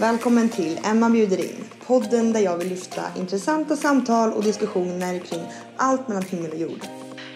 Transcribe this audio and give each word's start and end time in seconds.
Välkommen 0.00 0.48
till 0.48 0.80
Emma 0.84 1.10
bjuder 1.10 1.40
in. 1.40 1.64
Podden 1.86 2.32
där 2.32 2.40
jag 2.40 2.56
vill 2.56 2.68
lyfta 2.68 3.02
intressanta 3.16 3.76
samtal 3.76 4.32
och 4.32 4.42
diskussioner 4.42 5.18
kring 5.18 5.52
allt 5.76 6.08
mellan 6.08 6.22
himmel 6.22 6.50
och 6.50 6.56
jord. 6.56 6.80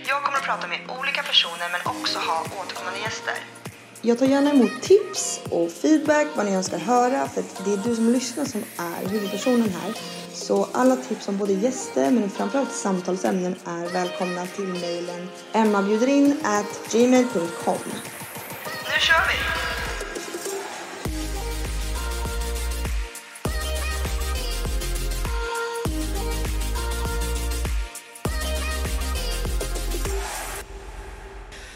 Jag 0.09 0.23
kommer 0.23 0.39
att 0.39 0.45
prata 0.45 0.67
med 0.69 0.79
olika 1.01 1.23
personer 1.23 1.69
men 1.73 1.97
också 1.97 2.19
ha 2.19 2.41
återkommande 2.41 3.01
gäster. 3.01 3.35
Jag 4.03 4.19
tar 4.19 4.27
gärna 4.27 4.51
emot 4.51 4.83
tips 4.83 5.41
och 5.51 5.71
feedback 5.73 6.27
vad 6.37 6.47
ni 6.47 6.57
önskar 6.57 6.79
höra 6.79 7.29
för 7.29 7.41
att 7.41 7.65
det 7.65 7.73
är 7.73 7.77
du 7.77 7.97
som 7.97 8.13
lyssnar 8.13 8.45
som 8.45 8.65
är 8.79 9.09
huvudpersonen 9.09 9.69
här. 9.83 9.95
Så 10.33 10.69
alla 10.73 10.97
tips 10.97 11.29
om 11.29 11.39
både 11.39 11.53
gäster 11.53 12.11
men 12.11 12.31
framförallt 12.31 12.73
samtalsämnen 12.73 13.57
är 13.65 13.93
välkomna 13.93 14.47
till 14.47 14.69
mejlen 14.69 15.29
emmabjuderin 15.53 16.41
gmail.com. 16.93 17.79
Nu 18.85 19.01
kör 19.01 19.23
vi! 19.29 19.74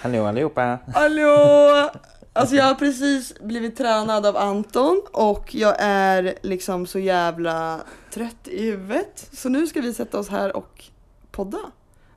Hallå 0.08 0.26
allihopa! 0.26 0.78
Hallå! 0.94 1.90
Alltså 2.32 2.56
jag 2.56 2.64
har 2.64 2.74
precis 2.74 3.34
blivit 3.40 3.76
tränad 3.76 4.26
av 4.26 4.36
Anton 4.36 5.02
och 5.12 5.54
jag 5.54 5.76
är 5.78 6.34
liksom 6.42 6.86
så 6.86 6.98
jävla 6.98 7.80
trött 8.10 8.48
i 8.48 8.70
huvudet. 8.70 9.28
Så 9.32 9.48
nu 9.48 9.66
ska 9.66 9.80
vi 9.80 9.94
sätta 9.94 10.18
oss 10.18 10.28
här 10.28 10.56
och 10.56 10.84
podda. 11.30 11.58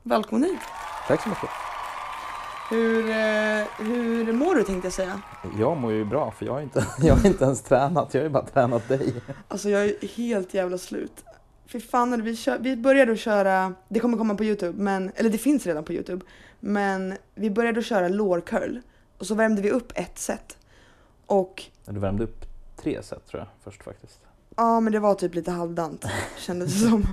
Välkommen 0.03 0.43
hit! 0.49 0.59
Tack 1.07 1.23
så 1.23 1.29
mycket! 1.29 1.49
Hur, 2.69 3.09
eh, 3.09 3.85
hur 3.87 4.33
mår 4.33 4.55
du 4.55 4.63
tänkte 4.63 4.85
jag 4.85 4.93
säga? 4.93 5.21
Jag 5.59 5.77
mår 5.77 5.91
ju 5.91 6.05
bra 6.05 6.31
för 6.31 6.45
jag 6.45 6.53
har 6.53 6.61
inte, 6.61 6.85
jag 7.01 7.15
har 7.15 7.27
inte 7.27 7.43
ens 7.43 7.61
tränat, 7.61 8.13
jag 8.13 8.21
har 8.21 8.25
ju 8.25 8.33
bara 8.33 8.45
tränat 8.45 8.87
dig. 8.87 9.13
Alltså 9.47 9.69
jag 9.69 9.85
är 9.85 10.07
helt 10.17 10.53
jävla 10.53 10.77
slut. 10.77 11.23
Fy 11.67 11.79
fan, 11.79 12.23
vi, 12.23 12.35
kör, 12.35 12.57
vi 12.59 12.75
började 12.75 13.11
att 13.11 13.19
köra, 13.19 13.73
det 13.89 13.99
kommer 13.99 14.17
komma 14.17 14.35
på 14.35 14.43
Youtube, 14.43 14.83
men, 14.83 15.11
eller 15.15 15.29
det 15.29 15.37
finns 15.37 15.65
redan 15.65 15.83
på 15.83 15.93
Youtube. 15.93 16.25
Men 16.63 17.17
vi 17.35 17.49
började 17.49 17.79
att 17.79 17.85
köra 17.85 18.07
lårcurl 18.07 18.79
och 19.17 19.27
så 19.27 19.35
värmde 19.35 19.61
vi 19.61 19.71
upp 19.71 19.91
ett 19.95 20.19
set. 20.19 20.57
Och... 21.25 21.63
Du 21.85 21.99
värmde 21.99 22.23
upp 22.23 22.45
tre 22.75 23.03
set 23.03 23.27
tror 23.27 23.39
jag 23.39 23.47
först 23.63 23.83
faktiskt. 23.83 24.19
Ja 24.55 24.79
men 24.79 24.93
det 24.93 24.99
var 24.99 25.15
typ 25.15 25.35
lite 25.35 25.51
halvdant 25.51 26.05
kändes 26.37 26.73
det 26.73 26.89
som. 26.89 27.07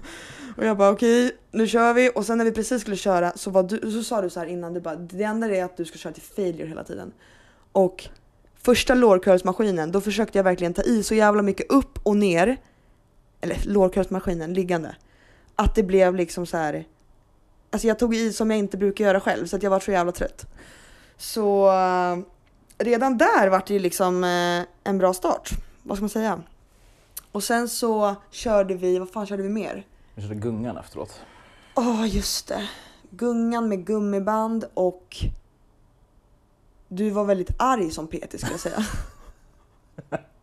Och 0.56 0.64
jag 0.64 0.76
bara 0.76 0.90
okej, 0.90 1.26
okay, 1.26 1.38
nu 1.50 1.66
kör 1.66 1.94
vi. 1.94 2.10
Och 2.14 2.26
sen 2.26 2.38
när 2.38 2.44
vi 2.44 2.52
precis 2.52 2.80
skulle 2.80 2.96
köra 2.96 3.32
så, 3.36 3.50
var 3.50 3.62
du, 3.62 3.92
så 3.92 4.02
sa 4.02 4.22
du 4.22 4.30
så 4.30 4.40
här 4.40 4.46
innan, 4.46 4.74
du 4.74 4.80
bara 4.80 4.96
det 4.96 5.24
enda 5.24 5.46
är 5.56 5.64
att 5.64 5.76
du 5.76 5.84
ska 5.84 5.98
köra 5.98 6.12
till 6.12 6.22
failure 6.22 6.66
hela 6.66 6.84
tiden. 6.84 7.12
Och 7.72 8.08
första 8.54 8.94
lårcurlsmaskinen, 8.94 9.92
då 9.92 10.00
försökte 10.00 10.38
jag 10.38 10.44
verkligen 10.44 10.74
ta 10.74 10.82
i 10.82 11.02
så 11.02 11.14
jävla 11.14 11.42
mycket 11.42 11.70
upp 11.70 11.98
och 12.02 12.16
ner. 12.16 12.56
Eller 13.40 13.58
lårcurlsmaskinen 13.64 14.54
liggande. 14.54 14.96
Att 15.54 15.74
det 15.74 15.82
blev 15.82 16.14
liksom 16.14 16.46
så 16.46 16.56
här 16.56 16.84
Alltså 17.70 17.88
jag 17.88 17.98
tog 17.98 18.14
i 18.14 18.32
som 18.32 18.50
jag 18.50 18.58
inte 18.58 18.76
brukar 18.76 19.04
göra 19.04 19.20
själv 19.20 19.46
så 19.46 19.56
att 19.56 19.62
jag 19.62 19.70
var 19.70 19.80
så 19.80 19.92
jävla 19.92 20.12
trött. 20.12 20.46
Så 21.16 21.66
uh, 21.66 22.18
redan 22.78 23.18
där 23.18 23.48
var 23.48 23.62
det 23.66 23.74
ju 23.74 23.80
liksom 23.80 24.24
uh, 24.24 24.64
en 24.84 24.98
bra 24.98 25.14
start. 25.14 25.50
Vad 25.82 25.96
ska 25.96 26.02
man 26.02 26.10
säga? 26.10 26.42
Och 27.32 27.44
sen 27.44 27.68
så 27.68 28.14
körde 28.30 28.74
vi, 28.74 28.98
vad 28.98 29.10
fan 29.10 29.26
körde 29.26 29.42
vi 29.42 29.48
mer? 29.48 29.86
Vi 30.14 30.22
körde 30.22 30.34
gungan 30.34 30.76
efteråt. 30.76 31.20
Åh, 31.74 32.02
oh, 32.02 32.16
just 32.16 32.48
det. 32.48 32.68
Gungan 33.10 33.68
med 33.68 33.86
gummiband 33.86 34.64
och 34.74 35.16
du 36.88 37.10
var 37.10 37.24
väldigt 37.24 37.50
arg 37.58 37.90
som 37.90 38.06
PT 38.06 38.40
skulle 38.40 38.52
jag 38.52 38.60
säga. 38.60 38.86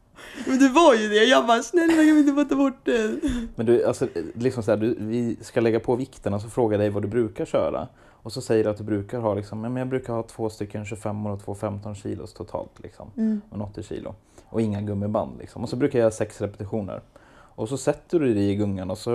Men 0.48 0.60
det 0.60 0.70
var 0.70 0.94
ju 0.94 1.10
det. 1.10 1.24
Jag 1.24 1.48
bara, 1.48 1.64
snälla 1.64 1.94
kan 1.94 2.14
vi 2.14 2.20
inte 2.20 2.32
bara 2.32 2.46
ta 2.46 2.56
bort 2.56 2.80
det? 2.84 3.20
Men 3.56 3.66
du, 3.66 3.86
alltså, 3.86 4.08
liksom 4.34 4.64
så 4.64 4.72
här, 4.72 4.78
du, 4.78 4.96
vi 5.00 5.38
ska 5.42 5.62
lägga 5.62 5.80
på 5.80 5.96
vikten 5.96 6.34
och 6.34 6.42
så 6.42 6.50
frågar 6.50 6.78
dig 6.78 6.90
vad 6.90 7.04
du 7.04 7.08
brukar 7.08 7.46
köra. 7.46 7.88
Och 8.26 8.32
så 8.32 8.42
säger 8.42 8.64
du 8.64 8.70
att 8.70 8.78
du 8.78 8.84
brukar 8.84 9.20
ha, 9.20 9.34
liksom, 9.34 9.62
men 9.62 9.76
jag 9.76 9.88
brukar 9.88 10.14
ha 10.14 10.24
två 10.24 10.50
stycken 10.50 10.86
25 10.86 11.26
och 11.26 11.44
två 11.46 11.56
15 11.56 11.96
kilos 11.96 12.34
totalt. 12.34 12.72
Liksom, 12.84 13.12
mm. 13.18 13.42
Och 13.50 13.62
80 13.62 13.84
kilo. 13.84 14.16
Och 14.50 14.62
inga 14.62 14.82
gummiband. 14.82 15.38
Liksom. 15.40 15.64
Och 15.64 15.70
så 15.70 15.76
brukar 15.76 16.00
jag 16.00 16.04
göra 16.04 16.12
sex 16.12 16.42
repetitioner. 16.42 17.02
Och 17.56 17.70
så 17.70 17.78
sätter 17.78 18.20
du 18.20 18.34
dig 18.34 18.50
i 18.50 18.56
gungan 18.56 18.92
och 18.92 18.98
så 18.98 19.12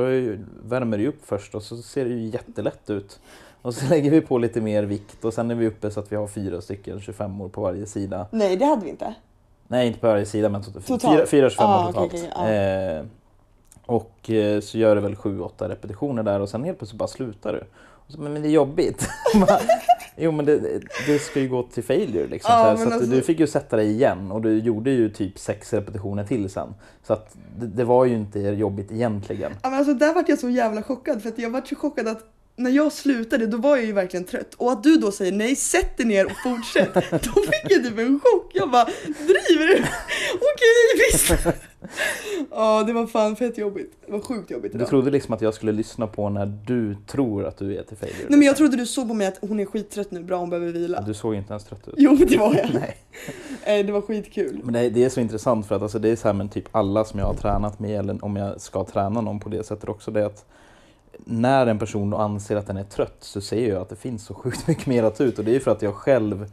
värmer 0.62 0.98
du 0.98 1.06
upp 1.06 1.26
först 1.26 1.54
och 1.54 1.62
så 1.62 1.76
ser 1.76 2.04
det 2.04 2.10
ju 2.10 2.26
jättelätt 2.26 2.90
ut. 2.90 3.20
Och 3.62 3.74
så 3.74 3.86
lägger 3.90 4.10
vi 4.10 4.20
på 4.20 4.38
lite 4.38 4.60
mer 4.60 4.82
vikt 4.82 5.24
och 5.24 5.34
sen 5.34 5.50
är 5.50 5.54
vi 5.54 5.66
uppe 5.66 5.90
så 5.90 6.00
att 6.00 6.12
vi 6.12 6.16
har 6.16 6.26
fyra 6.26 6.60
stycken 6.60 7.00
25 7.00 7.50
på 7.50 7.60
varje 7.60 7.86
sida. 7.86 8.26
Nej, 8.30 8.56
det 8.56 8.64
hade 8.64 8.84
vi 8.84 8.90
inte. 8.90 9.14
Nej, 9.70 9.86
inte 9.86 9.98
på 9.98 10.06
varje 10.06 10.26
sida 10.26 10.48
men 10.48 10.62
totalt. 10.62 11.02
Fyra, 11.02 11.26
fyra 11.26 11.50
25 11.50 11.66
ah, 11.66 11.86
totalt. 11.86 12.14
Okay, 12.14 12.28
okay, 12.28 12.32
ah. 12.34 12.48
eh, 12.48 13.04
och 13.86 14.30
eh, 14.30 14.60
så 14.60 14.78
gör 14.78 14.94
du 14.94 15.00
väl 15.00 15.14
7-8 15.14 15.68
repetitioner 15.68 16.22
där 16.22 16.40
och 16.40 16.48
sen 16.48 16.64
helt 16.64 16.78
plötsligt 16.78 16.98
bara 16.98 17.08
slutar 17.08 17.52
du. 17.52 17.64
Så, 18.08 18.20
men, 18.20 18.32
men 18.32 18.42
det 18.42 18.48
är 18.48 18.52
jobbigt. 18.52 19.08
jo 20.16 20.32
men 20.32 20.44
det, 20.46 20.80
det 21.06 21.18
ska 21.18 21.40
ju 21.40 21.48
gå 21.48 21.62
till 21.62 21.84
failure 21.84 22.26
liksom. 22.26 22.50
Ah, 22.54 22.76
så, 22.76 22.84
så 22.84 22.94
alltså... 22.94 23.10
du 23.10 23.22
fick 23.22 23.40
ju 23.40 23.46
sätta 23.46 23.76
dig 23.76 23.90
igen 23.90 24.32
och 24.32 24.42
du 24.42 24.58
gjorde 24.58 24.90
ju 24.90 25.10
typ 25.10 25.38
sex 25.38 25.72
repetitioner 25.72 26.24
till 26.24 26.50
sen. 26.50 26.74
Så 27.06 27.12
att 27.12 27.36
det, 27.58 27.66
det 27.66 27.84
var 27.84 28.04
ju 28.04 28.14
inte 28.14 28.40
jobbigt 28.40 28.92
egentligen. 28.92 29.52
Ja, 29.62 29.70
men 29.70 29.78
alltså, 29.78 29.94
där 29.94 30.14
vart 30.14 30.28
jag 30.28 30.38
så 30.38 30.48
jävla 30.48 30.82
chockad 30.82 31.22
för 31.22 31.28
att 31.28 31.38
jag 31.38 31.50
vart 31.50 31.68
så 31.68 31.76
chockad 31.76 32.08
att 32.08 32.24
när 32.56 32.70
jag 32.70 32.92
slutade 32.92 33.46
då 33.46 33.56
var 33.56 33.76
jag 33.76 33.86
ju 33.86 33.92
verkligen 33.92 34.24
trött 34.24 34.54
och 34.54 34.72
att 34.72 34.82
du 34.82 34.96
då 34.96 35.12
säger 35.12 35.32
nej, 35.32 35.56
sätt 35.56 35.96
dig 35.96 36.06
ner 36.06 36.26
och 36.26 36.36
fortsätt. 36.42 36.94
då 37.10 37.42
fick 37.42 37.72
jag 37.72 37.84
typ 37.84 37.98
en 37.98 38.20
chock. 38.20 38.50
Jag 38.54 38.70
bara, 38.70 38.84
driver 39.04 39.66
du? 39.66 39.84
Okej, 40.34 41.10
visst. 41.12 41.46
Ja, 42.50 42.82
det 42.86 42.92
var 42.92 43.06
fan 43.06 43.36
fett 43.36 43.58
jobbigt. 43.58 43.92
Det 44.06 44.12
var 44.12 44.20
sjukt 44.20 44.50
jobbigt 44.50 44.74
idag. 44.74 44.86
Du 44.86 44.90
trodde 44.90 45.10
liksom 45.10 45.34
att 45.34 45.40
jag 45.40 45.54
skulle 45.54 45.72
lyssna 45.72 46.06
på 46.06 46.28
när 46.28 46.46
du 46.46 46.96
tror 47.06 47.46
att 47.46 47.58
du 47.58 47.76
är 47.76 47.82
till 47.82 47.96
failure? 47.96 48.26
Nej 48.28 48.38
men 48.38 48.46
jag 48.46 48.56
trodde 48.56 48.76
du 48.76 48.86
såg 48.86 49.08
på 49.08 49.14
mig 49.14 49.26
att 49.26 49.38
hon 49.40 49.60
är 49.60 49.64
skittrött 49.64 50.10
nu, 50.10 50.22
bra 50.22 50.38
hon 50.38 50.50
behöver 50.50 50.72
vila. 50.72 51.00
Du 51.00 51.14
såg 51.14 51.34
inte 51.34 51.52
ens 51.52 51.64
trött 51.64 51.88
ut. 51.88 51.94
Jo, 51.96 52.14
det 52.14 52.36
var 52.36 52.54
jag. 52.54 52.70
nej. 53.64 53.82
Det 53.84 53.92
var 53.92 54.00
skitkul. 54.00 54.60
Men 54.64 54.74
det, 54.74 54.90
det, 54.90 55.04
är 55.04 55.08
så 55.08 55.20
intressant 55.20 55.66
för 55.66 55.74
att 55.74 55.82
alltså, 55.82 55.98
det 55.98 56.08
är 56.08 56.16
så 56.16 56.28
här 56.28 56.34
med 56.34 56.52
typ 56.52 56.68
alla 56.70 57.04
som 57.04 57.18
jag 57.18 57.26
har 57.26 57.34
tränat 57.34 57.78
med, 57.78 57.98
eller 57.98 58.24
om 58.24 58.36
jag 58.36 58.60
ska 58.60 58.84
träna 58.84 59.20
någon 59.20 59.40
på 59.40 59.48
det 59.48 59.66
sättet 59.66 59.88
också, 59.88 60.10
det 60.10 60.26
att 60.26 60.44
när 61.18 61.66
en 61.66 61.78
person 61.78 62.14
anser 62.14 62.56
att 62.56 62.66
den 62.66 62.76
är 62.76 62.84
trött 62.84 63.16
så 63.20 63.40
ser 63.40 63.68
jag 63.68 63.82
att 63.82 63.88
det 63.88 63.96
finns 63.96 64.24
så 64.24 64.34
sjukt 64.34 64.66
mycket 64.68 64.86
mer 64.86 65.02
att 65.02 65.16
ta 65.16 65.24
ut 65.24 65.38
och 65.38 65.44
det 65.44 65.56
är 65.56 65.60
för 65.60 65.70
att 65.70 65.82
jag 65.82 65.94
själv 65.94 66.50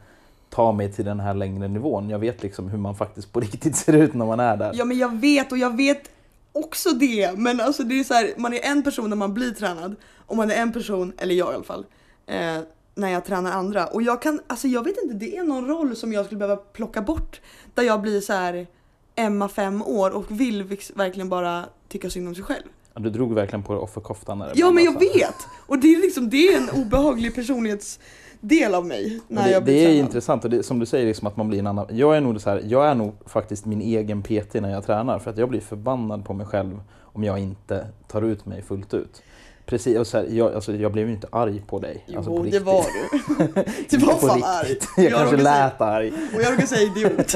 tar 0.49 0.73
mig 0.73 0.91
till 0.91 1.05
den 1.05 1.19
här 1.19 1.33
längre 1.33 1.67
nivån. 1.67 2.09
Jag 2.09 2.19
vet 2.19 2.43
liksom 2.43 2.69
hur 2.69 2.77
man 2.77 2.95
faktiskt 2.95 3.33
på 3.33 3.39
riktigt 3.39 3.75
ser 3.75 3.93
ut 3.93 4.13
när 4.13 4.25
man 4.25 4.39
är 4.39 4.57
där. 4.57 4.71
Ja 4.75 4.85
men 4.85 4.97
jag 4.97 5.15
vet 5.15 5.51
och 5.51 5.57
jag 5.57 5.77
vet 5.77 6.09
också 6.51 6.89
det. 6.89 7.37
Men 7.37 7.61
alltså 7.61 7.83
det 7.83 7.99
är 7.99 8.03
så 8.03 8.13
här, 8.13 8.33
man 8.37 8.53
är 8.53 8.59
en 8.63 8.83
person 8.83 9.09
när 9.09 9.17
man 9.17 9.33
blir 9.33 9.51
tränad 9.51 9.95
och 10.17 10.37
man 10.37 10.51
är 10.51 10.55
en 10.55 10.73
person, 10.73 11.13
eller 11.17 11.35
jag 11.35 11.51
i 11.51 11.55
alla 11.55 11.63
fall, 11.63 11.85
eh, 12.25 12.57
när 12.95 13.09
jag 13.09 13.25
tränar 13.25 13.51
andra. 13.51 13.87
Och 13.87 14.01
jag 14.01 14.21
kan, 14.21 14.39
alltså 14.47 14.67
jag 14.67 14.83
vet 14.83 14.97
inte, 15.03 15.15
det 15.15 15.37
är 15.37 15.43
någon 15.43 15.67
roll 15.67 15.95
som 15.95 16.13
jag 16.13 16.25
skulle 16.25 16.39
behöva 16.39 16.61
plocka 16.61 17.01
bort. 17.01 17.41
Där 17.73 17.83
jag 17.83 18.01
blir 18.01 18.21
så 18.21 18.33
här 18.33 18.67
Emma 19.15 19.49
fem 19.49 19.81
år 19.81 20.11
och 20.11 20.41
vill 20.41 20.77
verkligen 20.95 21.29
bara 21.29 21.65
tycka 21.87 22.09
synd 22.09 22.27
om 22.27 22.35
sig 22.35 22.43
själv. 22.43 22.63
Du 22.99 23.09
drog 23.09 23.33
verkligen 23.33 23.63
på 23.63 23.73
dig 23.73 23.81
offerkoftan. 23.81 24.43
Ja 24.55 24.71
men 24.71 24.83
jag 24.83 24.95
alltså. 24.95 25.17
vet! 25.17 25.35
Och 25.67 25.79
det 25.79 25.87
är, 25.87 26.01
liksom, 26.01 26.29
det 26.29 26.47
är 26.47 26.57
en 26.57 26.69
obehaglig 26.69 27.35
personlighetsdel 27.35 28.75
av 28.75 28.85
mig. 28.85 29.21
När 29.27 29.43
det, 29.43 29.51
jag 29.51 29.63
blir 29.63 29.73
det 29.73 29.79
är 29.79 29.85
tränad. 29.85 30.05
intressant 30.05 30.43
och 30.43 30.49
det, 30.49 30.63
som 30.63 30.79
du 30.79 30.85
säger 30.85 31.05
liksom 31.05 31.27
att 31.27 31.37
man 31.37 31.47
blir 31.47 31.59
en 31.59 31.67
annan. 31.67 31.85
Jag 31.89 32.17
är, 32.17 32.21
nog 32.21 32.41
så 32.41 32.49
här, 32.49 32.61
jag 32.65 32.87
är 32.87 32.95
nog 32.95 33.13
faktiskt 33.25 33.65
min 33.65 33.81
egen 33.81 34.21
PT 34.23 34.53
när 34.53 34.71
jag 34.71 34.85
tränar 34.85 35.19
för 35.19 35.31
att 35.31 35.37
jag 35.37 35.49
blir 35.49 35.61
förbannad 35.61 36.25
på 36.25 36.33
mig 36.33 36.45
själv 36.45 36.81
om 37.01 37.23
jag 37.23 37.39
inte 37.39 37.87
tar 38.07 38.21
ut 38.21 38.45
mig 38.45 38.61
fullt 38.61 38.93
ut. 38.93 39.21
Precis, 39.65 39.97
och 39.97 40.07
så 40.07 40.17
här, 40.17 40.25
jag, 40.29 40.53
alltså, 40.53 40.73
jag 40.73 40.91
blev 40.91 41.07
ju 41.07 41.13
inte 41.13 41.27
arg 41.31 41.61
på 41.67 41.79
dig. 41.79 42.03
Jo, 42.07 42.17
alltså, 42.17 42.37
på 42.37 42.43
det 42.43 42.59
var 42.59 42.83
du. 42.83 43.63
du 43.97 43.97
var 43.97 44.13
fan 44.13 44.43
arg. 44.43 44.77
Jag, 44.97 45.05
jag 45.05 45.11
kanske 45.11 45.37
lät 45.37 45.77
säga, 45.77 45.89
arg. 45.89 46.13
Och 46.35 46.41
jag 46.41 46.51
råkade 46.51 46.67
säga 46.67 46.81
idiot. 46.81 47.35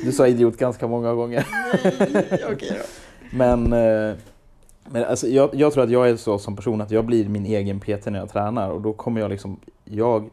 du 0.04 0.12
sa 0.12 0.26
idiot 0.26 0.56
ganska 0.56 0.86
många 0.86 1.14
gånger. 1.14 1.46
Nej, 1.52 2.24
okej 2.24 2.54
okay 2.54 2.68
då. 2.68 2.84
Men 3.30 3.72
eh, 3.72 4.14
men 4.90 5.04
alltså, 5.04 5.26
jag, 5.26 5.54
jag, 5.54 5.72
tror 5.72 5.84
att 5.84 5.90
jag 5.90 6.10
är 6.10 6.16
så 6.16 6.38
som 6.38 6.56
person 6.56 6.80
att 6.80 6.90
jag 6.90 7.04
blir 7.04 7.28
min 7.28 7.46
egen 7.46 7.80
PT 7.80 8.06
när 8.06 8.18
jag 8.18 8.30
tränar 8.30 8.70
och 8.70 8.80
då 8.80 8.92
kommer 8.92 9.20
jag 9.20 9.30
liksom, 9.30 9.60
jag 9.84 10.30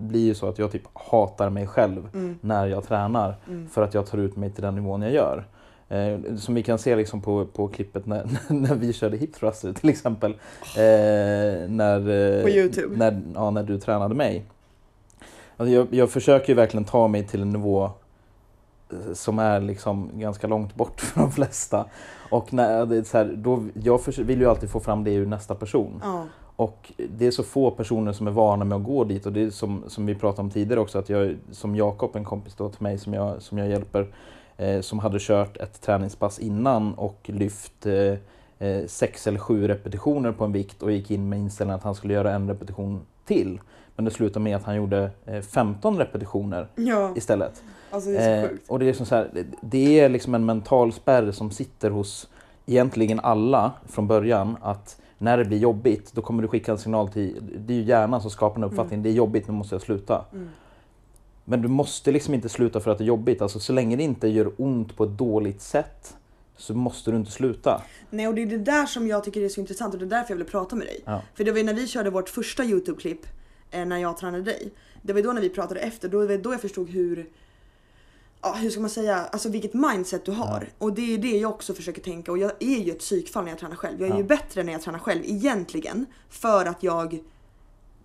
blir 0.00 0.24
ju 0.24 0.34
så 0.34 0.48
att 0.48 0.58
jag 0.58 0.72
typ 0.72 0.82
hatar 0.92 1.50
mig 1.50 1.66
själv 1.66 2.08
mm. 2.14 2.38
när 2.40 2.66
jag 2.66 2.84
tränar 2.84 3.36
mm. 3.48 3.68
för 3.68 3.82
att 3.82 3.94
jag 3.94 4.06
tar 4.06 4.18
ut 4.18 4.36
mig 4.36 4.50
till 4.50 4.62
den 4.62 4.74
nivån 4.74 5.02
jag 5.02 5.12
gör. 5.12 5.44
Eh, 5.88 6.36
som 6.36 6.54
vi 6.54 6.62
kan 6.62 6.78
se 6.78 6.96
liksom 6.96 7.20
på, 7.20 7.46
på 7.46 7.68
klippet 7.68 8.06
när, 8.06 8.28
när 8.48 8.74
vi 8.74 8.92
körde 8.92 9.16
hip 9.16 9.34
thruster 9.34 9.72
till 9.72 9.88
exempel. 9.88 10.30
Eh, 10.76 11.68
när, 11.68 12.42
på 12.42 12.48
Youtube? 12.48 12.96
När, 12.96 13.22
ja, 13.34 13.50
när 13.50 13.62
du 13.62 13.78
tränade 13.78 14.14
mig. 14.14 14.44
Alltså 15.56 15.74
jag, 15.74 15.86
jag 15.90 16.10
försöker 16.10 16.48
ju 16.48 16.54
verkligen 16.54 16.84
ta 16.84 17.08
mig 17.08 17.26
till 17.26 17.42
en 17.42 17.50
nivå 17.50 17.90
som 19.12 19.38
är 19.38 19.60
liksom 19.60 20.10
ganska 20.14 20.46
långt 20.46 20.74
bort 20.74 21.00
för 21.00 21.20
de 21.20 21.32
flesta. 21.32 21.86
Och 22.30 22.52
när 22.52 22.86
det 22.86 22.96
är 22.96 23.02
så 23.02 23.18
här, 23.18 23.34
då, 23.36 23.64
jag 23.82 24.00
vill 24.18 24.40
ju 24.40 24.46
alltid 24.46 24.70
få 24.70 24.80
fram 24.80 25.04
det 25.04 25.12
ur 25.12 25.26
nästa 25.26 25.54
person. 25.54 26.00
Ja. 26.04 26.24
Och 26.56 26.92
det 27.08 27.26
är 27.26 27.30
så 27.30 27.42
få 27.42 27.70
personer 27.70 28.12
som 28.12 28.26
är 28.26 28.30
vana 28.30 28.64
med 28.64 28.76
att 28.76 28.84
gå 28.84 29.04
dit 29.04 29.26
och 29.26 29.32
det 29.32 29.42
är 29.42 29.50
som, 29.50 29.84
som 29.86 30.06
vi 30.06 30.14
pratade 30.14 30.42
om 30.42 30.50
tidigare 30.50 30.80
också 30.80 30.98
att 30.98 31.08
jag, 31.08 31.36
som 31.50 31.76
Jakob, 31.76 32.16
en 32.16 32.24
kompis 32.24 32.54
då 32.54 32.68
till 32.68 32.82
mig 32.82 32.98
som 32.98 33.14
jag, 33.14 33.42
som 33.42 33.58
jag 33.58 33.68
hjälper, 33.68 34.06
eh, 34.56 34.80
som 34.80 34.98
hade 34.98 35.18
kört 35.20 35.56
ett 35.56 35.80
träningspass 35.80 36.38
innan 36.38 36.94
och 36.94 37.30
lyft 37.32 37.86
eh, 37.86 38.14
eh, 38.60 38.86
sex 38.86 39.26
eller 39.26 39.38
sju 39.38 39.68
repetitioner 39.68 40.32
på 40.32 40.44
en 40.44 40.52
vikt 40.52 40.82
och 40.82 40.92
gick 40.92 41.10
in 41.10 41.28
med 41.28 41.38
inställningen 41.38 41.76
att 41.78 41.84
han 41.84 41.94
skulle 41.94 42.14
göra 42.14 42.32
en 42.32 42.48
repetition 42.48 43.00
till. 43.24 43.60
Men 43.96 44.04
det 44.04 44.10
slutade 44.10 44.42
med 44.44 44.56
att 44.56 44.64
han 44.64 44.76
gjorde 44.76 45.10
eh, 45.26 45.40
15 45.40 45.98
repetitioner 45.98 46.68
Ja, 46.76 47.12
istället. 47.16 47.62
alltså 47.90 48.10
det 48.10 48.16
är 48.18 48.42
så 48.46 48.52
Eh, 48.52 48.58
och 48.68 48.78
det 48.78 48.84
är, 48.84 48.86
liksom 48.86 49.06
så 49.06 49.14
här, 49.14 49.30
det- 49.34 49.46
det 49.62 50.00
är 50.00 50.08
liksom 50.08 50.34
en 50.34 50.44
mental 50.46 50.92
spärr 50.92 51.30
som 51.32 51.50
sitter 51.50 51.90
hos 51.90 52.28
egentligen 52.66 53.20
alla 53.20 53.72
från 53.88 54.06
början 54.06 54.56
att 54.62 55.00
när 55.18 55.38
det 55.38 55.44
blir 55.44 55.58
jobbigt 55.58 56.12
då 56.14 56.22
kommer 56.22 56.42
du 56.42 56.48
skicka 56.48 56.72
en 56.72 56.78
signal 56.78 57.08
till, 57.08 57.36
det 57.66 57.72
är 57.72 57.76
ju 57.78 57.82
hjärnan 57.84 58.20
som 58.20 58.30
skapar 58.30 58.56
en 58.56 58.64
uppfattning, 58.64 59.02
det 59.02 59.08
är 59.08 59.12
jobbigt 59.12 59.48
nu 59.48 59.54
måste 59.54 59.74
jag 59.74 59.82
sluta. 59.82 60.24
Mm. 60.32 60.48
Men 61.44 61.62
du 61.62 61.68
måste 61.68 62.12
liksom 62.12 62.34
inte 62.34 62.48
sluta 62.48 62.80
för 62.80 62.90
att 62.90 62.98
det 62.98 63.04
är 63.04 63.06
jobbigt, 63.06 63.42
alltså 63.42 63.60
så 63.60 63.72
länge 63.72 63.96
det 63.96 64.02
inte 64.02 64.28
gör 64.28 64.50
ont 64.58 64.96
på 64.96 65.04
ett 65.04 65.10
dåligt 65.18 65.60
sätt 65.60 66.16
så 66.60 66.74
måste 66.74 67.10
du 67.10 67.16
inte 67.16 67.30
sluta. 67.30 67.82
Nej 68.10 68.28
och 68.28 68.34
det 68.34 68.42
är 68.42 68.46
det 68.46 68.58
där 68.58 68.86
som 68.86 69.06
jag 69.06 69.24
tycker 69.24 69.40
är 69.42 69.48
så 69.48 69.60
intressant 69.60 69.94
och 69.94 70.00
det 70.00 70.06
är 70.06 70.10
därför 70.10 70.30
jag 70.32 70.36
ville 70.36 70.50
prata 70.50 70.76
med 70.76 70.86
dig. 70.86 71.00
Ja. 71.04 71.22
För 71.34 71.44
det 71.44 71.52
var 71.52 71.62
när 71.62 71.74
vi 71.74 71.86
körde 71.86 72.10
vårt 72.10 72.28
första 72.28 72.64
Youtube-klipp 72.64 73.26
eh, 73.70 73.84
när 73.84 73.98
jag 73.98 74.16
tränade 74.16 74.42
dig. 74.44 74.72
Det 75.02 75.12
var 75.12 75.22
då 75.22 75.32
när 75.32 75.40
vi 75.40 75.48
pratade 75.50 75.80
efter, 75.80 76.08
då 76.08 76.26
var 76.26 76.38
då 76.38 76.52
jag 76.52 76.60
förstod 76.60 76.88
hur 76.90 77.28
Ja, 78.42 78.52
hur 78.52 78.70
ska 78.70 78.80
man 78.80 78.90
säga, 78.90 79.16
alltså 79.16 79.48
vilket 79.48 79.74
mindset 79.74 80.24
du 80.24 80.32
har. 80.32 80.68
Och 80.78 80.92
det 80.92 81.14
är 81.14 81.18
det 81.18 81.38
jag 81.38 81.50
också 81.50 81.74
försöker 81.74 82.02
tänka 82.02 82.32
och 82.32 82.38
jag 82.38 82.52
är 82.60 82.78
ju 82.78 82.90
ett 82.92 82.98
psykfall 82.98 83.44
när 83.44 83.50
jag 83.50 83.58
tränar 83.58 83.76
själv. 83.76 84.00
Jag 84.00 84.08
är 84.08 84.12
Ja. 84.12 84.18
ju 84.18 84.24
bättre 84.24 84.62
när 84.62 84.72
jag 84.72 84.82
tränar 84.82 84.98
själv 84.98 85.22
egentligen. 85.24 86.06
För 86.28 86.66
att 86.66 86.82
jag 86.82 87.20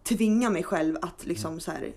tvingar 0.03 0.49
mig 0.49 0.63
själv 0.63 0.97
att 1.01 1.25
liksom 1.25 1.59
så 1.59 1.71
här 1.71 1.91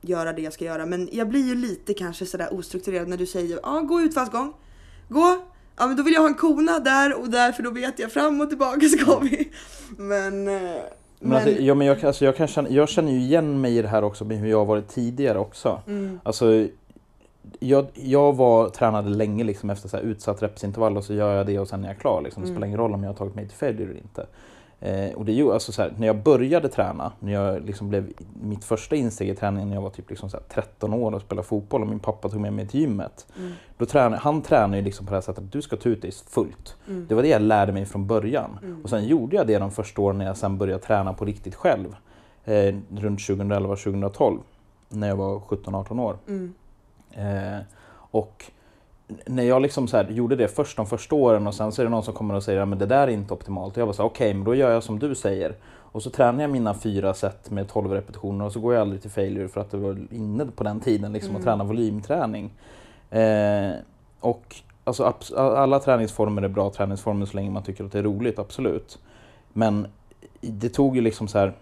göra 0.00 0.32
det 0.32 0.42
jag 0.42 0.52
ska 0.52 0.64
göra. 0.64 0.86
Men 0.86 1.08
jag 1.12 1.28
blir 1.28 1.46
ju 1.46 1.54
lite 1.54 1.94
kanske 1.94 2.26
sådär 2.26 2.54
ostrukturerad 2.54 3.08
när 3.08 3.16
du 3.16 3.26
säger 3.26 3.60
ja, 3.62 3.80
gå 3.80 4.00
utfallsgång. 4.00 4.52
Gå! 5.08 5.44
Ja 5.76 5.86
men 5.86 5.96
då 5.96 6.02
vill 6.02 6.14
jag 6.14 6.20
ha 6.20 6.28
en 6.28 6.34
kona 6.34 6.78
där 6.78 7.20
och 7.20 7.30
där 7.30 7.52
för 7.52 7.62
då 7.62 7.70
vet 7.70 7.98
jag 7.98 8.12
fram 8.12 8.40
och 8.40 8.48
tillbaka 8.48 8.80
ska 8.88 9.18
vi. 9.18 9.48
Men... 9.96 10.48
eh, 10.48 10.60
Men, 11.20 11.32
alltså, 11.32 11.50
ja, 11.50 11.74
men 11.74 11.86
jag, 11.86 12.04
alltså, 12.04 12.24
jag, 12.24 12.36
kan 12.36 12.46
känna, 12.48 12.68
jag 12.68 12.88
känner 12.88 13.12
ju 13.12 13.18
igen 13.18 13.60
mig 13.60 13.78
i 13.78 13.82
det 13.82 13.88
här 13.88 14.04
också 14.04 14.24
med 14.24 14.38
hur 14.38 14.48
jag 14.50 14.58
har 14.58 14.64
varit 14.64 14.88
tidigare 14.88 15.38
också. 15.38 15.80
mm, 15.86 16.20
Alltså, 16.22 16.66
jag, 17.60 17.86
jag 17.94 18.36
var, 18.36 18.68
tränade 18.68 19.08
länge 19.08 19.44
liksom 19.44 19.70
efter 19.70 19.88
så 19.88 19.96
här 19.96 20.04
utsatt 20.04 20.42
repsintervall 20.42 20.96
och 20.96 21.04
så 21.04 21.14
gör 21.14 21.36
jag 21.36 21.46
det 21.46 21.58
och 21.58 21.68
sen 21.68 21.84
är 21.84 21.88
jag 21.88 21.98
klar. 21.98 22.22
Liksom. 22.22 22.42
Det 22.42 22.46
Mm. 22.46 22.56
spelar 22.56 22.66
ingen 22.66 22.78
roll 22.78 22.94
om 22.94 23.02
jag 23.02 23.10
har 23.10 23.16
tagit 23.16 23.34
mig 23.34 23.48
till 23.48 23.56
failure 23.56 23.84
eller 23.90 24.00
inte. 24.00 24.26
Eh, 24.84 25.14
och 25.14 25.24
det 25.24 25.40
är 25.40 25.52
alltså, 25.52 25.72
så 25.72 25.82
här, 25.82 25.94
när 25.98 26.06
jag 26.06 26.22
började 26.22 26.68
träna, 26.68 27.12
när 27.20 27.32
jag 27.32 27.64
liksom 27.66 27.88
blev, 27.88 28.12
mitt 28.42 28.64
första 28.64 28.96
insteg 28.96 29.28
i 29.28 29.34
träningen 29.34 29.68
när 29.68 29.76
jag 29.76 29.82
var 29.82 29.90
typ 29.90 30.10
liksom 30.10 30.30
så 30.30 30.36
här 30.36 30.44
13 30.48 30.94
år 30.94 31.14
och 31.14 31.20
spelade 31.22 31.48
fotboll 31.48 31.82
och 31.82 31.88
min 31.88 31.98
pappa 31.98 32.28
tog 32.28 32.40
med 32.40 32.52
mig 32.52 32.68
till 32.68 32.80
gymmet. 32.80 33.26
mm, 33.38 33.52
Då 33.78 33.86
tränade, 33.86 34.16
han 34.16 34.42
tränade 34.42 34.76
ju 34.76 34.82
liksom 34.82 35.06
på 35.06 35.10
det 35.10 35.16
här 35.16 35.20
sättet 35.22 35.44
att 35.44 35.52
du 35.52 35.62
ska 35.62 35.76
ta 35.76 35.88
ut 35.88 36.02
dig 36.02 36.12
fullt. 36.12 36.76
mm, 36.88 37.06
Det 37.08 37.14
var 37.14 37.22
det 37.22 37.28
jag 37.28 37.42
lärde 37.42 37.72
mig 37.72 37.84
från 37.86 38.06
början. 38.06 38.58
Mm. 38.62 38.82
Och 38.82 38.90
sen 38.90 39.04
gjorde 39.06 39.36
jag 39.36 39.46
det 39.46 39.58
de 39.58 39.70
första 39.70 40.02
åren 40.02 40.18
när 40.18 40.26
jag 40.26 40.36
sen 40.36 40.58
började 40.58 40.82
träna 40.82 41.12
på 41.12 41.24
riktigt 41.24 41.54
själv. 41.54 41.96
Eh, 42.44 42.74
runt 42.96 43.20
2011-2012. 43.20 44.38
När 44.88 45.08
jag 45.08 45.16
var 45.16 45.40
17-18 45.40 46.00
år. 46.00 46.16
mm, 46.28 46.54
Eh, 47.16 47.58
och 48.10 48.44
när 49.26 49.42
jag 49.42 49.62
liksom 49.62 49.88
så 49.88 49.96
här, 49.96 50.04
gjorde 50.10 50.36
det 50.36 50.48
först 50.48 50.76
de 50.76 50.86
första 50.86 51.14
åren 51.14 51.46
och 51.46 51.54
sen 51.54 51.72
så 51.72 51.82
är 51.82 51.86
det 51.86 51.90
någon 51.90 52.02
som 52.02 52.14
kommer 52.14 52.34
och 52.34 52.42
säger 52.42 52.60
att 52.60 52.78
det 52.78 52.86
där 52.86 53.08
är 53.08 53.12
inte 53.12 53.34
optimalt. 53.34 53.74
Och 53.76 53.80
jag 53.80 53.86
var 53.86 53.92
så 53.92 54.02
här, 54.02 54.08
okej, 54.08 54.34
men 54.34 54.44
då 54.44 54.54
gör 54.54 54.70
jag 54.70 54.82
som 54.82 54.98
du 54.98 55.14
säger. 55.14 55.54
Och 55.66 56.02
så 56.02 56.10
tränar 56.10 56.40
jag 56.40 56.50
mina 56.50 56.74
fyra 56.74 57.14
set 57.14 57.50
med 57.50 57.68
12 57.68 57.90
repetitioner 57.92 58.44
och 58.44 58.52
så 58.52 58.60
går 58.60 58.74
jag 58.74 58.80
aldrig 58.80 59.02
till 59.02 59.10
failure 59.10 59.48
för 59.48 59.60
att 59.60 59.70
det 59.70 59.76
var 59.76 59.98
inne 60.10 60.46
på 60.46 60.64
den 60.64 60.80
tiden 60.80 61.12
liksom 61.12 61.30
att 61.30 61.42
Mm. 61.42 61.44
träna 61.44 61.64
volymträning. 61.64 62.50
Eh, 63.10 63.72
och 64.20 64.56
alltså, 64.84 65.14
alla 65.36 65.78
träningsformer 65.80 66.42
är 66.42 66.48
bra 66.48 66.70
träningsformer 66.70 67.26
så 67.26 67.36
länge 67.36 67.50
man 67.50 67.62
tycker 67.62 67.84
att 67.84 67.92
det 67.92 67.98
är 67.98 68.02
roligt, 68.02 68.38
absolut. 68.38 68.98
Men 69.52 69.86
det 70.40 70.68
tog 70.68 70.96
ju 70.96 71.02
liksom 71.02 71.28
så 71.28 71.38
här. 71.38 71.52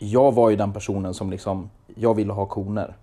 Jag 0.00 0.32
var 0.32 0.50
ju 0.50 0.56
den 0.56 0.72
personen 0.72 1.14
som 1.14 1.30
liksom, 1.30 1.70
jag 1.94 2.14
ville 2.14 2.32
ha 2.32 2.46
koner. 2.46 2.94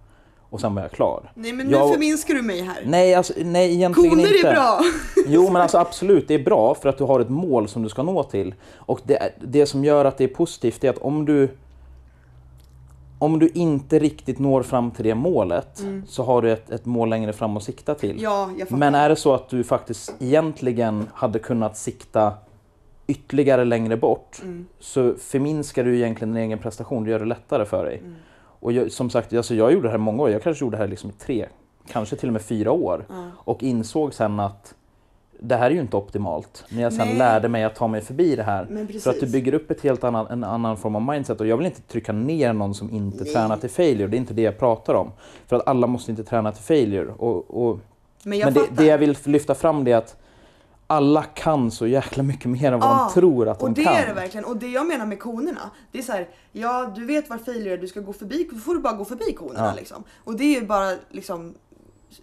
Och 0.51 0.61
sen 0.61 0.75
var 0.75 0.81
jag 0.81 0.91
klar. 0.91 1.31
Nej 1.35 1.53
men 1.53 1.67
nu 1.67 1.73
Jag- 1.73 1.91
förminskar 1.91 2.33
du 2.33 2.41
mig 2.41 2.61
här. 2.61 2.83
Nej, 2.85 3.15
alltså, 3.15 3.33
nej 3.37 3.73
egentligen 3.73 4.09
Koner 4.09 4.35
inte. 4.35 4.47
är 4.47 4.53
bra! 4.53 4.81
Jo 5.27 5.49
men 5.49 5.61
alltså 5.61 5.77
absolut, 5.77 6.27
det 6.27 6.33
är 6.33 6.43
bra 6.43 6.75
för 6.75 6.89
att 6.89 6.97
du 6.97 7.03
har 7.03 7.19
ett 7.19 7.29
mål 7.29 7.67
som 7.67 7.83
du 7.83 7.89
ska 7.89 8.03
nå 8.03 8.23
till. 8.23 8.55
Och 8.75 9.01
det, 9.03 9.33
det 9.41 9.65
som 9.65 9.85
gör 9.85 10.05
att 10.05 10.17
det 10.17 10.23
är 10.23 10.27
positivt 10.27 10.83
är 10.83 10.89
att 10.89 10.97
om 10.97 11.25
du 11.25 11.49
om 13.19 13.39
du 13.39 13.47
inte 13.53 13.99
riktigt 13.99 14.39
når 14.39 14.63
fram 14.63 14.91
till 14.91 15.03
det 15.05 15.15
målet 15.15 15.79
Mm. 15.79 16.03
så 16.07 16.23
har 16.23 16.41
du 16.41 16.51
ett, 16.51 16.69
ett 16.71 16.85
mål 16.85 17.09
längre 17.09 17.33
fram 17.33 17.57
att 17.57 17.63
sikta 17.63 17.95
till. 17.95 18.21
Ja, 18.21 18.49
jag 18.57 18.67
fattar. 18.67 18.77
Men 18.79 18.95
är 18.95 19.09
det 19.09 19.15
så 19.15 19.33
att 19.33 19.49
du 19.49 19.63
faktiskt 19.63 20.13
egentligen 20.19 21.07
hade 21.13 21.39
kunnat 21.39 21.77
sikta 21.77 22.33
ytterligare 23.07 23.65
längre 23.65 23.97
bort 23.97 24.39
Mm, 24.43 24.65
så 24.79 25.13
förminskar 25.19 25.83
du 25.83 25.95
egentligen 25.97 26.33
din 26.33 26.43
egen 26.43 26.59
prestation, 26.59 27.03
du 27.03 27.11
gör 27.11 27.19
det 27.19 27.25
lättare 27.25 27.65
för 27.65 27.85
dig. 27.85 27.97
mm, 27.97 28.15
Och 28.61 28.71
jag, 28.71 28.91
som 28.91 29.09
sagt, 29.09 29.33
alltså 29.33 29.55
jag 29.55 29.73
gjorde 29.73 29.87
det 29.87 29.91
här 29.91 29.97
många 29.97 30.23
år, 30.23 30.29
jag 30.29 30.43
kanske 30.43 30.65
gjorde 30.65 30.77
det 30.77 30.81
här 30.81 30.87
liksom 30.87 31.09
i 31.09 31.13
tre, 31.13 31.45
kanske 31.87 32.15
till 32.15 32.29
och 32.29 32.33
med 32.33 32.41
fyra 32.41 32.71
år. 32.71 33.05
ja. 33.09 33.23
Och 33.35 33.63
insåg 33.63 34.13
sen 34.13 34.39
att 34.39 34.75
det 35.43 35.55
här 35.55 35.65
är 35.65 35.73
ju 35.75 35.81
inte 35.81 35.97
optimalt. 35.97 36.65
När 36.69 36.81
jag 36.81 36.93
sen 36.93 37.07
Nej. 37.07 37.17
lärde 37.17 37.49
mig 37.49 37.63
att 37.63 37.75
ta 37.75 37.87
mig 37.87 38.01
förbi 38.01 38.35
det 38.35 38.43
här. 38.43 38.87
För 38.99 39.09
att 39.09 39.19
du 39.19 39.27
bygger 39.27 39.53
upp 39.53 39.71
ett 39.71 39.81
helt 39.81 40.03
annan, 40.03 40.27
en 40.27 40.43
annan 40.43 40.77
form 40.77 40.95
av 40.95 41.01
mindset. 41.01 41.41
Och 41.41 41.47
jag 41.47 41.57
vill 41.57 41.65
inte 41.65 41.81
trycka 41.81 42.11
ner 42.11 42.53
någon 42.53 42.73
som 42.73 42.91
inte 42.91 43.23
Nej. 43.23 43.33
tränar 43.33 43.57
till 43.57 43.69
failure. 43.69 44.07
Det 44.07 44.17
är 44.17 44.19
inte 44.19 44.33
det 44.33 44.41
jag 44.41 44.59
pratar 44.59 44.93
om. 44.93 45.11
För 45.47 45.55
att 45.55 45.67
alla 45.67 45.87
måste 45.87 46.11
inte 46.11 46.23
träna 46.23 46.51
till 46.51 46.63
failure. 46.63 47.11
Och, 47.17 47.67
och, 47.67 47.79
men 48.23 48.39
men 48.39 48.53
det, 48.53 48.61
det 48.71 48.85
jag 48.85 48.97
vill 48.97 49.17
lyfta 49.25 49.55
fram 49.55 49.83
det 49.83 49.91
är 49.91 49.97
att 49.97 50.20
alla 50.91 51.23
kan 51.23 51.71
så 51.71 51.87
jäkla 51.87 52.23
mycket 52.23 52.45
mer 52.49 52.71
än 52.71 52.79
vad 52.79 52.89
Ja, 52.89 53.11
de 53.15 53.19
tror 53.19 53.47
att 53.49 53.59
de 53.59 53.65
och 53.65 53.71
det 53.71 53.83
kan. 53.83 53.93
är 53.93 54.07
det 54.07 54.13
verkligen. 54.13 54.45
Och 54.45 54.57
det 54.57 54.67
jag 54.67 54.87
menar 54.87 55.05
med 55.05 55.19
konerna, 55.19 55.71
det 55.91 55.97
är 55.99 56.03
så 56.03 56.11
här, 56.11 56.29
ja 56.51 56.91
du 56.95 57.05
vet 57.05 57.29
var 57.29 57.37
failure 57.37 57.73
är, 57.73 57.77
du 57.77 57.87
ska 57.87 57.99
gå 57.99 58.13
förbi, 58.13 58.47
då 58.51 58.59
får 58.59 58.73
du 58.75 58.79
bara 58.81 58.93
gå 58.93 59.05
förbi 59.05 59.33
konerna 59.33 59.65
Ja. 59.67 59.73
liksom. 59.75 60.03
Och 60.23 60.35
det 60.37 60.43
är 60.43 60.59
ju 60.61 60.65
bara 60.67 60.95
liksom 61.09 61.53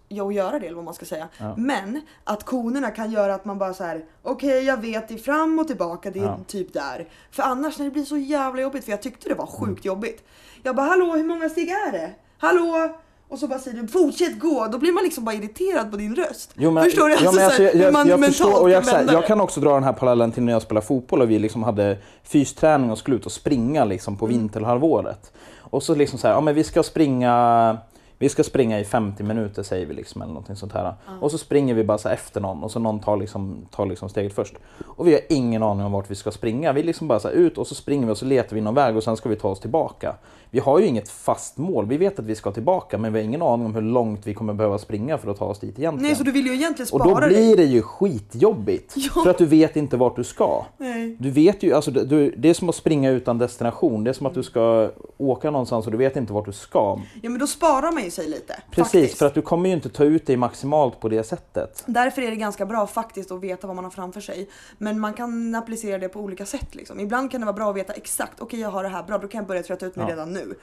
ja, 0.09 0.27
att 0.29 0.35
göra 0.35 0.59
det 0.59 0.67
eller 0.67 0.77
vad 0.77 0.85
man 0.85 0.95
ska 0.95 1.05
säga. 1.07 1.29
Ja. 1.39 1.55
Men 1.57 2.01
att 2.25 2.45
konerna 2.45 2.91
kan 2.91 3.11
göra 3.11 3.35
att 3.35 3.45
man 3.45 3.59
bara 3.59 3.75
så 3.75 3.85
här: 3.85 4.05
okej 4.23 4.65
jag 4.65 4.81
vet 4.81 5.09
det 5.09 5.15
är 5.15 5.19
fram 5.19 5.59
och 5.59 5.67
tillbaka, 5.67 6.11
det 6.11 6.19
är 6.19 6.25
Ja. 6.25 6.39
typ 6.47 6.73
där. 6.73 7.09
För 7.31 7.43
annars 7.43 7.79
när 7.79 7.85
det 7.85 7.91
blir 7.91 8.05
så 8.05 8.17
jävla 8.17 8.63
jobbigt, 8.63 8.85
för 8.85 8.91
jag 8.91 9.03
tyckte 9.03 9.29
det 9.29 9.35
var 9.35 9.49
Mm. 9.57 9.61
sjukt 9.69 9.85
jobbigt. 9.85 10.25
Jag 10.63 10.77
bara 10.77 10.87
hallå 10.87 11.17
hur 11.17 11.25
många 11.25 11.49
steg 11.49 11.69
är 11.69 11.93
det? 11.93 12.11
Hallå? 12.39 12.99
Och 13.31 13.39
så 13.39 13.49
bara 13.49 13.59
säger 13.59 13.83
du 13.83 13.89
fortsätt 13.89 14.39
gå, 14.39 14.69
då 14.73 14.79
blir 14.79 14.93
man 14.93 15.05
liksom 15.05 15.25
bara 15.25 15.35
irriterad 15.35 15.91
på 15.91 15.97
din 15.97 16.15
röst. 16.15 16.51
Jo, 16.55 16.71
men, 16.71 16.85
Förstår 16.85 17.09
du? 17.09 17.15
Ja, 17.15 17.29
Alltså, 17.29 17.43
alltså, 17.43 17.63
jag, 17.63 17.75
jag, 17.75 17.93
man 17.93 18.09
jag 18.09 18.25
förstår 18.25 18.63
och 18.63 18.71
jag, 18.71 18.85
kan 18.85 18.95
här, 18.95 19.13
jag 19.13 19.27
kan 19.27 19.41
också 19.41 19.61
dra 19.61 19.75
den 19.75 19.85
här 19.85 19.93
parallellen 19.93 20.33
till 20.33 20.43
när 20.43 20.53
jag 20.53 20.63
spelade 20.63 20.87
fotboll 20.87 21.23
och 21.23 21.31
vi 21.31 21.39
liksom 21.39 21.63
hade 21.63 21.99
fysträning 22.23 22.91
och 22.91 22.99
skulle 22.99 23.17
ut 23.17 23.27
och 23.27 23.33
springa 23.33 23.85
liksom 23.85 24.17
på 24.17 24.25
Mm. 24.27 24.39
vinterhalvåret. 24.39 25.33
Och 25.59 25.83
så 25.83 25.95
liksom 25.95 26.19
så 26.19 26.27
här, 26.27 26.35
ja 26.35 26.41
men 26.41 26.55
vi 26.55 26.65
ska 26.65 26.83
springa 26.83 27.77
vi 28.21 28.29
ska 28.29 28.45
springa 28.45 28.81
i 28.81 28.85
50 28.85 29.23
minuter 29.23 29.63
säger 29.63 29.87
vi 29.87 29.95
liksom 29.95 30.23
eller 30.23 30.33
någonting 30.33 30.57
sånt 30.57 30.73
här. 30.73 30.95
Och 31.21 31.31
så 31.31 31.39
springer 31.39 31.75
vi 31.75 31.85
bara 31.85 32.13
efter 32.13 32.41
någon 32.41 32.63
och 32.63 32.71
så 32.71 32.79
någon 32.79 33.01
tar 33.01 33.17
liksom, 33.17 33.67
tar 33.71 33.87
liksom 33.87 34.09
steget 34.09 34.35
först. 34.35 34.55
Och 34.87 35.07
vi 35.09 35.13
har 35.13 35.21
ingen 35.29 35.63
aning 35.63 35.87
om 35.87 35.93
vart 35.93 36.11
vi 36.11 36.15
ska 36.15 36.31
springa. 36.31 36.73
Vi 36.73 36.83
liksom 36.83 37.09
bara 37.09 37.21
så 37.21 37.31
ut 37.31 37.59
och 37.59 37.67
så 37.67 37.75
springer 37.75 38.07
vi 38.07 38.13
och 38.13 38.19
så 38.19 38.25
letar 38.25 38.55
vi 38.55 38.61
någon 38.61 38.75
väg 38.75 38.97
och 38.97 39.05
sen 39.05 39.17
ska 39.17 39.29
vi 39.29 39.37
ta 39.37 39.49
oss 39.49 39.61
tillbaka. 39.61 40.15
Vi 40.51 40.59
har 40.59 40.79
ju 40.79 40.87
inget 40.87 41.09
fast 41.09 41.59
mål. 41.59 41.87
Vi 41.87 41.97
vet 41.97 42.19
att 42.19 42.25
vi 42.25 42.35
ska 42.35 42.53
tillbaka 42.53 42.99
men 42.99 43.13
vi 43.13 43.19
har 43.19 43.25
ingen 43.25 43.43
aning 43.43 43.67
om 43.67 43.75
hur 43.75 43.83
långt 43.83 44.27
vi 44.27 44.35
kommer 44.35 44.55
behöva 44.55 44.79
springa 44.79 45.19
för 45.19 45.31
att 45.31 45.39
ta 45.39 45.45
oss 45.45 45.59
dit 45.59 45.79
egentligen. 45.79 46.03
Nej 46.09 46.17
så 46.17 46.25
du 46.25 46.33
vill 46.33 46.47
ju 46.47 46.55
egentligen 46.55 46.89
Och 46.93 47.01
spara 47.01 47.15
då 47.15 47.21
dig. 47.21 47.29
blir 47.29 47.57
det 47.57 47.65
ju 47.65 47.83
skitjobbigt. 47.83 48.95
Ja. 48.97 49.23
För 49.23 49.31
att 49.31 49.39
du 49.39 49.47
vet 49.47 49.77
inte 49.77 49.97
vart 49.97 50.17
du 50.17 50.25
ska. 50.25 50.65
Nej. 50.79 51.17
Du 51.19 51.31
vet 51.31 51.63
ju, 51.63 51.75
alltså, 51.75 51.91
du, 51.91 52.35
det 52.37 52.49
är 52.51 52.55
som 52.55 52.69
att 52.69 52.75
springa 52.75 53.11
utan 53.11 53.39
destination. 53.39 54.05
Det 54.05 54.11
är 54.11 54.13
som 54.13 54.27
att 54.27 54.35
du 54.35 54.43
ska 54.43 54.91
åka 55.19 55.51
någonstans 55.51 55.87
och 55.87 55.93
du 55.93 55.99
vet 55.99 56.17
inte 56.17 56.33
vart 56.33 56.47
du 56.47 56.53
ska. 56.53 57.01
Ja 57.23 57.31
men 57.31 57.39
då 57.39 57.47
sparar 57.47 57.93
man 57.93 58.03
ju 58.05 58.08
sig 58.11 58.29
lite. 58.29 58.63
Precis, 58.71 58.93
faktiskt. 58.93 59.19
för 59.19 59.27
att 59.27 59.35
du 59.35 59.43
kommer 59.43 59.69
ju 59.69 59.75
inte 59.75 59.89
ta 59.89 60.05
ut 60.05 60.27
dig 60.27 60.37
maximalt 60.37 61.01
på 61.01 61.09
det 61.09 61.23
sättet. 61.25 61.83
Därför 61.87 62.23
är 62.23 62.31
det 62.31 62.37
ganska 62.37 62.67
bra 62.67 62.87
faktiskt 62.87 63.31
att 63.33 63.41
veta 63.41 63.67
vad 63.67 63.77
man 63.77 63.85
har 63.85 63.91
framför 63.91 64.21
sig. 64.21 64.49
Men 64.79 65.01
man 65.01 65.15
kan 65.15 65.55
applicera 65.55 65.99
det 65.99 66.09
på 66.09 66.21
olika 66.21 66.47
sätt. 66.47 66.75
Liksom. 66.75 67.01
Ibland 67.01 67.31
kan 67.31 67.41
det 67.41 67.45
vara 67.47 67.57
bra 67.57 67.71
att 67.71 67.77
veta 67.77 67.93
exakt, 67.93 68.41
okej 68.41 68.61
jag 68.61 68.71
har 68.71 68.83
det 68.83 68.89
här 68.89 69.03
bra, 69.03 69.19
då 69.19 69.29
kan 69.29 69.39
jag 69.39 69.49
börja 69.49 69.63
trötta 69.63 69.87
ut 69.87 69.97
mig 69.97 70.07
Ja. 70.07 70.13
redan 70.13 70.33
nu. 70.33 70.55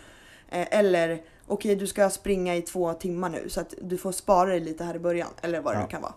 Eh, 0.49 0.67
eller, 0.79 1.21
okej 1.47 1.75
du 1.75 1.87
ska 1.87 2.09
springa 2.09 2.55
i 2.55 2.61
två 2.61 2.93
timmar 2.93 3.29
nu 3.29 3.49
så 3.49 3.61
att 3.61 3.73
du 3.81 3.97
får 3.97 4.11
spara 4.11 4.49
dig 4.49 4.59
lite 4.59 4.83
här 4.83 4.95
i 4.95 4.99
början. 4.99 5.29
Eller 5.41 5.61
vad 5.61 5.73
det 5.73 5.77
Ja. 5.77 5.83
nu 5.85 5.89
kan 5.91 6.01
vara. 6.01 6.13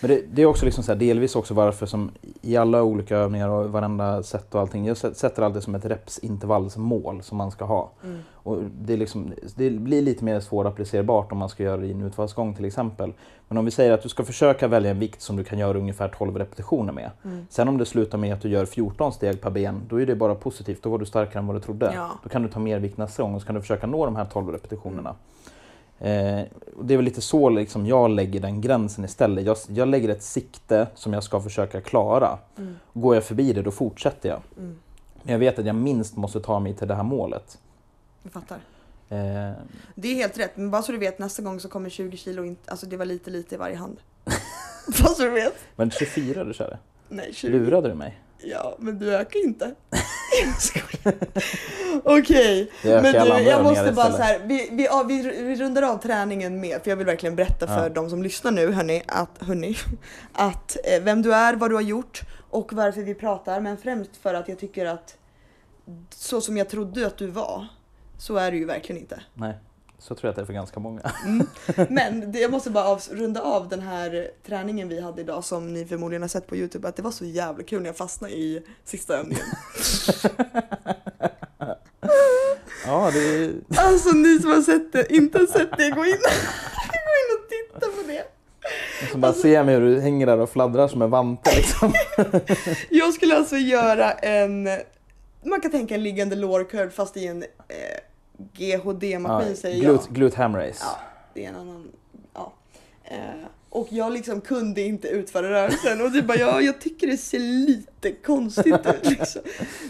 Men 0.00 0.10
det, 0.10 0.22
det 0.32 0.42
är 0.42 0.46
också 0.46 0.64
liksom 0.64 0.84
så 0.84 0.92
här, 0.92 0.98
delvis 0.98 1.36
också 1.36 1.54
varför 1.54 1.86
som 1.86 2.10
i 2.42 2.56
alla 2.56 2.82
olika 2.82 3.16
övningar 3.16 3.48
och 3.48 3.70
varenda 3.70 4.22
sätt 4.22 4.54
och 4.54 4.60
allting. 4.60 4.86
Jag 4.86 4.94
sä- 4.94 5.14
sätter 5.14 5.42
alltid 5.42 5.62
som 5.62 5.74
ett 5.74 5.84
repsintervallsmål 5.84 7.22
som 7.22 7.38
man 7.38 7.50
ska 7.50 7.64
ha. 7.64 7.90
Mm. 8.04 8.18
Och 8.32 8.58
det, 8.80 8.96
liksom, 8.96 9.32
det 9.54 9.70
blir 9.70 10.02
lite 10.02 10.24
mer 10.24 10.40
svårapplicerbart 10.40 11.32
om 11.32 11.38
man 11.38 11.48
ska 11.48 11.62
göra 11.62 11.76
det 11.76 11.86
i 11.86 11.92
en 11.92 12.02
utfallsgång 12.02 12.54
till 12.54 12.64
exempel. 12.64 13.12
Men 13.48 13.58
om 13.58 13.64
vi 13.64 13.70
säger 13.70 13.92
att 13.92 14.02
du 14.02 14.08
ska 14.08 14.24
försöka 14.24 14.68
välja 14.68 14.90
en 14.90 14.98
vikt 14.98 15.22
som 15.22 15.36
du 15.36 15.44
kan 15.44 15.58
göra 15.58 15.78
ungefär 15.78 16.08
12 16.08 16.36
repetitioner 16.36 16.92
med. 16.92 17.10
Mm. 17.24 17.46
Sen 17.50 17.68
om 17.68 17.78
det 17.78 17.86
slutar 17.86 18.18
med 18.18 18.34
att 18.34 18.40
du 18.40 18.48
gör 18.48 18.66
14 18.66 19.12
steg 19.12 19.40
per 19.40 19.50
ben, 19.50 19.82
då 19.88 20.00
är 20.00 20.06
det 20.06 20.16
bara 20.16 20.34
positivt. 20.34 20.82
Då 20.82 20.90
var 20.90 20.98
du 20.98 21.06
starkare 21.06 21.38
än 21.38 21.46
vad 21.46 21.56
du 21.56 21.60
trodde. 21.60 21.92
Ja. 21.94 22.10
Då 22.22 22.28
kan 22.28 22.42
du 22.42 22.48
ta 22.48 22.60
mer 22.60 22.78
vikt 22.78 22.98
nästa 22.98 23.22
gång 23.22 23.34
och 23.34 23.40
så 23.40 23.46
kan 23.46 23.54
du 23.54 23.60
försöka 23.60 23.86
nå 23.86 24.04
de 24.04 24.16
här 24.16 24.24
12 24.24 24.48
repetitionerna. 24.48 25.14
Eh, 26.00 26.40
och 26.76 26.84
det 26.84 26.94
är 26.94 26.96
väl 26.98 27.04
lite 27.04 27.20
så 27.20 27.48
liksom 27.48 27.86
jag 27.86 28.10
lägger 28.10 28.40
den 28.40 28.60
gränsen 28.60 29.04
istället. 29.04 29.44
Jag, 29.46 29.56
jag 29.68 29.88
lägger 29.88 30.08
ett 30.08 30.22
sikte 30.22 30.86
som 30.94 31.12
jag 31.12 31.22
ska 31.22 31.40
försöka 31.40 31.80
klara. 31.80 32.38
Mm. 32.58 32.76
Går 32.92 33.14
jag 33.14 33.24
förbi 33.24 33.52
det, 33.52 33.62
då 33.62 33.70
fortsätter 33.70 34.28
jag. 34.28 34.40
Mm. 34.58 34.78
Men 35.22 35.32
jag 35.32 35.38
vet 35.38 35.58
att 35.58 35.66
jag 35.66 35.76
minst 35.76 36.16
måste 36.16 36.40
ta 36.40 36.58
mig 36.58 36.74
till 36.74 36.88
det 36.88 36.94
här 36.94 37.02
målet. 37.02 37.58
Jag 38.22 38.32
fattar. 38.32 38.56
Eh, 39.08 39.52
Det 39.94 40.08
är 40.08 40.14
helt 40.14 40.38
rätt, 40.38 40.56
men 40.56 40.70
bara 40.70 40.82
så 40.82 40.92
du 40.92 40.98
vet 40.98 41.18
nästa 41.18 41.42
gång 41.42 41.60
så 41.60 41.68
kommer 41.68 41.90
20 41.90 42.16
kilo 42.16 42.44
inte, 42.44 42.70
alltså 42.70 42.86
det 42.86 42.96
var 42.96 43.04
lite 43.04 43.30
lite 43.30 43.54
i 43.54 43.58
varje 43.58 43.76
hand. 43.76 43.96
bara 45.02 45.08
så 45.14 45.22
du 45.22 45.30
vet. 45.30 45.54
men 45.76 45.90
24 45.90 46.44
du 46.44 46.54
körde? 46.54 46.78
Nej 47.08 47.30
20. 47.34 47.48
Lurade 47.58 47.88
du 47.88 47.94
mig? 47.94 48.18
Ja, 48.42 48.76
men 48.78 48.98
du 48.98 49.14
ökar 49.14 49.44
inte. 49.44 49.74
Okej, 52.04 52.70
ökar 52.84 53.02
men 53.02 53.12
du, 53.12 53.42
jag 53.42 53.62
måste 53.64 53.92
bara 53.92 54.12
så 54.12 54.22
här, 54.22 54.40
vi, 54.44 54.68
vi, 54.72 54.84
ja, 54.84 55.04
vi, 55.08 55.22
vi 55.22 55.56
rundar 55.56 55.82
av 55.82 55.98
träningen 55.98 56.60
med, 56.60 56.82
för 56.82 56.90
jag 56.90 56.96
vill 56.96 57.06
verkligen 57.06 57.36
berätta 57.36 57.66
för 57.66 57.82
Ja. 57.82 57.88
de 57.88 58.10
som 58.10 58.22
lyssnar 58.22 58.50
nu, 58.50 58.72
hörni, 58.72 59.02
att, 59.06 59.30
hörni, 59.40 59.76
att 60.32 60.76
eh, 60.84 61.02
vem 61.02 61.22
du 61.22 61.34
är, 61.34 61.54
vad 61.54 61.70
du 61.70 61.74
har 61.74 61.82
gjort 61.82 62.20
och 62.50 62.72
varför 62.72 63.02
vi 63.02 63.14
pratar, 63.14 63.60
men 63.60 63.76
främst 63.76 64.16
för 64.16 64.34
att 64.34 64.48
jag 64.48 64.58
tycker 64.58 64.86
att 64.86 65.16
så 66.10 66.40
som 66.40 66.56
jag 66.56 66.68
trodde 66.68 67.06
att 67.06 67.18
du 67.18 67.26
var, 67.26 67.66
så 68.18 68.36
är 68.36 68.50
du 68.50 68.58
ju 68.58 68.64
verkligen 68.64 69.00
inte. 69.00 69.20
Nej, 69.34 69.54
så 69.98 70.14
tror 70.14 70.28
jag 70.28 70.30
att 70.30 70.36
det 70.36 70.42
är 70.42 70.46
för 70.46 70.52
ganska 70.52 70.80
många. 70.80 71.12
Mm. 71.24 71.46
Men 71.94 72.32
det, 72.32 72.38
jag 72.38 72.50
måste 72.50 72.70
bara 72.70 72.84
av, 72.84 73.02
runda 73.10 73.42
av 73.42 73.68
den 73.68 73.80
här 73.80 74.30
träningen 74.46 74.88
vi 74.88 75.00
hade 75.00 75.20
idag 75.20 75.44
som 75.44 75.72
ni 75.72 75.84
förmodligen 75.84 76.22
har 76.22 76.28
sett 76.28 76.46
på 76.46 76.56
Youtube 76.56 76.88
att 76.88 76.96
det 76.96 77.02
var 77.02 77.10
så 77.10 77.24
jävla 77.24 77.64
kul 77.64 77.82
när 77.82 77.88
jag 77.88 77.96
fastnade 77.96 78.32
i 78.32 78.62
sista 78.84 79.16
övningen. 79.18 79.44
Ja, 82.86 83.10
det. 83.14 83.52
Alltså 83.76 84.08
ni 84.08 84.38
som 84.38 84.50
har 84.50 84.62
sett 84.62 84.92
det, 84.92 85.12
inte 85.12 85.38
har 85.38 85.46
sett 85.46 85.76
det, 85.76 85.90
gå 85.90 86.04
in, 86.04 86.12
gå 87.04 87.14
in 87.18 87.28
och 87.36 87.48
titta 87.48 87.86
på 87.86 88.08
det. 88.08 88.24
Som 89.10 89.20
bara 89.20 89.32
ser 89.32 89.64
mig 89.64 89.74
hur 89.74 89.80
du 89.80 90.00
hänger 90.00 90.26
där 90.26 90.38
och 90.38 90.50
fladdrar 90.50 90.88
som 90.88 91.02
en 91.02 91.10
vante 91.10 91.50
liksom. 91.56 91.92
Jag 92.90 93.14
skulle 93.14 93.36
alltså 93.36 93.56
göra 93.56 94.12
en, 94.12 94.68
man 95.42 95.60
kan 95.60 95.70
tänka 95.70 95.94
en 95.94 96.02
liggande 96.02 96.36
lår 96.36 96.64
curl 96.64 96.90
fast 96.90 97.16
i 97.16 97.26
en 97.26 97.42
eh, 97.42 97.48
GHD-maskin 98.54 99.56
säger 99.56 99.84
jag. 99.84 99.94
glute, 99.94 100.08
glute 100.10 100.36
ham 100.36 100.56
race. 100.56 100.78
Ja, 100.80 100.98
det 101.34 101.44
är 101.44 101.48
en 101.48 101.56
annan, 101.56 101.90
ja. 102.34 102.52
Eh, 103.04 103.18
och 103.70 103.88
jag 103.90 104.12
liksom 104.12 104.40
kunde 104.40 104.82
inte 104.82 105.08
utföra 105.08 105.50
rörelsen 105.50 106.00
och 106.00 106.10
du 106.10 106.22
bara 106.22 106.38
ja, 106.38 106.60
jag 106.60 106.80
tycker 106.80 107.06
det 107.06 107.16
ser 107.16 107.38
lite 107.38 108.12
konstigt 108.12 108.86
ut 108.86 109.10
liksom. 109.10 109.42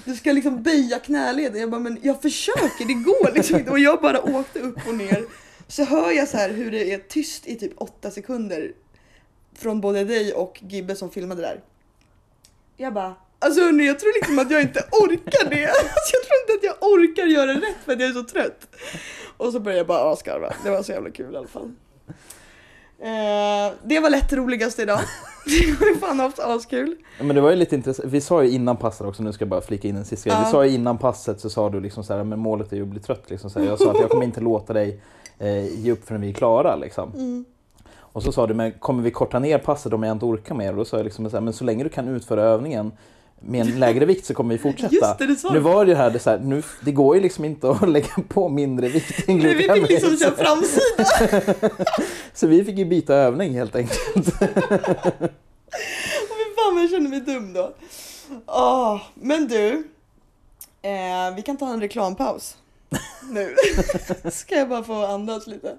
Du 0.05 0.17
ska 0.17 0.33
liksom 0.33 0.63
böja 0.63 0.99
knäleden. 0.99 1.61
Jag 1.61 1.71
bara 1.71 1.81
men 1.81 1.99
jag 2.03 2.23
försöker, 2.23 2.85
det 2.87 2.95
går 2.95 3.35
liksom 3.35 3.59
inte. 3.59 3.71
Och 3.71 3.79
jag 3.79 4.01
bara 4.01 4.23
åkte 4.39 4.61
upp 4.61 4.79
och 4.89 4.95
ner. 4.95 5.25
Så 5.69 5.85
hör 5.85 6.11
jag 6.11 6.29
så 6.29 6.37
här 6.37 6.51
hur 6.51 6.71
det 6.71 6.93
är 6.93 6.99
tyst 6.99 7.47
i 7.47 7.55
typ 7.55 7.73
åtta 7.77 8.11
sekunder 8.11 8.73
från 9.53 9.81
både 9.81 10.05
dig 10.05 10.33
och 10.33 10.63
Gibbe 10.69 10.97
som 10.97 11.11
filmade 11.11 11.43
där. 11.43 11.61
Jag 12.77 12.95
bara 12.95 13.15
Alltså 13.39 13.61
hörni, 13.61 13.87
jag 13.87 13.99
tror 13.99 14.13
liksom 14.21 14.39
att 14.39 14.51
jag 14.51 14.63
inte 14.63 14.85
orkar 14.93 15.51
det. 15.51 15.67
Alltså, 15.67 16.13
jag 16.13 16.23
tror 16.25 16.37
inte 16.43 16.53
att 16.55 16.65
jag 16.65 16.91
orkar 16.93 17.27
göra 17.27 17.55
rätt 17.55 17.85
för 17.85 17.93
att 17.93 18.01
jag 18.01 18.09
är 18.09 18.15
så 18.15 18.25
trött. 18.25 18.69
Och 19.37 19.53
så 19.53 19.61
började 19.61 19.79
jag 19.79 19.87
bara 19.87 20.13
asgarva. 20.13 20.53
Det 20.65 20.71
var 20.71 20.83
så 20.83 20.93
jävla 20.93 21.11
kul 21.11 21.35
i 21.35 21.37
alla 21.37 21.49
fall. 21.49 21.73
Eh, 23.01 23.75
det 23.85 24.01
var 24.01 24.11
lätt 24.11 24.33
roligast 24.33 24.79
idag. 24.79 25.01
Det 25.47 25.81
var 25.81 25.87
ju 25.87 25.97
fan 25.97 26.21
haft 26.21 26.39
askul. 26.39 26.97
Men 27.21 27.35
det 27.35 27.41
var 27.41 27.51
ju 27.51 27.57
lite 27.57 27.75
intressant. 27.75 28.13
Vi 28.13 28.21
sa 28.21 28.43
ju 28.43 28.51
innan 28.51 28.77
passet 28.77 29.07
också, 29.07 29.23
nu 29.23 29.33
ska 29.33 29.43
jag 29.43 29.49
bara 29.49 29.61
flika 29.61 29.89
in 29.89 29.97
en 29.97 30.05
sista 30.05 30.31
grej. 30.31 30.39
Vi 30.45 30.51
sa 30.51 30.65
ju 30.65 30.75
innan 30.75 30.99
passet 30.99 31.41
så 31.41 31.51
sa 31.51 31.71
du 31.71 31.81
liksom 31.81 32.05
så 32.05 32.15
här, 32.15 32.25
men 32.25 32.39
målet 32.39 32.73
är 32.73 32.77
ju 32.77 32.83
att 32.83 32.89
bli 32.89 33.01
trött. 33.01 33.31
Liksom 33.31 33.51
så 33.51 33.59
här. 33.59 33.67
Jag 33.67 33.79
sa 33.79 33.91
att 33.91 34.01
jag 34.01 34.11
kommer 34.11 34.25
inte 34.25 34.41
låta 34.41 34.73
dig 34.73 35.01
eh, 35.39 35.81
ge 35.81 35.93
upp 35.93 36.07
förrän 36.07 36.21
vi 36.21 36.29
är 36.29 36.33
klara. 36.33 36.77
Liksom. 36.77 37.13
Mm. 37.15 37.45
Och 37.97 38.23
så 38.23 38.33
sa 38.33 38.47
du, 38.47 38.55
men 38.55 38.73
kommer 38.73 39.03
vi 39.03 39.11
korta 39.11 39.39
ner 39.39 39.59
passet 39.59 39.93
om 39.93 40.03
jag 40.03 40.13
inte 40.13 40.25
orkar 40.25 40.55
mer? 40.55 40.71
Och 40.71 40.77
då 40.77 40.85
sa 40.85 40.97
jag 40.97 41.05
liksom 41.05 41.31
så 41.31 41.37
här, 41.37 41.41
men 41.41 41.53
så 41.53 41.65
länge 41.65 41.85
du 41.85 41.91
kan 41.91 42.09
utföra 42.09 42.43
övningen 42.43 42.93
med 43.41 43.61
en 43.61 43.79
lägre 43.79 44.05
vikt 44.05 44.27
så 44.27 44.35
kommer 44.35 44.55
vi 44.55 44.59
fortsätta. 44.59 44.95
Just 44.95 45.19
det, 45.19 45.27
det 45.27 45.53
nu 45.53 45.59
var 45.59 45.87
det 45.87 45.95
här, 45.95 46.11
det, 46.11 46.19
så 46.19 46.31
här 46.31 46.39
nu, 46.39 46.63
det 46.81 46.93
går 46.93 47.17
ju 47.17 47.23
liksom 47.23 47.45
inte 47.45 47.71
att 47.71 47.89
lägga 47.89 48.15
på 48.29 48.49
mindre 48.49 48.89
vikt 48.89 49.29
än 49.29 49.41
vi 49.41 49.55
fick 49.55 49.89
liksom 49.89 50.17
köra 50.17 50.37
framsida. 50.37 51.05
Så 52.35 52.47
vi 52.47 52.65
fick 52.65 52.79
ju 52.79 52.85
byta 52.85 53.15
övning 53.15 53.55
helt 53.55 53.77
enkelt. 53.77 53.99
Fy 56.29 56.45
fan 56.57 56.77
jag 56.77 56.91
känner 56.91 57.11
mig 57.11 57.21
dum 57.21 57.53
då. 57.53 57.75
Åh, 58.47 59.01
men 59.15 59.49
du. 59.49 59.89
Eh, 60.83 61.35
vi 61.37 61.43
kan 61.43 61.57
ta 61.57 61.73
en 61.73 61.81
reklampaus. 61.81 62.57
Nu. 63.31 63.55
Ska 64.31 64.55
jag 64.55 64.69
bara 64.69 64.83
få 64.83 65.07
andas 65.07 65.47
lite. 65.47 65.77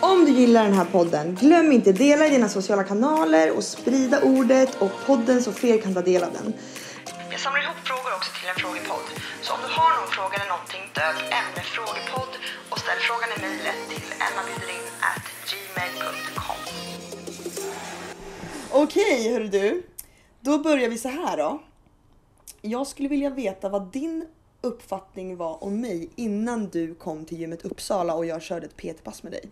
Om 0.00 0.24
du 0.24 0.32
gillar 0.32 0.64
den 0.64 0.72
här 0.72 0.84
podden, 0.84 1.34
glöm 1.34 1.72
inte 1.72 1.92
dela 1.92 2.26
i 2.26 2.30
dina 2.30 2.48
sociala 2.48 2.84
kanaler 2.84 3.56
och 3.56 3.64
sprida 3.64 4.22
ordet 4.22 4.82
och 4.82 4.90
podden 5.06 5.42
så 5.42 5.52
fler 5.52 5.78
kan 5.78 5.94
ta 5.94 6.02
del 6.02 6.24
av 6.24 6.32
den. 6.32 6.54
Jag 7.30 7.40
samlar 7.40 7.62
ihop 7.62 7.76
frågor 7.84 8.14
också 8.16 8.30
till 8.40 8.48
en 8.48 8.54
frågepodd. 8.54 9.04
Så 9.42 9.52
om 9.54 9.60
du 9.62 9.68
har 9.78 9.90
någon 10.00 10.10
fråga 10.18 10.34
eller 10.36 10.50
någonting, 10.54 10.82
döp 10.94 11.18
ämne 11.40 11.62
frågepodd 11.76 12.32
och 12.70 12.78
ställ 12.78 12.98
frågan 13.08 13.28
i 13.36 13.38
mejlet 13.46 13.78
till 13.88 14.08
emmabjuderin@gmail.com. 14.26 16.60
Okej, 18.82 19.32
hörru 19.32 19.48
du. 19.48 19.82
Då 20.40 20.58
börjar 20.58 20.88
vi 20.88 20.98
så 20.98 21.08
här 21.08 21.36
då. 21.36 21.62
Jag 22.62 22.86
skulle 22.86 23.08
vilja 23.08 23.30
veta 23.30 23.68
vad 23.68 23.92
din 23.92 24.26
uppfattning 24.60 25.36
var 25.36 25.64
om 25.64 25.80
mig 25.80 26.10
innan 26.16 26.68
du 26.68 26.94
kom 26.94 27.24
till 27.24 27.40
gymmet 27.40 27.62
Uppsala 27.62 28.14
och 28.14 28.26
jag 28.26 28.42
körde 28.42 28.66
ett 28.66 28.76
PT-pass 28.76 29.22
med 29.22 29.32
dig. 29.32 29.48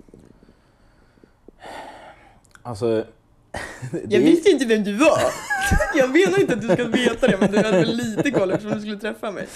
Alltså, 2.63 3.05
Jag 4.09 4.21
visste 4.21 4.51
inte 4.51 4.65
vem 4.65 4.85
du 4.85 4.93
var. 4.93 5.19
Jag 5.95 6.11
menar 6.11 6.41
inte 6.41 6.53
att 6.55 6.61
du 6.61 6.69
ska 6.69 6.85
veta 6.85 7.27
det 7.29 7.37
men 7.41 7.51
du 7.53 7.57
hade 7.57 7.71
väl 7.79 7.97
lite 7.97 8.31
koll 8.31 8.51
eftersom 8.51 8.73
du 8.75 8.81
skulle 8.81 8.99
träffa 8.99 9.31
mig. 9.31 9.47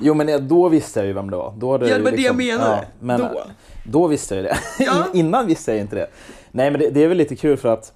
Jo 0.00 0.14
men 0.14 0.28
jag- 0.28 0.42
då 0.42 0.68
visste 0.68 1.00
jag 1.00 1.06
ju 1.06 1.12
vem 1.12 1.30
det 1.30 1.36
var. 1.36 1.54
Då 1.56 1.72
hade 1.72 1.88
Ja, 1.88 1.96
det 1.98 2.02
var 2.04 2.10
ju 2.10 2.16
det 2.16 2.22
jag 2.22 2.36
liksom- 2.36 2.58
menade. 2.58 2.86
men 3.00 3.20
Då. 3.20 3.42
Då 3.84 4.06
visste 4.06 4.34
jag 4.34 4.44
det. 4.44 4.58
Ja. 4.84 5.04
In- 5.12 5.26
Innan 5.26 5.46
visste 5.46 5.70
jag 5.72 5.80
inte 5.80 5.96
det. 5.96 6.06
Nej 6.50 6.70
men 6.70 6.80
det, 6.80 6.90
det 6.90 7.04
är 7.04 7.08
väl 7.08 7.18
lite 7.18 7.36
kul 7.36 7.56
för 7.56 7.68
att 7.68 7.92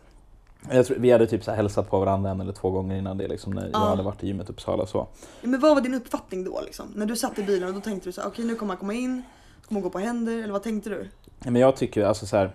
jag 0.71 0.87
tror, 0.87 0.97
vi 0.99 1.11
hade 1.11 1.27
typ 1.27 1.45
så 1.45 1.51
här 1.51 1.57
hälsat 1.57 1.91
på 1.91 2.01
varandra 2.01 2.31
en 2.31 2.41
eller 2.41 2.53
två 2.53 2.71
gånger 2.71 2.97
innan 2.97 3.19
det 3.19 3.29
liksom, 3.29 3.53
när 3.53 3.63
jag 3.63 3.71
Ja. 3.73 3.79
hade 3.79 4.03
varit 4.03 4.23
i 4.23 4.27
gymmet 4.27 4.51
Uppsala 4.51 4.83
och 4.83 4.89
så. 4.89 4.99
Ja, 5.43 5.49
Men 5.49 5.61
vad 5.61 5.75
var 5.75 5.81
din 5.81 5.95
uppfattning 5.95 6.45
då 6.45 6.61
liksom? 6.65 6.87
När 6.95 7.07
du 7.07 7.17
satt 7.17 7.39
i 7.39 7.43
bilen 7.43 7.69
och 7.69 7.75
då 7.75 7.81
tänkte 7.81 8.09
du 8.09 8.13
så 8.13 8.21
här, 8.21 8.29
okej 8.29 8.45
nu 8.45 8.55
kommer 8.55 8.73
han 8.75 8.79
komma 8.81 8.93
in, 8.95 9.23
kommer 9.69 9.81
han 9.81 9.83
gå 9.83 9.91
på 9.91 9.99
händer 9.99 10.33
eller 10.43 10.53
vad 10.53 10.63
tänkte 10.63 10.91
du? 10.91 11.09
Men 11.39 11.57
jag 11.57 11.77
tycker 11.77 12.05
alltså 12.05 12.27
så 12.27 12.37
här. 12.37 12.51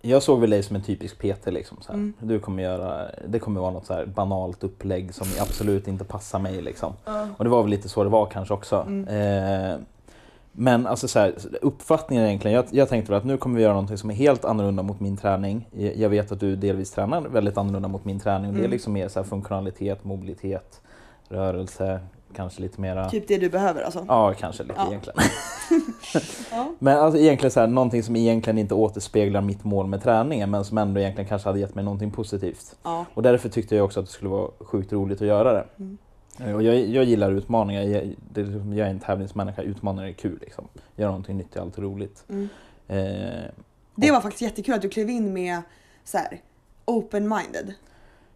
Jag 0.00 0.22
såg 0.22 0.40
väl 0.40 0.50
dig 0.50 0.62
som 0.62 0.76
en 0.76 0.82
typisk 0.82 1.18
PT 1.18 1.46
liksom. 1.46 1.78
Så. 1.80 1.92
Mm. 1.92 2.12
Du 2.20 2.38
kommer 2.40 2.62
göra, 2.62 3.06
det 3.28 3.38
kommer 3.38 3.60
vara 3.60 3.70
något 3.70 3.86
så 3.86 4.04
banalt 4.14 4.64
upplägg 4.64 5.14
som 5.14 5.26
absolut 5.40 5.88
inte 5.88 6.04
passar 6.04 6.38
mig 6.38 6.62
liksom. 6.62 6.92
Ja. 7.04 7.26
Och 7.36 7.44
det 7.44 7.50
var 7.50 7.62
väl 7.62 7.70
lite 7.70 7.88
så 7.88 8.04
det 8.04 8.10
var 8.10 8.26
kanske 8.26 8.54
också. 8.54 8.76
Mm. 8.86 9.08
Eh, 9.72 9.78
men 10.52 10.86
alltså 10.86 11.08
så 11.08 11.18
här, 11.18 11.34
uppfattningen 11.62 12.24
egentligen, 12.26 12.54
jag, 12.54 12.64
jag 12.70 12.88
tänkte 12.88 13.12
väl 13.12 13.18
att 13.18 13.24
nu 13.24 13.36
kommer 13.36 13.56
vi 13.56 13.62
göra 13.62 13.72
någonting 13.72 13.98
som 13.98 14.10
är 14.10 14.14
helt 14.14 14.44
annorlunda 14.44 14.82
mot 14.82 15.00
min 15.00 15.16
träning. 15.16 15.68
Jag 15.96 16.08
vet 16.08 16.32
att 16.32 16.40
du 16.40 16.56
delvis 16.56 16.90
tränar 16.90 17.20
väldigt 17.20 17.58
annorlunda 17.58 17.88
mot 17.88 18.04
min 18.04 18.20
träning. 18.20 18.52
Det 18.52 18.56
är 18.56 18.60
Mm. 18.60 18.70
liksom 18.70 18.92
mer 18.92 19.08
så 19.08 19.24
funktionalitet, 19.24 20.04
mobilitet, 20.04 20.80
rörelse, 21.28 22.00
kanske 22.38 22.62
lite 22.62 22.80
mera... 22.80 23.10
Typ 23.10 23.28
det 23.28 23.38
du 23.38 23.48
behöver 23.50 23.82
alltså? 23.82 24.04
Ja, 24.08 24.34
kanske 24.38 24.62
lite 24.62 24.74
Ja. 24.78 24.86
egentligen. 24.88 25.18
Ja. 26.52 26.72
Men 26.78 26.98
alltså 26.98 27.20
egentligen 27.20 27.50
så 27.50 27.60
här, 27.60 27.66
någonting 27.66 28.02
som 28.02 28.16
egentligen 28.16 28.58
inte 28.58 28.74
återspeglar 28.74 29.40
mitt 29.40 29.64
mål 29.64 29.86
med 29.86 30.02
träningen 30.02 30.50
men 30.50 30.64
som 30.64 30.78
ändå 30.78 31.00
egentligen 31.00 31.28
kanske 31.28 31.48
hade 31.48 31.60
gett 31.60 31.74
mig 31.74 31.84
någonting 31.84 32.10
positivt. 32.10 32.76
Ja. 32.82 33.04
Och 33.14 33.22
därför 33.22 33.48
tyckte 33.48 33.76
jag 33.76 33.84
också 33.84 34.00
att 34.00 34.06
det 34.06 34.12
skulle 34.12 34.30
vara 34.30 34.50
sjukt 34.60 34.92
roligt 34.92 35.20
att 35.22 35.26
göra 35.28 35.52
det. 35.52 35.64
Mm. 35.78 35.98
Eh, 36.40 36.54
Och 36.54 36.62
jag, 36.62 36.74
jag 36.86 37.04
gillar 37.04 37.30
utmaningar, 37.32 37.82
jag, 37.82 38.14
det, 38.32 38.40
är 38.40 38.44
liksom- 38.44 38.72
jag 38.76 38.86
är 38.86 38.90
en 38.90 39.00
tävlingsmänniska, 39.00 39.62
utmaningar 39.62 40.08
är 40.08 40.12
kul 40.12 40.38
liksom. 40.40 40.68
Göra 40.96 41.10
någonting 41.10 41.36
nytt 41.36 41.56
är 41.56 41.60
alltid 41.60 41.84
roligt. 41.84 42.24
Mm. 42.28 42.48
Eh, 42.88 43.50
Det 43.94 44.10
var 44.10 44.20
faktiskt 44.20 44.42
jättekul 44.42 44.74
att 44.74 44.82
du 44.82 44.88
klev 44.88 45.10
in 45.10 45.32
med 45.32 45.62
så 46.04 46.18
här 46.18 46.40
open-minded. 46.86 47.72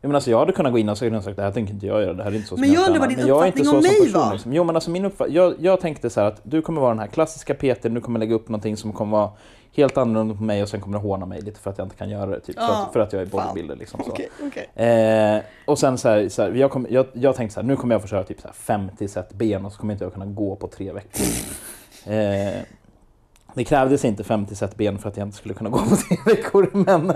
Jag, 0.03 0.09
menar, 0.09 0.17
alltså, 0.17 0.31
jag 0.31 0.39
hade 0.39 0.53
kunnat 0.53 0.73
gå 0.73 0.79
in 0.79 0.89
och 0.89 0.99
sagt 0.99 1.37
det 1.37 1.43
här 1.43 1.51
tänker 1.51 1.75
inte 1.75 1.87
jag 1.87 2.03
göra, 2.03 2.13
det 2.13 2.23
här 2.23 2.31
är 2.31 2.37
inte 2.37 2.49
så 2.49 2.57
Men 2.57 2.69
som 2.69 2.75
jag 2.75 2.87
undrar 2.87 3.01
vad 3.01 3.09
din 3.09 3.19
Men 3.19 3.31
uppfattning 3.31 3.69
om 3.69 3.75
mig 3.77 4.01
person, 4.01 4.21
var. 4.21 4.33
Liksom. 4.33 4.53
Jo 4.53 4.65
men 4.65 4.77
alltså 4.77 4.91
min 4.91 5.05
uppfattning, 5.05 5.37
jag, 5.37 5.55
jag 5.59 5.81
tänkte 5.81 6.11
så 6.11 6.21
här 6.21 6.29
att 6.29 6.41
du 6.43 6.63
kommer 6.63 6.81
vara 6.81 6.91
den 6.91 6.99
här 6.99 7.07
klassiska 7.07 7.55
PT, 7.55 7.83
du 7.83 8.01
kommer 8.01 8.21
lägga 8.21 8.35
upp 8.35 8.49
någonting 8.49 8.77
som 8.77 8.93
kommer 8.93 9.17
vara 9.17 9.31
helt 9.75 9.97
annorlunda 9.97 10.35
på 10.35 10.43
mig 10.43 10.63
och 10.63 10.69
sen 10.69 10.81
kommer 10.81 10.99
du 10.99 11.03
håna 11.03 11.27
mig 11.27 11.41
lite 11.41 11.61
för 11.61 11.71
att 11.71 11.79
jag 11.79 11.85
inte 11.85 11.97
kan 11.97 12.11
göra 12.11 12.31
det. 12.31 12.41
Typ, 12.41 12.55
för, 12.55 12.63
Ja, 12.63 12.83
att, 12.87 12.93
för 12.93 13.01
att 13.01 13.13
jag 13.13 13.23
är 13.23 13.27
bodybuilder. 13.27 13.77
Liksom, 13.77 14.01
så. 14.05 14.11
Okej, 14.11 14.29
okej. 14.43 14.87
Eh, 14.87 15.43
och 15.65 15.79
sen 15.79 15.99
så 15.99 16.09
här, 16.09 16.29
så 16.29 16.43
här, 16.43 16.51
jag, 16.51 16.71
kom, 16.71 16.87
jag, 16.91 17.07
jag 17.13 17.37
tänkte 17.37 17.55
så 17.55 17.61
här, 17.61 17.67
nu 17.67 17.77
kommer 17.77 17.95
jag 17.95 18.03
få 18.03 18.09
köra 18.09 18.25
typ 18.25 18.41
så 18.41 18.49
här 18.49 18.55
50 18.55 19.09
set 19.09 19.33
ben 19.33 19.67
och 19.67 19.73
så 19.73 19.79
kommer 19.79 19.93
inte 19.93 20.05
jag 20.05 20.13
kunna 20.13 20.27
gå 20.27 20.57
på 20.57 20.69
tre 20.69 20.93
veckor. 20.93 21.27
Eh, 22.07 22.63
det 23.55 23.65
krävdes 23.65 24.05
inte 24.05 24.25
50 24.25 24.55
set 24.55 24.77
ben 24.77 24.99
för 24.99 25.09
att 25.09 25.17
jag 25.17 25.27
inte 25.27 25.37
skulle 25.37 25.55
kunna 25.55 25.71
gå 25.71 25.79
på 25.79 25.97
tre 25.97 26.17
veckor. 26.27 26.71
Men, 26.73 27.13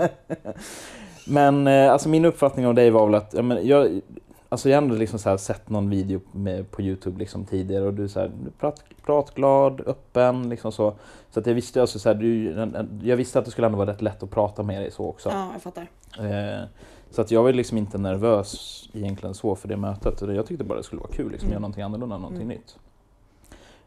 men 1.29 1.67
eh, 1.67 1.91
alltså 1.91 2.09
min 2.09 2.25
uppfattning 2.25 2.67
av 2.67 2.73
dig 2.75 2.89
var 2.89 3.05
väl 3.05 3.15
att 3.15 3.33
ja, 3.33 3.41
men 3.41 3.67
jag, 3.67 4.01
alltså 4.49 4.69
jag 4.69 4.77
har 4.77 4.81
ändå 4.81 4.95
liksom 4.95 5.19
så 5.19 5.37
sett 5.37 5.69
någon 5.69 5.89
video 5.89 6.21
med, 6.31 6.71
på 6.71 6.81
Youtube 6.81 7.19
liksom 7.19 7.45
tidigare 7.45 7.85
och 7.85 7.93
du 7.93 8.03
är 8.03 8.07
så 8.07 8.19
här, 8.19 8.31
prat, 8.59 8.83
pratglad, 9.05 9.81
öppen 9.85 10.49
liksom 10.49 10.71
så. 10.71 10.93
Så 11.31 11.39
att 11.39 11.47
jag 11.47 11.53
visste 11.53 11.81
alltså 11.81 11.99
så 11.99 12.09
här, 12.09 12.15
du, 12.15 12.53
jag 13.03 13.17
visste 13.17 13.39
att 13.39 13.45
det 13.45 13.51
skulle 13.51 13.67
ändå 13.67 13.77
vara 13.77 13.89
rätt 13.91 14.01
lätt 14.01 14.23
att 14.23 14.29
prata 14.31 14.63
med 14.63 14.81
dig 14.81 14.91
så 14.91 15.05
också. 15.05 15.29
Ja, 15.29 15.49
jag 15.53 15.61
fattar. 15.61 15.87
Eh, 16.19 16.63
så 17.11 17.21
att 17.21 17.31
jag 17.31 17.43
var 17.43 17.53
liksom 17.53 17.77
inte 17.77 17.97
nervös 17.97 18.83
egentligen 18.93 19.33
så 19.33 19.55
för 19.55 19.67
det 19.67 19.77
mötet. 19.77 20.21
Jag 20.35 20.45
tyckte 20.45 20.63
bara 20.63 20.77
det 20.77 20.83
skulle 20.83 21.01
vara 21.01 21.11
kul, 21.11 21.31
liksom, 21.31 21.47
Mm. 21.47 21.51
göra 21.53 21.59
någonting 21.61 21.83
annorlunda, 21.83 22.17
någonting 22.17 22.43
Mm. 22.43 22.57
nytt. 22.57 22.77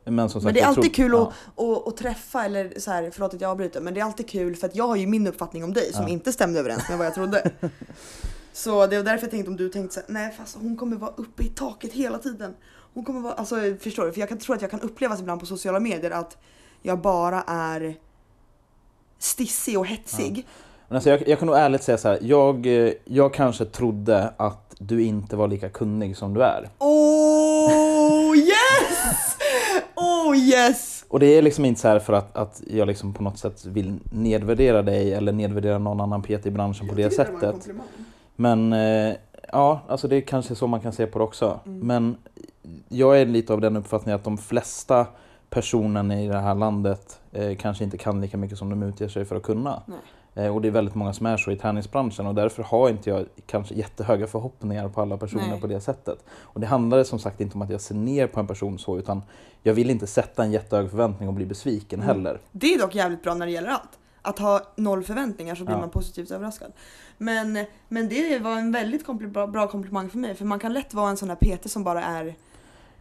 Men, 0.04 0.30
som 0.30 0.40
sagt, 0.40 0.44
Men 0.44 0.54
det 0.54 0.60
är 0.60 0.66
alltid 0.66 0.82
tror- 0.82 0.92
kul 1.08 1.12
ja. 1.12 1.32
att, 1.56 1.62
att, 1.64 1.88
att 1.88 1.96
träffa, 1.96 2.44
eller 2.44 2.72
så 2.80 2.90
här, 2.90 3.10
förlåt 3.12 3.34
att 3.34 3.40
jag 3.40 3.50
avbryter, 3.50 3.80
men 3.80 3.94
det 3.94 4.00
är 4.00 4.04
alltid 4.04 4.28
kul 4.28 4.56
för 4.56 4.66
att 4.66 4.76
jag 4.76 4.86
har 4.86 4.96
ju 4.96 5.06
min 5.06 5.26
uppfattning 5.26 5.64
om 5.64 5.72
dig 5.72 5.92
som 5.92 6.02
Ja. 6.02 6.08
inte 6.08 6.32
stämde 6.32 6.60
överens 6.60 6.88
med 6.88 6.98
vad 6.98 7.06
jag 7.06 7.14
trodde. 7.14 7.50
så 8.52 8.86
det 8.86 8.96
var 8.96 9.04
därför 9.04 9.24
jag 9.24 9.30
tänkte 9.30 9.50
om 9.50 9.56
du 9.56 9.68
tänkte 9.68 9.94
så 9.94 10.00
här, 10.00 10.06
nej 10.08 10.34
fast 10.38 10.56
hon 10.60 10.76
kommer 10.76 10.96
vara 10.96 11.12
uppe 11.16 11.42
i 11.42 11.48
taket 11.48 11.92
hela 11.92 12.18
tiden. 12.18 12.54
Hon 12.94 13.04
kommer 13.04 13.20
vara, 13.20 13.32
alltså 13.32 13.56
förstår 13.80 14.06
du? 14.06 14.12
För 14.12 14.20
jag 14.20 14.28
kan 14.28 14.38
tro 14.38 14.54
att 14.54 14.62
jag 14.62 14.70
kan 14.70 14.80
upplevas 14.80 15.20
ibland 15.20 15.40
på 15.40 15.46
sociala 15.46 15.80
medier 15.80 16.10
att 16.10 16.36
jag 16.82 16.98
bara 17.00 17.42
är 17.46 17.94
stissig 19.18 19.78
och 19.78 19.86
hetsig. 19.86 20.46
Men 20.88 20.96
alltså 20.96 21.10
jag, 21.10 21.28
jag 21.28 21.38
kan 21.38 21.46
nog 21.46 21.56
ärligt 21.56 21.82
säga 21.82 21.98
så 21.98 22.08
här, 22.08 22.18
jag, 22.22 22.66
eh, 22.66 22.92
jag 23.04 23.34
kanske 23.34 23.64
trodde 23.64 24.32
att 24.36 24.74
du 24.78 25.02
inte 25.02 25.36
var 25.36 25.48
lika 25.48 25.68
kunnig 25.68 26.16
som 26.16 26.34
du 26.34 26.42
är. 26.42 26.68
Oh 26.78 28.36
yes! 28.36 29.36
Oh 30.30 30.36
yes! 30.36 31.04
Och 31.08 31.20
det 31.20 31.26
är 31.26 31.42
liksom 31.42 31.64
inte 31.64 31.80
så 31.80 31.88
här 31.88 31.98
för 31.98 32.12
att, 32.12 32.36
att 32.36 32.62
jag 32.66 32.88
liksom 32.88 33.14
på 33.14 33.22
något 33.22 33.38
sätt 33.38 33.64
vill 33.64 33.98
nedvärdera 34.12 34.82
dig 34.82 35.14
eller 35.14 35.32
nedvärdera 35.32 35.78
någon 35.78 36.00
annan 36.00 36.22
PT 36.22 36.46
i 36.46 36.50
branschen 36.50 36.88
på 36.88 36.94
det 36.94 37.10
sättet. 37.10 37.68
Men 38.36 38.72
eh, 38.72 39.14
ja, 39.52 39.80
alltså 39.88 40.08
det 40.08 40.16
är 40.16 40.20
kanske 40.20 40.54
så 40.54 40.66
man 40.66 40.80
kan 40.80 40.92
se 40.92 41.06
på 41.06 41.18
det 41.18 41.24
också. 41.24 41.60
Mm. 41.66 41.86
Men 41.86 42.16
jag 42.88 43.20
är 43.20 43.26
lite 43.26 43.52
av 43.52 43.60
den 43.60 43.76
uppfattningen 43.76 44.16
att 44.18 44.24
de 44.24 44.38
flesta 44.38 45.06
personerna 45.50 46.20
i 46.20 46.26
det 46.28 46.38
här 46.38 46.54
landet 46.54 47.20
eh, 47.32 47.56
kanske 47.56 47.84
inte 47.84 47.98
kan 47.98 48.20
lika 48.20 48.36
mycket 48.36 48.58
som 48.58 48.70
de 48.70 48.82
utger 48.82 49.08
sig 49.08 49.24
för 49.24 49.36
att 49.36 49.42
kunna. 49.42 49.82
Nej. 49.86 49.98
Eh, 50.34 50.54
och 50.54 50.60
det 50.62 50.68
är 50.68 50.72
väldigt 50.72 50.94
många 50.94 51.12
som 51.12 51.26
är 51.26 51.36
så 51.36 51.50
i 51.50 51.56
träningsbranschen 51.56 52.26
och 52.26 52.34
därför 52.34 52.62
har 52.62 52.88
inte 52.88 53.10
jag 53.10 53.26
kanske 53.46 53.74
jättehöga 53.74 54.26
förhoppningar 54.26 54.88
på 54.88 55.00
alla 55.00 55.16
personer 55.16 55.48
Nej. 55.48 55.60
på 55.60 55.66
det 55.66 55.80
sättet. 55.80 56.24
Och 56.30 56.60
det 56.60 56.66
handlar 56.66 57.04
som 57.04 57.18
sagt 57.18 57.40
inte 57.40 57.54
om 57.54 57.62
att 57.62 57.70
jag 57.70 57.80
ser 57.80 57.94
ner 57.94 58.26
på 58.26 58.40
en 58.40 58.46
person 58.46 58.78
så 58.78 58.98
utan 58.98 59.22
jag 59.62 59.74
vill 59.74 59.90
inte 59.90 60.06
sätta 60.06 60.42
en 60.44 60.52
jättehög 60.52 60.90
förväntning 60.90 61.28
och 61.28 61.34
bli 61.34 61.46
besviken 61.46 62.00
Mm. 62.02 62.16
heller. 62.16 62.40
Det 62.52 62.74
är 62.74 62.78
dock 62.78 62.94
jävligt 62.94 63.22
bra 63.22 63.34
när 63.34 63.46
det 63.46 63.52
gäller 63.52 63.68
allt. 63.70 63.98
Att 64.22 64.38
ha 64.38 64.60
noll 64.76 65.02
förväntningar 65.02 65.54
så 65.54 65.64
blir 65.64 65.74
Ja. 65.74 65.80
man 65.80 65.90
positivt 65.90 66.30
överraskad. 66.30 66.72
Men, 67.18 67.64
men 67.88 68.08
det 68.08 68.38
var 68.38 68.56
en 68.56 68.72
väldigt 68.72 69.06
bra, 69.06 69.46
bra 69.46 69.68
komplimang 69.68 70.10
för 70.10 70.18
mig 70.18 70.34
för 70.34 70.44
man 70.44 70.58
kan 70.58 70.72
lätt 70.72 70.94
vara 70.94 71.10
en 71.10 71.16
sån 71.16 71.28
där 71.28 71.36
PT 71.56 71.70
som 71.70 71.84
bara 71.84 72.02
är 72.04 72.34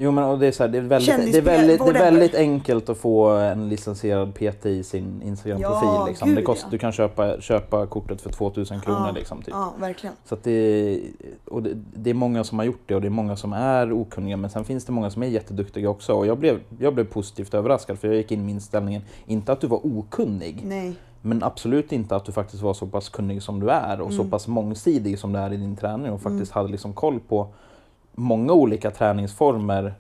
Jo 0.02 0.12
men 0.12 0.24
och 0.24 0.40
det 0.40 0.48
är, 0.48 0.52
så 0.52 0.64
här, 0.64 0.70
det, 0.70 0.78
är 0.78 0.82
väldigt, 0.82 1.32
det, 1.32 1.38
är 1.38 1.42
väldigt, 1.42 1.80
det 1.80 1.90
är 1.90 1.94
väldigt 1.94 2.36
enkelt 2.36 2.90
att 2.90 2.98
få 2.98 3.28
en 3.30 3.70
licensierad 3.70 4.34
PT 4.36 4.66
i 4.66 4.84
sin 4.84 5.22
Instagram-profil. 5.22 5.90
Ja, 5.94 6.06
liksom. 6.08 6.36
det 6.36 6.42
kost, 6.42 6.62
ja. 6.64 6.68
Du 6.72 6.78
kan 6.78 6.92
köpa, 6.92 7.42
köpa 7.42 7.86
kortet 7.86 8.22
för 8.22 8.30
2000 8.30 8.82
kronor. 8.82 9.08
Ja, 9.08 9.12
Liksom, 9.12 9.38
typ. 9.42 9.50
Ja, 9.50 9.74
verkligen. 9.80 10.16
Så 10.26 10.38
det, 10.44 11.00
och 11.48 11.64
det, 11.64 11.70
det 11.94 12.10
är 12.10 12.14
många 12.14 12.44
som 12.44 12.60
har 12.60 12.66
gjort 12.66 12.82
det 12.86 12.96
och 12.96 13.02
det 13.02 13.08
är 13.08 13.10
många 13.10 13.36
som 13.36 13.54
är 13.54 13.94
okunniga 13.94 14.38
men 14.38 14.50
sen 14.50 14.66
finns 14.66 14.86
det 14.86 14.92
många 14.92 15.10
som 15.10 15.24
är 15.24 15.28
jätteduktiga 15.28 15.90
också. 15.90 16.14
Och 16.14 16.28
jag 16.28 16.38
blev, 16.38 16.60
jag 16.80 16.94
blev 16.94 17.06
positivt 17.06 17.54
överraskad 17.54 18.00
för 18.00 18.08
jag 18.08 18.18
gick 18.18 18.32
in 18.32 18.46
med 18.46 18.54
inställningen, 18.54 19.02
inte 19.26 19.52
att 19.52 19.62
du 19.62 19.68
var 19.68 19.80
okunnig, 19.86 20.62
Nej. 20.66 20.94
men 21.22 21.44
absolut 21.44 21.92
inte 21.92 22.16
att 22.16 22.26
du 22.26 22.32
faktiskt 22.32 22.64
var 22.64 22.74
så 22.74 22.88
pass 22.88 23.10
kunnig 23.10 23.44
som 23.44 23.60
du 23.60 23.70
är 23.70 24.02
och 24.02 24.14
så 24.14 24.20
Mm. 24.22 24.32
pass 24.32 24.48
mångsidig 24.48 25.20
som 25.20 25.34
du 25.34 25.40
är 25.40 25.54
i 25.54 25.58
din 25.58 25.76
träning 25.76 26.12
och 26.12 26.22
faktiskt 26.22 26.52
hade 26.52 26.70
liksom 26.70 26.94
koll 26.94 27.20
på 27.20 27.48
många 28.20 28.54
olika 28.54 28.92
träningsformer. 28.92 29.94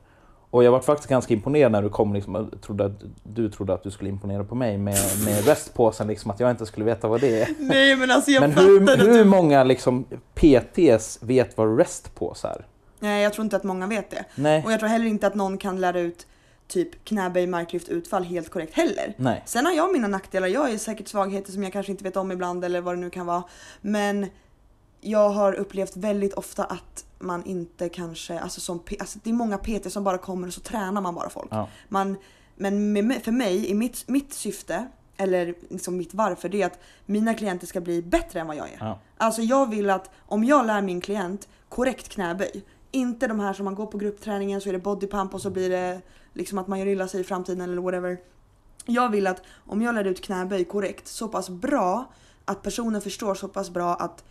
Och 0.51 0.63
jag 0.63 0.71
var 0.71 0.79
faktiskt 0.79 1.09
ganska 1.09 1.33
imponerad 1.33 1.71
när 1.71 1.81
du 1.81 1.89
kom 1.89 2.13
liksom, 2.13 2.35
och 2.35 2.61
trodde 2.61 2.85
att, 2.85 3.01
du 3.23 3.49
trodde 3.49 3.73
att 3.73 3.83
du 3.83 3.91
skulle 3.91 4.09
imponera 4.09 4.43
på 4.43 4.55
mig 4.55 4.77
med, 4.77 4.97
med 5.25 5.45
restpåsen, 5.45 6.07
liksom, 6.07 6.31
att 6.31 6.39
jag 6.39 6.51
inte 6.51 6.65
skulle 6.65 6.85
veta 6.85 7.07
vad 7.07 7.21
det 7.21 7.41
är. 7.41 7.47
Nej 7.59 7.95
men 7.95 8.11
alltså 8.11 8.31
jag 8.31 8.41
Men 8.41 8.51
hur, 8.51 8.97
hur 8.97 9.13
du... 9.13 9.23
många 9.23 9.63
liksom 9.63 10.05
PTs 10.33 11.19
vet 11.21 11.57
vad 11.57 11.77
restpåse 11.77 12.47
är? 12.47 12.65
Nej 12.99 13.23
jag 13.23 13.33
tror 13.33 13.43
inte 13.43 13.55
att 13.55 13.63
många 13.63 13.87
vet 13.87 14.09
det. 14.09 14.25
Nej. 14.35 14.63
Och 14.65 14.71
jag 14.71 14.79
tror 14.79 14.89
heller 14.89 15.05
inte 15.05 15.27
att 15.27 15.35
någon 15.35 15.57
kan 15.57 15.81
lära 15.81 15.99
ut 15.99 16.27
typ 16.67 17.05
knäböj, 17.05 17.47
marklyft, 17.47 17.89
utfall 17.89 18.23
helt 18.23 18.49
korrekt 18.49 18.73
heller. 18.73 19.13
Nej. 19.17 19.43
Sen 19.45 19.65
har 19.65 19.73
jag 19.73 19.91
mina 19.91 20.07
nackdelar, 20.07 20.47
jag 20.47 20.61
har 20.61 20.77
säkert 20.77 21.07
svagheter 21.07 21.51
som 21.51 21.63
jag 21.63 21.73
kanske 21.73 21.91
inte 21.91 22.03
vet 22.03 22.17
om 22.17 22.31
ibland 22.31 22.65
eller 22.65 22.81
vad 22.81 22.95
det 22.95 22.99
nu 22.99 23.09
kan 23.09 23.25
vara. 23.25 23.43
Men 23.81 24.27
jag 25.01 25.29
har 25.29 25.53
upplevt 25.53 25.97
väldigt 25.97 26.33
ofta 26.33 26.63
att 26.63 27.05
man 27.19 27.45
inte 27.45 27.89
kanske, 27.89 28.39
alltså, 28.39 28.61
som, 28.61 28.83
alltså 28.99 29.19
det 29.23 29.29
är 29.29 29.33
många 29.33 29.57
PT 29.57 29.91
som 29.91 30.03
bara 30.03 30.17
kommer 30.17 30.47
och 30.47 30.53
så 30.53 30.61
tränar 30.61 31.01
man 31.01 31.15
bara 31.15 31.29
folk. 31.29 31.47
Ja. 31.51 31.69
Man, 31.89 32.17
men 32.55 32.93
med, 32.93 33.23
för 33.23 33.31
mig, 33.31 33.67
i 33.69 33.73
mitt, 33.73 34.07
mitt 34.07 34.33
syfte, 34.33 34.87
eller 35.17 35.55
liksom 35.69 35.97
mitt 35.97 36.13
varför, 36.13 36.49
det 36.49 36.61
är 36.61 36.65
att 36.65 36.79
mina 37.05 37.33
klienter 37.33 37.67
ska 37.67 37.81
bli 37.81 38.01
bättre 38.01 38.39
än 38.39 38.47
vad 38.47 38.55
jag 38.55 38.69
är. 38.69 38.77
Ja. 38.79 38.99
Alltså 39.17 39.41
jag 39.41 39.69
vill 39.69 39.89
att 39.89 40.11
om 40.17 40.43
jag 40.43 40.65
lär 40.65 40.81
min 40.81 41.01
klient 41.01 41.47
korrekt 41.69 42.09
knäböj, 42.09 42.63
inte 42.91 43.27
de 43.27 43.39
här 43.39 43.53
som 43.53 43.65
man 43.65 43.75
går 43.75 43.85
på 43.85 43.97
gruppträningen 43.97 44.61
så 44.61 44.69
är 44.69 44.73
det 44.73 44.79
bodypump 44.79 45.33
och 45.33 45.41
så 45.41 45.49
blir 45.49 45.69
det 45.69 46.01
liksom 46.33 46.57
att 46.57 46.67
man 46.67 46.79
gör 46.79 46.87
illa 46.87 47.07
sig 47.07 47.21
i 47.21 47.23
framtiden 47.23 47.61
eller 47.61 47.81
whatever. 47.81 48.17
Jag 48.85 49.09
vill 49.09 49.27
att 49.27 49.41
om 49.65 49.81
jag 49.81 49.95
lär 49.95 50.05
ut 50.05 50.21
knäböj 50.21 50.65
korrekt 50.65 51.07
så 51.07 51.27
pass 51.27 51.49
bra 51.49 52.05
att 52.45 52.61
personen 52.61 53.01
förstår 53.01 53.35
så 53.35 53.47
pass 53.47 53.69
bra 53.69 53.95
att 53.95 54.23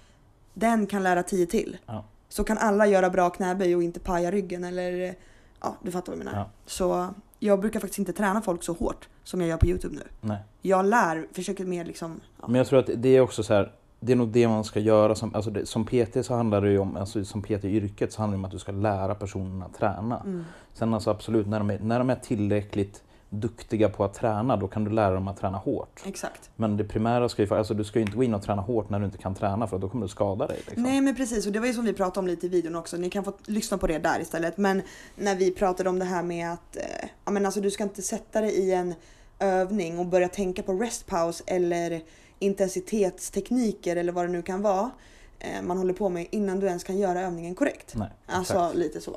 den 0.55 0.87
kan 0.87 1.03
lära 1.03 1.23
tio 1.23 1.47
till. 1.47 1.77
Ja. 1.87 2.05
Så 2.39 2.45
kan 2.45 2.59
alla 2.59 2.87
göra 2.87 3.11
bra 3.11 3.31
knäböj 3.31 3.77
och 3.77 3.83
inte 3.83 4.01
paja 4.01 4.31
ryggen 4.31 4.65
eller 4.65 5.15
ja, 5.61 5.77
du 5.83 5.91
fattar 5.91 6.13
vad 6.13 6.19
jag 6.19 6.25
menar. 6.25 6.39
Ja. 6.39 6.51
Så 6.67 7.09
jag 7.39 7.61
brukar 7.61 7.81
faktiskt 7.81 7.99
inte 7.99 8.13
träna 8.13 8.43
folk 8.43 8.63
så 8.63 8.73
hårt 8.73 9.09
som 9.25 9.41
jag 9.41 9.49
gör 9.49 9.57
på 9.57 9.67
Youtube 9.67 9.95
nu. 9.95 10.03
Nej. 10.21 10.39
Jag 10.63 10.87
lär, 10.87 11.27
försöker 11.33 11.65
mer 11.65 11.85
liksom... 11.85 12.21
Ja. 12.41 12.49
Men 12.49 12.55
jag 12.55 12.67
tror 12.67 12.79
att 12.79 12.91
det 12.97 13.09
är 13.09 13.21
också 13.21 13.43
så 13.43 13.55
här, 13.55 13.73
det 14.01 14.13
är 14.13 14.17
nog 14.17 14.29
det 14.29 14.49
man 14.49 14.65
ska 14.65 14.81
göra. 14.81 15.15
Som, 15.15 15.35
alltså 15.35 15.51
det, 15.51 15.67
som 15.67 15.85
PT 15.85 16.25
så 16.27 16.35
handlar 16.35 16.63
det 16.63 16.79
om, 16.79 16.97
alltså 16.97 17.25
som 17.25 17.43
PT-yrket 17.43 18.13
så 18.13 18.23
handlar 18.23 18.37
det 18.37 18.41
om 18.41 18.45
att 18.45 18.51
du 18.51 18.59
ska 18.59 18.73
lära 18.73 19.15
personerna 19.15 19.69
träna. 19.79 20.21
Mm. 20.21 20.45
Sen 20.75 20.95
alltså 20.95 21.11
absolut, 21.11 21.47
när 21.47 21.59
de, 21.59 21.71
är, 21.71 21.79
när 21.79 21.99
de 21.99 22.11
är 22.11 22.17
tillräckligt 22.17 23.03
duktiga 23.31 23.89
på 23.89 24.05
att 24.05 24.15
träna, 24.15 24.57
då 24.57 24.69
kan 24.69 24.85
du 24.85 24.91
lära 24.91 25.15
dem 25.15 25.29
att 25.29 25.37
träna 25.37 25.59
hårt. 25.59 26.03
Exakt. 26.07 26.51
Men 26.57 26.77
det 26.77 26.85
primära 26.85 27.29
ska 27.29 27.43
ju, 27.43 27.55
alltså 27.55 27.75
du 27.75 27.85
ska 27.85 27.99
ju 27.99 28.05
inte 28.05 28.17
gå 28.17 28.23
in 28.23 28.35
och 28.35 28.43
träna 28.43 28.63
hårt 28.63 28.91
när 28.91 28.99
du 28.99 29.05
inte 29.05 29.19
kan 29.19 29.35
träna 29.35 29.67
för 29.67 29.79
då 29.79 29.89
kommer 29.89 30.07
du 30.07 30.09
skada 30.09 30.47
dig. 30.47 30.57
Liksom. 30.67 30.83
Nej 30.83 31.01
men 31.01 31.15
precis 31.17 31.47
och 31.47 31.53
det 31.53 31.61
var 31.61 31.67
ju 31.67 31.73
som 31.73 31.85
vi 31.85 31.93
pratade 31.93 32.21
om 32.21 32.27
lite 32.27 32.47
i 32.47 32.49
videon 32.49 32.77
också. 32.77 32.97
Ni 32.97 33.11
kan 33.11 33.25
få 33.25 33.33
lyssna 33.47 33.79
på 33.79 33.87
det 33.87 33.99
där 33.99 34.21
istället. 34.21 34.57
Men 34.57 34.83
när 35.17 35.35
vi 35.37 35.51
pratade 35.51 35.89
om 35.91 35.99
det 35.99 36.05
här 36.05 36.23
med 36.23 36.53
att 36.53 36.77
eh, 36.77 37.09
ja, 37.25 37.31
men 37.31 37.47
alltså, 37.47 37.61
du 37.61 37.71
ska 37.71 37.85
inte 37.85 38.03
sätta 38.03 38.41
dig 38.41 38.51
i 38.51 38.73
en 38.75 38.95
övning 39.39 39.99
och 39.99 40.07
börja 40.07 40.29
tänka 40.29 40.63
på 40.63 40.73
rest 40.73 41.07
pause 41.07 41.45
eller 41.47 42.03
intensitetstekniker 42.39 43.97
eller 43.97 44.13
vad 44.13 44.25
det 44.25 44.33
nu 44.33 44.43
kan 44.43 44.63
vara. 44.63 44.91
Eh, 45.39 45.63
man 45.63 45.79
håller 45.79 45.95
på 45.95 46.09
med 46.09 46.27
innan 46.31 46.61
du 46.61 46.67
ens 46.67 46.85
kan 46.85 46.99
göra 46.99 47.21
övningen 47.21 47.55
korrekt. 47.55 47.95
Nej, 47.97 48.09
Alltså 48.27 48.53
exakt. 48.55 48.75
lite 48.75 49.01
så. 49.01 49.17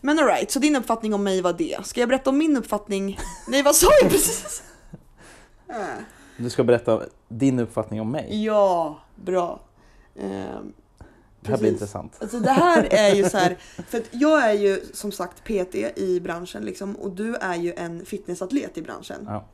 Men 0.00 0.18
alright, 0.18 0.50
så 0.50 0.58
din 0.58 0.76
uppfattning 0.76 1.14
om 1.14 1.24
mig 1.24 1.42
var 1.42 1.52
det. 1.52 1.86
Ska 1.86 2.00
jag 2.00 2.08
berätta 2.08 2.30
om 2.30 2.38
min 2.38 2.56
uppfattning? 2.56 3.18
Nej 3.48 3.62
vad 3.62 3.76
sa 3.76 3.86
jag 4.02 4.10
precis? 4.10 4.62
Äh. 5.68 5.76
Du 6.36 6.50
ska 6.50 6.64
berätta 6.64 7.02
din 7.28 7.58
uppfattning 7.58 8.00
om 8.00 8.10
mig. 8.10 8.44
Ja, 8.44 9.00
bra. 9.16 9.60
Ehm, 10.16 10.72
Det 11.40 11.50
här 11.50 11.58
blir 11.58 11.70
intressant. 11.72 12.16
Alltså 12.20 12.38
det 12.40 12.50
här 12.50 12.88
är 12.90 13.14
ju 13.14 13.28
så 13.28 13.36
här, 13.38 13.56
för 13.88 13.98
att 13.98 14.04
jag 14.10 14.50
är 14.50 14.52
ju 14.52 14.80
som 14.92 15.12
sagt 15.12 15.44
PT 15.44 15.74
i 15.96 16.20
branschen 16.22 16.62
liksom 16.64 16.96
och 16.96 17.10
du 17.10 17.34
är 17.36 17.54
ju 17.56 17.74
en 17.74 18.04
fitnessatlet 18.06 18.78
i 18.78 18.82
branschen. 18.82 19.24
Ja. 19.26 19.44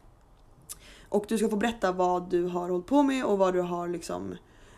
Och 1.08 1.24
du 1.28 1.38
ska 1.38 1.48
få 1.48 1.56
berätta 1.56 1.92
vad 1.92 2.30
du 2.30 2.44
har 2.44 2.68
hållit 2.68 2.86
på 2.86 3.02
med 3.02 3.24
och 3.24 3.38
vad 3.38 3.54
du 3.54 3.60
har 3.60 3.88
liksom 3.88 4.34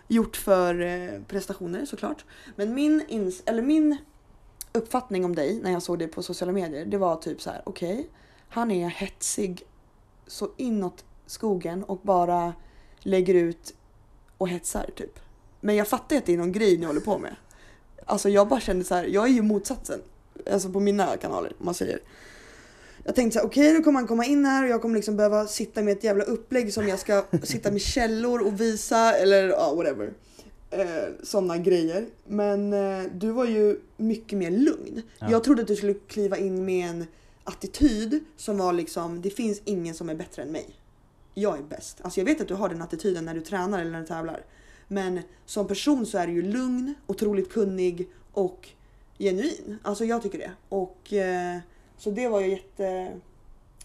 gjort 0.09 0.37
för 0.37 0.81
eh, 0.81 1.21
prestationer 1.29 1.85
såklart. 1.85 2.25
Men 2.57 2.75
min, 2.75 3.03
ins- 3.09 3.43
eller 3.47 3.63
min 3.63 3.97
uppfattning 4.79 5.25
om 5.25 5.35
dig 5.35 5.61
när 5.63 5.73
jag 5.73 5.83
såg 5.83 5.99
dig 5.99 6.09
på 6.09 6.23
sociala 6.23 6.53
medier 6.53 6.85
det 6.85 6.99
var 6.99 7.17
typ 7.17 7.43
så 7.43 7.51
här: 7.51 7.63
okej, 7.65 8.09
han 8.49 8.71
är 8.71 8.89
hetsig 8.89 9.63
så 10.27 10.49
inåt 10.57 11.05
skogen 11.27 11.85
och 11.85 11.99
bara 12.03 12.55
lägger 12.99 13.35
ut 13.35 13.75
och 14.39 14.49
hetsar 14.49 14.91
typ. 14.97 15.19
Men 15.61 15.77
jag 15.77 15.89
fattar 15.89 16.17
ju 16.17 16.21
att 16.21 16.27
det 16.27 16.35
är 16.35 16.39
någon 16.39 16.53
grej 16.53 16.79
ni 16.79 16.87
håller 16.87 17.01
på 17.01 17.19
med. 17.19 17.37
Alltså 18.05 18.29
jag 18.29 18.49
bara 18.49 18.61
kände 18.61 18.85
så 18.85 18.95
här, 18.95 19.05
jag 19.05 19.25
är 19.25 19.33
ju 19.33 19.43
motsatsen. 19.43 20.01
Alltså 20.53 20.69
på 20.71 20.81
mina 20.81 21.17
kanaler 21.17 21.53
om 21.59 21.65
man 21.65 21.75
säger. 21.75 22.01
Jag 23.05 23.15
tänkte 23.15 23.39
så 23.39 23.41
här, 23.41 23.47
okej 23.47 23.73
nu 23.73 23.83
kommer 23.83 23.99
han 23.99 24.09
komma 24.09 24.25
in 24.25 24.45
här 24.45 24.65
och 24.65 24.69
jag 24.69 24.83
kommer 24.83 24.95
liksom 24.95 25.17
behöva 25.17 25.47
sitta 25.47 25.83
med 25.83 25.93
ett 25.93 26.05
jävla 26.05 26.25
upplägg 26.25 26.73
som 26.75 26.89
jag 26.89 26.99
ska 26.99 27.25
sitta 27.43 27.71
med 27.71 27.81
källor 27.81 28.47
och 28.47 28.61
visa 28.61 29.15
eller 29.15 29.49
ja 29.49 29.75
whatever. 29.75 30.13
Eh, 30.71 31.09
Sådana 31.23 31.59
grejer. 31.59 32.07
Men 32.27 32.73
eh, 32.73 33.03
du 33.15 33.31
var 33.31 33.45
ju 33.45 33.81
mycket 33.97 34.39
mer 34.39 34.51
lugn. 34.51 35.03
Ja. 35.19 35.31
Jag 35.31 35.45
trodde 35.45 35.63
att 35.63 35.69
du 35.69 35.77
skulle 35.77 35.95
kliva 35.95 36.37
in 36.37 36.65
med 36.65 36.91
en 36.91 37.07
attityd 37.45 38.25
som 38.37 38.59
var 38.59 38.73
liksom, 38.73 39.23
det 39.23 39.31
finns 39.31 39.61
ingen 39.65 39.95
som 39.95 40.09
är 40.09 40.15
bättre 40.15 40.43
än 40.43 40.53
mig. 40.53 40.67
Jag 41.35 41.59
är 41.59 41.63
bäst. 41.63 42.01
Alltså 42.03 42.21
jag 42.21 42.25
vet 42.25 42.41
att 42.41 42.49
du 42.49 42.55
har 42.55 42.69
den 42.69 42.83
attityden 42.83 43.25
när 43.25 43.35
du 43.35 43.41
tränar 43.41 43.81
eller 43.81 43.91
när 43.91 44.01
du 44.01 44.07
tävlar. 44.07 44.45
Men 44.89 45.21
som 45.47 45.67
person 45.69 46.07
så 46.07 46.19
är 46.19 46.27
du 46.27 46.33
ju 46.33 46.43
lugn, 46.43 46.95
otroligt 47.07 47.53
kunnig 47.53 48.09
och 48.33 48.69
genuin. 49.19 49.79
Alltså 49.83 50.05
jag 50.05 50.23
tycker 50.23 50.39
det. 50.39 50.51
Och 50.69 51.13
eh, 51.13 51.59
så 51.99 52.11
det 52.11 52.29
var 52.29 52.41
ju 52.41 52.51
jätte... 52.51 53.13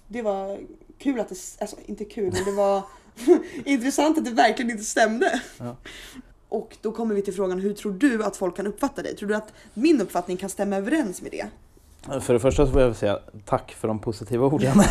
Det 0.07 0.21
var 0.21 0.59
kul 0.97 1.19
att 1.19 1.29
det... 1.29 1.35
Alltså 1.59 1.77
inte 1.85 2.05
kul 2.05 2.33
men 2.33 2.43
det 2.45 2.51
var 2.51 2.83
intressant 3.65 4.17
att 4.17 4.25
det 4.25 4.31
verkligen 4.31 4.71
inte 4.71 4.83
stämde. 4.83 5.41
Ja. 5.57 5.75
Och 6.53 6.77
då 6.81 6.91
kommer 6.91 7.15
vi 7.15 7.21
till 7.21 7.33
frågan, 7.33 7.59
hur 7.59 7.73
tror 7.73 7.91
du 7.91 8.23
att 8.23 8.37
folk 8.37 8.55
kan 8.55 8.67
uppfatta 8.67 9.01
dig? 9.01 9.15
Tror 9.15 9.29
du 9.29 9.35
att 9.35 9.53
min 9.73 10.01
uppfattning 10.01 10.37
kan 10.37 10.49
stämma 10.49 10.75
överens 10.75 11.21
med 11.21 11.31
det? 11.31 11.45
För 12.21 12.33
det 12.33 12.39
första 12.39 12.65
så 12.65 12.71
vill 12.71 12.83
jag 12.83 12.95
säga 12.95 13.19
tack 13.45 13.71
för 13.71 13.87
de 13.87 13.99
positiva 13.99 14.45
orden. 14.45 14.77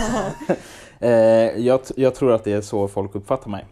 Eh, 1.00 1.10
jag, 1.58 1.80
jag 1.96 2.14
tror 2.14 2.32
att 2.32 2.44
det 2.44 2.52
är 2.52 2.60
så 2.60 2.88
folk 2.88 3.14
uppfattar 3.14 3.50
mig. 3.50 3.66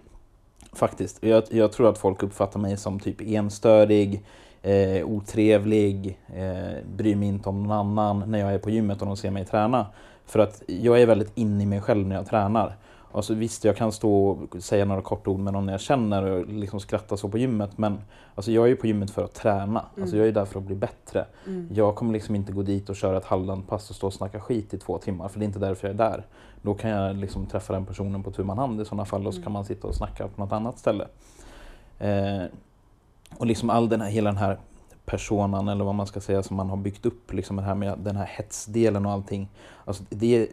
Faktiskt. 0.73 1.19
Jag, 1.21 1.43
jag 1.49 1.73
tror 1.73 1.89
att 1.89 1.99
folk 1.99 2.23
uppfattar 2.23 2.61
mig 2.61 2.77
som 2.77 3.01
typ 3.01 3.21
enstörig, 3.21 4.25
eh, 4.63 5.07
otrevlig, 5.07 6.19
eh, 6.35 6.85
bryr 6.97 7.17
mig 7.17 7.29
inte 7.29 7.49
om 7.49 7.63
någon 7.63 7.73
annan 7.73 8.31
när 8.31 8.39
jag 8.39 8.55
är 8.55 8.59
på 8.59 8.71
gymmet 8.71 9.01
och 9.01 9.07
de 9.07 9.17
ser 9.17 9.31
mig 9.31 9.45
träna. 9.45 9.87
För 10.27 10.39
att 10.39 10.63
jag 10.67 11.01
är 11.01 11.07
väldigt 11.07 11.33
inne 11.35 11.63
i 11.63 11.67
mig 11.67 11.81
själv 11.81 12.07
när 12.07 12.17
jag 12.17 12.27
tränar. 12.27 12.77
Alltså 13.13 13.35
visst, 13.35 13.65
jag 13.65 13.77
kan 13.77 13.93
stå 13.93 14.29
och 14.29 14.63
säga 14.63 14.85
några 14.85 15.03
korta 15.03 15.31
ord 15.31 15.39
med 15.39 15.53
någon 15.53 15.69
jag 15.69 15.81
känner 15.81 16.23
och 16.23 16.47
liksom 16.47 16.81
skratta 16.81 17.17
så 17.17 17.29
på 17.29 17.39
gymmet. 17.39 17.79
Men 17.79 18.01
alltså, 18.35 18.53
jag 18.53 18.65
är 18.65 18.69
ju 18.69 18.77
på 18.77 18.87
gymmet 18.87 19.11
för 19.11 19.25
att 19.25 19.35
träna. 19.35 19.85
Alltså, 20.01 20.17
jag 20.17 20.29
är 20.29 20.33
där 20.33 20.45
för 20.45 20.59
att 20.59 20.65
bli 20.67 20.75
bättre. 20.75 21.27
Mm. 21.47 21.69
Jag 21.75 21.95
kommer 21.95 22.13
liksom 22.13 22.35
inte 22.35 22.53
gå 22.53 22.63
dit 22.63 22.91
och 22.91 22.97
köra 22.97 23.17
ett 23.17 23.25
halvdant 23.25 23.69
pass 23.69 23.91
och 23.91 23.97
stå 23.97 24.07
och 24.07 24.15
snacka 24.15 24.41
skit 24.41 24.75
i 24.75 24.79
två 24.79 24.99
timmar. 24.99 25.29
För 25.29 25.39
det 25.39 25.45
är 25.45 25.47
inte 25.47 25.59
därför 25.59 25.89
jag 25.89 25.95
är 25.95 25.99
där. 25.99 26.27
Då 26.63 26.75
kan 26.75 26.91
jag 26.91 27.17
liksom 27.17 27.47
träffa 27.47 27.73
den 27.73 27.87
personen 27.87 28.23
på 28.23 28.31
tu 28.31 28.45
man 28.45 28.59
hand 28.59 28.81
i 28.81 28.85
sådana 28.85 29.05
fall 29.05 29.27
och 29.27 29.35
så 29.35 29.43
kan 29.43 29.53
man 29.53 29.65
sitta 29.65 29.89
och 29.89 29.95
snacka 29.95 30.29
på 30.29 30.41
något 30.41 30.53
annat 30.53 30.79
ställe. 30.79 31.07
Eh, 31.99 32.45
och 33.39 33.47
liksom 33.47 33.71
all 33.71 33.89
den 33.89 34.01
här, 34.01 34.09
hela 34.09 34.31
den 34.31 34.39
här 34.39 34.59
personan 35.05 35.69
eller 35.69 35.85
vad 35.85 35.95
man 35.95 36.07
ska 36.07 36.21
säga 36.21 36.43
som 36.43 36.57
man 36.57 36.71
har 36.71 36.77
byggt 36.77 37.07
upp, 37.07 37.33
liksom 37.33 37.57
det 37.57 37.63
här 37.63 37.75
med 37.75 37.99
den 37.99 38.17
här 38.17 38.27
hetsdelen 38.27 39.07
och 39.07 39.13
allting. 39.13 39.49
Alltså 39.85 40.05
det, 40.09 40.37
är, 40.37 40.49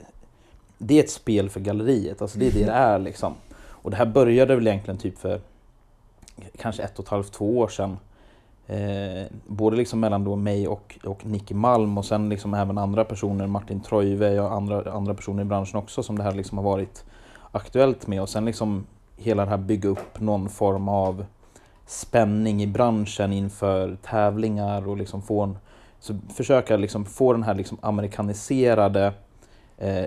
det 0.78 1.00
är 1.00 1.04
ett 1.04 1.10
spel 1.10 1.50
för 1.50 1.60
galleriet, 1.60 2.22
alltså 2.22 2.40
det 2.40 2.48
är 2.48 2.52
det 2.52 2.66
det 2.66 2.72
är 2.72 3.00
liksom. 3.00 3.34
Och 3.70 3.92
det 3.92 3.98
här 3.98 4.06
började 4.06 4.56
väl 4.56 4.68
egentligen 4.68 4.98
typ 4.98 5.18
för 5.18 5.42
kanske 6.58 6.84
ett 6.84 7.00
och 7.00 7.06
ett 7.06 7.12
halvt, 7.12 7.32
två 7.32 7.58
år 7.58 7.68
sedan. 7.68 7.98
Eh, 8.68 9.26
både 9.48 9.78
liksom 9.78 10.00
mellan 10.00 10.24
då 10.24 10.36
mig 10.36 10.68
och, 10.68 11.00
och 11.04 11.26
Nicky 11.26 11.54
Malm 11.54 11.98
och 11.98 12.06
sen 12.06 12.30
liksom 12.30 12.54
även 12.54 12.78
andra 12.78 13.06
personer, 13.06 13.48
Martin 13.48 13.80
Troive 13.80 14.40
och 14.40 14.54
andra, 14.54 14.92
andra 14.92 15.14
personer 15.14 15.42
i 15.42 15.46
branschen 15.46 15.80
också 15.80 16.04
som 16.04 16.18
det 16.18 16.24
här 16.24 16.32
liksom 16.32 16.58
har 16.58 16.66
varit 16.66 17.06
aktuellt 17.52 18.08
med. 18.08 18.22
Och 18.22 18.30
sen 18.30 18.46
liksom 18.46 18.86
hela 19.18 19.46
det 19.46 19.50
här 19.50 19.58
bygga 19.58 19.90
upp 19.90 20.20
någon 20.20 20.50
form 20.50 20.90
av 20.90 21.26
spänning 21.86 22.64
i 22.64 22.68
branschen 22.68 23.34
inför 23.34 23.98
tävlingar 24.04 24.88
och 24.88 24.98
liksom 24.98 25.22
få 25.22 25.42
en, 25.42 25.58
så 26.00 26.18
försöka 26.36 26.78
liksom 26.78 27.06
få 27.06 27.34
den 27.34 27.44
här 27.44 27.56
liksom 27.56 27.78
amerikaniserade 27.82 29.14
eh, 29.78 30.06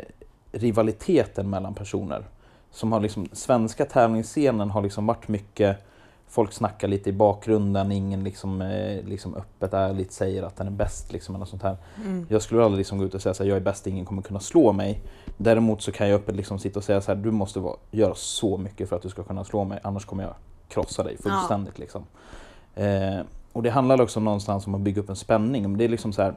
rivaliteten 0.53 1.51
mellan 1.51 1.75
personer. 1.75 2.25
Som 2.71 2.93
har 2.93 3.01
liksom, 3.01 3.29
svenska 3.33 3.85
tävlingsscenen 3.85 4.71
har 4.71 4.83
liksom 4.83 5.07
varit 5.07 5.29
mycket 5.29 5.79
Folk 6.31 6.53
snackar 6.53 6.89
lite 6.89 7.11
i 7.11 7.13
bakgrunden, 7.13 7.93
ingen 7.93 8.25
liksom, 8.25 8.63
eh, 8.63 9.05
liksom 9.05 9.35
öppet 9.35 9.75
ärligt 9.75 10.13
säger 10.13 10.43
att 10.43 10.57
den 10.57 10.67
är 10.67 10.71
bäst. 10.71 11.13
Liksom, 11.13 11.35
eller 11.35 11.45
sånt 11.45 11.63
här. 11.63 11.77
Mm. 12.05 12.27
Jag 12.29 12.43
skulle 12.43 12.65
aldrig 12.65 12.79
liksom 12.79 12.99
gå 12.99 13.05
ut 13.05 13.15
och 13.15 13.23
säga 13.23 13.31
att 13.31 13.47
jag 13.47 13.57
är 13.57 13.61
bäst, 13.61 13.87
ingen 13.87 14.05
kommer 14.05 14.23
kunna 14.23 14.41
slå 14.41 14.73
mig. 14.73 15.01
Däremot 15.37 15.83
så 15.83 15.93
kan 15.93 16.09
jag 16.09 16.21
öppet 16.21 16.37
liksom 16.37 16.59
sitta 16.59 16.79
och 16.79 16.85
säga 16.85 17.01
så 17.01 17.15
här, 17.15 17.23
du 17.23 17.31
måste 17.31 17.61
vara, 17.61 17.77
göra 17.91 18.15
så 18.15 18.57
mycket 18.57 18.89
för 18.89 18.97
att 18.97 19.03
du 19.03 19.09
ska 19.09 19.23
kunna 19.23 19.45
slå 19.45 19.65
mig, 19.65 19.81
annars 19.83 20.05
kommer 20.05 20.23
jag 20.23 20.35
krossa 20.69 21.03
dig 21.03 21.17
fullständigt. 21.19 21.79
Liksom. 21.79 22.05
Eh, 22.75 23.21
och 23.53 23.63
det 23.63 23.71
handlar 23.71 24.01
också 24.01 24.21
någonstans 24.21 24.67
om 24.67 24.75
att 24.75 24.81
bygga 24.81 25.03
upp 25.03 25.09
en 25.09 25.17
spänning. 25.17 25.63
Men 25.63 25.79
det 25.79 25.85
är 25.85 25.89
liksom 25.89 26.13
så 26.13 26.23
här, 26.23 26.35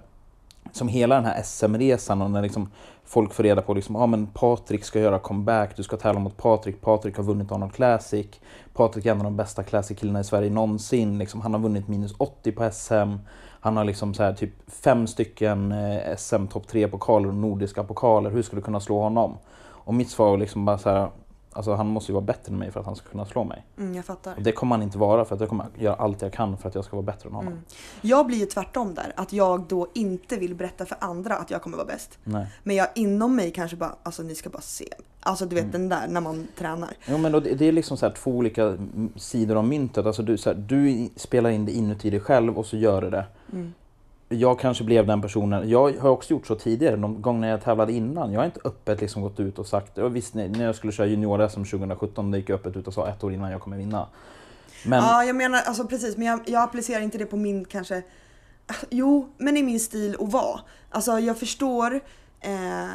som 0.72 0.88
hela 0.88 1.16
den 1.16 1.26
här 1.26 1.44
SM-resan 1.44 2.22
och 2.22 2.32
när 2.32 2.42
liksom 2.42 2.72
folk 3.06 3.34
får 3.34 3.44
reda 3.44 3.62
på 3.62 3.74
liksom, 3.74 3.96
ah, 3.96 4.08
men 4.08 4.28
Patrik 4.28 4.84
ska 4.84 5.00
göra 5.00 5.20
comeback, 5.20 5.78
du 5.78 5.84
ska 5.84 5.98
tävla 5.98 6.20
mot 6.20 6.38
Patrik, 6.38 6.82
Patrik 6.82 7.18
har 7.18 7.24
vunnit 7.24 7.52
Arnold 7.52 7.74
Classic, 7.74 8.28
Patrik 8.74 9.06
är 9.06 9.12
en 9.12 9.18
av 9.18 9.24
de 9.24 9.38
bästa 9.38 9.64
Classic-killarna 9.64 10.20
i 10.20 10.24
Sverige 10.24 10.50
någonsin, 10.50 11.18
liksom, 11.18 11.42
han 11.42 11.54
har 11.54 11.62
vunnit 11.62 11.88
minus 11.88 12.14
80 12.18 12.52
på 12.52 12.72
SM, 12.72 13.16
han 13.60 13.78
har 13.78 13.84
liksom 13.84 14.14
så 14.14 14.24
här, 14.24 14.34
typ 14.34 14.72
fem 14.72 15.08
stycken 15.08 15.72
eh, 15.72 16.16
SM 16.18 16.48
topp 16.48 16.66
3-pokaler 16.72 17.28
och 17.28 17.36
nordiska 17.36 17.84
pokaler, 17.84 18.30
hur 18.30 18.42
ska 18.42 18.56
du 18.56 18.62
kunna 18.62 18.80
slå 18.80 19.00
honom? 19.00 19.38
Och 19.86 19.94
mitt 19.94 20.10
svar 20.10 20.30
var 20.30 20.38
liksom 20.38 20.66
bara 20.66 20.78
så 20.78 20.90
här, 20.90 21.10
Alltså 21.54 21.74
han 21.74 21.88
måste 21.88 22.12
ju 22.12 22.14
vara 22.14 22.26
bättre 22.26 22.52
än 22.54 22.60
mig 22.60 22.72
för 22.72 22.80
att 22.80 22.86
han 22.86 22.96
ska 22.96 23.10
kunna 23.10 23.26
slå 23.26 23.44
mig. 23.44 23.66
Mm, 23.78 23.96
jag 23.96 24.06
fattar. 24.06 24.36
Och 24.36 24.42
det 24.42 24.52
kommer 24.52 24.76
han 24.76 24.84
inte 24.84 24.98
vara 24.98 25.26
för 25.26 25.36
att 25.36 25.42
jag 25.42 25.50
kommer 25.50 25.66
göra 25.78 25.96
allt 25.96 26.22
jag 26.22 26.34
kan 26.34 26.58
för 26.58 26.70
att 26.70 26.76
jag 26.76 26.86
ska 26.86 26.96
vara 26.96 27.06
bättre 27.06 27.30
än 27.30 27.36
honom. 27.36 27.54
Mm. 27.54 27.64
Jag 28.02 28.28
blir 28.28 28.38
ju 28.38 28.46
tvärtom 28.46 28.94
där, 28.94 29.14
att 29.16 29.34
jag 29.34 29.62
då 29.62 29.88
inte 29.94 30.38
vill 30.38 30.56
berätta 30.56 30.86
för 30.86 30.98
andra 31.02 31.36
att 31.38 31.52
jag 31.52 31.62
kommer 31.62 31.78
vara 31.78 31.88
bäst. 31.88 32.20
Nej. 32.24 32.48
Men 32.64 32.76
jag 32.76 32.88
inom 32.96 33.36
mig 33.36 33.52
kanske 33.52 33.78
bara, 33.78 33.96
alltså 34.04 34.24
ni 34.24 34.36
ska 34.36 34.50
bara 34.50 34.62
se. 34.62 34.90
Alltså 35.20 35.46
du 35.46 35.56
vet 35.56 35.64
Mm. 35.64 35.72
den 35.72 35.90
där 35.90 36.08
när 36.08 36.22
man 36.22 36.48
tränar. 36.58 36.90
Jo, 37.06 37.18
men 37.18 37.32
det 37.32 37.62
är 37.62 37.72
liksom 37.72 37.98
så 37.98 38.06
här 38.06 38.14
två 38.14 38.32
olika 38.32 38.78
sidor 39.16 39.56
av 39.56 39.64
myntet. 39.68 40.06
Alltså 40.06 40.24
du, 40.24 40.38
så 40.38 40.50
här, 40.50 40.58
du 40.58 41.10
spelar 41.16 41.50
in 41.50 41.66
det 41.66 41.72
inuti 41.72 42.10
dig 42.10 42.20
själv 42.20 42.58
och 42.58 42.66
så 42.66 42.78
gör 42.78 43.02
du 43.02 43.10
det. 43.10 43.26
Mm. 43.52 43.74
Jag 44.34 44.60
kanske 44.60 44.84
blev 44.84 45.08
den 45.08 45.22
personen. 45.22 45.70
Jag 45.70 45.94
har 46.00 46.10
också 46.10 46.34
gjort 46.34 46.48
så 46.48 46.56
tidigare, 46.56 46.96
de 46.96 47.22
gånger 47.22 47.50
jag 47.50 47.64
tävlade 47.64 47.94
innan. 47.94 48.32
Jag 48.34 48.40
har 48.40 48.46
inte 48.46 48.60
öppet 48.64 49.02
liksom 49.02 49.22
gått 49.22 49.40
ut 49.40 49.60
och 49.60 49.68
sagt, 49.68 49.98
och 49.98 50.16
visst 50.16 50.34
när 50.34 50.64
jag 50.66 50.76
skulle 50.76 50.94
köra 50.94 51.08
junior-SM 51.08 51.64
2017, 51.64 52.32
det 52.32 52.38
gick 52.38 52.50
jag 52.50 52.56
öppet 52.56 52.76
ut 52.76 52.88
och 52.88 52.94
sa 52.94 53.08
ett 53.08 53.24
år 53.24 53.34
innan 53.34 53.52
jag 53.52 53.62
kommer 53.62 53.78
vinna. 53.78 54.08
Men 54.86 55.04
Ja 55.04 55.24
jag 55.24 55.36
menar 55.36 55.62
alltså 55.62 55.88
precis 55.88 56.18
men 56.18 56.28
jag, 56.28 56.40
jag 56.46 56.64
applicerar 56.64 57.02
inte 57.02 57.18
det 57.18 57.26
på 57.26 57.38
min 57.38 57.66
kanske 57.66 58.04
Jo 58.90 59.30
men 59.38 59.58
i 59.58 59.64
min 59.64 59.80
stil 59.80 60.16
att 60.20 60.32
vara. 60.32 60.60
Alltså 60.90 61.20
jag 61.20 61.38
förstår 61.38 61.96
eh, 62.40 62.52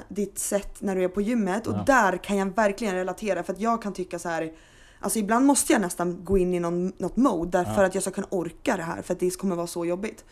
ditt 0.09 0.39
sätt 0.39 0.77
när 0.81 0.97
du 0.97 1.05
är 1.05 1.09
på 1.09 1.21
gymmet 1.21 1.67
och 1.67 1.75
Ja. 1.75 1.83
där 1.87 2.17
kan 2.17 2.37
jag 2.37 2.47
verkligen 2.57 2.95
relatera 2.95 3.43
för 3.43 3.53
att 3.53 3.61
jag 3.61 3.83
kan 3.83 3.93
tycka 3.93 4.19
så 4.19 4.29
här. 4.29 4.53
Alltså 5.01 5.19
ibland 5.19 5.47
måste 5.47 5.73
jag 5.73 5.83
nästan 5.83 6.25
gå 6.25 6.39
in 6.39 6.55
i 6.55 6.61
någon, 6.61 6.93
något 6.99 7.17
mode 7.17 7.51
där 7.59 7.65
Ja. 7.69 7.75
för 7.75 7.85
att 7.85 7.95
jag 7.95 8.03
ska 8.03 8.11
kunna 8.13 8.27
orka 8.31 8.77
det 8.77 8.83
här 8.83 9.03
för 9.03 9.15
att 9.15 9.21
det 9.21 9.39
kommer 9.39 9.57
vara 9.57 9.67
så 9.67 9.85
jobbigt. 9.85 10.25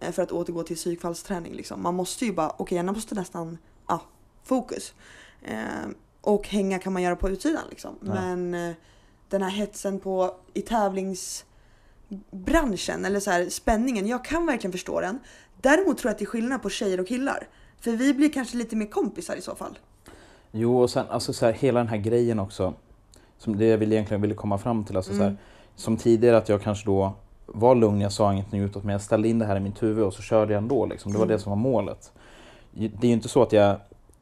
Eh, 0.00 0.12
för 0.12 0.22
att 0.22 0.32
återgå 0.32 0.62
till 0.62 0.76
psykfallsträning 0.76 1.54
liksom. 1.54 1.82
Man 1.82 1.94
måste 1.94 2.24
ju 2.24 2.32
bara, 2.32 2.52
okej 2.56 2.76
jag 2.76 2.86
måste 2.86 3.14
nästan, 3.14 3.58
ja, 3.88 4.02
fokus. 4.42 4.94
Eh, 5.42 5.58
och 6.20 6.48
hänga 6.48 6.78
kan 6.78 6.92
man 6.92 7.02
göra 7.02 7.16
på 7.16 7.30
utsidan 7.30 7.62
liksom. 7.70 7.94
Ja. 8.00 8.14
Men 8.14 8.54
eh, 8.54 8.74
den 9.28 9.42
här 9.42 9.50
hetsen 9.50 10.00
på, 10.00 10.36
i 10.54 10.62
tävlingsbranschen 10.62 13.04
eller 13.04 13.20
så 13.20 13.30
här, 13.30 13.48
spänningen, 13.48 14.06
jag 14.06 14.24
kan 14.24 14.46
verkligen 14.46 14.72
förstå 14.72 15.00
den. 15.00 15.18
Däremot 15.60 15.98
tror 15.98 16.08
jag 16.08 16.12
att 16.12 16.18
det 16.18 16.24
är 16.24 16.26
skillnad 16.26 16.62
på 16.62 16.70
tjejer 16.70 17.00
och 17.00 17.08
killar. 17.08 17.48
För 17.80 17.90
vi 17.90 18.14
blir 18.14 18.32
kanske 18.32 18.56
lite 18.56 18.76
mer 18.76 18.86
kompisar 18.86 19.36
i 19.36 19.40
så 19.40 19.54
fall. 19.54 19.78
Jo, 20.52 20.82
och 20.82 20.90
sen 20.90 21.06
alltså 21.08 21.32
så 21.32 21.46
här, 21.46 21.52
hela 21.52 21.80
den 21.80 21.88
här 21.88 21.96
grejen 21.96 22.38
också. 22.38 22.74
Som 23.38 23.58
det 23.58 23.66
jag 23.66 23.78
vill 23.78 23.92
egentligen 23.92 24.22
ville 24.22 24.34
komma 24.34 24.58
fram 24.58 24.84
till. 24.84 24.96
Alltså, 24.96 25.12
så 25.12 25.18
här, 25.18 25.26
Mm. 25.26 25.38
som 25.76 25.96
tidigare 25.96 26.36
att 26.36 26.48
jag 26.48 26.62
kanske 26.62 26.86
då 26.86 27.12
var 27.46 27.74
lugn, 27.74 28.00
jag 28.00 28.12
sa 28.12 28.32
ingenting 28.32 28.60
utåt 28.60 28.84
men 28.84 28.92
jag 28.92 29.00
ställde 29.02 29.28
in 29.28 29.38
det 29.38 29.46
här 29.46 29.56
i 29.56 29.60
mitt 29.60 29.82
huvud 29.82 30.04
och 30.04 30.14
så 30.14 30.22
körde 30.22 30.52
jag 30.52 30.62
ändå. 30.62 30.86
Liksom. 30.86 31.12
Det 31.12 31.18
var 31.18 31.24
Mm. 31.24 31.36
det 31.36 31.42
som 31.42 31.50
var 31.50 31.56
målet. 31.56 32.12
Det 32.72 33.02
är 33.02 33.06
ju 33.06 33.12
inte 33.12 33.28
så 33.28 33.42
att 33.42 33.52
jag, 33.52 33.76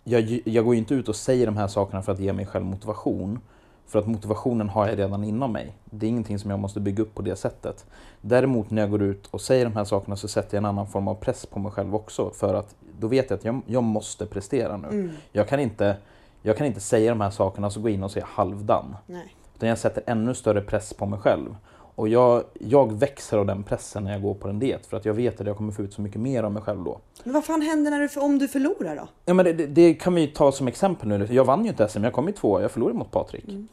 jag... 0.04 0.40
Jag 0.44 0.64
går 0.64 0.74
ju 0.74 0.78
inte 0.78 0.94
ut 0.94 1.08
och 1.08 1.16
säger 1.16 1.46
de 1.46 1.56
här 1.56 1.68
sakerna 1.68 2.02
för 2.02 2.12
att 2.12 2.18
ge 2.20 2.32
mig 2.32 2.46
själv 2.46 2.64
motivation. 2.64 3.40
För 3.86 3.98
att 3.98 4.06
motivationen 4.06 4.68
har 4.68 4.88
jag 4.88 4.98
redan 4.98 5.24
inom 5.24 5.52
mig. 5.52 5.72
Det 5.84 6.06
är 6.06 6.10
ingenting 6.10 6.38
som 6.38 6.50
jag 6.50 6.60
måste 6.60 6.80
bygga 6.80 7.02
upp 7.02 7.14
på 7.14 7.22
det 7.22 7.36
sättet. 7.36 7.86
Däremot 8.20 8.70
när 8.70 8.82
jag 8.82 8.90
går 8.90 9.02
ut 9.02 9.26
och 9.30 9.40
säger 9.40 9.64
de 9.64 9.76
här 9.76 9.84
sakerna 9.84 10.16
så 10.16 10.28
sätter 10.28 10.56
jag 10.56 10.60
en 10.60 10.64
annan 10.64 10.86
form 10.86 11.08
av 11.08 11.14
press 11.14 11.46
på 11.46 11.58
mig 11.58 11.72
själv 11.72 11.94
också. 11.94 12.30
För 12.30 12.54
att 12.54 12.74
då 13.00 13.06
vet 13.08 13.30
jag 13.30 13.36
att 13.36 13.44
jag, 13.44 13.60
jag 13.66 13.82
måste 13.82 14.26
prestera 14.26 14.76
nu. 14.76 14.88
Mm. 14.88 15.10
Jag 15.32 15.48
kan, 15.48 15.60
inte, 15.60 15.96
jag 16.42 16.56
kan 16.56 16.66
inte 16.66 16.80
säga 16.80 17.10
de 17.10 17.20
här 17.20 17.30
sakerna 17.30 17.66
och 17.66 17.72
så 17.72 17.80
gå 17.80 17.88
in 17.88 18.02
och 18.02 18.10
säga 18.10 18.26
halvdan. 18.28 18.96
Nej. 19.06 19.34
Utan 19.56 19.68
jag 19.68 19.78
sätter 19.78 20.02
ännu 20.06 20.34
större 20.34 20.60
press 20.60 20.94
på 20.94 21.06
mig 21.06 21.18
själv. 21.18 21.56
Och 22.02 22.08
jag, 22.08 22.44
jag 22.60 22.92
växer 22.92 23.38
av 23.38 23.46
den 23.46 23.62
pressen 23.62 24.04
när 24.04 24.12
jag 24.12 24.22
går 24.22 24.34
på 24.34 24.48
en 24.48 24.58
diet. 24.58 24.86
För 24.86 24.96
att 24.96 25.04
jag 25.04 25.14
vet 25.14 25.40
att 25.40 25.46
jag 25.46 25.56
kommer 25.56 25.72
få 25.72 25.82
ut 25.82 25.92
så 25.92 26.02
mycket 26.02 26.20
mer 26.20 26.42
av 26.42 26.52
mig 26.52 26.62
själv 26.62 26.84
då. 26.84 27.00
Men 27.24 27.34
vad 27.34 27.44
fan 27.44 27.62
händer 27.62 27.90
när 27.90 28.00
du, 28.00 28.20
om 28.20 28.38
du 28.38 28.48
förlorar 28.48 28.96
då? 28.96 29.08
Ja, 29.24 29.34
men 29.34 29.44
det, 29.44 29.52
det, 29.52 29.94
kan 29.94 30.14
vi 30.14 30.26
ta 30.26 30.52
som 30.52 30.68
exempel 30.68 31.08
nu. 31.08 31.28
Jag 31.30 31.44
vann 31.44 31.64
ju 31.64 31.70
inte 31.70 31.88
SM, 31.88 32.04
jag 32.04 32.12
kom 32.12 32.26
ju 32.26 32.32
två, 32.32 32.60
jag 32.60 32.70
förlorade 32.70 32.98
mot 32.98 33.10
Patrik. 33.10 33.48
Mm. 33.48 33.68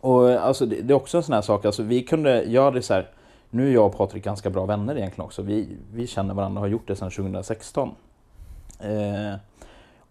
Och 0.00 0.30
alltså, 0.30 0.66
det, 0.66 0.76
det 0.80 0.92
är 0.92 0.96
också 0.96 1.16
en 1.16 1.22
sån 1.22 1.34
här 1.34 1.42
sak, 1.42 1.64
alltså, 1.64 1.82
vi 1.82 2.02
kunde, 2.02 2.42
jag 2.42 2.64
hade 2.64 2.82
så 2.82 2.94
här, 2.94 3.10
nu 3.50 3.68
är 3.68 3.74
jag 3.74 3.86
och 3.86 3.96
Patrik 3.96 4.24
ganska 4.24 4.50
bra 4.50 4.66
vänner 4.66 4.96
egentligen 4.96 5.24
också. 5.24 5.42
Vi, 5.42 5.68
vi 5.92 6.06
känner 6.06 6.34
varandra 6.34 6.60
och 6.60 6.66
har 6.66 6.72
gjort 6.72 6.88
det 6.88 6.96
sedan 6.96 7.10
2016. 7.10 7.90
Eh, 8.80 9.34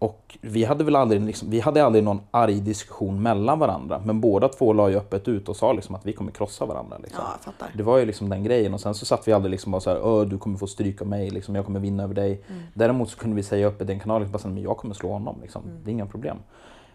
och 0.00 0.38
vi 0.40 0.64
hade 0.64 0.84
väl 0.84 0.96
aldrig, 0.96 1.20
liksom, 1.20 1.50
vi 1.50 1.60
hade 1.60 1.84
aldrig 1.84 2.04
någon 2.04 2.20
arg 2.30 2.60
diskussion 2.60 3.22
mellan 3.22 3.58
varandra. 3.58 4.02
Men 4.04 4.20
båda 4.20 4.48
två 4.48 4.72
la 4.72 4.90
ju 4.90 4.96
öppet 4.96 5.28
ut 5.28 5.48
och 5.48 5.56
sa 5.56 5.72
liksom 5.72 5.94
att 5.94 6.06
vi 6.06 6.12
kommer 6.12 6.32
krossa 6.32 6.66
varandra. 6.66 6.98
Liksom. 7.02 7.24
Ja. 7.44 7.66
Det 7.74 7.82
var 7.82 7.98
ju 7.98 8.06
liksom 8.06 8.28
den 8.28 8.44
grejen 8.44 8.74
och 8.74 8.80
sen 8.80 8.94
så 8.94 9.06
satt 9.06 9.28
vi 9.28 9.32
aldrig 9.32 9.50
liksom 9.50 9.72
bara 9.72 9.80
så 9.80 9.90
här, 9.90 10.24
du 10.24 10.38
kommer 10.38 10.58
få 10.58 10.66
stryk 10.66 11.02
av 11.02 11.06
mig, 11.06 11.30
liksom, 11.30 11.54
jag 11.54 11.66
kommer 11.66 11.80
vinna 11.80 12.02
över 12.02 12.14
dig. 12.14 12.42
Mm. 12.48 12.62
Däremot 12.74 13.10
så 13.10 13.18
kunde 13.18 13.36
vi 13.36 13.42
säga 13.42 13.66
upp 13.66 13.82
i 13.82 13.84
den 13.84 14.00
kanalen, 14.00 14.30
bara, 14.30 14.38
så 14.38 14.48
här, 14.48 14.54
men 14.54 14.62
jag 14.62 14.76
kommer 14.76 14.94
slå 14.94 15.12
honom, 15.12 15.38
liksom. 15.42 15.62
Mm. 15.64 15.84
det 15.84 15.90
är 15.90 15.92
inga 15.92 16.06
problem. 16.06 16.38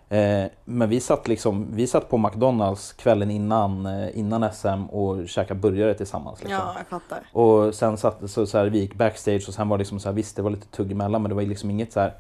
Eh, 0.10 0.46
men 0.66 0.90
vi 0.90 1.00
satt, 1.00 1.28
liksom, 1.28 1.68
vi 1.72 1.88
satt 1.88 2.10
på 2.10 2.18
McDonalds 2.18 2.94
kvällen 2.94 3.32
innan, 3.32 3.86
eh, 3.86 4.20
innan 4.20 4.54
SM 4.54 4.86
och 4.90 5.30
käkade 5.30 5.60
burgare 5.60 5.94
tillsammans. 5.94 6.40
Liksom. 6.40 6.62
Ja, 6.66 6.76
jag 6.78 6.88
fattar. 6.88 7.20
Och 7.32 7.76
sen 7.76 7.98
satt 7.98 8.32
så, 8.32 8.46
så 8.46 8.58
här, 8.58 8.66
vi 8.66 8.80
gick 8.80 8.96
backstage 8.96 9.46
och 9.48 9.54
sen 9.54 9.70
var 9.70 9.78
det 9.78 9.82
liksom 9.82 10.00
så 10.00 10.10
här, 10.10 10.14
visst 10.16 10.36
det 10.36 10.42
var 10.42 10.50
lite 10.50 10.68
tugg 10.68 10.92
emellan 10.92 11.22
men 11.22 11.30
det 11.30 11.36
var 11.36 11.42
liksom 11.42 11.70
inget 11.70 11.94
så 11.94 12.00
här 12.00 12.14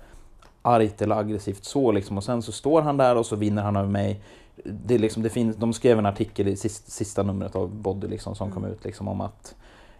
argt 0.65 1.01
eller 1.01 1.15
aggressivt 1.15 1.65
så 1.65 1.91
liksom. 1.91 2.17
Och 2.17 2.23
sen 2.23 2.41
så 2.41 2.51
står 2.51 2.81
han 2.81 2.97
där 2.97 3.15
och 3.15 3.25
så 3.25 3.35
vinner 3.35 3.61
han 3.63 3.75
över 3.75 3.89
mig. 3.89 4.21
Det 4.63 4.97
liksom, 4.97 5.23
det 5.23 5.29
finns, 5.29 5.55
de 5.55 5.73
skrev 5.73 5.99
en 5.99 6.05
artikel 6.05 6.47
i 6.47 6.55
sista, 6.55 6.91
sista 6.91 7.23
numret 7.23 7.55
av 7.55 7.69
Body 7.75 8.07
liksom, 8.07 8.35
som 8.35 8.51
kom 8.51 8.63
Mm. 8.63 8.75
ut 8.75 8.85
liksom, 8.85 9.07
om 9.07 9.21
att 9.21 9.55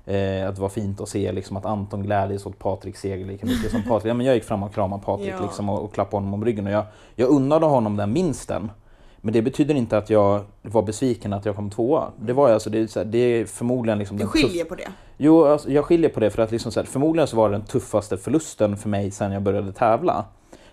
Eh, 0.07 0.49
att 0.49 0.55
det 0.55 0.61
var 0.61 0.69
fint 0.69 1.01
att 1.01 1.09
se 1.09 1.31
liksom, 1.31 1.57
att 1.57 1.65
Anton 1.65 2.03
glädjes 2.03 2.45
åt 2.45 2.59
Patriks 2.59 2.99
seger 3.01 3.25
lika 3.25 3.45
mycket 3.45 3.71
som 3.71 3.83
Patrik. 3.83 4.05
Ja, 4.09 4.13
men 4.13 4.25
jag 4.25 4.35
gick 4.35 4.43
fram 4.43 4.63
och 4.63 4.73
kramade 4.73 5.03
Patrik 5.03 5.33
Ja. 5.39 5.41
liksom, 5.45 5.69
och, 5.69 5.83
och 5.83 5.93
klappade 5.93 6.17
honom 6.17 6.33
om 6.33 6.45
ryggen. 6.45 6.67
Och 6.67 6.73
jag, 6.73 6.85
jag 7.15 7.29
unnade 7.29 7.65
honom 7.65 7.95
den 7.97 8.13
vinsten. 8.13 8.71
Men 9.17 9.33
det 9.33 9.41
betyder 9.41 9.75
inte 9.75 9.97
att 9.97 10.09
jag 10.09 10.41
var 10.61 10.81
besviken 10.81 11.33
att 11.33 11.45
jag 11.45 11.55
kom 11.55 11.69
tvåa. 11.69 12.07
Det 12.19 12.33
var 12.33 12.47
jag, 12.47 12.53
alltså, 12.53 12.69
det, 12.69 12.79
är, 12.79 12.87
så 12.87 12.99
här, 12.99 13.05
det 13.05 13.17
är 13.17 13.45
förmodligen 13.45 13.99
liksom 13.99 14.17
Du 14.17 14.23
den 14.23 14.29
tuff- 14.29 14.31
skiljer 14.47 14.65
på 14.65 14.75
det. 14.75 14.87
Jo, 15.17 15.45
alltså, 15.45 15.71
jag 15.71 15.85
skiljer 15.85 16.09
på 16.09 16.19
det 16.19 16.29
för 16.29 16.41
att 16.41 16.51
liksom 16.51 16.71
så 16.71 16.79
här, 16.79 16.87
förmodligen 16.87 17.27
så 17.27 17.37
var 17.37 17.49
det 17.49 17.57
den 17.57 17.65
tuffaste 17.65 18.17
förlusten 18.17 18.77
för 18.77 18.89
mig 18.89 19.11
sen 19.11 19.31
jag 19.31 19.41
började 19.41 19.71
tävla. 19.73 20.25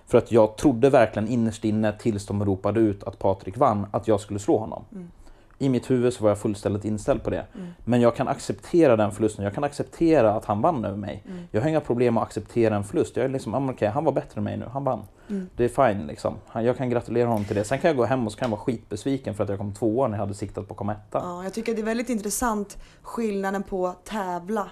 För 0.07 0.19
att 0.19 0.33
jag 0.33 0.57
trodde 0.57 0.91
verkligen 0.91 1.29
innerst 1.29 1.65
inne 1.65 1.93
tills 1.93 2.27
de 2.27 2.45
ropade 2.45 2.81
ut 2.81 3.05
att 3.05 3.19
Patrik 3.19 3.57
vann, 3.57 3.87
att 3.91 4.09
jag 4.09 4.21
skulle 4.21 4.39
slå 4.39 4.59
honom. 4.59 4.85
Mm. 4.93 5.11
I 5.59 5.69
mitt 5.69 5.91
huvud 5.91 6.13
så 6.13 6.23
var 6.23 6.31
jag 6.31 6.39
fullständigt 6.39 6.85
inställd 6.85 7.23
på 7.23 7.31
det. 7.31 7.47
Mm. 7.55 7.69
Men 7.85 8.01
jag 8.01 8.17
kan 8.17 8.29
acceptera 8.29 8.97
den 8.97 9.13
förlusten, 9.13 9.45
jag 9.45 9.55
kan 9.55 9.65
acceptera 9.65 10.35
att 10.35 10.45
han 10.45 10.61
vann 10.61 10.85
över 10.85 10.97
mig. 10.97 11.23
Mm. 11.27 11.45
Jag 11.51 11.61
har 11.61 11.69
inga 11.69 11.81
problem 11.81 12.17
att 12.17 12.23
acceptera 12.23 12.77
en 12.77 12.85
förlust. 12.85 13.17
Jag 13.17 13.25
är 13.25 13.29
liksom, 13.29 13.55
ah, 13.55 13.71
okej, 13.73 13.89
han 13.89 14.05
var 14.05 14.13
bättre 14.13 14.39
än 14.39 14.45
mig 14.45 14.57
nu, 14.57 14.67
han 14.73 14.85
vann. 14.85 15.03
Mm. 15.31 15.49
Det 15.57 15.65
är 15.65 15.69
fine 15.93 16.07
liksom. 16.07 16.35
Jag 16.55 16.77
kan 16.77 16.91
gratulera 16.91 17.29
honom 17.29 17.45
till 17.45 17.57
det. 17.57 17.65
Sen 17.65 17.79
kan 17.79 17.89
jag 17.89 17.97
gå 17.97 18.05
hem 18.05 18.27
och 18.27 18.33
så 18.33 18.39
kan 18.39 18.47
jag 18.47 18.57
vara 18.57 18.65
skitbesviken 18.65 19.35
för 19.35 19.45
att 19.45 19.51
jag 19.51 19.59
kom 19.59 19.75
tvåa 19.75 20.09
när 20.09 20.15
jag 20.15 20.21
hade 20.21 20.35
siktat 20.35 20.69
på 20.69 20.75
att 20.75 20.79
komma 20.79 20.93
etta. 20.93 21.19
Ja, 21.19 21.45
jag 21.45 21.55
tycker 21.55 21.73
att 21.73 21.77
det 21.77 21.83
är 21.83 21.87
väldigt 21.87 22.11
intressant 22.11 22.79
skillnaden 23.03 23.63
på 23.63 23.95
tävla, 24.05 24.71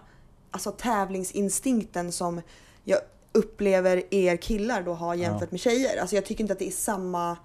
alltså 0.50 0.70
tävlingsinstinkten 0.70 2.12
som 2.12 2.40
jag 2.84 2.98
upplever 3.32 4.02
er 4.14 4.36
killar 4.36 4.82
då 4.82 4.92
har 4.94 5.14
jämfört 5.14 5.50
med 5.50 5.60
tjejer. 5.60 6.00
Alltså 6.00 6.16
jag 6.16 6.24
tycker 6.24 6.44
inte 6.44 6.52
att 6.52 6.58
det 6.58 6.66
är 6.66 6.70
samma 6.70 7.36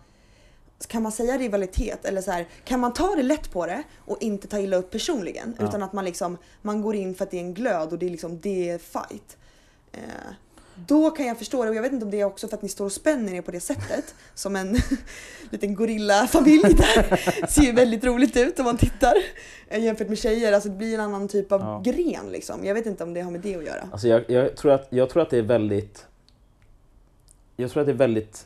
kan 0.88 1.04
man 1.04 1.12
säga 1.12 1.38
rivalitet 1.38 2.06
eller 2.06 2.22
så 2.22 2.32
här, 2.32 2.48
kan 2.64 2.80
man 2.80 2.94
ta 2.94 3.16
det 3.16 3.24
lätt 3.24 3.52
på 3.52 3.66
det 3.66 3.84
och 3.98 4.18
inte 4.22 4.48
ta 4.48 4.60
illa 4.60 4.78
upp 4.78 4.92
personligen 4.92 5.56
Ja. 5.60 5.68
utan 5.68 5.84
att 5.84 5.94
man 5.94 6.06
liksom 6.06 6.38
man 6.62 6.82
går 6.82 6.96
in 6.96 7.16
för 7.16 7.24
att 7.26 7.32
det 7.32 7.38
är 7.38 7.42
en 7.42 7.54
glöd 7.54 7.92
och 7.92 8.00
det 8.00 8.06
är 8.06 8.10
liksom 8.10 8.40
det 8.40 8.70
är 8.70 8.78
fight. 8.78 9.38
Eh, 9.92 10.00
då 10.88 11.12
kan 11.12 11.26
jag 11.26 11.38
förstå 11.38 11.64
det 11.64 11.70
och 11.70 11.76
jag 11.76 11.82
vet 11.82 11.92
inte 11.94 12.06
om 12.06 12.12
det 12.12 12.20
är 12.22 12.26
också 12.26 12.48
för 12.48 12.58
att 12.58 12.62
ni 12.64 12.70
står 12.70 12.86
och 12.86 12.92
spänner 12.92 13.34
er 13.34 13.42
på 13.42 13.52
det 13.52 13.60
sättet 13.60 14.16
som 14.34 14.56
en 14.56 14.78
liten 15.50 15.76
gorillafamilj 15.76 16.62
där. 16.74 17.48
Ser 17.48 17.62
ju 17.62 17.72
väldigt 17.72 18.04
roligt 18.04 18.38
ut 18.38 18.60
om 18.60 18.66
man 18.66 18.78
tittar 18.78 19.14
eh, 19.68 19.84
jämfört 19.84 20.10
med 20.10 20.18
tjejer. 20.18 20.54
Alltså 20.54 20.70
det 20.70 20.76
blir 20.76 20.94
en 20.94 21.00
annan 21.00 21.28
typ 21.28 21.52
av 21.52 21.62
Ja. 21.62 21.82
gren 21.86 22.32
liksom. 22.32 22.66
Jag 22.66 22.74
vet 22.74 22.86
inte 22.86 23.04
om 23.04 23.14
det 23.14 23.22
har 23.22 23.32
med 23.32 23.42
det 23.42 23.56
att 23.56 23.66
göra. 23.66 23.90
Alltså 23.92 24.08
jag, 24.08 24.30
jag, 24.30 24.56
tror 24.58 24.72
att, 24.72 24.88
jag 24.90 25.10
tror 25.10 25.22
att 25.24 25.30
det 25.30 25.38
är 25.38 25.42
väldigt... 25.42 26.06
Jag 27.58 27.72
tror 27.72 27.82
att 27.82 27.88
det 27.88 27.92
är 27.94 27.98
väldigt 27.98 28.46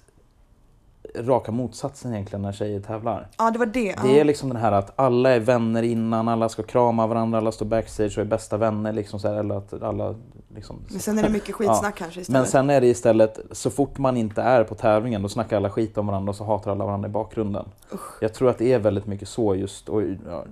raka 1.15 1.51
motsatsen 1.51 2.13
egentligen 2.13 2.41
när 2.41 2.51
tjejer 2.51 2.79
tävlar. 2.79 3.27
Ja 3.37 3.51
det 3.51 3.59
var 3.59 3.65
det. 3.65 3.95
Det 4.03 4.11
är 4.11 4.17
ja. 4.17 4.23
liksom 4.23 4.49
den 4.49 4.57
här 4.57 4.71
att 4.71 4.99
alla 4.99 5.29
är 5.29 5.39
vänner 5.39 5.83
innan, 5.83 6.27
alla 6.27 6.49
ska 6.49 6.63
krama 6.63 7.07
varandra, 7.07 7.37
alla 7.37 7.51
står 7.51 7.65
backstage 7.65 8.17
och 8.17 8.21
är 8.21 8.25
bästa 8.25 8.57
vänner. 8.57 8.93
Liksom 8.93 9.19
så 9.19 9.27
här, 9.27 9.35
eller 9.35 9.55
att 9.55 9.83
alla 9.83 10.15
liksom, 10.55 10.79
Men 10.89 10.99
sen 10.99 11.19
är 11.19 11.23
det 11.23 11.29
mycket 11.29 11.55
skitsnack 11.55 11.95
kanske 11.95 12.21
istället. 12.21 12.41
Men 12.41 12.47
sen 12.47 12.69
är 12.69 12.81
det 12.81 12.87
istället, 12.87 13.39
så 13.51 13.69
fort 13.69 13.97
man 13.97 14.17
inte 14.17 14.41
är 14.41 14.63
på 14.63 14.75
tävlingen 14.75 15.21
då 15.21 15.29
snackar 15.29 15.57
alla 15.57 15.69
skit 15.69 15.97
om 15.97 16.07
varandra 16.07 16.29
och 16.29 16.35
så 16.35 16.43
hatar 16.43 16.71
alla 16.71 16.85
varandra 16.85 17.09
i 17.09 17.11
bakgrunden. 17.11 17.65
Jag 18.21 18.33
tror 18.33 18.49
att 18.49 18.57
det 18.57 18.73
är 18.73 18.79
väldigt 18.79 19.05
mycket 19.05 19.29
så 19.29 19.55
just, 19.55 19.89
och 19.89 20.01
ja, 20.01 20.45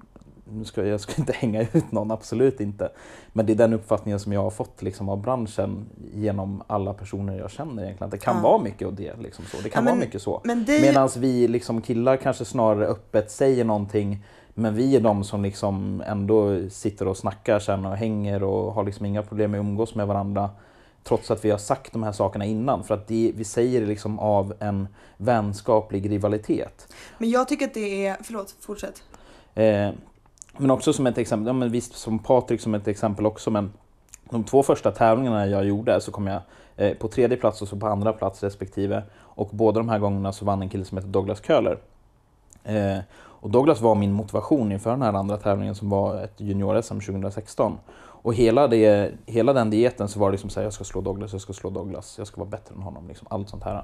nu 0.51 0.65
ska, 0.65 0.85
jag 0.85 0.99
ska 0.99 1.13
inte 1.17 1.33
hänga 1.35 1.61
ut 1.61 1.91
någon, 1.91 2.11
absolut 2.11 2.59
inte. 2.59 2.89
Men 3.33 3.45
det 3.45 3.53
är 3.53 3.55
den 3.55 3.73
uppfattningen 3.73 4.19
som 4.19 4.33
jag 4.33 4.43
har 4.43 4.49
fått 4.49 4.81
liksom, 4.81 5.09
av 5.09 5.21
branschen 5.21 5.85
genom 6.13 6.63
alla 6.67 6.93
personer 6.93 7.37
jag 7.39 7.51
känner 7.51 7.83
egentligen. 7.83 8.09
Det 8.11 8.17
kan 8.17 8.35
Ja. 8.35 8.41
vara 8.41 8.61
mycket 8.61 8.87
av 8.87 8.95
det. 8.95 9.19
Liksom, 9.19 9.45
så. 9.45 9.57
Det 9.63 9.69
kan 9.69 9.71
Ja, 9.71 9.81
men- 9.81 9.97
vara 9.99 10.05
mycket 10.05 10.21
så. 10.21 10.41
det, 10.43 10.81
Medan 10.81 11.09
vi 11.17 11.47
liksom, 11.47 11.81
killar 11.81 12.17
kanske 12.17 12.45
snarare 12.45 12.85
öppet 12.87 13.31
säger 13.31 13.65
någonting 13.65 14.23
men 14.53 14.75
vi 14.75 14.95
är 14.95 14.99
de 15.01 15.23
som 15.23 15.43
liksom 15.43 16.03
ändå 16.07 16.69
sitter 16.69 17.07
och 17.07 17.17
snackar 17.17 17.59
sen 17.59 17.85
och 17.85 17.95
hänger 17.97 18.43
och 18.43 18.73
har 18.73 18.83
liksom 18.83 19.05
inga 19.05 19.23
problem 19.23 19.51
med 19.51 19.59
att 19.59 19.63
umgås 19.65 19.95
med 19.95 20.07
varandra. 20.07 20.49
Trots 21.03 21.31
att 21.31 21.45
vi 21.45 21.49
har 21.51 21.57
sagt 21.57 21.93
de 21.93 22.03
här 22.03 22.11
sakerna 22.11 22.45
innan. 22.45 22.83
För 22.83 22.93
att 22.93 23.07
det, 23.07 23.31
vi 23.35 23.43
säger 23.43 23.81
det 23.81 23.87
liksom 23.87 24.19
av 24.19 24.53
en 24.59 24.87
vänskaplig 25.17 26.11
rivalitet. 26.11 26.93
men 27.17 27.29
jag 27.29 27.47
tycker 27.47 27.65
att 27.65 27.73
det 27.73 28.07
är, 28.07 28.17
förlåt 28.23 28.55
fortsätt. 28.59 29.03
Eh, 29.55 29.89
men 30.57 30.71
också 30.71 30.93
som 30.93 31.07
ett 31.07 31.17
exempel, 31.17 31.47
ja, 31.47 31.53
men 31.53 31.71
visst 31.71 31.95
som 31.95 32.19
Patrik 32.19 32.61
som 32.61 32.75
ett 32.75 32.87
exempel 32.87 33.25
också 33.25 33.51
men 33.51 33.71
de 34.29 34.43
två 34.43 34.63
första 34.63 34.91
tävlingarna 34.91 35.47
jag 35.47 35.65
gjorde 35.65 36.01
så 36.01 36.11
kom 36.11 36.27
jag 36.27 36.41
eh, 36.75 36.93
på 36.93 37.07
tredje 37.07 37.37
plats 37.37 37.61
och 37.61 37.67
så 37.67 37.75
på 37.75 37.87
andra 37.87 38.13
plats 38.13 38.43
respektive. 38.43 39.03
Och 39.19 39.49
båda 39.51 39.79
de 39.79 39.89
här 39.89 39.99
gångerna 39.99 40.33
så 40.33 40.45
vann 40.45 40.61
en 40.61 40.69
kille 40.69 40.85
som 40.85 40.97
heter 40.97 41.09
Douglas 41.09 41.43
Köhler. 41.43 41.77
Eh, 42.63 42.97
och 43.39 43.49
Douglas 43.49 43.81
var 43.81 43.95
min 43.95 44.11
motivation 44.11 44.71
inför 44.71 44.89
den 44.89 45.01
här 45.01 45.13
andra 45.13 45.37
tävlingen 45.37 45.75
som 45.75 45.89
var 45.89 46.23
ett 46.23 46.41
junior-SM 46.41 46.99
2016. 46.99 47.77
Och 47.99 48.33
hela, 48.33 48.67
det, 48.67 49.11
hela 49.25 49.53
den 49.53 49.69
dieten 49.69 50.07
så 50.07 50.19
var 50.19 50.27
det 50.27 50.31
liksom 50.31 50.49
så 50.49 50.59
här, 50.59 50.65
jag 50.65 50.73
ska 50.73 50.83
slå 50.83 51.01
Douglas, 51.01 51.31
jag 51.31 51.41
ska 51.41 51.53
slå 51.53 51.69
Douglas, 51.69 52.17
jag 52.17 52.27
ska 52.27 52.37
vara 52.37 52.49
bättre 52.49 52.75
än 52.75 52.81
honom, 52.81 53.07
liksom, 53.07 53.27
allt 53.29 53.49
sånt 53.49 53.63
här. 53.63 53.83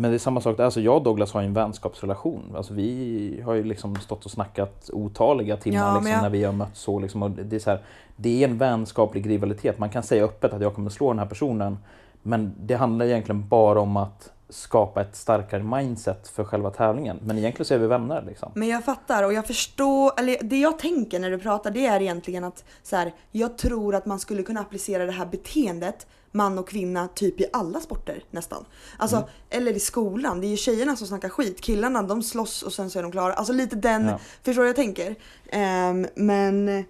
Men 0.00 0.10
det 0.10 0.16
är 0.16 0.18
samma 0.18 0.40
sak 0.40 0.56
där, 0.56 0.64
alltså 0.64 0.80
jag 0.80 0.96
och 0.96 1.02
Douglas 1.02 1.32
har 1.32 1.42
en 1.42 1.54
vänskapsrelation. 1.54 2.52
Alltså 2.56 2.74
vi 2.74 3.42
har 3.44 3.54
ju 3.54 3.64
liksom 3.64 3.96
stått 3.96 4.24
och 4.24 4.30
snackat 4.30 4.90
otaliga 4.92 5.56
timmar 5.56 5.78
Ja, 5.78 5.94
liksom, 5.94 6.12
jag- 6.12 6.22
när 6.22 6.30
vi 6.30 6.44
har 6.44 6.52
mötts 6.52 6.80
så. 6.80 6.98
Liksom, 6.98 7.22
och 7.22 7.30
det, 7.30 7.56
är 7.56 7.60
så 7.60 7.70
här, 7.70 7.80
det 8.16 8.44
är 8.44 8.48
en 8.48 8.58
vänskaplig 8.58 9.28
rivalitet. 9.30 9.78
Man 9.78 9.90
kan 9.90 10.02
säga 10.02 10.24
öppet 10.24 10.52
att 10.52 10.62
jag 10.62 10.74
kommer 10.74 10.90
slå 10.90 11.08
den 11.08 11.18
här 11.18 11.26
personen. 11.26 11.78
Men 12.22 12.52
det 12.60 12.74
handlar 12.74 13.06
egentligen 13.06 13.48
bara 13.48 13.80
om 13.80 13.96
att 13.96 14.32
skapa 14.50 15.00
ett 15.00 15.16
starkare 15.16 15.62
mindset 15.62 16.28
för 16.28 16.44
själva 16.44 16.70
tävlingen. 16.70 17.18
Men 17.22 17.38
egentligen 17.38 17.66
så 17.66 17.74
är 17.74 17.78
vi 17.78 17.86
vänner. 17.86 18.22
Liksom. 18.28 18.52
Men 18.54 18.68
jag 18.68 18.84
fattar 18.84 19.22
och 19.24 19.32
jag 19.32 19.46
förstår, 19.46 20.12
eller 20.20 20.36
det 20.42 20.60
jag 20.60 20.78
tänker 20.78 21.18
när 21.20 21.30
du 21.30 21.38
pratar 21.38 21.70
det 21.70 21.86
är 21.86 22.00
egentligen 22.00 22.44
att 22.44 22.64
så 22.82 22.96
här, 22.96 23.14
jag 23.32 23.58
tror 23.58 23.94
att 23.94 24.06
man 24.06 24.18
skulle 24.20 24.42
kunna 24.42 24.60
applicera 24.60 25.06
det 25.06 25.12
här 25.12 25.26
beteendet 25.26 26.06
man 26.32 26.58
och 26.58 26.68
kvinna 26.68 27.08
typ 27.08 27.40
i 27.40 27.46
alla 27.52 27.80
sporter 27.80 28.24
nästan. 28.30 28.64
Alltså, 28.96 29.16
Mm. 29.16 29.28
eller 29.50 29.72
i 29.72 29.80
skolan, 29.80 30.40
det 30.40 30.46
är 30.46 30.48
ju 30.48 30.56
tjejerna 30.56 30.96
som 30.96 31.06
snackar 31.06 31.28
skit, 31.28 31.60
killarna 31.60 32.02
de 32.02 32.22
slåss 32.22 32.62
och 32.62 32.72
sen 32.72 32.90
så 32.90 32.98
är 32.98 33.02
de 33.02 33.12
klara. 33.12 33.32
Alltså 33.34 33.52
lite 33.52 33.76
den, 33.76 34.04
Ja. 34.06 34.18
förstår 34.18 34.52
du 34.52 34.58
vad 34.58 34.68
jag 34.68 34.76
tänker? 34.76 35.14
Ehm, 35.52 36.06
men, 36.14 36.84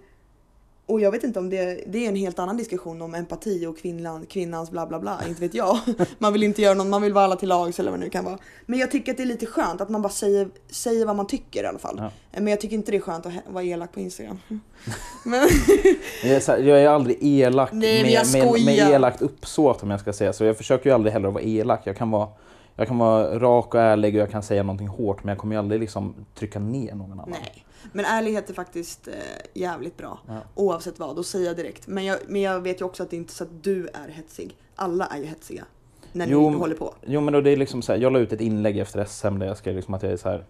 och 0.89 1.01
jag 1.01 1.11
vet 1.11 1.23
inte 1.23 1.39
om 1.39 1.49
det, 1.49 1.83
det 1.87 2.05
är 2.05 2.09
en 2.09 2.15
helt 2.15 2.39
annan 2.39 2.57
diskussion 2.57 3.01
om 3.01 3.15
empati 3.15 3.65
och 3.65 3.77
kvinnan, 3.77 4.25
kvinnans 4.25 4.71
bla 4.71 4.87
bla 4.87 4.99
bla, 4.99 5.19
inte 5.27 5.41
vet 5.41 5.53
jag. 5.53 5.79
Man 6.17 6.33
vill 6.33 6.43
inte 6.43 6.61
göra 6.61 6.73
någon, 6.73 6.89
man 6.89 7.01
vill 7.01 7.13
vara 7.13 7.25
alla 7.25 7.35
till 7.35 7.49
lags 7.49 7.79
eller 7.79 7.91
vad 7.91 7.99
det 7.99 8.03
nu 8.03 8.09
kan 8.09 8.25
vara. 8.25 8.37
Men 8.65 8.79
jag 8.79 8.91
tycker 8.91 9.11
att 9.11 9.17
det 9.17 9.23
är 9.23 9.27
lite 9.27 9.45
skönt 9.45 9.81
att 9.81 9.89
man 9.89 10.01
bara 10.01 10.09
säger, 10.09 10.49
säger 10.69 11.05
vad 11.05 11.15
man 11.15 11.27
tycker 11.27 11.63
i 11.63 11.65
alla 11.65 11.79
fall. 11.79 11.95
Ja. 11.97 12.11
Men 12.31 12.47
jag 12.47 12.61
tycker 12.61 12.75
inte 12.75 12.91
det 12.91 12.97
är 12.97 13.01
skönt 13.01 13.25
att 13.25 13.33
vara 13.47 13.63
elak 13.63 13.91
på 13.91 13.99
Instagram. 13.99 14.39
Men, 15.25 15.49
Jag 16.23 16.31
är, 16.31 16.47
här, 16.47 16.57
jag 16.57 16.81
är 16.81 16.87
aldrig 16.87 17.17
elak 17.21 17.69
Nej, 17.71 18.03
med, 18.03 18.43
med, 18.43 18.65
med 18.65 18.91
elakt 18.91 19.21
uppsåt 19.21 19.83
om 19.83 19.91
jag 19.91 19.99
ska 19.99 20.13
säga 20.13 20.33
så. 20.33 20.43
Jag 20.43 20.57
försöker 20.57 20.89
ju 20.89 20.93
aldrig 20.93 21.13
heller 21.13 21.29
vara 21.29 21.43
elak. 21.43 21.81
Jag 21.83 21.97
kan 21.97 22.11
vara, 22.11 22.27
jag 22.75 22.87
kan 22.87 22.97
vara 22.97 23.39
rak 23.39 23.75
och 23.75 23.81
ärlig 23.81 24.15
och 24.15 24.21
jag 24.21 24.31
kan 24.31 24.43
säga 24.43 24.63
någonting 24.63 24.87
hårt 24.87 25.23
men 25.23 25.29
jag 25.29 25.37
kommer 25.37 25.55
ju 25.55 25.59
aldrig 25.59 25.81
liksom 25.81 26.15
trycka 26.35 26.59
ner 26.59 26.95
någon 26.95 27.11
annan. 27.11 27.29
nej. 27.29 27.65
Men 27.93 28.05
ärlighet 28.05 28.49
är 28.49 28.53
faktiskt 28.53 29.07
eh, 29.07 29.13
jävligt 29.53 29.97
bra. 29.97 30.19
Ja. 30.27 30.37
Oavsett 30.55 30.99
vad, 30.99 31.17
och 31.17 31.25
säga 31.25 31.53
direkt. 31.53 31.87
Men 31.87 32.05
jag, 32.05 32.17
men 32.27 32.41
jag 32.41 32.59
vet 32.61 32.81
ju 32.81 32.85
också 32.85 33.03
att 33.03 33.09
det 33.09 33.15
inte 33.15 33.31
är 33.31 33.35
så 33.35 33.43
att 33.43 33.63
du 33.63 33.87
är 33.87 34.07
hetsig. 34.07 34.57
Alla 34.75 35.05
är 35.05 35.17
ju 35.17 35.25
hetsiga. 35.25 35.65
När 36.13 36.25
ni 36.25 36.31
Jo, 36.31 36.49
håller 36.49 36.75
på. 36.75 36.93
Jo 37.05 37.21
men 37.21 37.33
då 37.33 37.41
det 37.41 37.49
är 37.51 37.57
liksom 37.57 37.81
så 37.81 37.91
här, 37.91 37.99
jag 37.99 38.13
la 38.13 38.19
ut 38.19 38.33
ett 38.33 38.41
inlägg 38.41 38.77
efter 38.77 39.05
SM 39.05 39.39
där 39.39 39.47
jag 39.47 39.57
skrev 39.57 39.75
liksom 39.75 39.93
att 39.93 40.03
jag 40.03 40.11
är 40.11 40.17
så 40.17 40.29
här. 40.29 40.43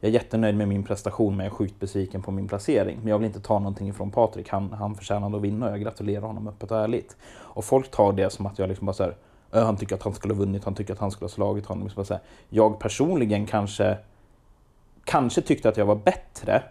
Jag 0.00 0.08
är 0.08 0.12
jättenöjd 0.12 0.56
med 0.56 0.68
min 0.68 0.84
prestation 0.84 1.36
men 1.36 1.46
jag 1.46 1.52
är 1.52 1.56
sjukt 1.56 1.80
besviken 1.80 2.22
på 2.22 2.30
min 2.30 2.48
placering. 2.48 2.98
Men 2.98 3.08
jag 3.08 3.18
vill 3.18 3.26
inte 3.26 3.40
ta 3.40 3.58
någonting 3.58 3.88
ifrån 3.88 4.10
Patrik. 4.10 4.48
Han, 4.48 4.72
han 4.72 4.94
förtjänade 4.94 5.36
att 5.36 5.42
vinna 5.42 5.66
och 5.66 5.72
jag 5.72 5.80
gratulerar 5.80 6.22
honom 6.22 6.48
öppet 6.48 6.70
och 6.70 6.78
ärligt. 6.78 7.16
Och 7.36 7.64
folk 7.64 7.90
tar 7.90 8.12
det 8.12 8.30
som 8.30 8.46
att 8.46 8.58
jag 8.58 8.68
liksom 8.68 8.86
bara 8.86 8.92
så 8.92 9.02
här, 9.02 9.16
"Ö, 9.52 9.60
han 9.64 9.76
tycker 9.76 9.94
att 9.94 10.02
han 10.02 10.14
skulle 10.14 10.34
ha 10.34 10.38
vunnit, 10.38 10.64
han 10.64 10.74
tycker 10.74 10.92
att 10.92 10.98
han 10.98 11.10
skulle 11.10 11.24
ha 11.24 11.30
slagit 11.34 11.66
honom. 11.66 11.84
Liksom 11.84 12.00
bara 12.00 12.06
så 12.06 12.14
här, 12.14 12.22
jag 12.48 12.78
personligen 12.78 13.46
kanske, 13.46 13.98
kanske 15.08 15.42
tyckte 15.42 15.68
att 15.68 15.76
jag 15.76 15.86
var 15.86 15.94
bättre. 15.96 16.62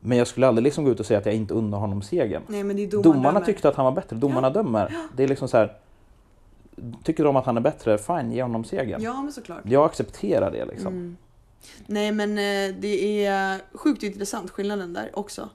Men 0.00 0.18
jag 0.18 0.26
skulle 0.26 0.46
aldrig 0.46 0.62
liksom 0.64 0.84
gå 0.84 0.90
ut 0.90 1.00
och 1.00 1.06
säga 1.06 1.18
att 1.18 1.26
jag 1.26 1.34
inte 1.34 1.54
unnar 1.54 1.78
honom 1.78 2.02
segern. 2.02 2.42
Nej 2.46 2.64
men 2.64 2.76
det 2.76 2.82
är 2.82 2.86
domarna 2.86 3.12
Domarna 3.14 3.32
dömer. 3.32 3.46
tyckte 3.46 3.68
att 3.68 3.74
han 3.76 3.84
var 3.84 3.92
bättre, 3.92 4.16
domarna 4.16 4.50
dömer. 4.50 4.96
Det 5.16 5.22
är 5.24 5.28
liksom 5.28 5.48
så 5.48 5.56
här. 5.56 5.76
Tycker 7.04 7.24
de 7.24 7.36
att 7.36 7.46
han 7.46 7.56
är 7.56 7.60
bättre, 7.60 7.98
fine, 7.98 8.32
ge 8.32 8.42
honom 8.42 8.64
segern. 8.64 9.02
Ja 9.02 9.22
men 9.22 9.32
såklart. 9.32 9.60
Jag 9.64 9.84
accepterar 9.84 10.50
det 10.50 10.64
liksom. 10.64 10.86
Mm. 10.86 11.16
Nej 11.86 12.12
men 12.12 12.30
eh, 12.30 12.76
det 12.80 13.24
är 13.26 13.60
sjukt 13.72 14.02
intressant 14.02 14.50
skillnaden 14.50 14.92
där 14.92 15.10
också. 15.14 15.48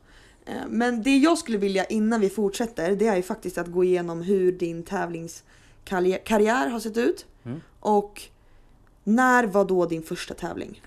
Eh, 0.45 0.53
Men 0.69 1.03
det 1.03 1.17
jag 1.17 1.37
skulle 1.37 1.57
vilja 1.57 1.85
innan 1.85 2.21
vi 2.21 2.29
fortsätter 2.29 2.95
det 2.95 3.07
är 3.07 3.15
ju 3.15 3.23
faktiskt 3.23 3.57
att 3.57 3.67
gå 3.67 3.83
igenom 3.83 4.21
hur 4.21 4.51
din 4.51 4.83
tävlingskarriär 4.83 6.67
har 6.69 6.79
sett 6.79 6.97
ut. 6.97 7.25
Mm. 7.45 7.61
Och 7.79 8.21
När 9.03 9.43
var 9.47 9.65
då 9.65 9.85
din 9.85 10.03
första 10.03 10.33
tävling? 10.33 10.81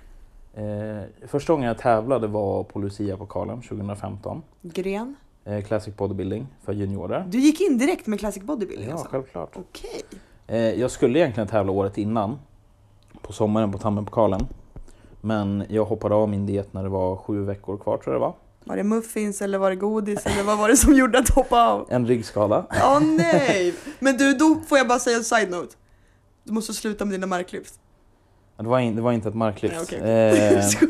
Eh, 0.59 1.29
första 1.29 1.53
gången 1.53 1.69
jag 1.69 1.79
tävlade 1.79 2.27
var 2.27 2.65
på 2.65 2.79
Lucia-pokalen 2.79 3.63
2015. 3.63 4.43
Gren? 4.63 5.17
Eh, 5.45 5.63
Classic 5.65 5.97
bodybuilding 5.97 6.47
för 6.65 6.73
juniorer. 6.73 7.25
Du 7.29 7.39
gick 7.39 7.61
in 7.61 7.79
direkt 7.79 8.07
med 8.07 8.19
classic 8.21 8.43
bodybuilding 8.43 8.87
Ja, 8.89 8.93
alltså? 8.93 9.09
självklart. 9.11 9.57
Okej. 9.57 10.03
Eh, 10.47 10.59
jag 10.81 10.91
skulle 10.91 11.19
egentligen 11.19 11.49
tävla 11.49 11.73
året 11.73 11.99
innan. 11.99 12.39
På 13.23 13.33
sommaren 13.33 13.73
på 13.73 13.79
Tammenpokalen. 13.79 14.47
Men 15.21 15.65
jag 15.69 15.85
hoppade 15.85 16.15
av 16.15 16.29
min 16.29 16.47
diet 16.47 16.73
när 16.75 16.83
det 16.83 16.89
var 16.89 17.17
sju 17.17 17.45
veckor 17.45 17.77
kvar 17.77 17.97
tror 17.99 18.15
jag 18.15 18.23
det 18.23 18.27
var. 18.27 18.35
Var 18.65 18.77
det 18.77 18.85
muffins 18.85 19.43
eller 19.43 19.59
var 19.59 19.71
det 19.71 19.77
godis 19.77 20.27
eller 20.27 20.43
vad 20.43 20.59
var 20.59 20.69
det 20.69 20.77
som 20.77 20.95
gjorde 20.99 21.19
att 21.19 21.27
du 21.27 21.33
hoppade 21.33 21.63
av? 21.69 21.87
En 21.91 22.07
ryggskada. 22.07 22.67
Åh 22.71 23.01
nej! 23.01 23.75
Men 23.99 24.17
du, 24.17 24.33
då 24.35 24.55
får 24.69 24.79
jag 24.79 24.89
bara 24.89 24.99
säga 24.99 25.17
en 25.17 25.25
side-note. 25.25 25.77
Du 26.45 26.53
måste 26.53 26.73
sluta 26.75 27.05
med 27.05 27.15
dina 27.15 27.27
marklyft. 27.27 27.81
Det 28.59 28.69
var, 28.69 28.79
in, 28.79 28.97
det 28.97 29.03
var 29.03 29.13
inte 29.13 29.29
ett 29.29 29.35
marklyft. 29.35 29.83
Okej, 29.83 29.99
Eh, 29.99 30.65
okej. 30.67 30.89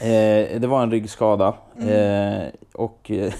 Eh, 0.00 0.60
det 0.60 0.66
var 0.66 0.82
en 0.82 0.90
ryggskada. 0.90 1.54
Mm. 1.80 2.42
Eh, 2.42 2.48
och 2.74 3.10
eh, 3.10 3.32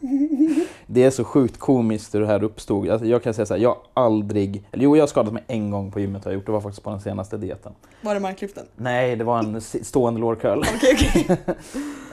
det 0.86 1.04
är 1.04 1.10
så 1.10 1.24
sjukt 1.24 1.58
komiskt 1.58 2.14
hur 2.14 2.20
det 2.20 2.26
här 2.26 2.44
uppstod. 2.44 2.88
Alltså, 2.90 3.06
jag 3.06 3.22
kan 3.22 3.34
säga 3.34 3.46
så 3.46 3.54
här, 3.54 3.60
jag 3.60 3.68
har 3.68 4.04
aldrig... 4.04 4.64
Eller 4.72 4.84
jo, 4.84 4.96
jag 4.96 5.02
har 5.02 5.06
skadat 5.08 5.32
mig 5.32 5.44
en 5.46 5.70
gång 5.70 5.90
på 5.90 6.00
gymmet 6.00 6.24
har 6.24 6.32
jag 6.32 6.38
gjort. 6.38 6.46
Det 6.46 6.52
var 6.52 6.60
faktiskt 6.60 6.82
på 6.84 6.90
den 6.90 7.00
senaste 7.00 7.36
dieten. 7.36 7.72
Var 8.00 8.14
det 8.14 8.20
marklyften? 8.20 8.66
Nej, 8.76 9.16
det 9.16 9.24
var 9.24 9.38
en 9.38 9.60
stående 9.60 10.20
lårcurl. 10.20 10.58
Okej, 10.76 10.94
okej. 10.94 11.36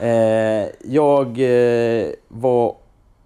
Eh, 0.00 0.68
jag 0.84 1.26
eh, 1.40 2.06
var 2.28 2.74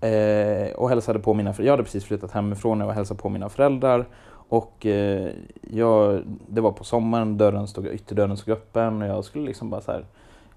eh, 0.00 0.72
och 0.74 0.88
hälsade 0.88 1.18
på 1.18 1.34
mina 1.34 1.52
föräldrar. 1.52 1.66
Jag 1.66 1.72
hade 1.72 1.82
precis 1.82 2.04
flyttat 2.04 2.32
hemifrån 2.32 2.82
och 2.82 2.94
hälsade 2.94 3.20
på 3.20 3.28
mina 3.28 3.48
föräldrar. 3.48 4.06
Och 4.52 4.86
eh, 4.86 5.30
jag, 5.70 6.22
det 6.26 6.60
var 6.60 6.72
på 6.72 6.84
sommaren, 6.84 7.38
dörren 7.38 7.68
stod, 7.68 7.86
ytterdörren 7.86 8.36
stod 8.36 8.52
öppen 8.52 9.02
och 9.02 9.08
jag 9.08 9.24
skulle 9.24 9.46
liksom 9.46 9.70
bara 9.70 9.80
så 9.80 9.92
här 9.92 10.04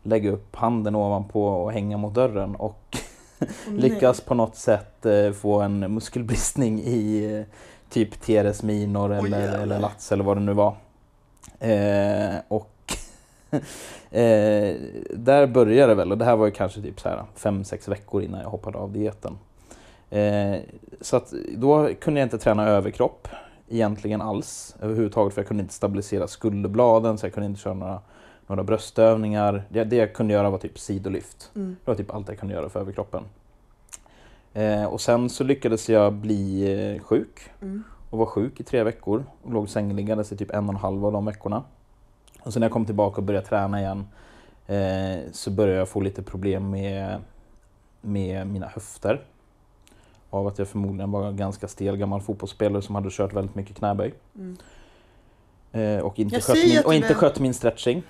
lägga 0.03 0.31
upp 0.31 0.55
handen 0.55 0.95
ovanpå 0.95 1.47
och 1.47 1.71
hänga 1.71 1.97
mot 1.97 2.13
dörren 2.13 2.55
och 2.55 2.97
lyckas 3.67 4.21
på 4.21 4.33
något 4.33 4.55
sätt 4.55 5.05
eh, 5.05 5.31
få 5.31 5.61
en 5.61 5.93
muskelbristning 5.93 6.79
i 6.79 7.33
eh, 7.35 7.55
typ 7.89 8.21
teres 8.21 8.63
minor 8.63 9.11
Oj, 9.11 9.27
eller, 9.27 9.39
jävlar. 9.39 9.59
eller 9.59 9.79
lats 9.79 10.11
eller 10.11 10.23
vad 10.23 10.37
det 10.37 10.43
nu 10.43 10.53
var. 10.53 10.75
Eh, 11.59 12.35
och 12.47 12.97
eh, 14.11 14.75
där 15.13 15.47
började 15.47 15.91
det 15.91 15.95
väl 15.95 16.11
och 16.11 16.17
det 16.17 16.25
här 16.25 16.35
var 16.35 16.45
ju 16.45 16.51
kanske 16.51 16.81
typ 16.81 16.99
så 16.99 17.09
här 17.09 17.23
fem 17.35 17.63
sex 17.63 17.87
veckor 17.87 18.23
innan 18.23 18.41
jag 18.41 18.49
hoppade 18.49 18.77
av 18.77 18.91
dieten. 18.91 19.37
Eh, 20.09 20.55
så 21.01 21.17
att 21.17 21.33
då 21.57 21.89
kunde 22.01 22.19
jag 22.19 22.25
inte 22.25 22.37
träna 22.37 22.67
överkropp 22.67 23.27
egentligen 23.69 24.21
alls 24.21 24.75
överhuvudtaget 24.81 25.33
för 25.33 25.41
jag 25.41 25.47
kunde 25.47 25.61
inte 25.61 25.73
stabilisera 25.73 26.27
skulderbladen 26.27 27.17
så 27.17 27.25
jag 27.25 27.33
kunde 27.33 27.47
inte 27.47 27.61
köra 27.61 27.73
några, 27.73 28.01
några 28.47 28.63
bröstövningar. 28.63 29.63
Det, 29.69 29.83
det 29.83 29.95
jag 29.95 30.13
kunde 30.13 30.33
göra 30.33 30.49
var 30.49 30.57
typ 30.57 30.79
sidolyft. 30.79 31.51
Mm. 31.55 31.75
Det 31.85 31.91
var 31.91 31.95
typ 31.95 32.13
allt 32.13 32.27
jag 32.27 32.39
kunde 32.39 32.53
göra 32.55 32.69
för 32.69 32.79
överkroppen. 32.79 33.23
Eh, 34.53 34.85
och 34.85 35.01
sen 35.01 35.29
så 35.29 35.43
lyckades 35.43 35.89
jag 35.89 36.13
bli 36.13 36.71
eh, 36.95 37.03
sjuk 37.03 37.49
Mm. 37.61 37.83
och 38.09 38.17
var 38.17 38.25
sjuk 38.25 38.59
i 38.59 38.63
tre 38.63 38.83
veckor 38.83 39.23
och 39.43 39.53
låg 39.53 39.69
sängliggandes 39.69 40.31
i 40.31 40.37
typ 40.37 40.51
en 40.51 40.63
och 40.69 40.73
en 40.73 40.79
halv 40.79 41.05
av 41.05 41.11
de 41.11 41.25
veckorna. 41.25 41.63
Och 42.41 42.53
sen 42.53 42.59
när 42.59 42.65
jag 42.67 42.73
kom 42.73 42.85
tillbaka 42.85 43.17
och 43.17 43.23
började 43.23 43.47
träna 43.47 43.79
igen 43.81 44.07
eh, 44.67 45.31
så 45.31 45.51
började 45.51 45.79
jag 45.79 45.89
få 45.89 46.01
lite 46.01 46.23
problem 46.23 46.69
med, 46.69 47.19
med 48.01 48.47
mina 48.47 48.67
höfter. 48.67 49.21
Av 50.35 50.47
att 50.47 50.59
jag 50.59 50.67
förmodligen 50.67 51.11
var 51.11 51.27
en 51.27 51.37
ganska 51.37 51.67
stel 51.67 51.97
gammal 51.97 52.21
fotbollsspelare 52.21 52.81
som 52.81 52.95
hade 52.95 53.09
kört 53.11 53.33
väldigt 53.33 53.55
mycket 53.55 53.77
knäböj. 53.77 54.13
Mm. 54.35 54.57
Eh, 55.71 55.99
och 56.05 56.19
inte, 56.19 56.35
Jag 56.35 56.43
skött 56.43 56.57
min, 56.65 56.81
och 56.85 56.93
inte 56.93 57.13
skött 57.13 57.39
min 57.39 57.53
stretching 57.53 58.03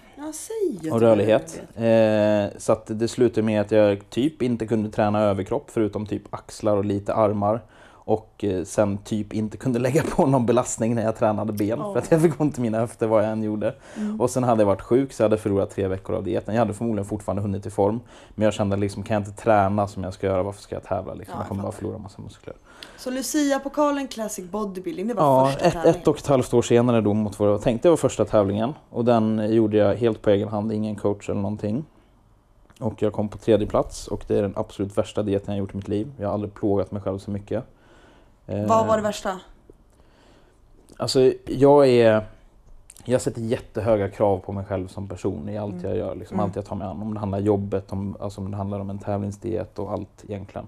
och 0.91 1.01
rörlighet. 1.01 1.61
Eh, 1.75 2.57
så 2.57 2.71
att 2.71 2.99
det 2.99 3.07
slutade 3.07 3.41
med 3.41 3.61
att 3.61 3.71
jag 3.71 4.09
typ 4.09 4.41
inte 4.41 4.67
kunde 4.67 4.89
träna 4.89 5.21
överkropp 5.21 5.69
förutom 5.71 6.05
typ 6.05 6.33
axlar 6.33 6.77
och 6.77 6.85
lite 6.85 7.13
armar. 7.13 7.61
Och 8.05 8.43
eh, 8.43 8.63
sen 8.63 8.97
typ 8.97 9.33
inte 9.33 9.57
kunde 9.57 9.79
lägga 9.79 10.03
på 10.03 10.25
någon 10.25 10.45
belastning 10.45 10.95
när 10.95 11.03
jag 11.03 11.15
tränade 11.15 11.53
ben 11.53 11.81
Åh. 11.81 11.93
för 11.93 11.99
att 11.99 12.11
jag 12.11 12.21
fick 12.21 12.41
ont 12.41 12.57
i 12.57 12.61
mina 12.61 12.79
höfter 12.79 13.07
vad 13.07 13.23
jag 13.23 13.31
än 13.31 13.43
gjorde. 13.43 13.75
Mm. 13.97 14.21
Och 14.21 14.29
sen 14.29 14.43
hade 14.43 14.61
jag 14.61 14.67
varit 14.67 14.81
sjuk 14.81 15.13
så 15.13 15.23
jag 15.23 15.25
hade 15.29 15.37
förlorat 15.37 15.69
tre 15.69 15.87
veckor 15.87 16.15
av 16.15 16.23
dieten. 16.23 16.55
Jag 16.55 16.61
hade 16.61 16.73
förmodligen 16.73 17.05
fortfarande 17.05 17.41
hunnit 17.41 17.65
i 17.65 17.69
form. 17.69 17.99
Men 18.35 18.45
jag 18.45 18.53
kände 18.53 18.77
liksom, 18.77 19.03
kan 19.03 19.13
jag 19.13 19.21
inte 19.21 19.41
träna 19.43 19.87
som 19.87 20.03
jag 20.03 20.13
ska 20.13 20.27
göra, 20.27 20.43
varför 20.43 20.61
ska 20.61 20.75
jag 20.75 20.83
tävla? 20.83 21.13
Liksom? 21.13 21.33
Ja, 21.37 21.41
jag 21.41 21.47
kommer 21.47 21.63
bara 21.63 21.71
förlora 21.71 21.97
massa 21.97 22.21
muskler. 22.21 22.55
Så 22.97 23.09
Lucia-pokalen 23.11 24.07
Classic 24.07 24.51
Bodybuilding, 24.51 25.07
det 25.07 25.13
var 25.13 25.23
Ja, 25.23 25.45
första 25.47 25.65
ett, 25.65 25.73
tävlingen? 25.73 26.01
ett 26.01 26.07
och 26.07 26.17
ett 26.17 26.27
halvt 26.27 26.53
år 26.53 26.61
senare 26.61 27.01
då 27.01 27.13
mot 27.13 27.39
vad 27.39 27.49
jag 27.49 27.61
tänkte 27.61 27.89
var 27.89 27.97
första 27.97 28.25
tävlingen. 28.25 28.73
Och 28.89 29.05
den 29.05 29.53
gjorde 29.53 29.77
jag 29.77 29.95
helt 29.95 30.21
på 30.21 30.29
egen 30.29 30.47
hand, 30.49 30.71
ingen 30.71 30.95
coach 30.95 31.29
eller 31.29 31.41
någonting. 31.41 31.85
Och 32.79 33.01
jag 33.01 33.13
kom 33.13 33.29
på 33.29 33.37
tredje 33.37 33.67
plats 33.67 34.07
och 34.07 34.23
det 34.27 34.37
är 34.37 34.41
den 34.41 34.53
absolut 34.55 34.97
värsta 34.97 35.23
dieten 35.23 35.53
jag 35.53 35.59
gjort 35.59 35.73
i 35.73 35.77
mitt 35.77 35.87
liv. 35.87 36.11
Jag 36.17 36.27
har 36.27 36.33
aldrig 36.33 36.53
plågat 36.53 36.91
mig 36.91 37.01
själv 37.01 37.19
så 37.19 37.31
mycket. 37.31 37.63
Eh, 38.47 38.65
Vad 38.67 38.87
var 38.87 38.97
det 38.97 39.03
värsta? 39.03 39.39
Alltså 40.97 41.33
jag 41.45 41.87
är... 41.87 42.25
Jag 43.07 43.21
sätter 43.21 43.41
jättehöga 43.41 44.09
krav 44.09 44.37
på 44.39 44.51
mig 44.51 44.65
själv 44.65 44.87
som 44.87 45.07
person 45.07 45.49
i 45.49 45.57
allt 45.57 45.73
Mm. 45.73 45.85
jag 45.85 45.97
gör. 45.97 46.15
Liksom 46.15 46.35
Mm. 46.35 46.43
Allt 46.45 46.55
jag 46.55 46.65
tar 46.65 46.75
mig 46.75 46.87
an. 46.87 47.01
Om 47.01 47.13
det 47.13 47.19
handlar 47.19 47.39
om 47.39 47.45
jobbet, 47.45 47.91
om, 47.91 48.17
alltså 48.19 48.41
om 48.41 48.51
det 48.51 48.57
handlar 48.57 48.79
om 48.79 48.89
en 48.89 48.99
tävlingsdiet 48.99 49.79
och 49.79 49.91
allt 49.91 50.23
egentligen. 50.27 50.67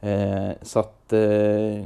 Eh, 0.00 0.50
så 0.62 0.78
att... 0.80 1.12
Eh, 1.12 1.84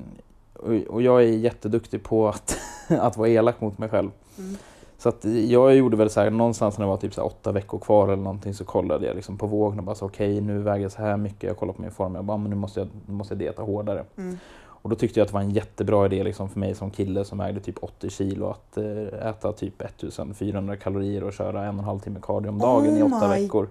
och, 0.55 0.73
och 0.95 1.03
jag 1.03 1.23
är 1.23 1.27
jätteduktig 1.27 2.03
på 2.03 2.29
att, 2.29 2.59
att 3.01 3.17
vara 3.17 3.29
elak 3.29 3.61
mot 3.61 3.79
mig 3.79 3.89
själv. 3.89 4.11
Mm. 4.39 4.57
Så 4.99 5.09
att 5.09 5.25
jag 5.25 5.75
gjorde 5.75 5.97
väl 5.97 6.11
så 6.11 6.21
här, 6.21 6.31
någonstans 6.31 6.79
när 6.79 6.85
det 6.85 6.91
var 6.91 6.97
typ 6.97 7.15
så 7.15 7.23
åtta 7.23 7.53
veckor 7.53 7.79
kvar 7.79 8.05
eller 8.09 8.23
någonting 8.23 8.55
så 8.55 8.65
kollade 8.65 9.07
jag 9.07 9.17
liksom 9.17 9.39
på 9.39 9.47
vågen 9.47 9.79
och 9.79 9.85
bara 9.85 9.97
okej 10.01 10.41
nu 10.41 10.59
väger 10.59 10.83
jag 10.83 10.93
så 10.93 11.03
här 11.03 11.17
mycket, 11.17 11.43
jag 11.43 11.57
kollar 11.57 11.73
på 11.73 11.83
min 11.83 11.91
form, 11.91 12.15
jag 12.15 12.25
bara 12.25 12.37
men 12.37 12.51
nu 12.51 12.57
måste 12.57 12.81
jag, 12.81 12.89
nu 13.07 13.15
måste 13.15 13.35
jag 13.35 13.39
dieta 13.39 13.63
hårdare. 13.63 14.05
Mm. 14.17 14.39
Och 14.87 14.91
då 14.91 14.97
tyckte 14.97 15.21
jag 15.21 15.25
att 15.25 15.29
det 15.29 15.35
var 15.35 15.41
en 15.41 15.51
jättebra 15.51 16.07
idé 16.07 16.25
liksom 16.25 16.49
för 16.51 16.61
mig 16.61 16.75
som 16.75 16.91
kille 16.91 17.25
som 17.25 17.39
vägde 17.39 17.61
typ 17.61 17.77
80 17.81 18.11
kilo 18.11 18.51
att 18.51 18.77
eh, 18.77 19.29
äta 19.29 19.53
typ 19.53 19.83
1400 19.83 20.77
kalorier 20.77 21.25
och 21.25 21.33
köra 21.33 21.63
en 21.65 21.75
och 21.75 21.79
en 21.79 21.85
halv 21.85 21.99
timme 22.01 22.19
cardio 22.23 22.49
om 22.49 22.59
dagen 22.59 22.97
i 22.97 23.03
Oh 23.03 23.17
åtta 23.17 23.29
my 23.29 23.43
veckor. 23.43 23.69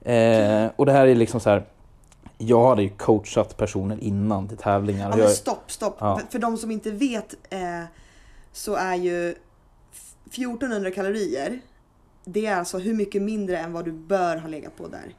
Eh, 0.00 0.70
och 0.76 0.86
det 0.86 0.92
här 0.92 1.06
är 1.06 1.14
liksom 1.14 1.40
så 1.40 1.50
här, 1.50 1.64
jag 2.38 2.68
hade 2.68 2.82
ju 2.82 2.88
coachat 2.88 3.56
personer 3.56 3.98
innan 4.04 4.48
till 4.48 4.56
tävlingar. 4.56 5.10
Ja, 5.10 5.16
men 5.16 5.28
stopp, 5.28 5.70
stopp. 5.70 5.96
Ja. 6.00 6.20
För 6.30 6.38
de 6.38 6.56
som 6.56 6.70
inte 6.70 6.90
vet 6.90 7.34
eh, 7.50 7.58
så 8.52 8.74
är 8.74 8.94
ju 8.94 9.30
f- 9.92 10.14
1400 10.26 10.90
kalorier, 10.90 11.60
det 12.24 12.46
är 12.46 12.56
alltså 12.56 12.78
hur 12.78 12.94
mycket 12.94 13.22
mindre 13.22 13.58
än 13.58 13.72
vad 13.72 13.84
du 13.84 13.92
bör 13.92 14.36
ha 14.36 14.48
legat 14.48 14.76
på 14.76 14.88
där. 14.88 15.14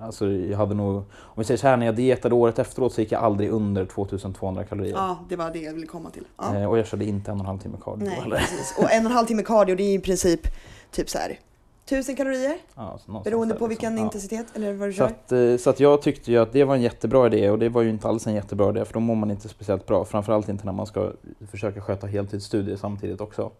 Alltså, 0.00 0.26
jag 0.30 0.58
hade 0.58 0.74
nog, 0.74 0.96
om 0.96 1.04
vi 1.36 1.44
säger 1.44 1.58
så 1.58 1.66
här, 1.68 1.76
när 1.76 1.86
jag 1.86 1.94
dietade 1.96 2.34
året 2.34 2.58
efteråt 2.58 2.92
så 2.92 3.00
gick 3.00 3.12
jag 3.12 3.22
aldrig 3.24 3.50
under 3.50 3.84
2200 3.86 4.64
kalorier. 4.64 4.94
Ja, 4.94 5.18
det 5.28 5.36
var 5.36 5.50
det 5.50 5.58
jag 5.58 5.74
ville 5.74 5.86
komma 5.86 6.10
till. 6.10 6.24
Ja. 6.38 6.56
Eh, 6.56 6.70
och 6.70 6.78
jag 6.78 6.86
körde 6.86 7.04
inte 7.04 7.30
en 7.30 7.34
och 7.36 7.40
en 7.40 7.46
halv 7.46 7.58
timme 7.58 7.76
cardio 7.84 8.04
Nej, 8.06 8.14
heller. 8.20 8.36
precis. 8.36 8.74
Och 8.78 8.92
en 8.92 9.04
och 9.06 9.10
en 9.10 9.16
halv 9.16 9.26
timme 9.26 9.42
cardio, 9.42 9.74
det 9.76 9.82
är 9.82 9.94
i 9.94 9.98
princip 9.98 10.40
typ 10.90 11.08
så 11.10 11.18
här 11.18 11.38
1000 11.84 12.16
kalorier 12.16 12.56
Ja, 12.74 12.98
beroende 13.24 13.54
på 13.54 13.66
liksom. 13.66 13.68
vilken 13.68 13.96
Ja. 13.98 14.02
intensitet 14.04 14.46
eller 14.54 14.72
vad 14.72 14.88
du 14.88 14.92
Så 14.92 14.96
kör. 14.98 15.04
att, 15.06 15.32
eh, 15.32 15.56
så 15.56 15.70
att 15.70 15.80
jag 15.80 16.02
tyckte 16.02 16.30
ju 16.32 16.38
att 16.38 16.52
det 16.52 16.64
var 16.64 16.74
en 16.74 16.82
jättebra 16.82 17.26
idé 17.26 17.50
och 17.50 17.58
det 17.58 17.68
var 17.68 17.82
ju 17.82 17.90
inte 17.90 18.08
alls 18.08 18.26
en 18.26 18.34
jättebra 18.34 18.70
idé 18.70 18.84
för 18.84 18.94
då 18.94 19.00
mår 19.00 19.14
man 19.14 19.30
inte 19.30 19.48
speciellt 19.48 19.86
bra. 19.86 20.04
Framförallt 20.04 20.48
inte 20.48 20.64
när 20.64 20.72
man 20.72 20.86
ska 20.86 21.12
försöka 21.50 21.80
sköta 21.80 22.06
heltidsstudier 22.06 22.76
samtidigt 22.76 23.20
också. 23.20 23.50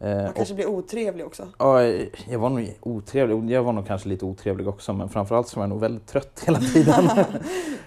Eh, 0.00 0.16
Man 0.16 0.26
och, 0.26 0.34
kanske 0.34 0.54
blir 0.54 0.66
otrevlig 0.66 1.26
också. 1.26 1.48
ja, 1.58 1.82
jag 2.28 2.38
var 2.38 2.50
nog 2.50 2.74
otrevlig, 2.80 3.50
jag 3.50 3.62
var 3.62 3.72
nog 3.72 3.86
kanske 3.86 4.08
lite 4.08 4.24
otrevlig 4.24 4.68
också 4.68 4.92
men 4.92 5.08
framförallt 5.08 5.48
så 5.48 5.56
var 5.56 5.62
jag 5.64 5.70
nog 5.70 5.80
väldigt 5.80 6.06
trött 6.06 6.42
hela 6.46 6.58
tiden. 6.60 7.10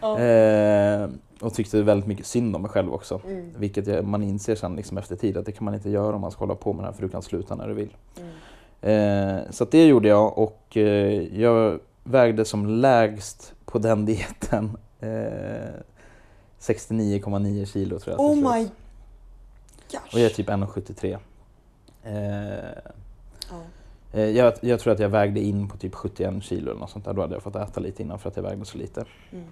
Ja. 0.01 0.19
eh, 0.19 1.09
och 1.41 1.53
tyckte 1.53 1.81
väldigt 1.81 2.07
mycket 2.07 2.25
synd 2.25 2.55
om 2.55 2.61
mig 2.61 2.71
själv 2.71 2.93
också. 2.93 3.21
Mm. 3.25 3.49
Vilket 3.57 3.87
jag, 3.87 4.05
man 4.05 4.23
inser 4.23 4.55
sen 4.55 4.75
liksom 4.75 4.97
efter 4.97 5.15
tid 5.15 5.37
att 5.37 5.45
det 5.45 5.51
kan 5.51 5.65
man 5.65 5.73
inte 5.73 5.89
göra 5.89 6.15
om 6.15 6.21
man 6.21 6.31
ska 6.31 6.39
hålla 6.39 6.55
på 6.55 6.73
med 6.73 6.83
det 6.83 6.87
här 6.87 6.93
för 6.93 7.01
du 7.01 7.09
kan 7.09 7.21
sluta 7.21 7.55
när 7.55 7.67
du 7.67 7.73
vill. 7.73 7.95
Mm. 8.17 8.31
Eh, 8.81 9.51
så 9.51 9.65
det 9.65 9.85
gjorde 9.85 10.07
jag 10.07 10.37
och 10.37 10.77
eh, 10.77 11.39
jag 11.41 11.79
vägde 12.03 12.45
som 12.45 12.65
lägst 12.65 13.53
på 13.65 13.79
den 13.79 14.05
dieten 14.05 14.77
eh, 14.99 15.09
69,9 16.59 17.65
kilo 17.65 17.99
tror 17.99 18.15
jag. 18.17 18.25
Oh 18.25 18.35
my 18.35 18.67
Och 19.93 20.19
jag 20.19 20.21
är 20.21 20.27
gosh. 20.29 20.35
typ 20.35 20.49
1,73. 20.49 21.17
Eh, 22.03 22.13
Ja. 23.49 23.57
eh, 24.19 24.29
jag, 24.29 24.53
jag 24.61 24.79
tror 24.79 24.93
att 24.93 24.99
jag 24.99 25.09
vägde 25.09 25.39
in 25.39 25.67
på 25.69 25.77
typ 25.77 25.95
71 25.95 26.43
kilo 26.43 26.71
eller 26.71 26.79
något 26.79 26.89
sånt 26.89 27.05
där. 27.05 27.13
Då 27.13 27.21
hade 27.21 27.33
jag 27.35 27.43
fått 27.43 27.55
äta 27.55 27.79
lite 27.79 28.01
innan 28.03 28.19
för 28.19 28.29
att 28.29 28.35
jag 28.35 28.43
vägde 28.43 28.65
så 28.65 28.77
lite. 28.77 29.05
Mm. 29.31 29.45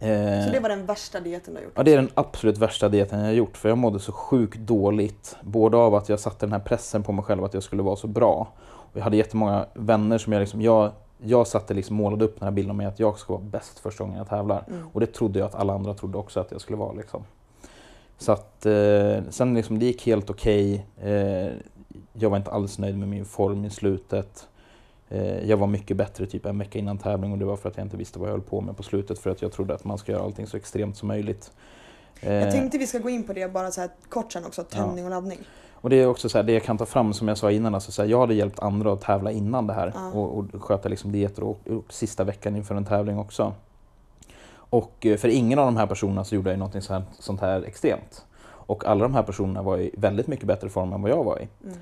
Eh, 0.00 0.44
Så 0.46 0.52
det 0.52 0.60
var 0.60 0.68
den 0.68 0.86
värsta 0.86 1.20
dieten 1.20 1.54
du 1.54 1.60
har 1.60 1.64
gjort? 1.64 1.72
Ja, 1.76 1.82
det 1.82 1.92
är 1.92 1.96
den 1.96 2.10
absolut 2.14 2.58
värsta 2.58 2.88
dieten 2.88 3.18
jag 3.18 3.26
har 3.26 3.32
gjort 3.32 3.56
för 3.56 3.68
jag 3.68 3.78
mådde 3.78 3.98
så 3.98 4.12
sjukt 4.12 4.58
dåligt. 4.58 5.36
Både 5.42 5.76
av 5.76 5.94
att 5.94 6.08
jag 6.08 6.20
satte 6.20 6.46
den 6.46 6.52
här 6.52 6.60
pressen 6.60 7.02
på 7.02 7.12
mig 7.12 7.24
själv 7.24 7.44
att 7.44 7.54
jag 7.54 7.62
skulle 7.62 7.82
vara 7.82 7.96
så 7.96 8.06
bra. 8.06 8.48
Och 8.62 8.96
jag 8.96 9.02
hade 9.02 9.16
jättemånga 9.16 9.66
vänner 9.74 10.18
som 10.18 10.32
jag 10.32 10.40
liksom, 10.40 10.62
jag, 10.62 10.90
jag 11.18 11.46
satte 11.46 11.74
liksom 11.74 11.96
målade 11.96 12.24
upp 12.24 12.38
den 12.38 12.44
här 12.46 12.50
bilden 12.52 12.76
med 12.76 12.88
att 12.88 13.00
jag 13.00 13.18
ska 13.18 13.32
vara 13.32 13.42
bäst 13.42 13.78
första 13.78 14.04
gången 14.04 14.18
jag 14.18 14.28
tävlar. 14.28 14.64
Mm. 14.68 14.86
Och 14.92 15.00
det 15.00 15.06
trodde 15.06 15.38
jag 15.38 15.46
att 15.46 15.54
alla 15.54 15.72
andra 15.72 15.94
trodde 15.94 16.18
också 16.18 16.40
att 16.40 16.52
jag 16.52 16.60
skulle 16.60 16.76
vara 16.78 16.92
liksom. 16.92 17.24
Så 18.18 18.32
att 18.32 18.66
eh, 18.66 19.18
sen 19.30 19.54
liksom 19.54 19.78
det 19.78 19.84
gick 19.86 20.06
helt 20.06 20.30
okej. 20.30 20.86
Eh, 21.02 21.52
jag 22.12 22.30
var 22.30 22.36
inte 22.36 22.50
alls 22.50 22.78
nöjd 22.78 22.98
med 22.98 23.08
min 23.08 23.24
form 23.24 23.64
i 23.64 23.70
slutet. 23.70 24.48
Eh, 25.08 25.48
jag 25.48 25.56
var 25.56 25.66
mycket 25.66 25.96
bättre 25.96 26.26
typ 26.26 26.46
en 26.46 26.58
vecka 26.58 26.78
innan 26.78 26.98
tävling 26.98 27.32
och 27.32 27.38
det 27.38 27.44
var 27.44 27.56
för 27.56 27.68
att 27.68 27.76
jag 27.76 27.86
inte 27.86 27.96
visste 27.96 28.18
vad 28.18 28.28
jag 28.28 28.32
höll 28.32 28.42
på 28.42 28.60
med 28.60 28.76
på 28.76 28.82
slutet 28.82 29.18
för 29.18 29.30
att 29.30 29.42
jag 29.42 29.52
trodde 29.52 29.74
att 29.74 29.84
man 29.84 29.98
ska 29.98 30.12
göra 30.12 30.22
allting 30.22 30.46
så 30.46 30.56
extremt 30.56 30.96
som 30.96 31.08
möjligt. 31.08 31.52
Jag 32.20 32.42
Eh, 32.42 32.50
tänkte 32.50 32.78
vi 32.78 32.86
ska 32.86 32.98
gå 32.98 33.10
in 33.10 33.24
på 33.24 33.32
det 33.32 33.52
bara 33.52 33.70
så 33.70 33.80
här 33.80 33.90
kort 34.08 34.32
sen 34.32 34.44
också, 34.46 34.64
tömning 34.64 35.04
och 35.04 35.10
laddning. 35.10 35.38
och 35.74 35.90
det 35.90 35.96
är 35.96 36.06
också 36.06 36.28
så 36.28 36.38
här, 36.38 36.42
det 36.42 36.52
jag 36.52 36.62
kan 36.62 36.78
ta 36.78 36.86
fram 36.86 37.12
som 37.12 37.28
jag 37.28 37.38
sa 37.38 37.50
innan, 37.50 37.74
alltså 37.74 37.92
så 37.92 38.02
här, 38.02 38.08
jag 38.08 38.20
hade 38.20 38.34
hjälpt 38.34 38.58
andra 38.58 38.92
att 38.92 39.00
tävla 39.00 39.30
innan 39.30 39.66
det 39.66 39.72
här 39.72 39.92
Ja. 39.94 40.10
och, 40.10 40.38
och 40.38 40.62
sköta 40.64 40.88
liksom 40.88 41.12
dieter 41.12 41.42
och, 41.44 41.58
och 41.68 41.92
sista 41.92 42.24
veckan 42.24 42.56
inför 42.56 42.74
en 42.74 42.84
tävling 42.84 43.18
också. 43.18 43.52
Och 44.52 45.06
eh, 45.06 45.16
för 45.16 45.28
ingen 45.28 45.58
av 45.58 45.66
de 45.66 45.76
här 45.76 45.86
personerna 45.86 46.24
så 46.24 46.34
gjorde 46.34 46.50
jag 46.50 46.58
något 46.58 46.84
så 46.84 46.92
här, 46.92 47.02
sånt 47.18 47.40
här 47.40 47.62
extremt. 47.62 48.24
Och 48.70 48.84
alla 48.84 49.02
de 49.02 49.14
här 49.14 49.22
personerna 49.22 49.62
var 49.62 49.78
i 49.78 49.90
väldigt 49.96 50.26
mycket 50.26 50.46
bättre 50.46 50.68
form 50.68 50.92
än 50.92 51.02
vad 51.02 51.10
jag 51.10 51.24
var 51.24 51.38
i. 51.38 51.48
Mm. 51.64 51.78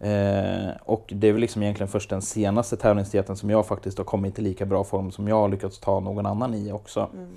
Eh, 0.00 0.76
och 0.84 1.12
det 1.14 1.28
är 1.28 1.32
väl 1.32 1.40
liksom 1.40 1.62
egentligen 1.62 1.88
först 1.88 2.10
den 2.10 2.22
senaste 2.22 2.76
tävlingsdieten 2.76 3.36
som 3.36 3.50
jag 3.50 3.66
faktiskt 3.66 3.98
har 3.98 4.04
kommit 4.04 4.38
i 4.38 4.42
lika 4.42 4.66
bra 4.66 4.84
form 4.84 5.10
som 5.10 5.28
jag 5.28 5.36
har 5.36 5.48
lyckats 5.48 5.78
ta 5.78 6.00
någon 6.00 6.26
annan 6.26 6.54
i 6.54 6.72
också. 6.72 7.08
Mm. 7.14 7.36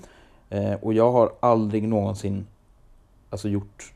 Eh, 0.50 0.78
och 0.82 0.94
jag 0.94 1.12
har 1.12 1.32
aldrig 1.40 1.88
någonsin 1.88 2.46
alltså 3.30 3.48
gjort, 3.48 3.92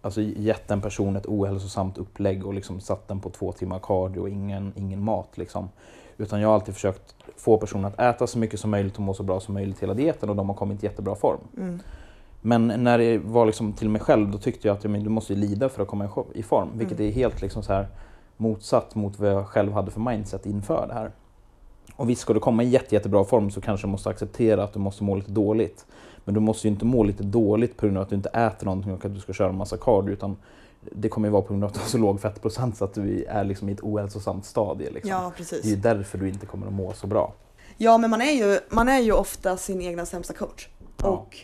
alltså 0.00 0.20
gett 0.20 0.70
en 0.70 0.80
person 0.80 1.16
ett 1.16 1.26
ohälsosamt 1.26 1.98
upplägg 1.98 2.46
och 2.46 2.54
liksom 2.54 2.80
satt 2.80 3.08
den 3.08 3.20
på 3.20 3.30
två 3.30 3.52
timmar 3.52 3.78
cardio 3.78 4.20
och 4.20 4.28
ingen, 4.28 4.72
ingen 4.76 5.04
mat. 5.04 5.38
Liksom. 5.38 5.68
Utan 6.16 6.40
jag 6.40 6.48
har 6.48 6.54
alltid 6.54 6.74
försökt 6.74 7.14
få 7.36 7.58
personen 7.58 7.84
att 7.84 8.00
äta 8.00 8.26
så 8.26 8.38
mycket 8.38 8.60
som 8.60 8.70
möjligt 8.70 8.96
och 8.96 9.02
må 9.02 9.14
så 9.14 9.22
bra 9.22 9.40
som 9.40 9.54
möjligt 9.54 9.82
hela 9.82 9.94
dieten 9.94 10.30
och 10.30 10.36
de 10.36 10.48
har 10.48 10.56
kommit 10.56 10.82
i 10.82 10.86
jättebra 10.86 11.14
form. 11.14 11.40
Mm. 11.56 11.80
Men 12.42 12.66
när 12.66 12.98
det 12.98 13.18
var 13.18 13.46
liksom 13.46 13.72
till 13.72 13.88
mig 13.88 14.00
själv 14.00 14.30
då 14.30 14.38
tyckte 14.38 14.68
jag 14.68 14.76
att 14.76 14.84
men 14.84 15.04
du 15.04 15.10
måste 15.10 15.34
lida 15.34 15.68
för 15.68 15.82
att 15.82 15.88
komma 15.88 16.08
i 16.34 16.42
form. 16.42 16.68
Vilket 16.74 16.98
Mm. 17.00 17.10
är 17.10 17.14
helt 17.14 17.42
liksom 17.42 17.62
så 17.62 17.72
här 17.72 17.88
motsatt 18.36 18.94
mot 18.94 19.18
vad 19.18 19.30
jag 19.30 19.46
själv 19.46 19.72
hade 19.72 19.90
för 19.90 20.00
mindset 20.00 20.46
inför 20.46 20.86
det 20.88 20.94
här. 20.94 21.10
Och 21.96 22.10
visst, 22.10 22.20
ska 22.22 22.32
du 22.32 22.40
komma 22.40 22.62
i 22.62 22.68
jätte, 22.68 22.94
jättebra 22.94 23.24
form 23.24 23.50
så 23.50 23.60
kanske 23.60 23.86
du 23.86 23.90
måste 23.90 24.08
acceptera 24.10 24.64
att 24.64 24.72
du 24.72 24.78
måste 24.78 25.04
må 25.04 25.14
lite 25.16 25.30
dåligt. 25.30 25.86
Men 26.24 26.34
du 26.34 26.40
måste 26.40 26.66
ju 26.68 26.72
inte 26.72 26.84
må 26.84 27.02
lite 27.04 27.22
dåligt 27.22 27.76
på 27.76 27.86
grund 27.86 27.96
av 27.98 28.02
att 28.02 28.08
du 28.08 28.16
inte 28.16 28.28
äter 28.28 28.64
någonting 28.66 28.92
och 28.92 29.04
att 29.04 29.14
du 29.14 29.20
ska 29.20 29.32
köra 29.32 29.48
en 29.48 29.56
massa 29.56 29.76
cardio. 29.76 30.12
Utan 30.12 30.36
det 30.92 31.08
kommer 31.08 31.28
ju 31.28 31.32
vara 31.32 31.42
på 31.42 31.48
grund 31.48 31.64
av 31.64 31.68
att 31.68 31.74
du 31.74 31.80
har 31.80 31.86
så 31.88 31.98
låg 31.98 32.20
fettprocent 32.20 32.76
så 32.76 32.84
att 32.84 32.94
du 32.94 33.24
är 33.24 33.44
liksom 33.44 33.68
i 33.68 33.72
ett 33.72 33.80
ohälsosamt 33.82 34.44
stadie. 34.44 34.90
Liksom. 34.90 35.10
Ja, 35.10 35.16
Det 35.18 35.22
är 35.22 35.28
ju 35.28 35.60
precis. 35.60 35.76
därför 35.82 36.18
du 36.18 36.28
inte 36.28 36.46
kommer 36.46 36.66
att 36.66 36.72
må 36.72 36.92
så 36.92 37.06
bra. 37.06 37.32
Ja, 37.76 37.98
men 37.98 38.10
man 38.10 38.20
är 38.22 38.32
ju, 38.32 38.58
man 38.70 38.88
är 38.88 38.98
ju 38.98 39.12
ofta 39.12 39.56
sin 39.56 39.80
egna 39.82 40.06
sämsta 40.06 40.34
coach. 40.34 40.68
Ja. 41.02 41.06
Och 41.08 41.36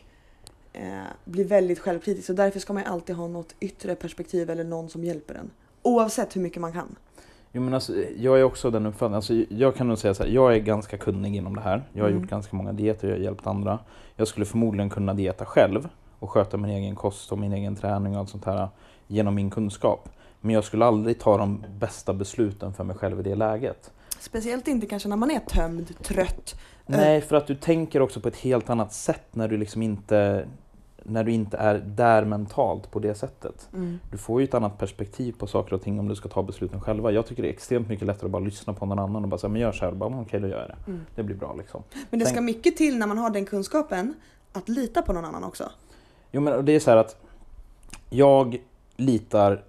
blir 1.24 1.44
väldigt 1.44 1.78
självkritisk. 1.78 2.26
Så 2.26 2.32
därför 2.32 2.60
ska 2.60 2.72
man 2.72 2.84
alltid 2.86 3.16
ha 3.16 3.26
något 3.28 3.54
yttre 3.60 3.94
perspektiv 3.94 4.50
eller 4.50 4.64
någon 4.64 4.88
som 4.88 5.04
hjälper 5.04 5.34
en. 5.34 5.50
Oavsett 5.82 6.36
hur 6.36 6.40
mycket 6.40 6.60
man 6.60 6.72
kan. 6.72 6.96
Jo, 7.52 7.62
men 7.62 7.74
alltså, 7.74 7.92
jag 8.16 8.38
är 8.40 8.42
också 8.42 8.70
den 8.70 8.86
uppfattningen, 8.86 9.14
alltså, 9.14 9.34
jag 9.48 9.74
kan 9.76 9.88
nog 9.88 9.98
säga 9.98 10.14
så 10.14 10.22
här, 10.22 10.30
jag 10.30 10.54
är 10.54 10.58
ganska 10.58 10.98
kunnig 10.98 11.36
inom 11.36 11.54
det 11.56 11.60
här. 11.62 11.82
Jag 11.92 12.04
har 12.04 12.08
Mm. 12.10 12.20
gjort 12.20 12.30
ganska 12.30 12.56
många 12.56 12.72
dieter, 12.72 13.08
jag 13.08 13.14
har 13.16 13.22
hjälpt 13.22 13.46
andra. 13.46 13.78
Jag 14.16 14.28
skulle 14.28 14.46
förmodligen 14.46 14.90
kunna 14.90 15.14
dieta 15.14 15.44
själv 15.44 15.88
och 16.18 16.30
sköta 16.30 16.56
min 16.56 16.70
egen 16.70 16.96
kost 16.96 17.32
och 17.32 17.38
min 17.38 17.52
egen 17.52 17.76
träning 17.76 18.12
och 18.14 18.18
allt 18.18 18.30
sånt 18.30 18.44
här 18.44 18.68
genom 19.06 19.34
min 19.34 19.50
kunskap. 19.50 20.08
Men 20.40 20.54
jag 20.54 20.64
skulle 20.64 20.84
aldrig 20.84 21.18
ta 21.20 21.38
de 21.38 21.64
bästa 21.78 22.12
besluten 22.14 22.72
för 22.74 22.84
mig 22.84 22.96
själv 22.96 23.20
i 23.20 23.22
det 23.22 23.34
läget. 23.34 23.90
Speciellt 24.20 24.68
inte 24.68 24.86
kanske 24.86 25.08
när 25.08 25.16
man 25.16 25.30
är 25.30 25.38
tömd, 25.40 26.02
trött. 26.02 26.54
Nej, 26.86 27.20
för 27.20 27.36
att 27.36 27.46
du 27.46 27.54
tänker 27.54 28.02
också 28.02 28.20
på 28.20 28.28
ett 28.28 28.36
helt 28.36 28.70
annat 28.70 28.92
sätt 28.92 29.26
när 29.32 29.48
du 29.48 29.56
liksom 29.56 29.82
inte 29.82 30.46
när 31.08 31.24
du 31.24 31.32
inte 31.32 31.56
är 31.56 31.74
där 31.78 32.24
mentalt 32.24 32.90
på 32.90 32.98
det 32.98 33.14
sättet. 33.14 33.68
Mm. 33.74 33.98
Du 34.10 34.18
får 34.18 34.40
ju 34.40 34.44
ett 34.44 34.54
annat 34.54 34.78
perspektiv 34.78 35.32
på 35.38 35.46
saker 35.46 35.74
och 35.74 35.82
ting 35.82 36.00
om 36.00 36.08
du 36.08 36.14
ska 36.16 36.28
ta 36.28 36.42
besluten 36.42 36.80
själva. 36.80 37.10
Jag 37.10 37.26
tycker 37.26 37.42
det 37.42 37.48
är 37.48 37.52
extremt 37.52 37.88
mycket 37.88 38.06
lättare 38.06 38.26
att 38.26 38.30
bara 38.32 38.42
lyssna 38.42 38.72
på 38.72 38.86
någon 38.86 38.98
annan 38.98 39.22
och 39.22 39.28
bara 39.28 39.38
säga 39.38 39.48
men 39.50 39.60
gör 39.60 39.72
så 39.72 39.84
här. 39.84 39.92
Och 39.92 39.96
bara, 39.98 40.10
"Men 40.10 40.20
okej, 40.20 40.40
då 40.40 40.48
gör 40.48 40.58
jag 40.60 40.68
det. 40.68 40.76
Mm. 40.90 41.00
Det 41.14 41.22
blir 41.22 41.36
bra 41.36 41.54
liksom. 41.58 41.82
Men 42.10 42.20
det 42.20 42.26
ska 42.26 42.34
Tänk- 42.34 42.44
mycket 42.46 42.76
till 42.76 42.98
när 42.98 43.06
man 43.06 43.18
har 43.18 43.30
den 43.30 43.44
kunskapen 43.46 44.14
att 44.52 44.68
lita 44.68 45.02
på 45.02 45.12
någon 45.12 45.24
annan 45.24 45.44
också. 45.44 45.64
Jo 46.30 46.40
men 46.40 46.64
det 46.64 46.72
är 46.72 46.80
så 46.80 46.90
här 46.90 46.96
att 46.98 47.16
jag 48.10 48.58
litar 48.96 49.62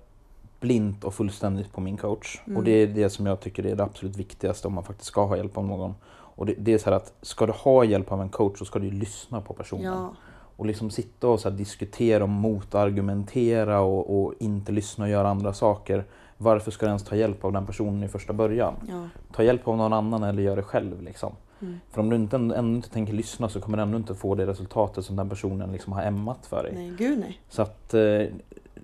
blint 0.60 1.04
och 1.04 1.14
fullständigt 1.14 1.72
på 1.74 1.82
min 1.82 1.98
coach. 1.98 2.40
Mm. 2.46 2.58
Och 2.58 2.64
det 2.64 2.72
är 2.72 2.88
det 2.88 3.10
som 3.10 3.26
jag 3.26 3.40
tycker 3.40 3.66
är 3.66 3.76
det 3.76 3.84
absolut 3.84 4.16
viktigaste 4.18 4.68
om 4.68 4.74
man 4.74 4.84
faktiskt 4.84 5.08
ska 5.08 5.26
ha 5.26 5.38
hjälp 5.38 5.58
av 5.58 5.66
någon. 5.66 5.96
Och 6.12 6.46
det, 6.46 6.54
det 6.58 6.74
är 6.74 6.78
så 6.78 6.86
här 6.90 6.98
att 6.98 7.14
ska 7.22 7.46
du 7.46 7.52
ha 7.54 7.84
hjälp 7.84 8.12
av 8.12 8.22
en 8.22 8.30
coach 8.30 8.60
så 8.60 8.66
ska 8.66 8.80
du 8.80 8.92
lyssna 8.92 9.42
på 9.42 9.54
personen. 9.54 9.84
Ja. 9.86 10.14
Och 10.60 10.66
liksom 10.66 10.89
sitta 10.89 11.28
och 11.28 11.39
så 11.39 11.49
diskutera 11.49 12.24
och 12.24 12.30
motargumentera 12.30 13.80
och, 13.80 14.24
och 14.24 14.34
inte 14.39 14.72
lyssna 14.72 15.05
och 15.05 15.12
göra 15.12 15.30
andra 15.30 15.53
saker. 15.53 16.05
Varför 16.38 16.72
ska 16.72 16.86
du 16.86 16.89
ens 16.89 17.03
ta 17.03 17.16
hjälp 17.16 17.45
av 17.45 17.51
den 17.53 17.66
personen 17.66 18.03
i 18.03 18.07
första 18.07 18.34
början? 18.34 18.74
ja. 18.89 19.10
Ta 19.34 19.43
hjälp 19.43 19.68
av 19.68 19.78
någon 19.78 19.93
annan 19.93 20.24
eller 20.24 20.43
gör 20.43 20.55
det 20.55 20.64
själv. 20.64 21.01
Liksom. 21.01 21.34
Mm. 21.62 21.80
För 21.91 22.01
om 22.01 22.10
du 22.10 22.16
inte, 22.16 22.36
ändå 22.36 22.60
inte 22.60 22.89
tänker 22.89 23.14
lyssna 23.14 23.49
så 23.49 23.62
kommer 23.62 23.78
du 23.78 23.84
ändå 23.84 23.97
inte 23.97 24.16
få 24.16 24.36
det 24.36 24.45
resultatet 24.45 25.05
som 25.05 25.16
den 25.16 25.30
personen 25.30 25.72
liksom 25.72 25.93
har 25.93 26.03
ämmat 26.03 26.45
för 26.45 26.64
dig. 26.64 26.74
Nej, 26.76 26.93
gud 26.97 27.20
nej. 27.20 27.39
Så 27.49 27.62
att 27.62 27.93
eh, 27.93 28.24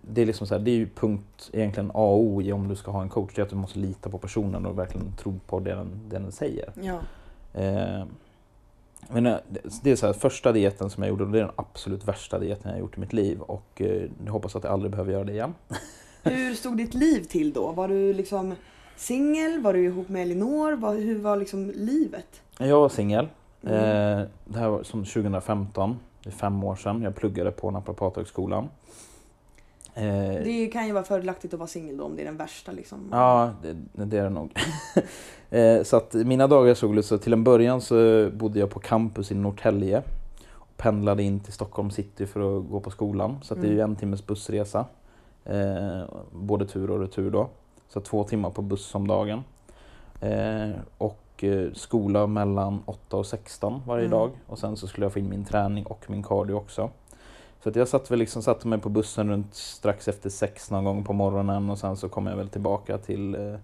det 0.01 0.21
är 0.21 0.25
liksom 0.25 0.47
så 0.47 0.55
här, 0.55 0.61
det 0.61 0.71
är 0.71 0.75
ju 0.75 0.87
punkt 0.87 1.49
egentligen 1.53 1.91
A 1.93 2.03
och 2.03 2.19
O 2.19 2.41
i 2.41 2.51
om 2.51 2.67
du 2.67 2.75
ska 2.75 2.91
ha 2.91 3.01
en 3.01 3.09
coach. 3.09 3.31
Det 3.35 3.41
är 3.41 3.43
att 3.43 3.49
du 3.49 3.55
måste 3.55 3.79
lita 3.79 4.09
på 4.09 4.17
personen 4.17 4.65
och 4.65 4.79
verkligen 4.79 5.11
tro 5.11 5.39
på 5.47 5.59
det 5.59 5.75
den, 5.75 5.87
det 6.09 6.19
den 6.19 6.31
säger. 6.31 6.71
Ja. 6.81 6.99
Eh, 7.61 8.05
men 9.09 9.25
eh, 9.25 9.37
det- 9.83 9.91
är 9.91 9.95
så 9.95 10.05
här, 10.05 10.13
första 10.13 10.51
dieten 10.51 10.89
som 10.89 11.03
jag 11.03 11.09
gjorde, 11.09 11.25
det 11.31 11.37
är 11.39 11.41
den 11.43 11.51
absolut 11.55 12.07
värsta 12.07 12.39
dieten 12.39 12.71
jag 12.71 12.79
gjort 12.79 12.97
i 12.97 12.99
mitt 12.99 13.13
liv. 13.13 13.41
Och 13.41 13.81
eh, 13.81 14.03
jag 14.25 14.31
hoppas 14.31 14.55
att 14.55 14.63
jag 14.63 14.73
aldrig 14.73 14.91
behöver 14.91 15.11
göra 15.11 15.23
det 15.23 15.31
igen. 15.31 15.53
Hur 16.23 16.53
stod 16.53 16.77
ditt 16.77 16.93
liv 16.93 17.23
till 17.23 17.53
då? 17.53 17.71
Var 17.71 17.87
du 17.87 18.13
liksom 18.13 18.53
singel? 18.95 19.61
Var 19.61 19.73
du 19.73 19.83
ihop 19.85 20.09
med 20.09 20.21
Elinor? 20.21 20.97
Hur 20.97 21.19
var 21.19 21.35
liksom 21.37 21.71
livet? 21.75 22.41
Jag 22.57 22.79
var 22.79 22.89
singel. 22.89 23.27
Mm. 23.63 23.75
Eh, 24.19 24.25
det 24.45 24.59
här 24.59 24.69
var 24.69 24.83
som 24.83 25.05
2015, 25.05 25.99
det 26.23 26.29
är 26.29 26.33
fem 26.33 26.63
år 26.63 26.75
sedan. 26.75 27.01
Jag 27.01 27.15
pluggade 27.15 27.51
på 27.51 27.71
Naprapathögskolan. 27.71 28.69
Eh, 29.97 30.43
Det 30.43 30.67
kan 30.73 30.87
ju 30.87 30.91
vara 30.93 31.03
fördelaktigt 31.03 31.53
att 31.53 31.59
vara 31.59 31.67
singel 31.67 31.97
då 31.97 32.03
om 32.03 32.15
det 32.15 32.21
är 32.21 32.25
den 32.25 32.37
värsta 32.37 32.71
liksom. 32.71 33.09
Ja, 33.11 33.51
det, 33.61 33.73
det 34.05 34.17
är 34.17 34.23
det 34.23 34.29
nog. 34.29 34.51
Eh, 35.49 35.83
så 35.83 35.97
att 35.97 36.13
mina 36.13 36.47
dagar 36.47 36.73
såg 36.73 36.97
ut 36.97 37.05
så 37.05 37.17
till 37.17 37.33
en 37.33 37.43
början 37.43 37.81
så 37.81 38.29
bodde 38.33 38.59
jag 38.59 38.69
på 38.69 38.79
campus 38.79 39.31
i 39.31 39.35
Norrtälje. 39.35 40.03
Och 40.53 40.77
pendlade 40.77 41.23
in 41.23 41.39
till 41.39 41.53
Stockholm 41.53 41.91
city 41.91 42.25
för 42.25 42.57
att 42.57 42.69
gå 42.69 42.79
på 42.79 42.91
skolan. 42.91 43.37
Så 43.41 43.55
det 43.55 43.67
är 43.67 43.71
ju 43.71 43.79
Mm. 43.79 43.89
en 43.91 43.95
timmes 43.95 44.25
bussresa. 44.27 44.85
Eh, 45.45 46.01
både 46.31 46.65
tur 46.67 46.91
och 46.91 46.99
retur 46.99 47.31
då. 47.31 47.49
Så 47.89 48.01
två 48.01 48.23
timmar 48.23 48.49
på 48.49 48.61
buss 48.61 48.95
om 48.95 49.07
dagen. 49.07 49.43
Och 50.97 51.43
skola 51.73 52.27
mellan 52.27 52.79
8 52.85 53.17
och 53.17 53.25
16 53.25 53.81
varje 53.87 54.05
Mm. 54.05 54.19
dag. 54.19 54.29
Och 54.47 54.59
sen 54.59 54.77
så 54.77 54.87
skulle 54.87 55.05
jag 55.05 55.13
få 55.13 55.19
in 55.19 55.29
min 55.29 55.45
träning 55.45 55.85
och 55.85 56.05
min 56.09 56.23
cardio 56.23 56.53
också. 56.53 56.89
Så 57.65 57.71
jag 57.73 57.87
satt 57.87 58.11
väl 58.11 58.19
liksom, 58.19 58.43
satte 58.43 58.67
mig 58.67 58.79
på 58.79 58.89
bussen 58.89 59.29
runt 59.29 59.55
strax 59.55 60.07
efter 60.07 60.29
sex 60.29 60.71
någon 60.71 60.83
gång 60.83 61.03
på 61.03 61.13
morgonen 61.13 61.69
och 61.69 61.79
sen 61.79 61.97
så 61.97 62.09
kom 62.09 62.27
jag 62.27 62.37
väl 62.37 62.49
tillbaka 62.49 62.97
till 62.97 63.35
eh, 63.35 63.55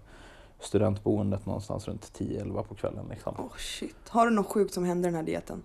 studentboendet 0.60 1.46
någonstans 1.46 1.88
runt 1.88 2.12
10-11 2.18 2.62
på 2.62 2.74
kvällen. 2.74 3.04
Liksom. 3.10 3.34
Åh 3.38 3.56
shit. 3.56 4.08
Har 4.08 4.26
du 4.26 4.32
något 4.32 4.46
sjukt 4.46 4.74
som 4.74 4.84
hände 4.84 5.08
den 5.08 5.14
här 5.14 5.22
dieten? 5.22 5.62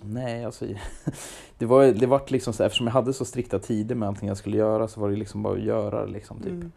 Nej, 0.00 0.44
alltså 0.44 0.66
det 1.58 1.66
var, 1.66 1.86
det 1.86 2.06
var 2.06 2.22
liksom 2.26 2.52
så, 2.52 2.62
eftersom 2.64 2.86
jag 2.86 2.94
hade 2.94 3.12
så 3.12 3.24
strikta 3.24 3.58
tider 3.58 3.94
med 3.94 4.08
allting 4.08 4.28
jag 4.28 4.36
skulle 4.36 4.56
göra 4.56 4.88
så 4.88 5.00
var 5.00 5.10
det 5.10 5.16
liksom 5.16 5.42
bara 5.42 5.54
att 5.54 5.64
göra. 5.64 6.04
Liksom, 6.04 6.38
typ. 6.38 6.52
Mm. 6.52 6.72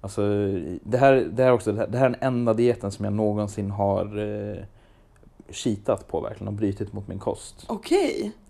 Alltså, 0.00 0.22
det, 0.82 0.98
här, 0.98 1.14
det, 1.32 1.42
här 1.42 1.52
också, 1.52 1.72
det, 1.72 1.78
här, 1.78 1.86
det 1.86 1.98
här 1.98 2.06
är 2.06 2.10
den 2.10 2.22
enda 2.22 2.54
dieten 2.54 2.92
som 2.92 3.04
jag 3.04 3.14
någonsin 3.14 3.70
har 3.70 4.18
eh, 4.18 4.64
cheatat 5.50 6.08
på 6.08 6.20
verkligen 6.20 6.48
och 6.48 6.54
brutit 6.54 6.92
mot 6.92 7.08
min 7.08 7.18
kost. 7.18 7.64
Okej. 7.66 8.22
Eh, 8.24 8.47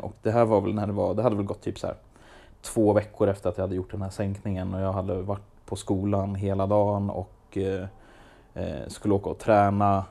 och 0.00 0.12
det 0.22 0.30
här 0.30 0.44
var 0.44 0.60
väl 0.60 0.74
när 0.74 0.86
det 0.86 0.92
var, 0.92 1.14
det 1.14 1.22
hade 1.22 1.36
väl 1.36 1.44
gått 1.44 1.60
typ 1.60 1.78
så 1.78 1.86
här 1.86 1.96
två 2.62 2.92
veckor 2.92 3.28
efter 3.28 3.50
att 3.50 3.58
jag 3.58 3.64
hade 3.64 3.74
gjort 3.74 3.90
den 3.90 4.02
här 4.02 4.10
sänkningen 4.10 4.74
och 4.74 4.80
jag 4.80 4.92
hade 4.92 5.22
varit 5.22 5.66
på 5.66 5.76
skolan 5.76 6.34
hela 6.34 6.66
dagen 6.66 7.10
och 7.10 7.58
eh, 7.58 7.86
eh, 8.54 8.88
skulle 8.88 9.14
åka 9.14 9.30
och 9.30 9.38
träna. 9.38 10.04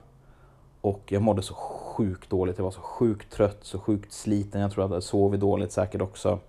Och 0.82 1.02
jag 1.08 1.22
mådde 1.22 1.42
så 1.42 1.54
sjukt 1.54 2.30
dåligt, 2.30 2.58
jag 2.58 2.64
var 2.64 2.72
så 2.72 2.82
sjukt 2.82 3.32
trött, 3.32 3.58
så 3.62 3.80
sjukt 3.80 4.14
sliten. 4.14 4.62
Jag 4.62 4.72
tror 4.72 4.84
jag 4.84 4.90
hade 4.90 5.02
sovit 5.02 5.40
dåligt 5.40 5.72
säkert 5.72 6.02
också. 6.02 6.40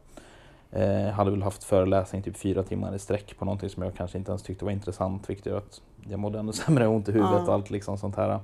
Eh, 0.71 1.09
hade 1.09 1.31
väl 1.31 1.43
haft 1.43 1.65
föreläsning 1.65 2.23
typ 2.23 2.37
fyra 2.37 2.63
timmar 2.63 2.95
i 2.95 2.99
sträck 2.99 3.39
på 3.39 3.45
någonting 3.45 3.71
som 3.71 3.83
jag 3.83 3.95
kanske 3.95 4.19
inte 4.19 4.31
ens 4.31 4.43
tyckte 4.43 4.65
var 4.65 4.73
intressant. 4.73 5.31
Vilket 5.31 5.47
gör 5.47 5.59
att 5.59 5.81
jag 6.09 6.21
mådde 6.21 6.39
ännu 6.39 6.53
sämre, 6.67 6.87
ont 6.87 7.09
i 7.09 7.13
huvudet 7.13 7.49
och 7.49 7.55
allt 7.55 7.71
liksom 7.71 7.99
sånt 7.99 8.17
här. 8.17 8.41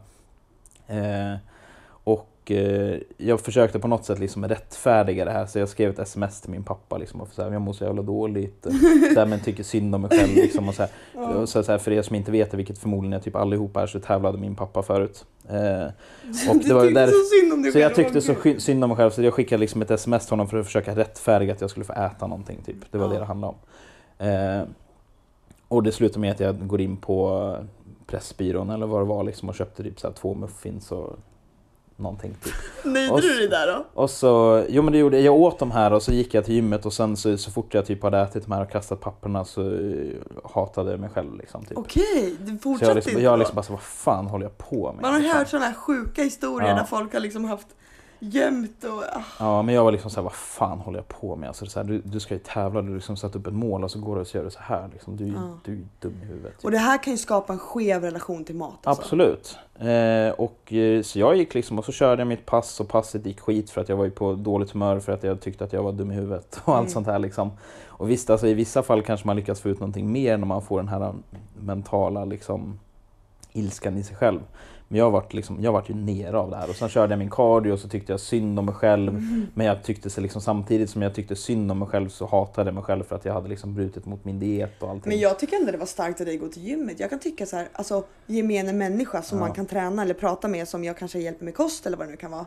Eh, 0.86 1.38
och 1.86 2.33
och 2.44 2.50
eh, 2.50 2.98
jag 3.16 3.40
försökte 3.40 3.78
på 3.78 3.88
något 3.88 4.04
sätt 4.04 4.18
liksom 4.18 4.48
rättfärdiga 4.48 5.24
det 5.24 5.30
här 5.30 5.46
så 5.46 5.58
jag 5.58 5.68
skrev 5.68 5.90
ett 5.90 5.98
sms 5.98 6.40
till 6.40 6.50
min 6.50 6.64
pappa 6.64 6.98
liksom, 6.98 7.20
och 7.20 7.28
så 7.32 7.42
här, 7.42 7.52
jag 7.52 7.62
mår 7.62 7.72
så 7.72 7.84
jävla 7.84 8.02
dåligt. 8.02 8.66
så 9.14 9.20
här, 9.20 9.26
men 9.26 9.40
tycker 9.40 9.62
synd 9.62 9.94
om 9.94 10.00
mig 10.02 10.10
själv. 10.10 10.34
Liksom, 10.34 10.68
och 10.68 10.74
så 10.74 10.82
här. 10.82 11.36
Och 11.36 11.48
så 11.48 11.62
här, 11.62 11.78
för 11.78 11.90
er 11.92 12.02
som 12.02 12.16
inte 12.16 12.30
vet 12.32 12.50
det, 12.50 12.56
vilket 12.56 12.78
förmodligen 12.78 13.12
är 13.12 13.18
typ 13.20 13.36
allihopa 13.36 13.82
är, 13.82 13.86
så 13.86 14.00
tävlade 14.00 14.38
min 14.38 14.54
pappa 14.54 14.82
förut. 14.82 15.24
Eh, 15.48 15.84
och 16.50 16.54
du 16.56 16.60
tyckte 16.60 16.90
där, 16.90 17.06
så 17.06 17.40
synd 17.40 17.52
om 17.52 17.62
dig 17.62 17.72
så 17.72 17.78
jag 17.78 17.94
tyckte 17.94 18.20
så 18.20 18.34
synd 18.58 18.84
om 18.84 18.88
mig 18.90 18.96
själv 18.96 19.10
så 19.10 19.22
jag 19.22 19.34
skickade 19.34 19.60
liksom 19.60 19.82
ett 19.82 19.90
sms 19.90 20.26
till 20.26 20.32
honom 20.32 20.48
för 20.48 20.58
att 20.58 20.66
försöka 20.66 20.96
rättfärdiga 20.96 21.52
att 21.54 21.60
jag 21.60 21.70
skulle 21.70 21.84
få 21.84 21.92
äta 21.92 22.26
någonting. 22.26 22.58
Typ. 22.66 22.76
Det 22.90 22.98
var 22.98 23.06
Ja. 23.06 23.12
det 23.12 23.18
det 23.18 23.24
handlade 23.24 23.54
om. 24.18 24.26
Eh, 24.26 24.62
och 25.68 25.82
det 25.82 25.92
slutade 25.92 26.20
med 26.20 26.30
att 26.30 26.40
jag 26.40 26.66
går 26.66 26.80
in 26.80 26.96
på 26.96 27.56
Pressbyrån 28.06 28.70
eller 28.70 28.86
vad 28.86 29.00
det 29.00 29.04
var 29.04 29.24
liksom, 29.24 29.48
och 29.48 29.54
köpte 29.54 29.82
typ 29.82 30.00
så 30.00 30.06
här 30.06 30.14
två 30.14 30.34
muffins 30.34 30.92
och 30.92 31.16
någonting. 31.96 32.34
Typ. 32.44 32.52
Nöjde 32.84 33.20
du 33.20 33.38
dig 33.38 33.48
där 33.48 33.66
då? 33.66 33.84
Och 33.94 34.10
så, 34.10 34.64
jo 34.68 34.82
men 34.82 34.92
det 34.92 34.98
gjorde 34.98 35.16
jag. 35.16 35.24
Jag 35.26 35.34
åt 35.34 35.58
de 35.58 35.70
här 35.70 35.92
och 35.92 36.02
så 36.02 36.12
gick 36.12 36.34
jag 36.34 36.44
till 36.44 36.54
gymmet 36.54 36.86
och 36.86 36.92
sen 36.92 37.16
så, 37.16 37.36
så 37.38 37.50
fort 37.50 37.74
jag 37.74 37.86
typ 37.86 38.02
hade 38.02 38.18
ätit 38.18 38.44
de 38.44 38.52
här 38.52 38.62
och 38.62 38.70
kastat 38.70 39.00
papperna 39.00 39.44
så 39.44 39.62
eh, 39.62 40.14
hatade 40.54 40.90
jag 40.90 41.00
mig 41.00 41.10
själv 41.10 41.36
liksom. 41.36 41.64
Typ. 41.64 41.78
Okej, 41.78 42.36
du 42.40 42.52
så 42.52 42.58
fortsatte 42.58 42.90
jag 42.90 42.94
liksom, 42.94 43.10
inte 43.10 43.22
jag 43.22 43.38
liksom 43.38 43.54
bara 43.54 43.62
så, 43.62 43.72
vad 43.72 43.82
fan 43.82 44.26
håller 44.26 44.44
jag 44.44 44.58
på 44.58 44.92
med? 44.92 45.02
Man 45.02 45.12
har 45.12 45.20
liksom. 45.20 45.38
hört 45.38 45.48
sådana 45.48 45.66
här 45.66 45.74
sjuka 45.74 46.22
historier 46.22 46.68
Ja. 46.68 46.74
där 46.76 46.84
folk 46.84 47.12
har 47.12 47.20
liksom 47.20 47.44
haft 47.44 47.66
gömt 48.20 48.84
och... 48.84 49.02
ah. 49.12 49.22
Ja, 49.38 49.62
men 49.62 49.74
jag 49.74 49.84
var 49.84 49.92
liksom 49.92 50.10
så 50.10 50.16
här, 50.16 50.22
vad 50.22 50.32
fan 50.32 50.78
håller 50.78 50.98
jag 50.98 51.08
på 51.08 51.36
med? 51.36 51.48
Alltså, 51.48 51.66
så 51.66 51.78
här, 51.80 51.86
du, 51.86 52.00
du 52.04 52.20
ska 52.20 52.34
ju 52.34 52.40
tävla, 52.40 52.82
du 52.82 52.94
liksom 52.94 53.16
satt 53.16 53.36
upp 53.36 53.46
ett 53.46 53.52
mål 53.54 53.84
och 53.84 53.90
så 53.90 53.98
går 54.00 54.14
du 54.14 54.20
och 54.20 54.26
så 54.26 54.36
gör 54.36 54.44
du 54.44 54.50
så 54.50 54.58
här. 54.62 54.88
Liksom. 54.92 55.16
Du, 55.16 55.26
Ja. 55.28 55.58
du 55.64 55.72
är 55.72 55.76
ju 55.76 55.84
dum 56.00 56.14
i 56.22 56.26
huvudet. 56.26 56.52
typ. 56.56 56.64
Och 56.64 56.70
det 56.70 56.78
här 56.78 57.02
kan 57.02 57.12
ju 57.12 57.16
skapa 57.16 57.52
en 57.52 57.58
skev 57.58 58.02
relation 58.02 58.44
till 58.44 58.54
mat 58.54 58.86
alltså. 58.86 59.02
Absolut. 59.02 59.58
Eh, 59.78 60.30
och, 60.40 60.72
eh, 60.72 61.02
så 61.02 61.18
jag 61.18 61.36
gick 61.36 61.54
liksom 61.54 61.78
och 61.78 61.84
så 61.84 61.92
körde 61.92 62.20
jag 62.20 62.26
mitt 62.28 62.46
pass 62.46 62.80
och 62.80 62.88
passet 62.88 63.26
gick 63.26 63.40
skit 63.40 63.70
för 63.70 63.80
att 63.80 63.88
jag 63.88 63.96
var 63.96 64.04
ju 64.04 64.10
på 64.10 64.34
dåligt 64.34 64.70
humör 64.70 65.00
för 65.00 65.12
att 65.12 65.22
jag 65.22 65.40
tyckte 65.40 65.64
att 65.64 65.72
jag 65.72 65.82
var 65.82 65.92
dum 65.92 66.10
i 66.10 66.14
huvudet 66.14 66.60
och 66.64 66.74
allt 66.74 66.80
Mm. 66.80 66.92
sånt 66.92 67.06
här 67.06 67.18
liksom. 67.18 67.50
Och 67.96 68.10
visst, 68.10 68.30
alltså, 68.30 68.46
i 68.46 68.54
vissa 68.54 68.82
fall 68.82 69.02
kanske 69.02 69.26
man 69.26 69.36
lyckas 69.36 69.60
få 69.60 69.68
ut 69.68 69.80
någonting 69.80 70.12
mer 70.12 70.36
när 70.36 70.46
man 70.46 70.62
får 70.62 70.78
den 70.78 70.88
här 70.88 71.14
mentala 71.60 72.24
liksom, 72.24 72.78
ilskan 73.52 73.96
i 73.96 74.02
sig 74.02 74.16
själv. 74.16 74.40
Men 74.88 74.98
jag 74.98 75.10
vart 75.10 75.32
liksom, 75.32 75.62
jag 75.62 75.72
vart 75.72 75.90
ju 75.90 75.94
nere 75.94 76.38
av 76.38 76.50
det 76.50 76.56
här 76.56 76.68
och 76.70 76.76
sen 76.76 76.88
körde 76.88 77.12
jag 77.12 77.18
min 77.18 77.30
cardio 77.30 77.72
och 77.72 77.78
så 77.78 77.88
tyckte 77.88 78.12
jag 78.12 78.20
synd 78.20 78.58
om 78.58 78.64
mig 78.66 78.74
själv. 78.74 79.08
Mm. 79.08 79.46
Men 79.54 79.66
jag 79.66 79.82
tyckte 79.82 80.10
så 80.10 80.20
liksom, 80.20 80.40
samtidigt 80.42 80.90
som 80.90 81.02
jag 81.02 81.14
tyckte 81.14 81.36
synd 81.36 81.70
om 81.70 81.78
mig 81.78 81.88
själv 81.88 82.08
så 82.08 82.26
hatade 82.26 82.68
jag 82.68 82.74
mig 82.74 82.84
själv 82.84 83.02
för 83.04 83.16
att 83.16 83.24
jag 83.24 83.32
hade 83.32 83.48
liksom 83.48 83.74
brutit 83.74 84.06
mot 84.06 84.24
min 84.24 84.40
diet 84.40 84.82
och 84.82 84.90
allting. 84.90 85.08
Men 85.10 85.18
jag 85.18 85.38
tycker 85.38 85.56
ändå 85.56 85.72
det 85.72 85.78
var 85.78 85.86
starkt 85.86 86.20
av 86.20 86.26
dig 86.26 86.34
att 86.34 86.40
gå 86.40 86.48
till 86.48 86.62
gymmet. 86.68 87.00
Jag 87.00 87.10
kan 87.10 87.18
tycka 87.18 87.46
så 87.46 87.56
här, 87.56 87.68
alltså 87.72 88.04
gemene 88.26 88.72
människa 88.72 89.22
som 89.22 89.38
Ja. 89.38 89.44
man 89.44 89.54
kan 89.54 89.66
träna 89.66 90.02
eller 90.02 90.14
prata 90.14 90.48
med 90.48 90.68
som 90.68 90.84
jag 90.84 90.96
kanske 90.98 91.18
hjälper 91.18 91.44
med 91.44 91.54
kost 91.54 91.86
eller 91.86 91.96
vad 91.96 92.06
det 92.06 92.10
nu 92.10 92.16
kan 92.16 92.30
vara. 92.30 92.46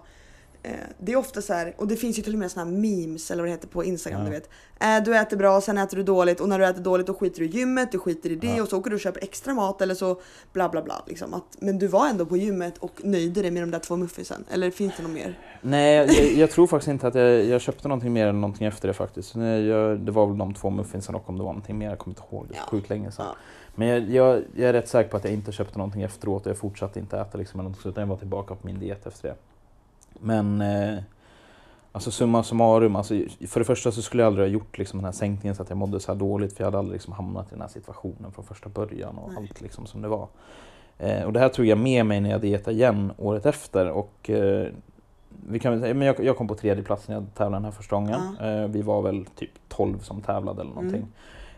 Eh, 0.64 0.72
Det 1.00 1.12
är 1.12 1.16
ofta 1.16 1.42
så 1.42 1.54
här, 1.54 1.74
och 1.78 1.88
det 1.88 1.96
finns 1.96 2.20
ju 2.20 2.24
till 2.24 2.34
och 2.34 2.40
med 2.40 2.52
såna 2.52 2.66
här 2.66 2.72
memes 2.72 3.32
eller 3.32 3.44
vad 3.44 3.48
det 3.50 3.54
heter 3.54 3.68
på 3.68 3.84
Instagram 3.84 4.20
Ja. 4.20 4.26
du 4.26 4.32
vet. 4.32 4.50
Eh, 4.80 5.04
Du 5.06 5.18
äter 5.18 5.38
bra, 5.38 5.62
sen 5.62 5.78
äter 5.78 5.98
du 5.98 6.04
dåligt 6.04 6.40
och 6.42 6.50
när 6.50 6.60
du 6.60 6.66
äter 6.66 6.82
dåligt 6.82 7.08
då 7.08 7.14
skiter 7.14 7.40
du 7.40 7.46
i 7.46 7.50
gymmet, 7.50 7.92
du 7.92 8.00
skiter 8.00 8.30
i 8.30 8.36
det 8.36 8.48
Ja. 8.56 8.64
och 8.64 8.70
så 8.70 8.78
åker 8.78 8.90
du 8.90 8.96
och 8.96 9.00
köper 9.00 9.24
extra 9.24 9.54
mat 9.54 9.82
eller 9.82 9.96
så 9.96 10.22
bla 10.54 10.70
bla 10.70 10.82
bla. 10.82 11.04
Liksom. 11.08 11.34
Att, 11.34 11.44
men 11.60 11.78
du 11.80 11.88
var 11.88 12.08
ändå 12.08 12.26
på 12.26 12.38
gymmet 12.38 12.78
och 12.78 12.92
nöjde 13.04 13.42
dig 13.42 13.52
med 13.52 13.64
de 13.64 13.72
där 13.72 13.80
två 13.80 13.96
muffinsen. 13.96 14.46
Eller 14.52 14.72
finns 14.72 14.94
det 14.98 15.04
något 15.04 15.12
mer? 15.12 15.40
Nej, 15.62 15.96
jag, 15.96 16.32
jag 16.34 16.52
tror 16.52 16.68
faktiskt 16.68 16.88
inte 16.90 17.08
att 17.08 17.16
jag, 17.16 17.46
jag 17.46 17.62
köpte 17.62 17.88
någonting 17.88 18.14
mer 18.14 18.28
än 18.28 18.42
någonting 18.42 18.68
efter 18.68 18.88
det 18.88 18.94
faktiskt. 18.94 19.36
Jag, 19.36 20.00
det 20.00 20.12
var 20.12 20.28
väl 20.28 20.38
de 20.38 20.54
två 20.54 20.70
muffinsen 20.70 21.16
och 21.16 21.30
om 21.30 21.38
det 21.38 21.44
var 21.44 21.50
någonting 21.52 21.78
mer, 21.78 21.90
jag 21.90 21.98
kommer 22.00 22.12
inte 22.18 22.36
ihåg. 22.36 22.46
Det 22.48 22.54
är 22.54 22.58
Ja. 22.58 22.64
sjukt 22.72 22.90
länge 22.90 23.12
sedan. 23.12 23.26
Ja. 23.30 23.36
Men 23.76 23.88
jag, 23.88 24.02
jag, 24.10 24.44
jag 24.56 24.70
är 24.70 24.74
rätt 24.74 24.88
säker 24.90 25.10
på 25.10 25.18
att 25.18 25.24
jag 25.24 25.34
inte 25.34 25.52
köpte 25.52 25.78
någonting 25.78 26.02
efteråt 26.02 26.46
och 26.46 26.50
jag 26.50 26.58
fortsatte 26.58 27.00
inte 27.00 27.18
äta 27.20 27.38
liksom, 27.38 27.60
eller 27.60 27.70
något, 27.70 27.86
utan 27.86 28.02
jag 28.02 28.08
var 28.08 28.18
tillbaka 28.18 28.56
på 28.56 28.68
min 28.68 28.80
diet 28.80 29.08
efter 29.08 29.28
det. 29.30 29.36
Men 30.20 30.62
eh, 30.62 30.98
alltså 31.92 32.12
summa 32.12 32.44
summarum, 32.44 32.96
alltså, 32.96 33.14
för 33.48 33.60
det 33.60 33.66
första 33.66 33.92
så 33.92 34.02
skulle 34.02 34.24
jag 34.24 34.28
aldrig 34.28 34.48
ha 34.48 34.54
gjort 34.54 34.78
liksom, 34.78 35.00
den 35.00 35.06
här 35.06 35.12
sänkningen 35.12 35.56
så 35.56 35.62
att 35.62 35.70
jag 35.70 35.78
mådde 35.78 36.00
så 36.00 36.12
här 36.12 36.20
dåligt 36.20 36.54
för 36.54 36.64
jag 36.64 36.68
hade 36.68 36.78
aldrig 36.80 36.94
liksom, 36.94 37.14
hamnat 37.14 37.48
i 37.48 37.50
den 37.50 37.62
här 37.62 37.68
situationen 37.68 38.32
från 38.32 38.46
första 38.46 38.70
början 38.70 39.18
och 39.18 39.30
Nej. 39.30 39.38
allt 39.38 39.62
liksom, 39.62 39.86
som 39.86 40.02
det 40.02 40.08
var. 40.08 40.28
Eh, 40.98 41.24
och 41.24 41.34
det 41.34 41.40
här 41.40 41.50
tog 41.50 41.66
jag 41.66 41.78
med 41.78 42.06
mig 42.06 42.22
när 42.22 42.30
jag 42.30 42.42
dietade 42.42 42.76
igen 42.76 43.12
året 43.18 43.46
efter 43.46 43.90
och 43.92 44.30
eh, 44.30 44.68
vi 45.50 45.60
kan 45.60 45.80
säga, 45.80 45.94
men 45.94 46.08
jag, 46.08 46.20
jag 46.20 46.38
kom 46.38 46.48
på 46.48 46.56
tredje 46.56 46.84
plats 46.84 47.08
när 47.08 47.16
jag 47.16 47.26
tävlade 47.34 47.56
den 47.56 47.66
här 47.66 47.72
första 47.72 47.96
gången. 47.96 48.38
Eh, 48.42 48.68
vi 48.68 48.82
var 48.82 49.02
väl 49.02 49.26
typ 49.26 49.52
12 49.70 50.00
som 50.00 50.22
tävlade 50.22 50.62
eller 50.62 50.74
någonting. 50.74 51.00
Mm. 51.00 51.12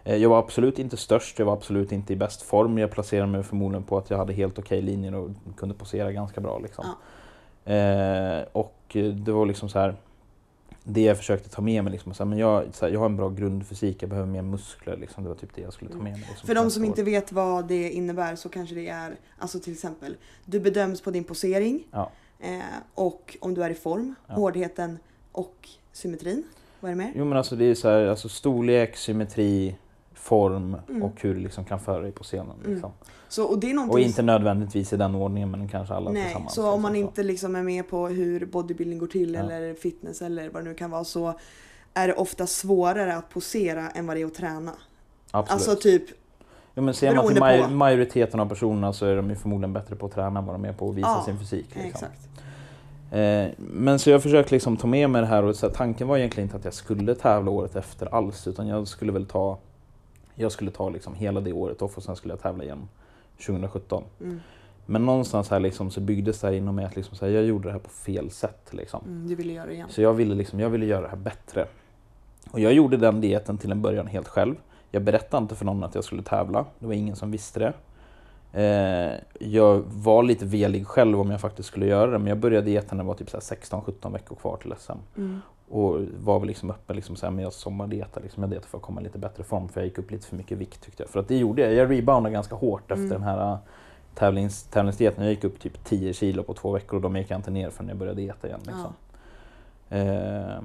Eh, 0.03 0.15
Jag 0.15 0.29
var 0.29 0.39
absolut 0.39 0.79
inte 0.79 0.97
störst, 0.97 1.39
jag 1.39 1.45
var 1.45 1.53
absolut 1.53 1.91
inte 1.91 2.13
i 2.13 2.15
bäst 2.15 2.41
form. 2.41 2.77
Jag 2.77 2.91
placerade 2.91 3.27
mig 3.31 3.43
förmodligen 3.43 3.83
på 3.83 3.97
att 3.97 4.09
jag 4.09 4.17
hade 4.17 4.33
helt 4.33 4.59
okej 4.59 4.81
linjer 4.81 5.15
och 5.15 5.29
kunde 5.57 5.75
posera 5.75 6.11
ganska 6.11 6.41
bra. 6.41 6.59
Liksom. 6.59 6.85
Eh, 7.69 8.45
och 8.51 8.75
det 9.25 9.31
var 9.31 9.45
liksom 9.45 9.69
så 9.69 9.79
här 9.79 9.95
det 10.83 11.01
jag 11.01 11.17
försökte 11.17 11.49
ta 11.49 11.61
med 11.61 11.83
mig. 11.83 11.93
Liksom, 11.93 12.13
så 12.13 12.23
här, 12.23 12.29
men 12.29 12.37
jag, 12.39 12.63
så 12.73 12.85
här, 12.85 12.93
jag 12.93 12.99
har 12.99 13.05
en 13.05 13.15
bra 13.17 13.29
grundfysik, 13.29 14.03
jag 14.03 14.09
behöver 14.09 14.27
mer 14.29 14.41
muskler. 14.41 14.97
Liksom, 14.97 15.23
det 15.23 15.29
var 15.29 15.35
typ 15.35 15.55
det 15.55 15.61
jag 15.61 15.73
skulle 15.73 15.91
ta 15.91 15.97
med 15.97 16.11
mig. 16.11 16.25
Liksom, 16.29 16.47
För 16.47 16.55
de 16.55 16.71
som 16.71 16.83
år. 16.83 16.87
inte 16.87 17.03
vet 17.03 17.31
vad 17.31 17.67
det 17.67 17.89
innebär 17.89 18.35
så 18.35 18.49
kanske 18.49 18.75
det 18.75 18.87
är, 18.87 19.15
alltså 19.37 19.59
till 19.59 19.73
exempel, 19.73 20.15
du 20.45 20.59
bedöms 20.59 21.01
på 21.01 21.11
din 21.11 21.23
posering 21.23 21.83
Ja. 21.91 22.11
eh, 22.39 22.59
och 22.95 23.37
om 23.41 23.53
du 23.53 23.63
är 23.63 23.69
i 23.69 23.73
form, 23.73 24.15
Ja. 24.27 24.33
hårdheten 24.33 24.99
och 25.31 25.69
symmetrin. 25.91 26.43
Vad 26.79 26.91
är 26.91 26.95
det 26.95 27.01
mer? 27.03 27.11
Jo 27.15 27.25
men 27.25 27.37
alltså 27.37 27.55
det 27.55 27.65
är 27.65 27.75
så 27.75 27.89
här, 27.89 28.05
alltså, 28.07 28.29
storlek, 28.29 28.95
symmetri, 28.97 29.75
form 30.29 30.75
Mm. 30.89 31.03
och 31.03 31.11
hur 31.21 31.33
du 31.35 31.39
liksom 31.39 31.65
kan 31.65 31.79
föra 31.79 32.01
dig 32.01 32.11
på 32.11 32.23
scenen. 32.23 32.55
Mm. 32.59 32.71
Liksom. 32.73 32.91
Så, 33.27 33.43
och 33.45 33.59
det 33.59 33.69
är 33.69 33.73
någonting 33.73 33.93
Och 33.93 33.99
inte 33.99 34.21
nödvändigtvis 34.21 34.93
i 34.93 34.97
den 34.97 35.15
ordningen 35.15 35.51
men 35.51 35.67
kanske 35.67 35.93
alla 35.93 36.11
Nej, 36.11 36.23
tillsammans. 36.23 36.53
så 36.53 36.69
om 36.71 36.81
man 36.81 36.93
liksom, 36.93 37.07
inte 37.07 37.23
liksom 37.23 37.55
är 37.55 37.63
med 37.63 37.89
på 37.89 38.07
hur 38.07 38.45
bodybuilding 38.45 38.99
går 38.99 39.07
till 39.07 39.33
Ja. 39.33 39.39
eller 39.39 39.73
fitness 39.73 40.21
eller 40.21 40.49
vad 40.49 40.63
det 40.63 40.69
nu 40.69 40.75
kan 40.75 40.91
vara 40.91 41.03
så 41.03 41.33
är 41.93 42.07
det 42.07 42.13
ofta 42.13 42.47
svårare 42.47 43.15
att 43.15 43.29
posera 43.29 43.89
än 43.89 44.07
vad 44.07 44.15
det 44.17 44.21
är 44.21 44.25
att 44.25 44.33
träna. 44.33 44.71
Absolut. 45.31 45.51
Alltså 45.69 45.75
typ, 45.81 46.03
Ja, 46.73 46.81
men 46.81 46.93
ser 46.93 47.15
man 47.15 47.27
till 47.27 47.39
maj- 47.39 47.63
på. 47.63 47.69
majoriteten 47.69 48.39
av 48.39 48.45
personerna 48.49 48.93
så 48.93 49.05
är 49.05 49.15
de 49.15 49.29
ju 49.29 49.35
förmodligen 49.35 49.73
bättre 49.73 49.95
på 49.95 50.05
att 50.05 50.11
träna 50.11 50.39
än 50.39 50.45
vad 50.45 50.55
de 50.55 50.65
är 50.65 50.73
på 50.73 50.89
att 50.89 50.95
visa 50.95 51.07
Ja, 51.07 51.23
sin 51.25 51.39
fysik. 51.39 51.65
Liksom. 51.73 51.85
exakt. 51.89 52.21
Eh, 53.11 53.47
men 53.57 53.99
så 53.99 54.09
jag 54.09 54.23
försökte 54.23 54.53
liksom 54.55 54.77
ta 54.77 54.87
med 54.87 55.09
mig 55.09 55.21
det 55.21 55.27
här 55.27 55.43
och 55.43 55.55
så 55.55 55.67
här, 55.67 55.73
tanken 55.73 56.07
var 56.07 56.17
egentligen 56.17 56.47
inte 56.47 56.57
att 56.57 56.65
jag 56.65 56.73
skulle 56.73 57.15
tävla 57.15 57.51
året 57.51 57.75
efter 57.75 58.15
alls 58.15 58.47
utan 58.47 58.67
jag 58.67 58.87
skulle 58.87 59.11
väl 59.11 59.25
ta 59.25 59.57
jag 60.39 60.51
skulle 60.51 60.71
ta 60.71 60.89
liksom 60.89 61.15
hela 61.15 61.41
det 61.41 61.53
året 61.53 61.81
off 61.81 61.97
och 61.97 62.03
sen 62.03 62.15
skulle 62.15 62.33
jag 62.33 62.41
tävla 62.41 62.63
igen 62.63 62.87
2017. 63.45 64.03
Mm. 64.21 64.39
Men 64.85 65.05
någonstans 65.05 65.49
här 65.49 65.59
liksom 65.59 65.91
så 65.91 66.01
byggdes 66.01 66.39
det 66.39 66.47
här 66.47 66.53
inom 66.53 66.75
mig 66.75 66.85
att 66.85 66.95
liksom 66.95 67.17
så 67.17 67.25
här, 67.25 67.33
jag 67.33 67.45
gjorde 67.45 67.67
det 67.67 67.71
här 67.71 67.79
på 67.79 67.89
fel 67.89 68.31
sätt. 68.31 68.67
Liksom. 68.71 69.01
Mm, 69.05 69.27
du 69.27 69.35
ville 69.35 69.53
göra 69.53 69.65
det 69.65 69.73
igen. 69.73 69.87
Så 69.89 70.01
jag 70.01 70.13
ville, 70.13 70.35
liksom, 70.35 70.59
jag 70.59 70.69
ville 70.69 70.85
göra 70.85 71.01
det 71.01 71.07
här 71.07 71.17
bättre. 71.17 71.67
Och 72.51 72.59
jag 72.59 72.73
gjorde 72.73 72.97
den 72.97 73.21
dieten 73.21 73.57
till 73.57 73.71
en 73.71 73.81
början 73.81 74.07
helt 74.07 74.27
själv. 74.27 74.55
Jag 74.91 75.01
berättade 75.03 75.41
inte 75.41 75.55
för 75.55 75.65
någon 75.65 75.83
att 75.83 75.95
jag 75.95 76.03
skulle 76.03 76.23
tävla. 76.23 76.65
Det 76.79 76.85
var 76.85 76.93
ingen 76.93 77.15
som 77.15 77.31
visste 77.31 77.59
det. 77.59 77.73
Eh, 78.53 79.19
jag 79.39 79.83
var 79.87 80.23
lite 80.23 80.45
velig 80.45 80.87
själv 80.87 81.19
om 81.19 81.31
jag 81.31 81.41
faktiskt 81.41 81.69
skulle 81.69 81.85
göra 81.85 82.11
det. 82.11 82.17
Men 82.17 82.27
jag 82.27 82.37
började 82.37 82.65
dieten 82.65 82.97
när 82.97 83.03
det 83.03 83.07
var 83.07 83.15
typ 83.15 83.29
så 83.29 83.37
här 83.37 83.41
16-17 83.41 84.13
veckor 84.13 84.35
kvar 84.35 84.57
till 84.57 84.73
SM. 84.77 84.91
Mm. 85.17 85.41
Och 85.69 85.99
var 86.23 86.39
väl 86.39 86.47
liksom 86.47 86.69
öppen 86.71 86.95
liksom 86.95 87.15
så 87.15 87.25
här, 87.25 87.31
men 87.31 87.43
jag 87.43 87.53
sommardietar. 87.53 88.21
Liksom. 88.21 88.43
Jag 88.43 88.49
dietar 88.49 88.67
för 88.67 88.77
att 88.77 88.83
komma 88.83 89.01
i 89.01 89.03
lite 89.03 89.17
bättre 89.17 89.43
form. 89.43 89.69
För 89.69 89.81
jag 89.81 89.87
gick 89.87 89.97
upp 89.97 90.11
lite 90.11 90.27
för 90.27 90.35
mycket 90.35 90.57
vikt 90.57 90.81
tyckte 90.81 91.03
jag. 91.03 91.09
För 91.09 91.19
att 91.19 91.27
det 91.27 91.37
gjorde 91.37 91.61
jag. 91.61 91.73
Jag 91.73 91.91
reboundade 91.91 92.33
ganska 92.33 92.55
hårt 92.55 92.81
efter 92.91 92.95
Mm. 92.95 93.09
den 93.09 93.23
här 93.23 93.51
äh, 93.51 93.57
tävlings, 94.15 94.63
tävlingsdieten. 94.63 95.23
Jag 95.23 95.33
gick 95.33 95.43
upp 95.43 95.59
typ 95.59 95.83
10 95.83 96.13
kilo 96.13 96.43
på 96.43 96.53
två 96.53 96.71
veckor 96.71 96.95
och 96.95 97.01
de 97.01 97.15
gick 97.15 97.31
jag 97.31 97.37
inte 97.39 97.51
ner 97.51 97.69
förrän 97.69 97.89
jag 97.89 97.97
började 97.97 98.21
dieta 98.21 98.47
igen. 98.47 98.59
Liksom. 98.63 98.93
Eh, 99.89 100.59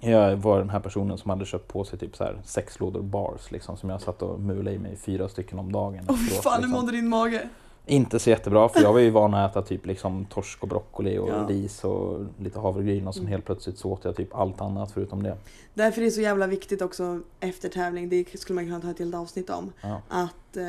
jag 0.00 0.36
var 0.36 0.58
den 0.58 0.70
här 0.70 0.80
personen 0.80 1.18
som 1.18 1.30
hade 1.30 1.44
köpt 1.44 1.68
på 1.72 1.84
sig 1.84 1.98
typ 1.98 2.16
så 2.16 2.24
här 2.24 2.36
sex 2.44 2.80
lådor 2.80 3.02
bars 3.02 3.50
liksom, 3.50 3.76
som 3.76 3.90
jag 3.90 4.00
satt 4.00 4.22
och 4.22 4.40
mulade 4.40 4.76
i 4.76 4.78
mig 4.78 4.96
fyra 4.96 5.28
stycken 5.28 5.58
om 5.58 5.72
dagen. 5.72 6.04
Åh 6.08 6.16
fy 6.16 6.24
efteråt, 6.24 6.42
fan, 6.44 6.52
hur 6.54 6.60
liksom. 6.68 6.80
mådde 6.80 6.92
din 6.92 7.08
mage? 7.08 7.48
Inte 7.90 8.18
så 8.18 8.30
jättebra 8.30 8.68
för 8.68 8.80
jag 8.82 8.92
var 8.92 9.00
ju 9.00 9.10
van 9.20 9.34
att 9.34 9.50
äta 9.50 9.62
typ 9.62 9.86
liksom 9.86 10.24
torsk 10.24 10.62
och 10.62 10.68
broccoli 10.68 11.18
och 11.18 11.28
Ja. 11.28 11.46
ris 11.48 11.84
och 11.84 12.20
lite 12.38 12.60
havregryn 12.60 13.06
och 13.08 13.14
sen 13.14 13.22
Mm. 13.22 13.32
helt 13.32 13.44
plötsligt 13.44 13.78
så 13.78 13.90
åt 13.90 14.04
jag 14.04 14.16
typ 14.16 14.34
allt 14.34 14.60
annat 14.60 14.90
förutom 14.92 15.22
det. 15.22 15.36
Därför 15.74 16.00
är 16.00 16.04
det 16.04 16.10
så 16.10 16.20
jävla 16.20 16.46
viktigt 16.46 16.82
också 16.82 17.20
efter 17.40 17.68
tävling, 17.68 18.08
det 18.08 18.40
skulle 18.40 18.54
man 18.54 18.64
kunna 18.66 18.80
ta 18.80 18.90
ett 18.90 18.98
helt 18.98 19.14
avsnitt 19.14 19.50
om, 19.50 19.72
Ja. 19.82 20.00
att 20.08 20.56
eh, 20.56 20.64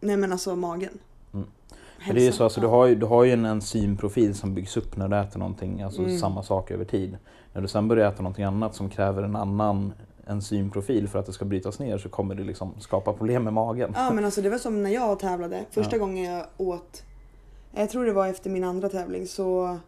Nej 0.00 0.16
men 0.16 0.32
alltså 0.32 0.56
magen. 0.56 0.98
Mm. 1.34 1.46
Hälsa. 1.98 2.14
Det 2.14 2.20
är 2.20 2.24
ju 2.26 2.32
så, 2.32 2.44
alltså, 2.44 2.60
du, 2.60 2.66
har 2.66 2.86
ju, 2.86 2.94
du 2.94 3.06
har 3.06 3.24
ju 3.24 3.32
en 3.32 3.44
enzymprofil 3.44 4.34
som 4.34 4.54
byggs 4.54 4.76
upp 4.76 4.96
när 4.96 5.08
du 5.08 5.16
äter 5.16 5.38
någonting, 5.38 5.82
alltså 5.82 6.02
Mm. 6.02 6.18
samma 6.18 6.42
sak 6.42 6.70
över 6.70 6.84
tid. 6.84 7.16
När 7.52 7.62
du 7.62 7.68
sen 7.68 7.88
börjar 7.88 8.08
äta 8.08 8.22
någonting 8.22 8.44
annat 8.44 8.74
som 8.74 8.88
kräver 8.90 9.22
en 9.22 9.36
annan 9.36 9.92
enzymprofil 10.26 11.08
för 11.08 11.18
att 11.18 11.26
det 11.26 11.32
ska 11.32 11.44
brytas 11.44 11.78
ner 11.78 11.98
så 11.98 12.08
kommer 12.08 12.34
det 12.34 12.44
liksom 12.44 12.74
skapa 12.80 13.12
problem 13.12 13.44
med 13.44 13.52
magen. 13.52 13.92
Ja 13.96 14.10
men 14.12 14.24
alltså 14.24 14.42
det 14.42 14.50
var 14.50 14.58
som 14.58 14.82
när 14.82 14.90
jag 14.90 15.18
tävlade. 15.18 15.64
Första 15.70 15.96
Ja. 15.96 16.00
gången 16.00 16.24
jag 16.24 16.46
åt, 16.56 17.02
jag 17.74 17.90
tror 17.90 18.04
det 18.04 18.12
var 18.12 18.26
efter 18.28 18.50
min 18.50 18.64
andra 18.64 18.88
tävling 18.88 19.26
så 19.26 19.78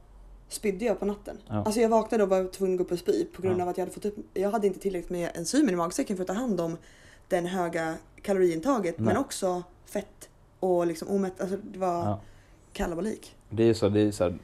spydde 0.48 0.84
jag 0.84 1.00
på 1.00 1.06
natten. 1.06 1.36
Ja. 1.48 1.54
Alltså 1.64 1.80
jag 1.80 1.88
vaknade 1.88 2.22
och 2.24 2.30
var 2.30 2.44
tvungen 2.44 2.74
att 2.74 2.78
gå 2.78 2.84
upp 2.84 2.92
och 2.92 2.98
spy 2.98 3.24
på 3.24 3.42
grund 3.42 3.58
Ja. 3.58 3.62
av 3.62 3.68
att 3.68 3.78
jag 3.78 3.82
hade 3.82 3.94
fått 3.94 4.04
upp, 4.04 4.16
jag 4.34 4.50
hade 4.50 4.66
inte 4.66 4.78
tillräckligt 4.80 5.10
med 5.10 5.30
enzymer 5.34 5.72
i 5.72 5.76
magsäcken 5.76 6.16
för 6.16 6.22
att 6.22 6.28
ta 6.28 6.34
hand 6.34 6.60
om 6.60 6.76
den 7.28 7.46
höga 7.46 7.94
kaloriintaget 8.22 8.98
Nej. 8.98 9.06
men 9.06 9.16
också 9.16 9.62
fett 9.86 10.28
och 10.60 10.86
liksom 10.86 11.08
omätt, 11.08 11.40
alltså 11.40 11.56
det 11.72 11.78
var 11.78 11.94
Ja. 12.04 12.20
kalabalik. 12.72 13.36
Det 13.50 13.62
är 13.68 13.74
så, 13.74 13.88
det 13.88 14.00
är 14.00 14.10
så 14.12 14.24
här, 14.24 14.38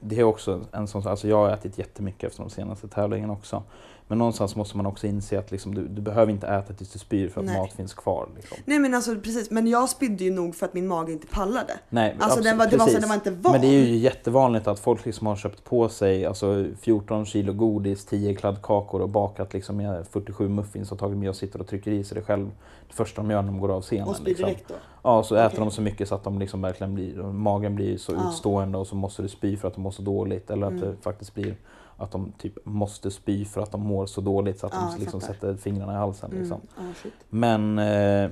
det 0.00 0.18
är 0.20 0.24
också 0.24 0.64
en 0.72 0.88
sån 0.88 1.06
alltså 1.06 1.28
jag 1.28 1.36
har 1.36 1.50
ätit 1.50 1.78
jättemycket 1.78 2.24
efter 2.30 2.42
de 2.42 2.50
senaste 2.50 2.88
tävlingarna 2.88 3.32
också. 3.32 3.62
Men 4.06 4.18
någonstans 4.18 4.56
måste 4.56 4.76
man 4.76 4.86
också 4.86 5.06
inse 5.06 5.38
att 5.38 5.50
liksom, 5.50 5.74
du, 5.74 5.88
du 5.88 6.02
behöver 6.02 6.32
inte 6.32 6.46
äta 6.46 6.72
tills 6.72 6.92
du 6.92 6.98
spyr 6.98 7.28
för 7.28 7.40
att 7.40 7.46
Nej. 7.46 7.58
mat 7.58 7.72
finns 7.72 7.94
kvar. 7.94 8.28
Liksom. 8.36 8.56
Nej 8.64 8.78
men 8.78 8.94
alltså 8.94 9.14
precis, 9.14 9.50
men 9.50 9.66
jag 9.66 9.88
spydde 9.88 10.24
ju 10.24 10.30
nog 10.30 10.54
för 10.54 10.66
att 10.66 10.74
min 10.74 10.88
mage 10.88 11.12
inte 11.12 11.26
pallade. 11.26 11.72
Nej, 11.88 12.16
Alltså 12.20 12.40
den 12.40 12.58
var, 12.58 12.66
det 12.66 12.76
var 12.76 12.86
så 12.86 12.98
den 12.98 13.08
var 13.08 13.14
inte 13.14 13.30
van. 13.30 13.52
Men 13.52 13.60
det 13.60 13.66
är 13.66 13.86
ju 13.86 13.96
jättevanligt 13.96 14.66
att 14.66 14.78
folk 14.80 15.04
liksom 15.06 15.26
har 15.26 15.36
köpt 15.36 15.64
på 15.64 15.88
sig 15.88 16.26
alltså 16.26 16.64
14 16.80 17.26
kilo 17.26 17.52
godis, 17.52 18.04
10 18.06 18.34
kladdkakor 18.34 19.00
och 19.02 19.08
bakat 19.08 19.52
liksom 19.54 19.76
med 19.76 20.06
47 20.10 20.48
muffins 20.48 20.92
och 20.92 20.98
tagit 20.98 21.18
med 21.18 21.28
och 21.28 21.36
sitter 21.36 21.60
och 21.60 21.66
trycker 21.66 21.90
i 21.90 22.04
sig 22.04 22.14
det 22.14 22.22
själv. 22.24 22.50
Det 22.88 22.94
första 22.94 23.22
de 23.22 23.30
gör 23.30 23.42
när 23.42 23.48
de 23.52 23.60
går 23.60 23.72
av 23.72 23.82
scenen. 23.82 24.08
och 24.08 24.16
spyr 24.16 24.24
liksom. 24.28 24.46
direkt 24.46 24.68
då. 24.68 24.74
Ja, 25.02 25.22
så 25.22 25.34
äter 25.34 25.46
Okej. 25.46 25.58
de 25.60 25.70
så 25.70 25.82
mycket 25.82 26.08
så 26.08 26.14
att 26.14 26.24
de 26.24 26.38
liksom 26.38 26.62
verkligen 26.62 26.94
blir, 26.94 27.14
magen 27.22 27.74
blir 27.74 27.96
så 27.98 28.12
Ja. 28.12 28.28
utstående 28.28 28.78
och 28.78 28.86
så 28.86 28.96
måste 28.96 29.22
du 29.22 29.28
spy 29.28 29.56
för 29.56 29.68
att 29.68 29.74
de 29.74 29.80
mår 29.80 29.90
så 29.90 30.02
dåligt. 30.02 30.50
Eller 30.50 30.66
att 30.66 30.72
Mm. 30.72 30.84
det 30.90 30.96
faktiskt 31.02 31.34
blir 31.34 31.56
att 31.96 32.10
de 32.12 32.32
typ 32.38 32.66
måste 32.66 33.10
spy 33.10 33.44
för 33.44 33.60
att 33.60 33.72
de 33.72 33.80
mår 33.80 34.06
så 34.06 34.20
dåligt 34.20 34.58
så 34.58 34.66
att 34.66 34.72
Ja, 34.72 34.90
de 34.96 35.00
liksom 35.00 35.20
sätter 35.20 35.56
fingrarna 35.56 35.92
i 35.92 35.96
halsen. 35.96 36.30
Liksom. 36.30 36.60
Mm. 36.78 36.88
Ja, 36.88 36.94
shit. 37.02 37.12
Men 37.28 37.78
eh, 37.78 38.30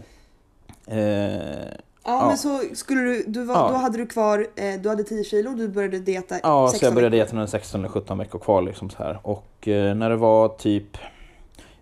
eh, 0.86 1.64
Ja, 2.04 2.18
Ja. 2.20 2.26
men 2.28 2.38
så 2.38 2.60
skulle 2.74 3.00
du, 3.00 3.24
du 3.26 3.44
var, 3.44 3.54
Ja. 3.54 3.68
då 3.68 3.74
hade 3.74 3.98
du 3.98 4.06
kvar, 4.06 4.46
eh, 4.56 4.80
du 4.80 4.88
hade 4.88 5.04
10 5.04 5.24
kilo, 5.24 5.50
du 5.50 5.68
började 5.68 5.98
dieta 5.98 6.34
Ja, 6.42 6.66
så 6.66 6.70
16 6.70 6.86
jag 6.86 6.94
började 6.94 7.16
dieta 7.16 7.36
när 7.36 7.46
16 7.46 7.80
eller 7.80 7.88
17 7.88 8.18
veckor 8.18 8.38
kvar. 8.38 8.62
Liksom 8.62 8.90
så 8.90 9.02
här. 9.02 9.18
Och 9.22 9.68
eh, 9.68 9.94
när 9.94 10.10
det 10.10 10.16
var 10.16 10.48
typ... 10.48 10.96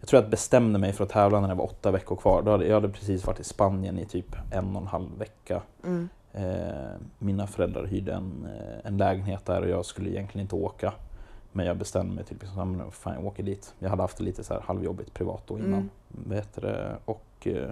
Jag 0.01 0.09
tror 0.09 0.19
att 0.21 0.25
jag 0.25 0.31
bestämde 0.31 0.79
mig 0.79 0.93
för 0.93 1.05
att 1.05 1.11
tävla 1.11 1.41
när 1.41 1.49
det 1.49 1.55
var 1.55 1.65
åtta 1.65 1.91
veckor 1.91 2.17
kvar. 2.17 2.43
Då 2.43 2.51
hade, 2.51 2.67
jag 2.67 2.75
hade 2.75 2.89
precis 2.89 3.27
varit 3.27 3.41
i 3.41 3.45
Spanien 3.45 3.99
i 3.99 4.05
typ 4.05 4.37
en 4.53 4.77
och 4.77 4.83
en 4.83 4.89
halv 4.89 5.19
vecka. 5.19 5.63
Mm. 5.85 6.09
Eh, 6.33 6.91
mina 7.19 7.47
föräldrar 7.47 7.85
hyrde 7.87 8.13
en, 8.13 8.47
eh, 8.59 8.87
en 8.87 8.97
lägenhet 8.97 9.47
där 9.47 9.63
och 9.63 9.69
jag 9.69 9.85
skulle 9.87 10.11
egentligen 10.11 10.45
inte 10.45 10.55
åka. 10.57 10.93
Men 11.53 11.67
jag 11.67 11.77
bestämde 11.77 12.15
mig 12.15 12.25
typ, 12.25 12.43
liksom, 12.43 12.73
men 12.77 12.91
fan 12.91 13.15
jag 13.15 13.27
åker 13.27 13.43
dit. 13.43 13.75
Jag 13.79 13.91
hade 13.91 14.03
haft 14.03 14.17
det 14.17 14.25
lite 14.25 14.45
så 14.45 14.55
här 14.55 14.61
halvjobbigt 14.61 15.15
privat 15.15 15.43
då 15.47 15.59
innan. 15.59 15.91
Mm. 16.27 16.45
Det. 16.55 16.97
och, 17.05 17.47
eh, 17.47 17.71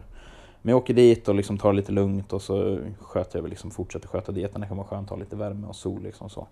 men 0.62 0.70
jag 0.72 0.78
åker 0.78 0.94
dit 0.94 1.28
och 1.28 1.34
liksom 1.34 1.58
tar 1.58 1.72
det 1.72 1.76
lite 1.76 1.92
lugnt 1.92 2.32
och 2.32 2.42
så 2.42 2.78
sköter 3.00 3.38
jag 3.38 3.48
liksom, 3.48 3.70
fortsätter 3.70 4.08
sköta 4.08 4.32
dieten. 4.32 4.60
Det 4.60 4.66
kan 4.66 4.76
vara 4.76 4.86
skönt 4.86 5.04
att 5.06 5.10
ha 5.10 5.16
lite 5.16 5.36
värme 5.36 5.66
och 5.66 5.76
sol. 5.76 6.02
Liksom 6.02 6.30
så. 6.30 6.46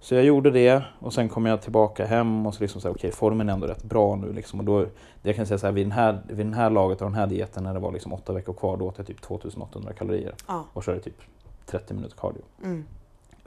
så 0.00 0.14
jag 0.14 0.24
gjorde 0.24 0.50
det 0.50 0.84
och 0.98 1.12
sen 1.12 1.28
kom 1.28 1.46
jag 1.46 1.62
tillbaka 1.62 2.06
hem 2.06 2.46
och 2.46 2.54
så 2.54 2.60
liksom 2.62 2.80
så 2.80 2.88
här, 2.88 2.94
okej 2.94 3.12
formen 3.12 3.48
är 3.48 3.52
ändå 3.52 3.66
rätt 3.66 3.82
bra 3.84 4.16
nu. 4.16 4.32
Liksom. 4.32 4.58
Och 4.60 4.64
då, 4.64 4.80
det 4.80 4.90
jag 5.22 5.36
kan 5.36 5.46
säga 5.46 5.58
så 5.58 5.66
här, 5.66 5.72
vid, 5.72 5.84
den 5.86 5.92
här, 5.92 6.22
vid 6.28 6.46
den 6.46 6.54
här 6.54 6.70
laget 6.70 7.00
och 7.00 7.06
den 7.06 7.14
här 7.14 7.26
dieten 7.26 7.64
när 7.64 7.74
det 7.74 7.80
var 7.80 7.92
liksom 7.92 8.12
åtta 8.12 8.32
veckor 8.32 8.52
kvar 8.52 8.76
då 8.76 8.86
åt 8.86 8.98
jag 8.98 9.06
typ 9.06 9.20
2800 9.22 9.92
kalorier 9.92 10.34
Ja. 10.46 10.64
och 10.72 10.84
körde 10.84 11.00
typ 11.00 11.20
30 11.66 11.94
minuter 11.94 12.16
cardio. 12.16 12.42
Mm. 12.64 12.84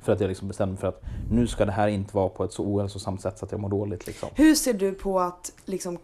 För 0.02 0.14
att 0.14 0.20
jag 0.22 0.28
liksom 0.28 0.48
bestämde 0.48 0.72
mig 0.74 0.80
för 0.82 0.88
att 0.88 1.02
nu 1.32 1.48
ska 1.48 1.66
det 1.66 1.72
här 1.72 1.88
inte 1.88 2.16
vara 2.16 2.30
på 2.30 2.44
ett 2.44 2.54
så 2.54 2.64
ohälsosamt 2.64 3.22
sätt 3.22 3.38
så 3.40 3.46
att 3.46 3.52
jag 3.52 3.62
mår 3.62 3.70
dåligt. 3.70 4.08
Liksom. 4.08 4.30
Hur 4.36 4.56
ser 4.56 4.74
du 4.74 4.94
på 4.94 5.20
att 5.20 5.52
liksom 5.66 5.98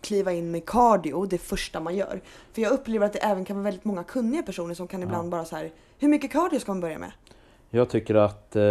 kliva 0.00 0.32
in 0.32 0.50
med 0.50 0.66
cardio 0.66 1.26
det 1.26 1.38
första 1.38 1.80
man 1.80 1.96
gör? 1.96 2.20
För 2.52 2.62
jag 2.62 2.72
upplever 2.72 3.06
att 3.06 3.12
det 3.12 3.18
även 3.18 3.44
kan 3.44 3.56
vara 3.56 3.64
väldigt 3.64 3.84
många 3.84 4.04
kunniga 4.04 4.42
personer 4.42 4.74
som 4.74 4.86
kan 4.88 5.02
ibland 5.02 5.30
bara 5.30 5.44
så 5.44 5.56
här. 5.56 5.70
hur 5.98 6.08
mycket 6.08 6.32
cardio 6.32 6.58
ska 6.60 6.70
man 6.70 6.80
börja 6.80 6.98
med? 6.98 7.12
Jag 7.70 7.88
tycker 7.88 8.14
att 8.14 8.56
eh, 8.56 8.62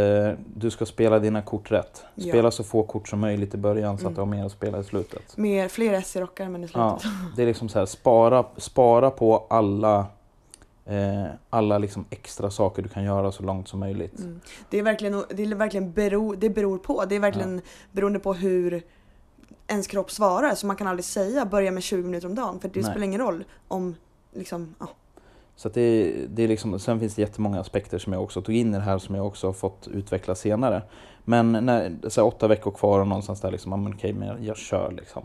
du 0.55 0.71
ska 0.71 0.85
spela 0.85 1.19
dina 1.19 1.41
kort 1.41 1.71
rätt. 1.71 2.03
Ja. 2.15 2.29
Spela 2.29 2.51
så 2.51 2.63
få 2.63 2.83
kort 2.83 3.07
som 3.07 3.19
möjligt 3.19 3.53
i 3.53 3.57
början 3.57 3.97
så 3.97 4.01
Mm. 4.01 4.11
att 4.11 4.15
du 4.15 4.21
har 4.21 4.25
mer 4.25 4.45
att 4.45 4.51
spela 4.51 4.79
i 4.79 4.83
slutet. 4.83 5.37
Mer, 5.37 5.67
fler 5.67 5.93
S 5.93 6.15
i 6.15 6.19
rockar 6.21 6.49
men 6.49 6.63
i 6.63 6.67
slutet. 6.67 6.81
Ja, 6.81 6.99
det 7.35 7.41
är 7.41 7.45
liksom 7.45 7.69
så 7.69 7.79
här, 7.79 7.85
spara, 7.85 8.45
spara 8.57 9.11
på 9.11 9.45
alla, 9.49 10.05
alla 11.49 11.77
liksom 11.77 12.05
extra 12.09 12.51
saker 12.51 12.81
du 12.81 12.89
kan 12.89 13.03
göra 13.03 13.31
så 13.31 13.43
långt 13.43 13.67
som 13.67 13.79
möjligt. 13.79 14.19
Mm. 14.19 14.41
Det 14.69 14.79
är 14.79 14.83
verkligen, 14.83 15.23
det 15.29 15.43
är 15.43 15.55
verkligen 15.55 15.91
bero, 15.91 16.35
det 16.35 16.49
beror 16.49 16.77
på. 16.77 17.05
Det 17.05 17.15
är 17.15 17.19
verkligen 17.19 17.61
beroende 17.91 18.19
på 18.19 18.33
hur 18.33 18.83
ens 19.67 19.87
kropp 19.87 20.11
svarar. 20.11 20.55
Så 20.55 20.67
man 20.67 20.75
kan 20.75 20.87
aldrig 20.87 21.05
säga 21.05 21.45
börja 21.45 21.71
med 21.71 21.83
20 21.83 22.03
minuter 22.03 22.27
om 22.27 22.35
dagen. 22.35 22.59
För 22.59 22.69
det 22.69 22.81
Nej. 22.81 22.91
spelar 22.91 23.05
ingen 23.05 23.21
roll 23.21 23.43
om 23.67 23.95
liksom, 24.33 24.75
ja. 24.79 24.87
Så 25.55 25.69
det, 25.69 26.13
det 26.29 26.43
är 26.43 26.47
liksom, 26.47 26.79
sen 26.79 26.99
finns 26.99 27.15
det 27.15 27.21
jättemånga 27.21 27.59
aspekter 27.59 27.97
som 27.97 28.13
jag 28.13 28.23
också 28.23 28.41
tog 28.41 28.55
in 28.55 28.73
i 28.73 28.77
det 28.77 28.83
här 28.83 28.97
som 28.97 29.15
jag 29.15 29.27
också 29.27 29.47
har 29.47 29.53
fått 29.53 29.87
utveckla 29.87 30.35
senare. 30.35 30.83
Men 31.23 31.51
när, 31.51 32.09
så 32.09 32.21
här, 32.21 32.27
åtta 32.27 32.47
veckor 32.47 32.71
kvar 32.71 32.99
och 32.99 33.07
någonstans 33.07 33.41
där 33.41 33.51
liksom, 33.51 33.71
ja, 33.71 33.77
men 33.77 33.93
okej, 33.93 34.13
men 34.13 34.27
jag, 34.27 34.43
jag 34.43 34.57
kör 34.57 34.91
liksom. 34.91 35.23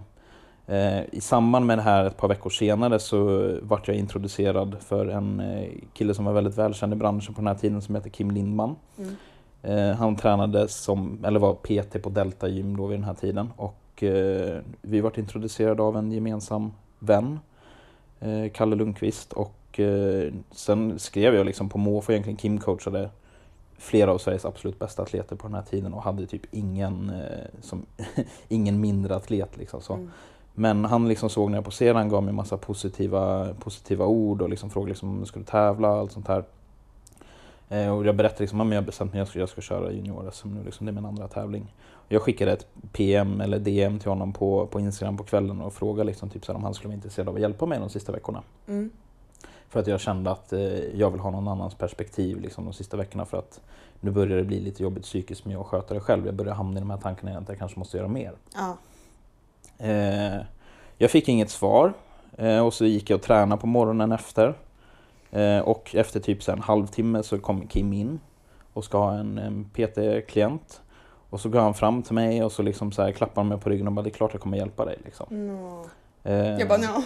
Eh, 0.71 1.05
I 1.13 1.21
samband 1.21 1.67
med 1.67 1.79
det 1.79 1.83
här 1.83 2.05
ett 2.05 2.17
par 2.17 2.29
veckor 2.29 2.51
senare 2.51 2.99
så 2.99 3.51
vart 3.63 3.89
jag 3.89 3.97
introducerad 3.97 4.77
för 4.81 5.07
en 5.07 5.41
eh, 5.41 5.69
kille 5.93 6.15
som 6.15 6.25
var 6.25 6.33
väldigt 6.33 6.59
välkänd 6.59 6.93
i 6.93 6.97
branschen 6.97 7.35
på 7.35 7.41
den 7.41 7.47
här 7.47 7.55
tiden 7.55 7.83
som 7.83 7.95
heter 7.95 8.11
Kim 8.11 8.31
Lindman. 8.31 8.77
Mm. 8.99 9.15
Eh, 9.63 9.97
han 9.97 10.17
tränade 10.17 10.69
som, 10.69 11.25
eller 11.25 11.41
var 11.41 11.55
PT 11.55 12.03
på 12.03 12.11
Delta 12.11 12.49
Gym 12.49 12.77
då 12.77 12.87
vid 12.87 12.99
den 12.99 13.05
här 13.05 13.15
tiden 13.15 13.53
och 13.57 13.77
vi 14.81 15.01
vart 15.01 15.19
introducerade 15.19 15.83
av 15.83 15.97
en 15.97 16.13
gemensam 16.13 16.73
vän, 16.99 17.41
Kalle 18.53 18.77
Lundqvist 18.77 19.33
och 19.33 19.81
sen 20.51 20.99
skrev 20.99 21.35
jag 21.35 21.47
liksom 21.47 21.69
på 21.69 21.79
måfå 21.79 22.13
egentligen 22.13 22.37
Kim 22.37 22.59
coachade 22.59 23.11
flera 23.79 24.13
av 24.13 24.19
Sveriges 24.19 24.45
absolut 24.45 24.79
bästa 24.79 25.03
atleter 25.03 25.37
på 25.37 25.47
den 25.47 25.55
här 25.55 25.63
tiden 25.63 25.95
och 25.95 26.03
hade 26.03 26.27
typ 26.27 26.43
ingen, 26.51 27.13
som, 27.61 27.87
ingen 28.49 28.81
mindre 28.81 29.17
atlet 29.17 29.57
liksom 29.57 29.81
så. 29.81 29.95
Mm. 29.95 30.11
Men 30.61 30.85
han 30.85 31.09
liksom 31.09 31.31
såg 31.31 31.51
när 31.51 31.57
jag 31.57 31.65
poserade, 31.65 31.99
han 31.99 32.09
gav 32.09 32.23
mig 32.23 32.35
massa 32.35 32.57
positiva, 32.57 33.55
positiva 33.55 34.07
ord 34.07 34.43
och 34.43 34.49
liksom 34.49 34.71
frågade 34.71 34.89
liksom 34.89 35.09
om 35.09 35.19
jag 35.19 35.29
skulle 35.29 35.45
tävla 35.45 35.91
och 35.91 35.99
allt 35.99 36.13
sånt 36.13 36.29
här. 36.29 36.45
Eh, 37.69 37.97
och 37.97 38.07
jag 38.07 38.17
berättade 38.17 38.43
liksom 38.43 38.61
att 38.61 38.75
jag 38.75 38.85
bestämt 38.85 39.13
mig 39.13 39.21
att 39.21 39.27
jag 39.27 39.29
ska, 39.29 39.39
jag 39.39 39.49
ska 39.49 39.61
köra 39.61 39.93
junior-SM 39.93 40.49
nu, 40.49 40.65
liksom, 40.65 40.87
det 40.87 40.91
är 40.91 40.95
min 40.95 41.07
andra 41.07 41.29
tävling. 41.29 41.75
Jag 42.09 42.23
skickade 42.23 42.53
ett 42.53 42.67
PM 42.93 43.41
eller 43.41 43.59
DM 43.59 43.99
till 43.99 44.09
honom 44.09 44.33
på, 44.33 44.67
på 44.67 44.81
Instagram 44.81 45.17
på 45.17 45.25
kvällen 45.25 45.61
och 45.61 45.75
frågade 45.75 46.05
liksom, 46.05 46.29
typ, 46.29 46.45
så 46.45 46.53
här, 46.53 46.57
om 46.57 46.65
han 46.65 46.75
skulle 46.75 46.89
vara 46.89 46.97
intresserad 46.97 47.29
av 47.29 47.35
att 47.35 47.41
hjälpa 47.41 47.67
mig 47.67 47.79
de 47.79 47.91
sista 47.91 48.13
veckorna. 48.13 48.43
Mm. 48.67 48.91
För 49.69 49.81
att 49.81 49.87
jag 49.87 50.01
kände 50.01 50.31
att 50.31 50.53
eh, 50.53 50.61
jag 50.99 51.11
vill 51.11 51.21
ha 51.21 51.31
någon 51.31 51.49
annans 51.49 51.75
perspektiv 51.75 52.41
liksom, 52.41 52.65
de 52.65 52.73
sista 52.73 52.97
veckorna 52.97 53.25
för 53.25 53.39
att 53.39 53.61
nu 54.01 54.11
börjar 54.11 54.37
det 54.37 54.45
bli 54.45 54.61
lite 54.61 54.83
jobbigt 54.83 55.05
psykiskt 55.05 55.45
med 55.45 55.57
att 55.57 55.67
sköta 55.67 55.95
det 55.95 56.01
själv. 56.01 56.27
Jag 56.27 56.35
börjar 56.35 56.55
hamna 56.55 56.77
i 56.77 56.81
de 56.81 56.91
här 56.91 56.99
tankarna 56.99 57.39
att 57.39 57.49
jag 57.49 57.59
kanske 57.59 57.79
måste 57.79 57.97
göra 57.97 58.09
mer. 58.09 58.33
Ja. 58.55 58.77
Eh, 59.81 60.41
jag 60.99 61.11
fick 61.11 61.29
inget 61.29 61.51
svar 61.51 61.93
eh, 62.39 62.67
och 62.67 62.75
så 62.75 62.85
gick 62.85 63.11
jag 63.11 63.17
och 63.17 63.23
tränade 63.23 63.61
på 63.61 63.67
morgonen 63.67 64.13
efter. 64.13 64.55
Eh, 65.31 65.59
och 65.59 65.95
efter 65.95 66.21
typ 66.21 66.43
så 66.43 66.53
en 66.53 66.61
halvtimme 66.63 67.23
så 67.23 67.39
kom 67.39 67.67
Kim 67.67 67.93
in 67.93 68.21
och 68.73 68.85
ska 68.85 68.99
ha 68.99 69.13
en, 69.15 69.39
en 69.39 69.65
PT-klient. 69.75 70.81
Och 71.31 71.41
så 71.41 71.49
går 71.49 71.61
han 71.61 71.75
fram 71.75 72.03
till 72.03 72.15
mig 72.15 72.45
och 72.45 72.53
så 72.53 72.63
liksom 72.63 72.93
så 72.93 73.03
här 73.03 73.13
klappar 73.13 73.43
han 73.43 73.49
mig 73.49 73.59
på 73.59 73.71
ryggen 73.71 73.87
och 73.87 73.93
bara 73.93 74.03
det 74.03 74.09
är 74.09 74.13
klart 74.13 74.31
jag 74.33 74.43
kommer 74.43 74.57
hjälpa 74.57 74.85
dig. 74.85 74.99
Liksom. 75.05 75.27
Nå. 75.47 75.85
Eh, 76.25 76.59
Jag 76.59 76.69
bara 76.69 76.79
ja, 76.83 77.03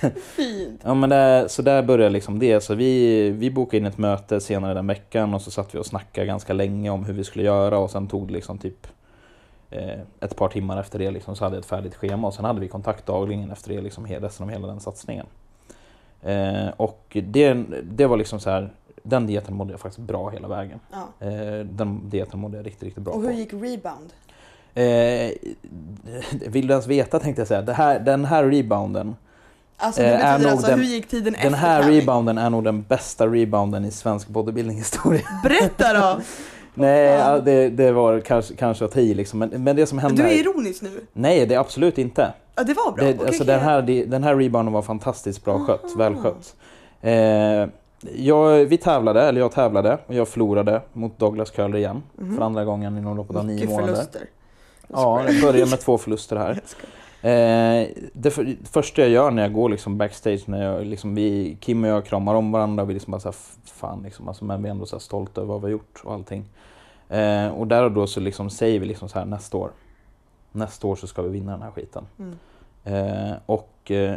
fint. 0.36 0.80
Ja 0.84 0.94
men 0.94 1.10
det, 1.10 1.46
så 1.48 1.62
där 1.62 1.82
började 1.82 2.10
liksom 2.10 2.38
det. 2.38 2.60
Så 2.60 2.74
vi, 2.74 3.30
vi 3.30 3.50
bokade 3.50 3.76
in 3.76 3.86
ett 3.86 3.98
möte 3.98 4.40
senare 4.40 4.74
den 4.74 4.86
veckan 4.86 5.34
och 5.34 5.42
så 5.42 5.50
satt 5.50 5.74
vi 5.74 5.78
och 5.78 5.86
snackade 5.86 6.26
ganska 6.26 6.52
länge 6.52 6.90
om 6.90 7.04
hur 7.04 7.14
vi 7.14 7.24
skulle 7.24 7.44
göra 7.44 7.78
och 7.78 7.90
sen 7.90 8.06
tog 8.08 8.26
det 8.26 8.32
liksom 8.32 8.58
typ 8.58 8.86
ett 10.20 10.36
par 10.36 10.48
timmar 10.48 10.80
efter 10.80 10.98
det 10.98 11.10
liksom, 11.10 11.36
så 11.36 11.44
hade 11.44 11.56
jag 11.56 11.60
ett 11.60 11.66
färdigt 11.68 11.94
schema 11.94 12.28
och 12.28 12.34
sen 12.34 12.44
hade 12.44 12.60
vi 12.60 12.68
kontakt 12.68 13.06
dagligen 13.06 13.50
efter 13.50 13.74
det 13.74 13.80
liksom, 13.80 14.06
resten 14.06 14.44
av 14.46 14.50
hela 14.50 14.66
den 14.66 14.80
satsningen. 14.80 15.26
Eh, 16.22 16.68
och 16.76 17.16
det, 17.26 17.54
det 17.82 18.06
var 18.06 18.16
liksom 18.16 18.40
så 18.40 18.50
här, 18.50 18.70
den 19.02 19.26
dieten 19.26 19.54
mådde 19.54 19.70
jag 19.72 19.80
faktiskt 19.80 20.06
bra 20.06 20.28
hela 20.30 20.48
vägen. 20.48 20.80
Ja. 20.92 21.26
Eh, 21.26 21.64
den 21.64 22.00
dieten 22.10 22.40
mådde 22.40 22.56
jag 22.56 22.66
riktigt, 22.66 22.82
riktigt 22.82 23.04
bra 23.04 23.12
Och 23.14 23.22
på. 23.22 23.28
hur 23.28 23.34
gick 23.34 23.52
rebound? 23.52 24.12
Eh, 24.74 25.30
vill 26.48 26.66
du 26.66 26.72
ens 26.72 26.86
veta 26.86 27.18
tänkte 27.18 27.40
jag 27.40 27.48
säga. 27.48 27.62
Det 27.62 27.72
här, 27.72 28.00
den 28.00 28.24
här 28.24 28.44
rebounden 28.44 29.16
Alltså 29.80 30.02
det 30.02 30.08
Eh, 30.14 30.24
är 30.26 30.38
nog 30.38 30.50
alltså 30.50 30.66
den- 30.66 30.78
hur 30.78 30.86
gick 30.86 31.08
tiden 31.08 31.34
Den 31.42 31.54
här 31.54 31.80
tävling? 31.82 32.00
rebounden 32.00 32.38
är 32.38 32.50
nog 32.50 32.64
den 32.64 32.82
bästa 32.82 33.26
rebounden 33.26 33.84
i 33.84 33.90
svensk 33.90 34.28
bodybuilding-historia. 34.28 35.22
Berätta 35.42 35.92
då! 35.92 36.20
Nej, 36.78 37.04
ja, 37.18 37.38
det, 37.38 37.68
det 37.68 37.92
var 37.92 38.20
kanske, 38.20 38.54
kanske 38.54 38.84
att 38.84 38.96
i 38.96 39.14
liksom. 39.14 39.38
Men, 39.38 39.64
men 39.64 39.76
det 39.76 39.86
som 39.86 39.98
hände... 39.98 40.22
Du 40.22 40.28
är 40.28 40.32
ironisk 40.40 40.82
nu. 40.82 40.90
Nej, 41.12 41.46
det 41.46 41.54
är 41.54 41.58
absolut 41.58 41.98
inte. 41.98 42.32
Ja 42.56 42.62
det 42.62 42.74
var 42.74 42.92
bra. 42.92 43.04
Det, 43.04 43.10
Okej, 43.14 43.26
alltså, 43.26 43.42
okej. 43.42 43.54
den, 43.54 43.60
här, 43.64 43.82
den 44.06 44.22
här 44.24 44.36
rebounden 44.36 44.72
var 44.72 44.82
fantastiskt 44.82 45.44
bra 45.44 45.58
skött, 45.58 45.84
Aha. 45.84 45.94
välskött. 45.98 46.54
Eh, 47.00 47.68
jag, 48.16 48.64
vi 48.64 48.76
tävlade, 48.78 49.22
eller 49.22 49.40
jag 49.40 49.52
tävlade, 49.52 49.98
och 50.06 50.14
jag 50.14 50.28
förlorade 50.28 50.82
mot 50.92 51.18
Douglas 51.18 51.50
Curler 51.50 51.78
igen. 51.78 52.02
Mhm. 52.18 52.36
För 52.36 52.42
andra 52.42 52.64
gången 52.64 52.98
inom 52.98 53.16
loppet 53.16 53.36
av 53.36 53.44
nio 53.46 53.54
Mycket 53.54 53.70
månader. 53.70 53.94
förluster. 53.94 54.20
Jag 54.88 54.98
Ja, 55.00 55.24
jag 55.32 55.42
började 55.42 55.70
med 55.70 55.80
två 55.84 55.98
förluster 55.98 56.36
här. 56.36 56.60
Eh, 57.22 57.88
det, 58.12 58.30
för, 58.30 58.44
det 58.44 58.68
första 58.68 59.02
jag 59.02 59.10
gör 59.10 59.30
när 59.30 59.42
jag 59.42 59.52
går 59.52 59.68
liksom 59.68 59.98
backstage, 59.98 60.48
när 60.48 60.64
jag, 60.64 60.86
liksom, 60.86 61.14
vi, 61.14 61.56
Kim 61.60 61.84
och 61.84 61.90
jag 61.90 62.06
kramar 62.06 62.34
om 62.34 62.52
varandra 62.52 62.82
och 62.82 62.90
vi 62.90 62.94
liksom 62.94 63.10
bara 63.10 63.20
såhär, 63.20 63.36
fan 63.64 64.02
liksom, 64.02 64.28
alltså, 64.28 64.44
men 64.44 64.62
vi 64.62 64.68
är 64.68 64.70
ändå 64.70 64.86
så 64.86 65.00
stolta 65.00 65.40
över 65.40 65.52
vad 65.52 65.60
vi 65.60 65.66
har 65.66 65.72
gjort 65.72 66.00
och 66.04 66.14
allting. 66.14 66.44
Eh, 67.08 67.48
och 67.48 67.66
där 67.66 67.84
och 67.84 67.92
då 67.92 68.06
så 68.06 68.20
liksom 68.20 68.50
säger 68.50 68.80
vi 68.80 68.86
liksom 68.86 69.08
så 69.08 69.18
här 69.18 69.26
nästa 69.26 69.56
år, 69.56 69.70
nästa 70.52 70.86
år 70.86 70.96
så 70.96 71.06
ska 71.06 71.22
vi 71.22 71.28
vinna 71.28 71.52
den 71.52 71.62
här 71.62 71.70
skiten. 71.70 72.06
Mm. 72.18 72.34
Eh, 72.84 73.36
och 73.46 73.90
eh, 73.90 74.14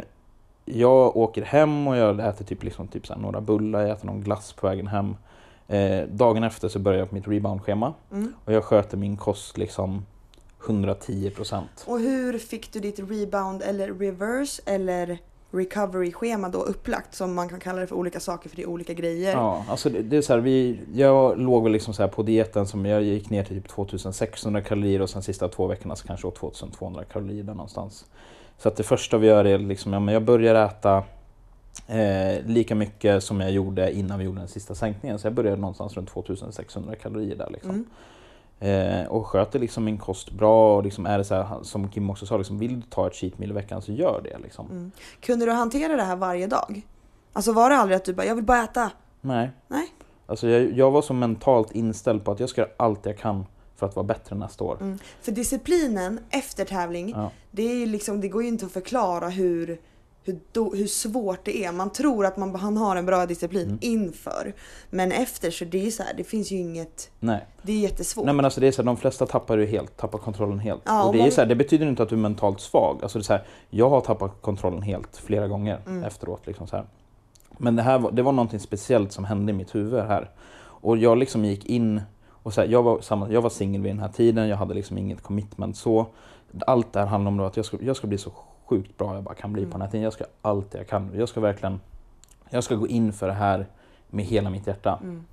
jag 0.64 1.16
åker 1.16 1.42
hem 1.42 1.88
och 1.88 1.96
jag 1.96 2.20
äter 2.20 2.44
typ, 2.44 2.62
liksom, 2.62 2.88
typ 2.88 3.06
så 3.06 3.14
några 3.14 3.40
bullar, 3.40 3.80
jag 3.80 3.90
äter 3.90 4.06
någon 4.06 4.20
glass 4.20 4.52
på 4.52 4.66
vägen 4.66 4.86
hem. 4.86 5.16
Eh, 5.68 6.06
dagen 6.08 6.44
efter 6.44 6.68
så 6.68 6.78
började 6.78 7.02
jag 7.02 7.08
på 7.08 7.14
mitt 7.14 7.28
reboundschema 7.28 7.94
Mm. 8.12 8.34
och 8.44 8.52
jag 8.52 8.64
sköter 8.64 8.96
min 8.96 9.16
kost 9.16 9.58
liksom 9.58 10.06
110 10.66 11.30
procent. 11.30 11.84
Och 11.86 11.98
hur 11.98 12.38
fick 12.38 12.72
du 12.72 12.80
ditt 12.80 12.98
rebound 12.98 13.62
eller 13.62 13.94
reverse 13.94 14.62
eller 14.66 15.18
recovery-schema 15.50 16.48
då 16.48 16.58
upplagt? 16.58 17.14
Som 17.14 17.34
man 17.34 17.48
kan 17.48 17.60
kalla 17.60 17.80
det 17.80 17.86
för 17.86 17.96
olika 17.96 18.20
saker 18.20 18.48
för 18.48 18.56
det 18.56 18.62
är 18.62 18.68
olika 18.68 18.92
grejer. 18.92 19.32
Ja, 19.32 19.64
alltså 19.68 19.90
det, 19.90 20.02
det 20.02 20.16
är 20.16 20.22
så 20.22 20.32
här, 20.32 20.40
vi, 20.40 20.80
jag 20.94 21.38
låg 21.38 21.62
väl 21.62 21.72
liksom 21.72 21.94
så 21.94 22.02
här 22.02 22.10
på 22.10 22.22
dieten 22.22 22.66
som 22.66 22.86
jag 22.86 23.02
gick 23.02 23.30
ner 23.30 23.44
till 23.44 23.62
typ 23.62 23.68
2600 23.68 24.62
kalorier 24.62 25.02
och 25.02 25.10
sen 25.10 25.22
sista 25.22 25.48
två 25.48 25.66
veckorna 25.66 25.96
så 25.96 26.06
kanske 26.06 26.26
åt 26.26 26.34
2200 26.34 27.04
kalorier 27.04 27.42
där 27.42 27.54
någonstans. 27.54 28.04
Så 28.58 28.68
att 28.68 28.76
det 28.76 28.82
första 28.82 29.18
vi 29.18 29.26
gör 29.26 29.44
är 29.44 29.58
liksom, 29.58 29.92
ja, 29.92 30.00
men 30.00 30.14
jag 30.14 30.24
börjar 30.24 30.66
äta 30.66 31.04
eh, 31.86 32.46
lika 32.46 32.74
mycket 32.74 33.24
som 33.24 33.40
jag 33.40 33.50
gjorde 33.50 33.92
innan 33.92 34.18
vi 34.18 34.24
gjorde 34.24 34.38
den 34.38 34.48
sista 34.48 34.74
sänkningen. 34.74 35.18
Så 35.18 35.26
jag 35.26 35.34
började 35.34 35.56
någonstans 35.56 35.96
runt 35.96 36.08
2600 36.08 36.94
kalorier 36.94 37.36
där 37.36 37.50
liksom. 37.50 37.70
Mm. 37.70 37.86
Eh, 38.62 39.06
och 39.06 39.26
sköter 39.26 39.58
liksom 39.58 39.84
min 39.84 39.98
kost 39.98 40.30
bra 40.30 40.76
och 40.76 40.82
liksom 40.84 41.06
är 41.06 41.18
det 41.18 41.24
så 41.24 41.34
här, 41.34 41.62
som 41.62 41.88
Kim 41.88 42.10
också 42.10 42.26
sa, 42.26 42.36
liksom, 42.36 42.58
vill 42.58 42.80
du 42.80 42.86
ta 42.90 43.06
ett 43.06 43.14
cheat 43.14 43.38
meal 43.38 43.50
i 43.50 43.54
veckan 43.54 43.82
så 43.82 43.92
gör 43.92 44.20
det. 44.24 44.38
Liksom. 44.38 44.66
Mm. 44.70 44.92
Kunde 45.20 45.44
du 45.44 45.52
hantera 45.52 45.96
det 45.96 46.02
här 46.02 46.16
varje 46.16 46.46
dag? 46.46 46.82
Alltså 47.32 47.52
var 47.52 47.70
det 47.70 47.76
aldrig 47.76 47.96
att 47.96 48.04
du 48.04 48.14
bara, 48.14 48.26
jag 48.26 48.34
vill 48.34 48.44
bara 48.44 48.64
äta? 48.64 48.90
Nej. 49.20 49.50
Nej. 49.68 49.88
Alltså 50.26 50.48
jag, 50.48 50.72
jag 50.72 50.90
var 50.90 51.02
så 51.02 51.12
mentalt 51.14 51.72
inställd 51.72 52.24
på 52.24 52.32
att 52.32 52.40
jag 52.40 52.48
ska 52.48 52.60
göra 52.60 52.70
allt 52.76 53.06
jag 53.06 53.18
kan 53.18 53.46
för 53.76 53.86
att 53.86 53.96
vara 53.96 54.06
bättre 54.06 54.36
nästa 54.36 54.64
år. 54.64 54.78
Mm. 54.80 54.98
För 55.22 55.32
disciplinen 55.32 56.20
efter 56.30 56.64
tävling, 56.64 57.10
Ja. 57.16 57.30
det, 57.50 57.82
är 57.82 57.86
liksom, 57.86 58.20
det 58.20 58.28
går 58.28 58.42
ju 58.42 58.48
inte 58.48 58.66
att 58.66 58.72
förklara 58.72 59.28
hur, 59.28 59.80
hur, 60.24 60.38
do, 60.52 60.74
hur 60.76 60.86
svårt 60.86 61.44
det 61.44 61.64
är. 61.64 61.72
Man 61.72 61.90
tror 61.90 62.26
att 62.26 62.36
man, 62.36 62.54
han 62.54 62.76
har 62.76 62.96
en 62.96 63.06
bra 63.06 63.26
disciplin 63.26 63.66
Mm. 63.66 63.78
inför. 63.80 64.54
Men 64.90 65.12
efter 65.12 65.50
så 65.50 65.64
det 65.64 65.86
är 65.86 65.90
så 65.90 66.02
här, 66.02 66.14
det 66.16 66.24
finns 66.24 66.50
ju 66.52 66.56
inget, 66.56 67.10
Nej. 67.20 67.46
det 67.62 67.72
är 67.72 67.78
jättesvårt. 67.78 68.24
Nej 68.24 68.34
men 68.34 68.44
alltså 68.44 68.60
det 68.60 68.66
är 68.66 68.72
så 68.72 68.82
här, 68.82 68.86
de 68.86 68.96
flesta 68.96 69.26
tappar 69.26 69.58
ju 69.58 69.66
helt, 69.66 69.96
tappar 69.96 70.18
kontrollen 70.18 70.58
helt. 70.58 70.82
Ja, 70.84 71.00
och 71.02 71.06
och 71.06 71.12
det, 71.12 71.18
är 71.18 71.20
många- 71.20 71.30
så 71.30 71.40
här, 71.40 71.48
det 71.48 71.56
betyder 71.56 71.86
inte 71.86 72.02
att 72.02 72.08
du 72.08 72.14
är 72.14 72.18
mentalt 72.18 72.60
svag. 72.60 72.98
Alltså 73.02 73.18
det 73.18 73.22
är 73.22 73.24
så 73.24 73.32
här, 73.32 73.44
jag 73.70 73.90
har 73.90 74.00
tappat 74.00 74.42
kontrollen 74.42 74.82
helt 74.82 75.16
flera 75.16 75.48
gånger 75.48 75.80
Mm. 75.86 76.04
efteråt. 76.04 76.46
Liksom 76.46 76.66
så 76.66 76.76
här. 76.76 76.84
Men 77.58 77.76
det 77.76 77.82
här 77.82 77.98
var, 77.98 78.10
det 78.12 78.22
var 78.22 78.32
någonting 78.32 78.60
speciellt 78.60 79.12
som 79.12 79.24
hände 79.24 79.52
i 79.52 79.54
mitt 79.54 79.74
huvud 79.74 80.00
här. 80.04 80.30
Och 80.64 80.96
jag 80.96 81.18
liksom 81.18 81.44
gick 81.44 81.66
in 81.66 82.00
och 82.42 82.54
så 82.54 82.60
här, 82.60 82.68
jag 82.68 82.82
var, 82.82 83.00
samma- 83.00 83.30
jag 83.30 83.42
var 83.42 83.50
singel 83.50 83.82
vid 83.82 83.90
den 83.92 84.00
här 84.00 84.08
tiden, 84.08 84.48
jag 84.48 84.56
hade 84.56 84.74
liksom 84.74 84.98
inget 84.98 85.22
commitment 85.22 85.76
så. 85.76 86.06
Allt 86.66 86.92
det 86.92 87.00
här 87.00 87.06
handlar 87.06 87.30
om 87.30 87.40
att 87.40 87.56
jag 87.56 87.66
ska, 87.66 87.76
jag 87.80 87.96
ska 87.96 88.06
bli 88.06 88.18
så 88.18 88.32
sjukt 88.66 88.98
bra 88.98 89.14
jag 89.14 89.24
bara 89.24 89.34
kan 89.34 89.52
bli 89.52 89.62
Mm. 89.62 89.72
på 89.72 89.78
den 89.78 89.82
här 89.84 89.90
tiden. 89.90 90.04
Jag 90.04 90.12
ska 90.12 90.24
allt 90.42 90.74
jag 90.74 90.88
kan. 90.88 91.10
Jag 91.14 91.28
ska 91.28 91.40
verkligen, 91.40 91.80
jag 92.50 92.64
ska 92.64 92.74
gå 92.74 92.86
in 92.88 93.12
för 93.12 93.26
det 93.26 93.32
här 93.34 93.66
med 94.10 94.24
hela 94.24 94.50
mitt 94.50 94.66
hjärta. 94.66 94.98
Mm. 95.02 95.24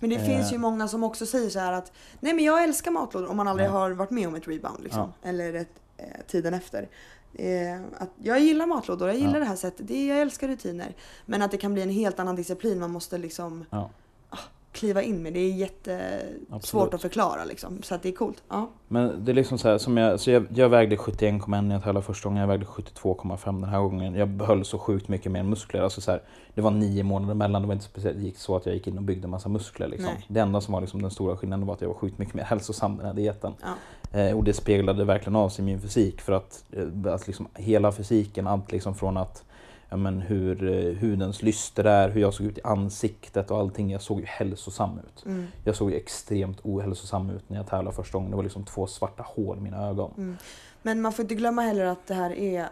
Men 0.00 0.10
det 0.10 0.16
Eh. 0.16 0.24
finns 0.24 0.52
ju 0.52 0.58
många 0.58 0.88
som 0.88 1.04
också 1.04 1.26
säger 1.26 1.50
så 1.50 1.58
här 1.58 1.72
att 1.72 1.92
nej 2.20 2.34
men 2.34 2.44
jag 2.44 2.64
älskar 2.64 2.90
matlådor 2.90 3.30
om 3.30 3.36
man 3.36 3.48
aldrig 3.48 3.68
Ja. 3.68 3.72
har 3.72 3.90
varit 3.90 4.10
med 4.10 4.28
om 4.28 4.34
ett 4.34 4.48
rebound 4.48 4.82
liksom. 4.84 5.12
Eller 5.22 5.54
ett, 5.54 5.68
eh, 5.96 6.04
tiden 6.26 6.54
efter. 6.54 6.88
Eh, 7.34 7.80
att 7.98 8.10
jag 8.22 8.40
gillar 8.40 8.66
matlådor, 8.66 9.08
jag 9.08 9.16
gillar 9.16 9.32
Ja. 9.34 9.38
det 9.38 9.44
här 9.44 9.56
sättet, 9.56 9.88
det, 9.88 10.06
jag 10.06 10.20
älskar 10.20 10.48
rutiner. 10.48 10.94
Men 11.26 11.42
att 11.42 11.50
det 11.50 11.56
kan 11.56 11.72
bli 11.74 11.82
en 11.82 11.90
helt 11.90 12.20
annan 12.20 12.36
disciplin 12.36 12.80
man 12.80 12.90
måste 12.90 13.18
liksom 13.18 13.64
Ja. 13.70 13.90
ah, 14.30 14.38
kliva 14.78 15.02
in 15.02 15.22
med. 15.22 15.32
Det 15.32 15.40
är 15.40 15.52
jättesvårt 15.52 16.50
Absolut. 16.50 16.94
att 16.94 17.02
förklara 17.02 17.44
liksom. 17.44 17.82
Så 17.82 17.94
att 17.94 18.02
det 18.02 18.08
är 18.08 18.12
coolt. 18.12 18.42
Ja. 18.48 18.70
Men 18.88 19.24
det 19.24 19.32
är 19.32 19.34
liksom 19.34 19.58
så 19.58 19.68
här, 19.68 19.78
som 19.78 19.96
jag, 19.96 20.20
så 20.20 20.30
jag, 20.30 20.46
jag 20.54 20.68
vägde 20.68 20.96
71,1 20.96 21.62
när 21.62 21.74
jag 21.74 21.84
tävlade 21.84 22.06
första 22.06 22.28
gången, 22.28 22.40
jag 22.40 22.48
vägde 22.48 22.66
72,5 22.66 23.60
den 23.60 23.64
här 23.64 23.80
gången. 23.80 24.14
Jag 24.14 24.28
behöll 24.28 24.64
så 24.64 24.78
sjukt 24.78 25.08
mycket 25.08 25.32
mer 25.32 25.42
muskler. 25.42 25.82
Alltså 25.82 26.00
så 26.00 26.10
här, 26.10 26.22
det 26.54 26.60
var 26.60 26.70
nio 26.70 27.02
månader 27.02 27.32
emellan, 27.32 27.62
det 27.62 27.68
var 27.68 27.74
inte 27.74 27.84
speciellt 27.84 28.16
det 28.18 28.24
gick 28.24 28.38
så 28.38 28.56
att 28.56 28.66
jag 28.66 28.74
gick 28.74 28.86
in 28.86 28.98
och 28.98 29.04
byggde 29.04 29.28
massa 29.28 29.48
muskler. 29.48 29.88
Liksom. 29.88 30.10
Nej. 30.14 30.24
Det 30.28 30.40
enda 30.40 30.60
som 30.60 30.74
var 30.74 30.80
liksom 30.80 31.02
den 31.02 31.10
stora 31.10 31.36
skillnaden 31.36 31.66
var 31.66 31.74
att 31.74 31.80
jag 31.80 31.88
var 31.88 31.96
sjukt 31.96 32.18
mycket 32.18 32.34
mer 32.34 32.44
hälsosam 32.44 32.96
den 32.96 33.06
här 33.06 33.14
dieten. 33.14 33.52
Ja. 33.62 34.18
Eh, 34.18 34.36
och 34.36 34.44
det 34.44 34.52
speglade 34.52 35.04
verkligen 35.04 35.36
av 35.36 35.48
sig 35.48 35.62
i 35.62 35.66
min 35.66 35.80
fysik 35.80 36.20
för 36.20 36.32
att, 36.32 36.64
eh, 36.72 37.14
att 37.14 37.26
liksom, 37.26 37.48
hela 37.54 37.92
fysiken, 37.92 38.46
allt 38.46 38.72
liksom 38.72 38.94
från 38.94 39.16
att 39.16 39.44
ja, 39.90 39.96
men 39.96 40.20
hur 40.20 40.64
eh, 40.68 40.94
hudens 40.94 41.42
lyster 41.42 41.84
är, 41.84 42.08
hur 42.08 42.20
jag 42.20 42.34
såg 42.34 42.46
ut 42.46 42.58
i 42.58 42.60
ansiktet 42.64 43.50
och 43.50 43.58
allting. 43.58 43.90
Jag 43.90 44.02
såg 44.02 44.20
ju 44.20 44.26
hälsosam 44.26 44.98
ut. 44.98 45.24
Mm. 45.26 45.46
Jag 45.64 45.76
såg 45.76 45.90
ju 45.90 45.96
extremt 45.96 46.58
ohälsosam 46.62 47.30
ut 47.30 47.44
när 47.50 47.56
jag 47.56 47.66
tävlade 47.66 47.96
första 47.96 48.18
gången. 48.18 48.30
Det 48.30 48.36
var 48.36 48.42
liksom 48.44 48.64
två 48.64 48.86
svarta 48.86 49.22
hål 49.26 49.58
i 49.58 49.60
mina 49.60 49.88
ögon. 49.88 50.12
Mm. 50.16 50.36
Men 50.82 51.00
man 51.00 51.12
får 51.12 51.22
inte 51.22 51.34
glömma 51.34 51.62
heller 51.62 51.84
att 51.84 52.06
det 52.06 52.14
här 52.14 52.30
är 52.30 52.68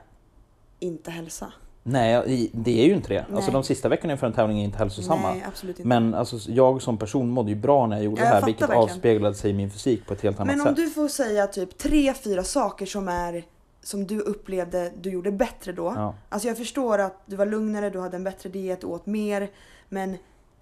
inte 0.78 1.10
hälsa. 1.10 1.52
Nej, 1.88 2.50
det 2.52 2.80
är 2.82 2.86
ju 2.86 2.94
inte 2.94 3.08
det. 3.08 3.24
Alltså 3.34 3.50
de 3.50 3.62
sista 3.64 3.88
veckorna 3.88 4.12
inför 4.12 4.26
en 4.26 4.32
tävling 4.32 4.58
är 4.60 4.64
inte 4.64 4.78
hälsosamma. 4.78 5.32
Nej, 5.32 5.44
absolut 5.48 5.78
inte. 5.78 5.88
Men 5.88 6.14
alltså, 6.14 6.50
jag 6.50 6.82
som 6.82 6.98
person 6.98 7.28
mådde 7.30 7.50
ju 7.50 7.56
bra 7.56 7.86
när 7.86 7.96
jag 7.96 8.04
gjorde 8.04 8.20
Ja, 8.20 8.24
jag 8.26 8.32
det 8.34 8.38
här, 8.40 8.46
vilket 8.46 8.62
verkligen. 8.62 8.82
avspeglade 8.82 9.34
sig 9.34 9.50
i 9.50 9.54
min 9.54 9.70
fysik 9.70 10.06
på 10.06 10.14
ett 10.14 10.22
helt 10.22 10.40
annat 10.40 10.56
Men 10.56 10.60
om 10.60 10.66
sätt. 10.66 10.76
du 10.76 10.90
får 10.90 11.08
säga 11.08 11.46
typ 11.46 11.78
tre, 11.78 12.14
fyra 12.14 12.44
saker 12.44 12.86
som 12.86 13.08
är 13.08 13.44
som 13.86 14.06
du 14.06 14.20
upplevde 14.20 14.92
du 15.00 15.10
gjorde 15.10 15.32
bättre 15.32 15.72
då. 15.72 15.92
Ja. 15.96 16.14
Alltså 16.28 16.48
jag 16.48 16.56
förstår 16.56 16.98
att 16.98 17.22
du 17.26 17.36
var 17.36 17.46
lugnare, 17.46 17.90
du 17.90 18.00
hade 18.00 18.16
en 18.16 18.24
bättre 18.24 18.48
diet, 18.48 18.80
du 18.80 18.86
åt 18.86 19.06
mer. 19.06 19.50
Men 19.88 20.16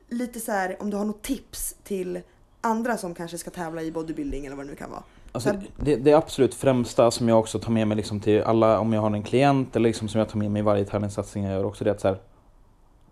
lite 0.09 0.41
så 0.41 0.53
här 0.53 0.77
om 0.81 0.91
du 0.91 0.97
har 0.97 1.05
något 1.05 1.23
tips 1.23 1.77
till 1.85 2.21
andra 2.61 2.97
som 2.97 3.15
kanske 3.15 3.39
ska 3.39 3.51
tävla 3.51 3.83
i 3.83 3.93
bodybuilding 3.93 4.47
eller 4.47 4.57
vad 4.57 4.67
det 4.67 4.71
nu 4.71 4.77
kan 4.77 4.91
vara. 4.91 5.03
Alltså, 5.33 5.51
Så- 5.51 5.57
det, 5.85 5.97
det 5.97 6.13
absolut 6.13 6.55
främsta 6.55 7.11
som 7.11 7.29
jag 7.29 7.39
också 7.39 7.59
tar 7.59 7.73
med 7.73 7.89
mig 7.89 7.97
liksom 7.97 8.21
till 8.21 8.43
alla, 8.43 8.79
om 8.79 8.93
jag 8.93 9.01
har 9.01 9.11
en 9.11 9.23
klient 9.23 9.77
eller 9.77 9.89
liksom 9.89 10.09
som 10.09 10.19
jag 10.19 10.29
tar 10.29 10.39
med 10.39 10.51
mig 10.51 10.61
i 10.61 10.63
varje 10.63 10.85
tävlingssatsning 10.85 11.45
jag 11.45 11.53
gör 11.53 11.65
också, 11.65 11.85
det 11.85 11.91
är 11.91 11.95
att 11.95 12.01
så 12.01 12.09
här, 12.09 12.19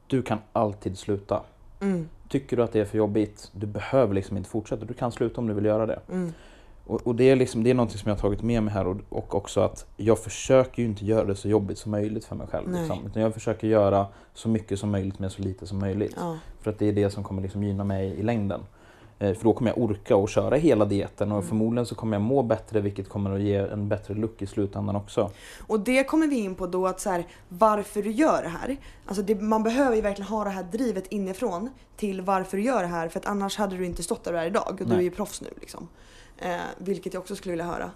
du 0.06 0.22
kan 0.22 0.38
alltid 0.52 0.98
sluta. 0.98 1.42
Mm, 1.80 2.08
Tycker 2.28 2.56
du 2.56 2.62
att 2.62 2.72
det 2.72 2.80
är 2.80 2.84
för 2.84 2.98
jobbigt, 2.98 3.50
du 3.54 3.66
behöver 3.66 4.14
liksom 4.14 4.36
inte 4.36 4.50
fortsätta. 4.50 4.84
Du 4.84 4.94
kan 4.94 5.12
sluta 5.12 5.40
om 5.40 5.46
du 5.46 5.54
vill 5.54 5.64
göra 5.64 5.86
det. 5.86 6.00
mm, 6.10 6.32
Och, 6.92 7.06
och 7.06 7.14
det, 7.14 7.30
är 7.30 7.36
liksom, 7.36 7.64
det 7.64 7.70
är 7.70 7.74
någonting 7.74 7.98
som 7.98 8.08
jag 8.08 8.16
har 8.16 8.20
tagit 8.20 8.42
med 8.42 8.62
mig 8.62 8.74
här 8.74 8.86
och, 8.86 8.96
och 9.08 9.34
också 9.34 9.60
att 9.60 9.86
jag 9.96 10.18
försöker 10.18 10.82
ju 10.82 10.88
inte 10.88 11.04
göra 11.04 11.24
det 11.24 11.36
så 11.36 11.48
jobbigt 11.48 11.78
som 11.78 11.90
möjligt 11.90 12.24
för 12.24 12.36
mig 12.36 12.46
själv. 12.46 12.68
Nej. 12.70 12.80
Liksom. 12.80 13.06
Utan 13.06 13.22
jag 13.22 13.34
försöker 13.34 13.66
göra 13.66 14.06
så 14.34 14.48
mycket 14.48 14.78
som 14.78 14.90
möjligt 14.90 15.18
med 15.18 15.32
så 15.32 15.42
lite 15.42 15.66
som 15.66 15.78
möjligt. 15.78 16.12
ja. 16.16 16.36
För 16.60 16.70
att 16.70 16.78
det 16.78 16.88
är 16.88 16.92
det 16.92 17.10
som 17.10 17.24
kommer 17.24 17.42
liksom 17.42 17.62
gynna 17.62 17.84
mig 17.84 18.06
i 18.08 18.22
längden. 18.22 18.60
Eh, 19.18 19.34
För 19.34 19.44
då 19.44 19.52
kommer 19.52 19.70
jag 19.70 19.78
orka 19.78 20.16
och 20.16 20.28
köra 20.28 20.56
hela 20.56 20.84
dieten 20.84 21.32
och 21.32 21.38
Mm. 21.38 21.48
förmodligen 21.48 21.86
så 21.86 21.94
kommer 21.94 22.14
jag 22.14 22.22
må 22.22 22.42
bättre 22.42 22.80
vilket 22.80 23.08
kommer 23.08 23.30
att 23.34 23.40
ge 23.40 23.56
en 23.56 23.88
bättre 23.88 24.14
look 24.14 24.42
i 24.42 24.46
slutändan 24.46 24.96
också. 24.96 25.30
Och 25.66 25.80
det 25.80 26.04
kommer 26.04 26.26
vi 26.26 26.36
in 26.36 26.54
på 26.54 26.66
då 26.66 26.86
att 26.86 27.00
så 27.00 27.10
här, 27.10 27.24
varför 27.48 28.02
du 28.02 28.10
gör 28.10 28.42
det 28.42 28.48
här. 28.48 28.76
Alltså 29.06 29.22
det, 29.22 29.40
man 29.40 29.62
behöver 29.62 29.96
ju 29.96 30.02
verkligen 30.02 30.28
ha 30.28 30.44
det 30.44 30.50
här 30.50 30.62
drivet 30.72 31.06
inifrån 31.08 31.70
till 31.96 32.20
varför 32.22 32.56
du 32.56 32.62
gör 32.62 32.82
det 32.82 32.88
här. 32.88 33.08
För 33.08 33.18
att 33.20 33.26
annars 33.26 33.56
hade 33.56 33.76
du 33.76 33.86
inte 33.86 34.02
stått 34.02 34.24
där 34.24 34.32
du 34.32 34.38
är 34.38 34.46
idag. 34.46 34.68
Och 34.68 34.76
du 34.76 34.84
Nej. 34.84 34.98
är 34.98 35.02
ju 35.02 35.10
proffs 35.10 35.40
nu 35.40 35.48
liksom. 35.60 35.88
Eh, 36.42 36.60
vilket 36.78 37.14
jag 37.14 37.20
också 37.20 37.36
skulle 37.36 37.52
vilja 37.52 37.64
höra. 37.64 37.90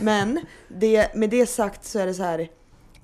Men 0.00 0.40
det, 0.68 1.14
med 1.14 1.30
det 1.30 1.46
sagt 1.46 1.84
så 1.84 1.98
är 1.98 2.06
det 2.06 2.14
så 2.14 2.22
här. 2.22 2.48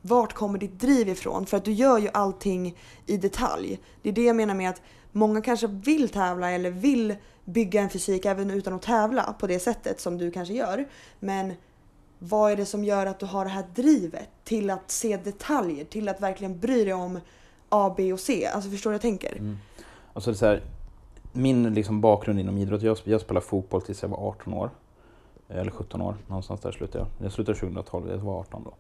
Vart 0.02 0.32
kommer 0.32 0.58
ditt 0.58 0.80
driv 0.80 1.08
ifrån? 1.08 1.46
För 1.46 1.56
att 1.56 1.64
du 1.64 1.72
gör 1.72 1.98
ju 1.98 2.08
allting 2.12 2.78
i 3.06 3.16
detalj. 3.16 3.80
Det 4.02 4.08
är 4.08 4.12
det 4.12 4.24
jag 4.24 4.36
menar 4.36 4.54
med 4.54 4.70
att 4.70 4.82
många 5.12 5.40
kanske 5.40 5.66
vill 5.66 6.08
tävla 6.08 6.50
eller 6.50 6.70
vill 6.70 7.16
bygga 7.44 7.80
en 7.80 7.90
fysik 7.90 8.24
även 8.24 8.50
utan 8.50 8.72
att 8.74 8.82
tävla 8.82 9.32
på 9.38 9.46
det 9.46 9.58
sättet 9.58 10.00
som 10.00 10.18
du 10.18 10.30
kanske 10.30 10.54
gör. 10.54 10.88
Men 11.20 11.52
vad 12.18 12.52
är 12.52 12.56
det 12.56 12.66
som 12.66 12.84
gör 12.84 13.06
att 13.06 13.18
du 13.18 13.26
har 13.26 13.44
det 13.44 13.50
här 13.50 13.64
drivet 13.74 14.28
till 14.44 14.70
att 14.70 14.90
se 14.90 15.16
detaljer, 15.16 15.84
till 15.84 16.08
att 16.08 16.20
verkligen 16.20 16.58
bry 16.58 16.84
dig 16.84 16.94
om 16.94 17.20
A, 17.68 17.94
B 17.96 18.12
och 18.12 18.20
C? 18.20 18.46
Alltså 18.46 18.70
förstår 18.70 18.90
du 18.90 18.92
vad 18.92 19.04
jag 19.04 19.20
tänker? 19.20 19.36
Mm. 19.36 19.58
Alltså 20.12 20.30
det 20.30 20.34
är 20.34 20.38
så 20.38 20.46
här, 20.46 20.62
min 21.32 21.74
liksom 21.74 22.00
bakgrund 22.00 22.40
inom 22.40 22.58
idrott, 22.58 22.82
jag, 22.82 22.98
jag 23.04 23.20
spelade 23.20 23.46
fotboll 23.46 23.82
tills 23.82 24.02
jag 24.02 24.08
var 24.08 24.28
18 24.28 24.54
år. 24.54 24.70
Eller 25.48 25.70
17 25.70 26.00
år, 26.00 26.14
någonstans 26.26 26.60
där 26.60 26.72
slutade 26.72 26.98
jag. 26.98 27.26
Jag 27.26 27.32
slutade 27.32 27.58
2012, 27.58 28.10
jag 28.10 28.18
var 28.18 28.40
18 28.40 28.64
då. 28.64 28.74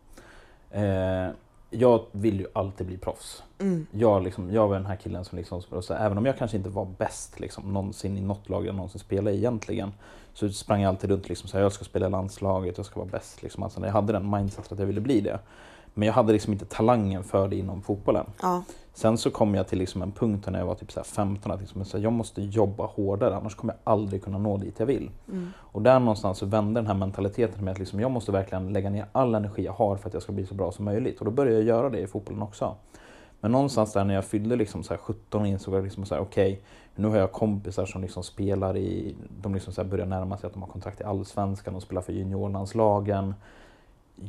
Eh, 0.78 1.30
jag 1.70 2.04
vill 2.12 2.40
ju 2.40 2.46
alltid 2.52 2.86
bli 2.86 2.98
proffs. 2.98 3.42
Mm. 3.58 3.86
Jag, 3.90 4.22
liksom, 4.22 4.52
jag 4.52 4.68
var 4.68 4.74
den 4.74 4.86
här 4.86 4.96
killen 4.96 5.24
som 5.24 5.38
liksom, 5.38 5.62
så, 5.82 5.94
även 5.94 6.18
om 6.18 6.26
jag 6.26 6.38
kanske 6.38 6.56
inte 6.56 6.70
var 6.70 6.84
bäst 6.98 7.40
liksom, 7.40 7.72
någonsin 7.72 8.18
i 8.18 8.20
något 8.20 8.48
lag 8.48 8.66
jag 8.66 8.74
någonsin 8.74 9.00
spelade 9.00 9.36
egentligen, 9.36 9.92
så 10.34 10.48
sprang 10.48 10.82
jag 10.82 10.88
alltid 10.88 11.10
runt 11.10 11.28
liksom, 11.28 11.48
så 11.48 11.56
här, 11.56 11.62
jag 11.62 11.72
ska 11.72 11.84
spela 11.84 12.08
landslaget, 12.08 12.76
jag 12.76 12.86
ska 12.86 13.00
vara 13.00 13.10
bäst. 13.10 13.42
Liksom. 13.42 13.62
Alltså, 13.62 13.80
jag 13.80 13.92
hade 13.92 14.12
den 14.12 14.30
mindset 14.30 14.72
att 14.72 14.78
jag 14.78 14.86
ville 14.86 15.00
bli 15.00 15.20
det. 15.20 15.38
Men 15.94 16.06
jag 16.06 16.14
hade 16.14 16.32
liksom 16.32 16.52
inte 16.52 16.64
talangen 16.64 17.24
för 17.24 17.48
det 17.48 17.56
inom 17.56 17.82
fotbollen. 17.82 18.26
Ja. 18.42 18.62
Sen 18.94 19.18
så 19.18 19.30
kom 19.30 19.54
jag 19.54 19.68
till 19.68 19.78
liksom 19.78 20.02
en 20.02 20.12
punkt 20.12 20.48
när 20.50 20.58
jag 20.58 20.66
var 20.66 20.74
typ 20.74 20.92
så 20.92 21.00
här 21.00 21.04
15 21.04 21.52
att 21.52 21.60
liksom, 21.60 21.84
så 21.84 21.98
jag 21.98 22.12
måste 22.12 22.42
jobba 22.42 22.86
hårdare 22.86 23.36
annars 23.36 23.54
kommer 23.54 23.74
jag 23.74 23.92
aldrig 23.92 24.24
kunna 24.24 24.38
nå 24.38 24.56
dit 24.56 24.78
jag 24.78 24.86
vill. 24.86 25.10
Mm. 25.28 25.50
Och 25.58 25.82
där 25.82 25.98
någonstans 25.98 26.38
så 26.38 26.46
vände 26.46 26.80
den 26.80 26.86
här 26.86 26.94
mentaliteten 26.94 27.64
med 27.64 27.72
att 27.72 27.78
liksom, 27.78 28.00
jag 28.00 28.10
måste 28.10 28.32
verkligen 28.32 28.72
lägga 28.72 28.90
ner 28.90 29.06
all 29.12 29.34
energi 29.34 29.64
jag 29.64 29.72
har 29.72 29.96
för 29.96 30.08
att 30.08 30.14
jag 30.14 30.22
ska 30.22 30.32
bli 30.32 30.46
så 30.46 30.54
bra 30.54 30.72
som 30.72 30.84
möjligt. 30.84 31.18
Och 31.18 31.24
då 31.24 31.30
började 31.30 31.56
jag 31.56 31.64
göra 31.64 31.90
det 31.90 32.00
i 32.00 32.06
fotbollen 32.06 32.42
också. 32.42 32.76
Men 33.40 33.52
någonstans 33.52 33.92
där 33.92 34.04
när 34.04 34.14
jag 34.14 34.24
fyllde 34.24 34.56
liksom 34.56 34.82
så 34.82 34.94
här 34.94 34.98
17 34.98 35.40
och 35.40 35.46
insåg 35.46 35.74
jag 35.74 35.84
liksom 35.84 36.06
så 36.06 36.14
här, 36.14 36.22
okej, 36.22 36.62
nu 36.94 37.08
har 37.08 37.16
jag 37.16 37.32
kompisar 37.32 37.86
som 37.86 38.02
liksom 38.02 38.22
spelar 38.22 38.76
i, 38.76 39.16
de 39.42 39.54
liksom 39.54 39.72
så 39.72 39.84
börjar 39.84 40.06
närma 40.06 40.38
sig 40.38 40.46
att 40.46 40.52
de 40.52 40.62
har 40.62 40.70
kontrakt 40.70 41.00
i 41.00 41.04
Allsvenskan 41.04 41.74
och 41.74 41.82
spelar 41.82 42.02
för 42.02 42.12
juniorlandslagen. 42.12 43.34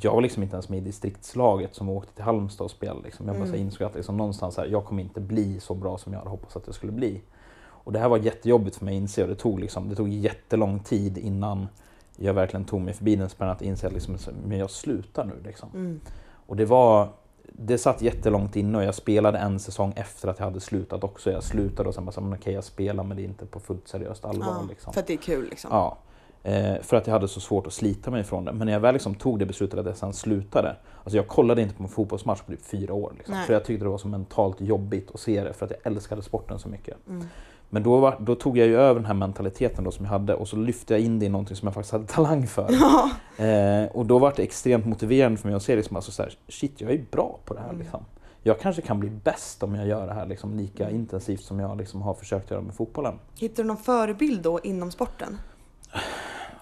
Jag 0.01 0.13
var 0.13 0.21
liksom 0.21 0.43
inte 0.43 0.55
ens 0.55 0.69
med 0.69 0.77
i 0.77 0.81
distriktslaget 0.81 1.75
som 1.75 1.89
åkte 1.89 2.13
till 2.13 2.23
Halmstad 2.23 2.65
och 2.65 2.71
spelade. 2.71 3.01
Liksom. 3.03 3.27
Jag 3.27 3.35
bara 3.37 3.47
Mm. 3.47 3.61
insåg 3.61 3.87
att 3.87 3.95
liksom 3.95 4.17
någonstans 4.17 4.57
här, 4.57 4.65
jag 4.65 4.85
kommer 4.85 5.03
inte 5.03 5.21
bli 5.21 5.59
så 5.59 5.73
bra 5.73 5.97
som 5.97 6.13
jag 6.13 6.19
hade 6.19 6.29
hoppats 6.31 6.55
att 6.55 6.63
jag 6.65 6.75
skulle 6.75 6.91
bli. 6.91 7.21
Och 7.67 7.91
det 7.91 7.99
här 7.99 8.09
var 8.09 8.17
jättejobbigt 8.17 8.75
för 8.75 8.85
mig 8.85 8.95
att 8.97 9.01
inse 9.01 9.23
och 9.23 9.29
det 9.29 9.35
tog, 9.35 9.59
liksom, 9.59 9.89
det 9.89 9.95
tog 9.95 10.09
jättelång 10.09 10.79
tid 10.79 11.17
innan 11.17 11.67
jag 12.15 12.33
verkligen 12.33 12.65
tog 12.65 12.81
mig 12.81 12.93
förbi 12.93 13.15
den 13.15 13.29
spärren 13.29 13.51
att 13.51 13.61
inse 13.61 13.87
att 13.87 13.93
liksom, 13.93 14.17
men 14.47 14.57
jag 14.57 14.69
slutar 14.69 15.25
nu. 15.25 15.41
Liksom. 15.43 15.69
Mm. 15.73 15.99
Och 16.47 16.55
det 16.55 16.65
var 16.65 17.09
det 17.57 17.77
satt 17.77 18.01
jättelångt 18.01 18.55
inne 18.55 18.77
och 18.77 18.83
jag 18.83 18.95
spelade 18.95 19.37
en 19.37 19.59
säsong 19.59 19.93
efter 19.95 20.27
att 20.27 20.39
jag 20.39 20.45
hade 20.45 20.59
slutat 20.59 21.03
också. 21.03 21.31
Jag 21.31 21.43
slutade 21.43 21.89
och 21.89 21.95
sen 21.95 22.05
bara, 22.05 22.11
okej 22.11 22.37
okay, 22.37 22.53
jag 22.53 22.63
spelar 22.63 23.03
men 23.03 23.17
det 23.17 23.23
är 23.23 23.25
inte 23.25 23.45
på 23.45 23.59
fullt 23.59 23.87
seriöst 23.87 24.25
allvar. 24.25 24.47
Ja, 24.47 24.65
liksom. 24.69 24.93
För 24.93 24.99
att 24.99 25.07
det 25.07 25.13
är 25.13 25.17
kul 25.17 25.49
liksom? 25.49 25.69
Ja. 25.73 25.97
Eh, 26.45 26.81
för 26.81 26.97
att 26.97 27.07
jag 27.07 27.13
hade 27.13 27.27
så 27.27 27.39
svårt 27.39 27.67
att 27.67 27.73
slita 27.73 28.11
mig 28.11 28.21
ifrån 28.21 28.45
det. 28.45 28.51
Men 28.51 28.65
när 28.65 28.73
jag 28.73 28.79
väl 28.79 28.93
liksom 28.93 29.15
tog 29.15 29.39
det 29.39 29.45
beslutet 29.45 29.79
att 29.79 29.85
jag 29.85 29.97
sen 29.97 30.13
slutade. 30.13 30.75
Alltså 31.03 31.17
jag 31.17 31.27
kollade 31.27 31.61
inte 31.61 31.75
på 31.75 31.83
en 31.83 31.89
fotbollsmatch 31.89 32.41
på 32.41 32.51
typ 32.51 32.65
fyra 32.65 32.93
år. 32.93 33.13
Liksom, 33.17 33.35
för 33.45 33.53
jag 33.53 33.65
tyckte 33.65 33.85
det 33.85 33.89
var 33.89 33.97
så 33.97 34.07
mentalt 34.07 34.61
jobbigt 34.61 35.11
att 35.13 35.19
se 35.19 35.43
det 35.43 35.53
för 35.53 35.65
att 35.65 35.71
jag 35.71 35.91
älskade 35.93 36.21
sporten 36.21 36.59
så 36.59 36.69
mycket. 36.69 36.97
Mm. 37.07 37.27
Men 37.69 37.83
då, 37.83 37.97
var, 37.97 38.17
då, 38.19 38.35
tog 38.35 38.57
jag 38.57 38.67
ju 38.67 38.77
över 38.77 38.99
den 38.99 39.05
här 39.05 39.13
mentaliteten 39.13 39.83
då 39.83 39.91
som 39.91 40.05
jag 40.05 40.11
hade 40.11 40.33
och 40.33 40.47
så 40.47 40.55
lyfte 40.55 40.93
jag 40.93 41.01
in 41.01 41.19
det 41.19 41.25
i 41.25 41.29
någonting 41.29 41.55
som 41.55 41.67
jag 41.67 41.73
faktiskt 41.73 41.91
hade 41.91 42.05
talang 42.07 42.47
för. 42.47 42.69
Ja. 42.69 43.09
Eh, 43.45 43.85
och 43.91 44.05
då 44.05 44.19
var 44.19 44.33
det 44.35 44.43
extremt 44.43 44.85
motiverande 44.85 45.37
för 45.37 45.47
mig 45.47 45.55
att 45.55 45.63
se 45.63 45.75
liksom, 45.75 45.95
alltså 45.95 46.11
så 46.11 46.23
här, 46.23 46.33
shit 46.47 46.81
jag 46.81 46.91
är 46.91 47.05
bra 47.11 47.39
på 47.45 47.53
det 47.53 47.59
här. 47.59 47.69
Mm. 47.69 47.81
Liksom. 47.81 48.05
Jag 48.43 48.59
kanske 48.59 48.81
kan 48.81 48.99
bli 48.99 49.09
bäst 49.09 49.63
om 49.63 49.75
jag 49.75 49.87
gör 49.87 50.07
det 50.07 50.13
här 50.13 50.25
liksom, 50.25 50.57
lika 50.57 50.83
Mm. 50.83 50.95
intensivt 50.95 51.43
som 51.43 51.59
jag 51.59 51.77
liksom, 51.77 52.01
har 52.01 52.13
försökt 52.13 52.51
göra 52.51 52.61
med 52.61 52.75
fotbollen. 52.75 53.19
Hittar 53.39 53.63
du 53.63 53.67
någon 53.67 53.77
förebild 53.77 54.41
då 54.41 54.59
inom 54.63 54.91
sporten? 54.91 55.37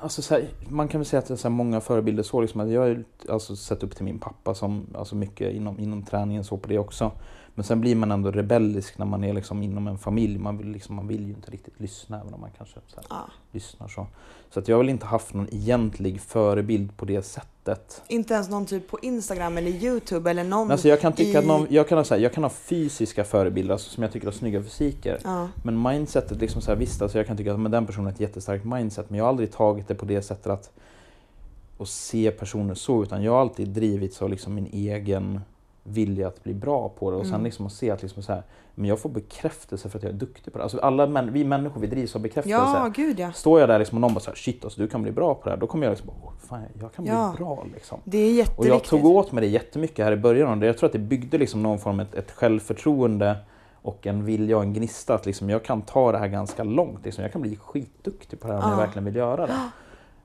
Alltså, 0.03 0.21
så 0.21 0.33
här, 0.33 0.47
man 0.69 0.87
kan 0.87 0.99
väl 1.01 1.05
säga 1.05 1.19
att 1.19 1.27
det 1.27 1.33
är 1.33 1.35
så 1.35 1.47
här, 1.47 1.55
många 1.55 1.81
förebilder 1.81 2.23
så. 2.23 2.41
Liksom, 2.41 2.61
att 2.61 2.69
jag 2.69 2.81
har 2.81 3.03
alltså, 3.29 3.55
sett 3.55 3.83
upp 3.83 3.95
till 3.95 4.05
min 4.05 4.19
pappa 4.19 4.55
som 4.55 4.87
alltså, 4.95 5.15
mycket 5.15 5.53
inom, 5.53 5.79
inom 5.79 6.03
träningen 6.03 6.43
så 6.43 6.57
på 6.57 6.69
det 6.69 6.79
också. 6.79 7.11
Men 7.55 7.63
sen 7.63 7.81
blir 7.81 7.95
man 7.95 8.11
ändå 8.11 8.31
rebellisk 8.31 8.97
när 8.97 9.05
man 9.05 9.23
är 9.23 9.33
liksom 9.33 9.63
inom 9.63 9.87
en 9.87 9.97
familj. 9.97 10.37
Man 10.37 10.57
vill, 10.57 10.67
liksom, 10.67 10.95
man 10.95 11.07
vill 11.07 11.27
ju 11.27 11.33
inte 11.33 11.51
riktigt 11.51 11.79
lyssna 11.79 12.21
även 12.21 12.33
om 12.33 12.41
man 12.41 12.49
kanske 12.57 12.79
så 12.87 12.95
här, 12.95 13.05
Ja. 13.09 13.29
lyssnar 13.51 13.87
så. 13.87 14.07
Så 14.49 14.59
att 14.59 14.67
jag 14.67 14.75
har 14.75 14.83
väl 14.83 14.89
inte 14.89 15.05
haft 15.05 15.33
någon 15.33 15.47
egentlig 15.51 16.21
förebild 16.21 16.97
på 16.97 17.05
det 17.05 17.21
sättet. 17.21 18.01
Inte 18.07 18.33
ens 18.33 18.49
någon 18.49 18.65
typ 18.65 18.87
på 18.87 18.99
Instagram 19.01 19.57
eller 19.57 19.71
Youtube 19.71 20.31
eller 20.31 20.43
någon 20.43 20.67
Men 20.67 20.71
alltså 20.71 20.87
jag 20.87 21.01
kan 21.01 21.13
tycka 21.13 21.31
i... 21.31 21.35
att 21.35 21.45
någon, 21.45 21.67
jag, 21.69 21.89
kan 21.89 21.97
ha, 21.97 22.05
så 22.05 22.13
här, 22.15 22.21
jag 22.21 22.33
kan 22.33 22.43
ha 22.43 22.49
fysiska 22.49 23.23
förebilder 23.23 23.73
alltså, 23.73 23.89
som 23.89 24.03
jag 24.03 24.11
tycker 24.11 24.27
har 24.27 24.31
snygga 24.31 24.63
fysiker. 24.63 25.19
Ja. 25.23 25.47
Men 25.63 25.81
mindsetet, 25.81 26.41
liksom 26.41 26.61
så 26.61 26.71
här, 26.71 26.77
visst 26.77 27.01
alltså 27.01 27.17
jag 27.17 27.27
kan 27.27 27.37
tycka 27.37 27.53
att 27.53 27.59
men 27.59 27.71
den 27.71 27.85
personen 27.85 28.05
har 28.05 28.13
ett 28.13 28.19
jättestarkt 28.19 28.65
mindset 28.65 29.09
men 29.09 29.17
jag 29.17 29.25
har 29.25 29.29
aldrig 29.29 29.51
tagit 29.51 29.87
det 29.87 29.95
på 29.95 30.05
det 30.05 30.21
sättet 30.21 30.47
att 30.47 30.71
och 31.77 31.87
se 31.87 32.31
personer 32.31 32.73
så 32.73 33.03
utan 33.03 33.23
jag 33.23 33.31
har 33.31 33.41
alltid 33.41 33.67
drivits 33.67 34.21
av 34.21 34.29
liksom 34.29 34.55
min 34.55 34.69
egen 34.71 35.41
vilja 35.83 36.27
att 36.27 36.43
bli 36.43 36.53
bra 36.53 36.89
på 36.89 37.11
det 37.11 37.17
och 37.17 37.25
sen 37.25 37.33
Mm. 37.33 37.43
liksom 37.45 37.65
att 37.65 37.71
se 37.71 37.91
att 37.91 38.01
liksom 38.01 38.23
så 38.23 38.33
här, 38.33 38.43
men 38.75 38.85
jag 38.89 38.99
får 38.99 39.09
bekräftelse 39.09 39.89
för 39.89 39.97
att 39.97 40.03
jag 40.03 40.09
är 40.13 40.17
duktig 40.17 40.53
på 40.53 40.57
det. 40.59 40.63
Alltså 40.63 40.79
alla 40.79 41.07
män, 41.07 41.33
vi 41.33 41.43
människor 41.43 41.81
vi 41.81 41.87
drivs 41.87 42.15
av 42.15 42.21
bekräftelse. 42.21 42.57
ja, 42.57 42.91
gud 42.95 43.19
ja. 43.19 43.31
Står 43.31 43.59
jag 43.59 43.69
där 43.69 43.79
liksom 43.79 43.97
och 43.97 44.01
någon 44.01 44.13
bara 44.13 44.19
så 44.19 44.29
här, 44.29 44.35
shit 44.35 44.63
alltså, 44.63 44.81
du 44.81 44.87
kan 44.87 45.01
bli 45.03 45.11
bra 45.11 45.33
på 45.35 45.41
det 45.43 45.49
här, 45.49 45.57
då 45.57 45.67
kommer 45.67 45.85
jag 45.85 45.91
liksom, 45.91 46.09
oh, 46.09 46.31
fan, 46.47 46.61
jag 46.81 46.93
kan 46.93 47.05
Ja. 47.05 47.33
bli 47.37 47.45
bra 47.45 47.65
liksom. 47.73 47.99
Det 48.03 48.17
är 48.17 48.29
Och 48.29 48.35
jätteviktigt. 48.35 48.67
jag 48.67 48.83
tog 48.83 49.05
åt 49.05 49.31
mig 49.31 49.41
det 49.41 49.47
jättemycket 49.47 50.05
här 50.05 50.11
i 50.11 50.17
början. 50.17 50.49
Och 50.51 50.57
det- 50.57 50.65
jag 50.65 50.77
tror 50.77 50.87
att 50.87 50.93
det 50.93 50.99
byggde 50.99 51.37
liksom 51.37 51.63
någon 51.63 51.79
form 51.79 51.99
av 51.99 52.05
ett, 52.05 52.15
ett 52.15 52.31
självförtroende 52.31 53.35
och 53.81 54.07
en 54.07 54.25
vilja 54.25 54.57
och 54.57 54.63
en 54.63 54.73
gnista 54.73 55.13
att 55.15 55.25
liksom 55.25 55.49
jag 55.49 55.63
kan 55.63 55.81
ta 55.81 56.11
det 56.11 56.17
här 56.17 56.27
ganska 56.27 56.63
långt. 56.63 57.05
Liksom 57.05 57.21
jag 57.21 57.31
kan 57.31 57.41
bli 57.41 57.55
skitduktig 57.55 58.39
på 58.39 58.47
det 58.47 58.53
här 58.53 58.63
om 58.63 58.69
jag 58.69 58.79
Ja. 58.79 58.83
verkligen 58.85 59.05
vill 59.05 59.15
göra 59.15 59.47
det. 59.47 59.69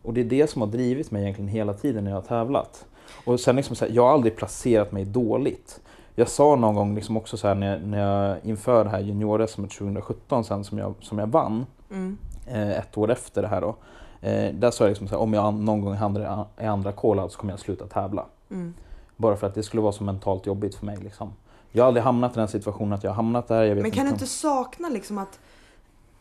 Och 0.02 0.14
det 0.14 0.20
är 0.20 0.24
det 0.24 0.50
som 0.50 0.62
har 0.62 0.68
drivit 0.68 1.10
mig 1.10 1.22
egentligen 1.22 1.48
hela 1.48 1.72
tiden 1.74 2.04
när 2.04 2.10
jag 2.10 2.16
har 2.16 2.22
tävlat. 2.22 2.86
Och 3.24 3.40
sen 3.40 3.56
liksom 3.56 3.76
så 3.76 3.84
här, 3.84 3.92
jag 3.92 4.02
har 4.02 4.12
aldrig 4.12 4.36
placerat 4.36 4.92
mig 4.92 5.04
dåligt. 5.04 5.80
Jag 6.14 6.28
sa 6.28 6.56
någon 6.56 6.74
gång 6.74 6.94
liksom 6.94 7.16
också 7.16 7.36
så 7.36 7.48
här 7.48 7.54
när, 7.54 7.78
när 7.78 7.98
jag 8.00 8.36
inför 8.44 8.84
det 8.84 8.90
här 8.90 9.00
junior-SM 9.00 9.66
2017 9.68 10.44
sen 10.44 10.64
som 10.64 10.78
jag, 10.78 10.94
som 11.00 11.18
jag 11.18 11.26
vann, 11.26 11.66
Mm. 11.90 12.18
eh, 12.46 12.78
ett 12.78 12.98
år 12.98 13.10
efter 13.10 13.42
det 13.42 13.48
här 13.48 13.60
då. 13.60 13.76
Eh, 14.20 14.54
där 14.54 14.70
sa 14.70 14.84
jag 14.84 14.88
liksom 14.88 15.08
så 15.08 15.14
här, 15.14 15.22
om 15.22 15.34
jag 15.34 15.54
någon 15.54 15.80
gång 15.80 15.94
hamnar 15.94 16.46
i 16.60 16.64
andra 16.66 16.92
call 16.92 17.30
så 17.30 17.38
kommer 17.38 17.52
jag 17.52 17.60
sluta 17.60 17.86
tävla. 17.86 18.26
Mm. 18.50 18.74
Bara 19.16 19.36
för 19.36 19.46
att 19.46 19.54
det 19.54 19.62
skulle 19.62 19.82
vara 19.82 19.92
så 19.92 20.04
mentalt 20.04 20.46
jobbigt 20.46 20.74
för 20.74 20.86
mig. 20.86 20.96
Liksom. 20.96 21.32
Jag 21.72 21.82
har 21.84 21.88
aldrig 21.88 22.04
hamnat 22.04 22.32
i 22.36 22.38
den 22.38 22.48
situationen 22.48 22.92
att 22.92 23.04
jag 23.04 23.10
har 23.10 23.16
hamnat 23.16 23.48
där. 23.48 23.74
Men 23.74 23.90
kan 23.90 24.04
du 24.04 24.10
om- 24.10 24.14
inte 24.14 24.26
sakna 24.26 24.88
liksom 24.88 25.18
att, 25.18 25.38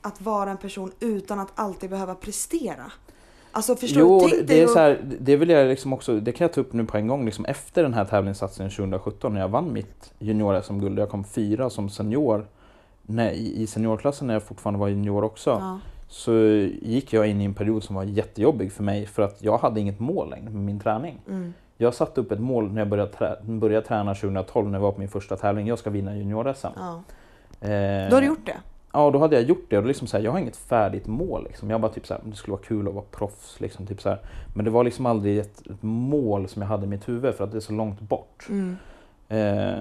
att 0.02 0.22
vara 0.22 0.50
en 0.52 0.58
person 0.58 0.92
utan 1.00 1.40
att 1.40 1.52
alltid 1.56 1.90
behöva 1.90 2.16
prestera? 2.16 2.92
Alltså 3.58 3.76
förstår 3.76 4.00
Jo, 4.02 4.20
du? 4.20 4.26
det, 4.26 4.30
Tänk 4.36 4.48
det, 4.48 4.54
dig 4.54 4.64
är 4.64 4.68
så 4.68 4.80
här, 4.80 5.00
det 5.20 5.36
vill 5.36 5.50
jag 5.50 5.68
liksom 5.68 5.94
också, 5.94 6.20
det 6.20 6.32
kan 6.32 6.46
jag 6.46 6.54
ta 6.54 6.62
upp 6.62 6.74
nu 6.74 6.86
på 6.86 6.98
en 6.98 7.08
gång. 7.08 7.26
Liksom 7.26 7.46
efter 7.46 7.84
den 7.84 7.94
här 7.94 8.06
tävlingssatsningen 8.06 8.72
2017 8.72 9.34
när 9.34 9.42
jag 9.42 9.48
vann 9.48 9.74
mitt 9.74 10.14
junior-SM-guld. 10.20 11.00
Jag 11.00 11.10
kom 11.10 11.24
fyra 11.24 11.70
som 11.70 11.90
senior. 11.90 12.48
I 13.34 13.62
i 13.64 13.68
seniorklassen 13.68 14.28
när 14.28 14.34
jag 14.34 14.44
fortfarande 14.44 14.80
var 14.80 14.88
junior 14.88 15.24
också. 15.24 15.50
Ja. 15.50 15.80
Så 16.08 16.32
gick 16.82 17.14
jag 17.14 17.28
in 17.28 17.42
i 17.42 17.46
en 17.46 17.54
period 17.54 17.84
som 17.84 17.96
var 17.96 18.04
jättejobbig 18.04 18.72
för 18.72 18.84
mig 18.84 19.06
för 19.06 19.22
att 19.24 19.44
jag 19.44 19.58
hade 19.58 19.80
inget 19.80 20.00
mål 20.00 20.30
längre 20.30 20.50
med 20.50 20.64
min 20.64 20.80
träning. 20.80 21.20
Mm. 21.28 21.54
Jag 21.78 21.94
satte 21.94 22.22
upp 22.22 22.32
ett 22.32 22.40
mål 22.40 22.72
när 22.72 22.82
jag 22.82 22.90
började, 22.90 23.12
trä, 23.12 23.36
började 23.44 23.88
träna 23.88 24.16
2012 24.16 24.68
när 24.68 24.74
jag 24.78 24.82
var 24.82 24.92
på 24.92 25.00
min 25.00 25.10
första 25.10 25.36
tävling. 25.38 25.68
Jag 25.68 25.80
ska 25.80 25.90
vinna 25.90 26.16
junior-SM. 26.16 26.68
Ja. 26.76 27.04
Eh, 27.68 28.10
Då 28.10 28.16
har 28.16 28.22
du 28.22 28.28
gjort 28.28 28.46
det? 28.46 28.58
Ja, 28.98 29.12
då 29.12 29.20
hade 29.20 29.36
jag 29.36 29.46
gjort 29.46 29.66
det 29.70 29.78
och 29.78 29.86
liksom 29.86 30.08
så 30.08 30.18
här, 30.18 30.24
jag 30.24 30.32
har 30.32 30.40
inget 30.40 30.58
färdigt 30.58 31.08
mål. 31.08 31.44
Liksom. 31.44 31.70
Jag 31.70 31.82
bara 31.82 31.92
typ 31.92 32.08
så 32.08 32.14
här, 32.14 32.22
det 32.26 32.36
skulle 32.36 32.52
vara 32.52 32.64
kul 32.66 32.88
att 32.88 32.94
vara 32.94 33.06
proffs. 33.12 33.60
Liksom, 33.60 33.88
typ 33.88 34.02
så 34.02 34.10
här. 34.10 34.20
Men 34.56 34.66
det 34.66 34.72
var 34.72 34.84
liksom 34.84 35.06
aldrig 35.06 35.38
ett, 35.38 35.68
ett 35.68 35.84
mål 35.84 36.48
som 36.48 36.62
jag 36.62 36.70
hade 36.70 36.86
i 36.86 36.90
mitt 36.90 37.10
huvud 37.10 37.36
för 37.36 37.44
att 37.44 37.52
det 37.52 37.58
är 37.58 37.62
så 37.62 37.74
långt 37.74 38.00
bort. 38.00 38.48
Mm. 38.50 38.78
Eh, 39.28 39.80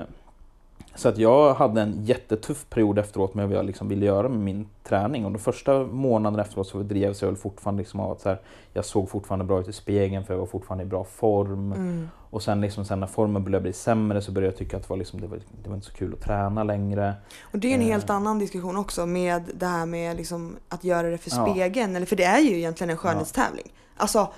så 0.96 1.08
att 1.08 1.18
jag 1.18 1.54
hade 1.54 1.80
en 1.80 2.04
jättetuff 2.04 2.66
period 2.70 2.98
efteråt 2.98 3.34
med 3.34 3.48
vad 3.48 3.58
jag 3.58 3.64
liksom 3.66 3.88
ville 3.88 4.06
göra 4.06 4.28
med 4.28 4.38
min 4.38 4.68
träning. 4.84 5.24
Och 5.24 5.32
de 5.32 5.38
första 5.38 5.84
månaderna 5.84 6.42
efteråt 6.42 6.66
så 6.66 6.78
drevs 6.78 7.22
jag 7.22 7.38
fortfarande 7.38 7.80
liksom 7.80 8.00
av 8.00 8.10
att 8.12 8.20
så 8.20 8.28
här, 8.28 8.40
jag 8.72 8.84
såg 8.84 9.10
fortfarande 9.10 9.44
bra 9.44 9.60
ut 9.60 9.68
i 9.68 9.72
spegeln 9.72 10.24
för 10.24 10.34
jag 10.34 10.38
var 10.38 10.46
fortfarande 10.46 10.84
i 10.84 10.86
bra 10.86 11.04
form. 11.04 11.72
Mm. 11.72 12.08
Och 12.30 12.42
sen, 12.42 12.60
liksom, 12.60 12.84
sen 12.84 13.00
när 13.00 13.06
formen 13.06 13.44
började 13.44 13.62
bli 13.62 13.72
sämre 13.72 14.22
så 14.22 14.32
började 14.32 14.52
jag 14.52 14.58
tycka 14.58 14.76
att 14.76 14.82
det 14.82 14.90
var, 14.90 14.96
liksom, 14.96 15.20
det 15.20 15.26
var, 15.26 15.38
det 15.62 15.68
var 15.68 15.74
inte 15.76 15.86
så 15.86 15.92
kul 15.92 16.12
att 16.14 16.20
träna 16.20 16.64
längre. 16.64 17.14
Och 17.42 17.58
det 17.58 17.70
är 17.70 17.74
en 17.74 17.80
Eh. 17.80 17.86
helt 17.86 18.10
annan 18.10 18.38
diskussion 18.38 18.76
också 18.76 19.06
med 19.06 19.42
det 19.54 19.66
här 19.66 19.86
med 19.86 20.16
liksom 20.16 20.56
att 20.68 20.84
göra 20.84 21.10
det 21.10 21.18
för 21.18 21.30
Ja. 21.30 21.46
spegeln. 21.52 21.96
Eller 21.96 22.06
för 22.06 22.16
det 22.16 22.24
är 22.24 22.40
ju 22.40 22.56
egentligen 22.56 22.90
en 22.90 22.96
skönhetstävling. 22.96 23.72
Alltså, 23.96 24.28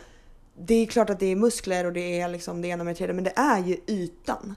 det 0.61 0.75
är 0.75 0.87
klart 0.87 1.11
att 1.11 1.21
det 1.21 1.27
är 1.27 1.37
muskler 1.37 1.85
och 1.87 1.93
det 1.93 2.21
är 2.21 2.29
liksom 2.29 2.63
det 2.63 2.69
ena 2.69 2.85
med 2.85 2.95
det 2.95 2.99
tredje 2.99 3.15
men 3.15 3.25
det 3.25 3.33
är 3.37 3.59
ju 3.65 3.77
ytan. 3.87 4.55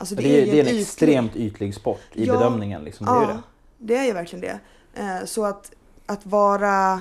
Alltså 0.00 0.14
Det, 0.14 0.22
är, 0.40 0.46
ju 0.46 0.52
det 0.52 0.58
är 0.60 0.64
en 0.64 0.66
ytlig- 0.68 0.80
extremt 0.80 1.36
ytlig 1.36 1.74
sport 1.74 2.00
i 2.12 2.24
Ja, 2.24 2.32
bedömningen. 2.32 2.84
Liksom. 2.84 3.06
Det 3.06 3.12
är 3.12 3.22
Ja, 3.22 3.26
det. 3.28 3.38
det 3.78 3.96
är 3.96 4.04
ju 4.04 4.12
verkligen 4.12 4.40
det. 4.40 4.60
Eh, 5.00 5.24
Så 5.24 5.44
att, 5.44 5.72
att 6.06 6.26
vara, 6.26 7.00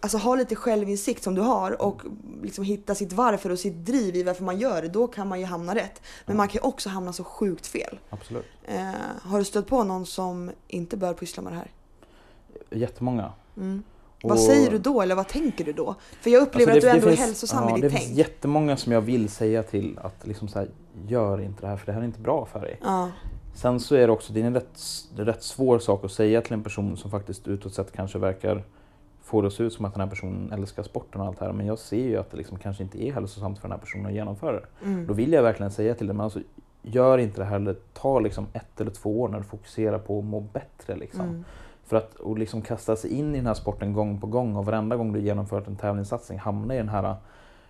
alltså 0.00 0.18
ha 0.18 0.34
lite 0.34 0.56
självinsikt 0.56 1.22
som 1.22 1.34
du 1.34 1.40
har 1.40 1.82
och 1.82 2.02
liksom 2.42 2.64
hitta 2.64 2.94
sitt 2.94 3.12
varför 3.12 3.50
och 3.50 3.58
sitt 3.58 3.74
driv 3.86 4.16
i 4.16 4.22
varför 4.22 4.44
man 4.44 4.58
gör 4.58 4.82
det, 4.82 4.88
då 4.88 5.06
kan 5.06 5.28
man 5.28 5.40
ju 5.40 5.46
hamna 5.46 5.74
rätt. 5.74 6.02
Men 6.26 6.36
man 6.36 6.48
kan 6.48 6.54
ju 6.54 6.60
också 6.68 6.88
hamna 6.88 7.12
så 7.12 7.24
sjukt 7.24 7.66
fel. 7.66 7.98
Absolut. 8.10 8.44
Eh, 8.64 8.84
har 9.22 9.38
du 9.38 9.44
stött 9.44 9.66
på 9.66 9.84
någon 9.84 10.06
som 10.06 10.50
inte 10.68 10.96
bör 10.96 11.14
pyssla 11.14 11.42
med 11.42 11.52
det 11.52 11.56
här? 11.56 11.70
Jättemånga. 12.70 13.32
Mm. 13.56 13.82
Och- 14.22 14.30
Vad 14.30 14.40
säger 14.40 14.70
du 14.70 14.78
då 14.78 15.02
eller 15.02 15.14
vad 15.14 15.28
tänker 15.28 15.64
du 15.64 15.72
då? 15.72 15.94
För 16.20 16.30
jag 16.30 16.42
upplever 16.42 16.72
Alltså, 16.72 16.88
att 16.88 16.94
du 16.94 17.00
det- 17.00 17.06
ändå 17.06 17.06
det 17.06 17.12
är 17.12 17.16
finns- 17.16 17.26
hälsosam 17.26 17.68
ja, 17.68 17.78
i 17.78 17.80
Det 17.80 17.88
ditt 17.88 17.96
finns 17.98 18.06
tänk. 18.06 18.18
jättemånga 18.18 18.76
som 18.76 18.92
jag 18.92 19.00
vill 19.00 19.28
säga 19.28 19.62
till 19.62 19.98
att 20.02 20.26
liksom 20.26 20.48
så 20.48 20.58
här, 20.58 20.68
gör 21.06 21.40
inte 21.40 21.60
det 21.60 21.66
här 21.66 21.76
för 21.76 21.86
det 21.86 21.92
här 21.92 22.00
är 22.00 22.04
inte 22.04 22.20
bra 22.20 22.46
för 22.46 22.60
dig. 22.60 22.78
Ja, 22.82 23.10
Sen 23.56 23.80
så 23.80 23.94
är 23.94 24.06
det 24.06 24.12
också 24.12 24.32
det 24.32 24.40
är 24.40 24.44
en 24.44 24.54
rätt, 24.54 24.80
är 25.18 25.24
rätt 25.24 25.42
svår 25.42 25.78
sak 25.78 26.04
att 26.04 26.12
säga 26.12 26.40
till 26.40 26.52
en 26.52 26.62
person 26.62 26.96
som 26.96 27.10
faktiskt 27.10 27.48
utåt 27.48 27.74
sett 27.74 27.92
kanske 27.92 28.18
verkar 28.18 28.64
få 29.22 29.40
det 29.40 29.46
att 29.46 29.52
se 29.52 29.62
ut 29.62 29.72
som 29.72 29.84
att 29.84 29.94
den 29.94 30.00
här 30.00 30.08
personen 30.08 30.52
älskar 30.52 30.82
sporten 30.82 31.20
och 31.20 31.26
allt 31.26 31.38
det 31.38 31.44
här. 31.44 31.52
Men 31.52 31.66
jag 31.66 31.78
ser 31.78 32.04
ju 32.04 32.16
att 32.16 32.30
det 32.30 32.36
liksom 32.36 32.58
kanske 32.58 32.82
inte 32.82 33.04
är 33.04 33.12
hälsosamt 33.12 33.58
för 33.58 33.68
den 33.68 33.72
här 33.72 33.78
personen 33.78 34.06
att 34.06 34.12
genomföra 34.12 34.52
det. 34.52 34.66
Då 34.80 34.86
mm. 34.86 35.14
vill 35.14 35.32
jag 35.32 35.42
verkligen 35.42 35.72
säga 35.72 35.94
till 35.94 36.06
dem, 36.06 36.16
men 36.16 36.24
alltså, 36.24 36.40
gör 36.82 37.18
inte 37.18 37.40
det 37.40 37.44
här. 37.44 37.56
Eller 37.56 37.76
ta 37.92 38.20
liksom 38.20 38.46
ett 38.52 38.80
eller 38.80 38.90
två 38.90 39.20
år 39.20 39.28
när 39.28 39.38
du 39.38 39.44
fokuserar 39.44 39.98
på 39.98 40.18
att 40.18 40.24
må 40.24 40.40
bättre. 40.40 40.96
Liksom. 40.96 41.28
Mm. 41.28 41.44
För 41.84 41.96
att 41.96 42.14
och 42.14 42.38
liksom 42.38 42.62
kasta 42.62 42.96
sig 42.96 43.10
in 43.10 43.34
i 43.34 43.38
den 43.38 43.46
här 43.46 43.54
sporten 43.54 43.92
gång 43.92 44.20
på 44.20 44.26
gång 44.26 44.56
och 44.56 44.64
varenda 44.64 44.96
gång 44.96 45.12
du 45.12 45.20
genomfört 45.20 45.66
en 45.66 45.76
tävlingssatsning 45.76 46.38
hamna 46.38 46.74
i 46.74 46.78
den 46.78 46.88
här 46.88 47.16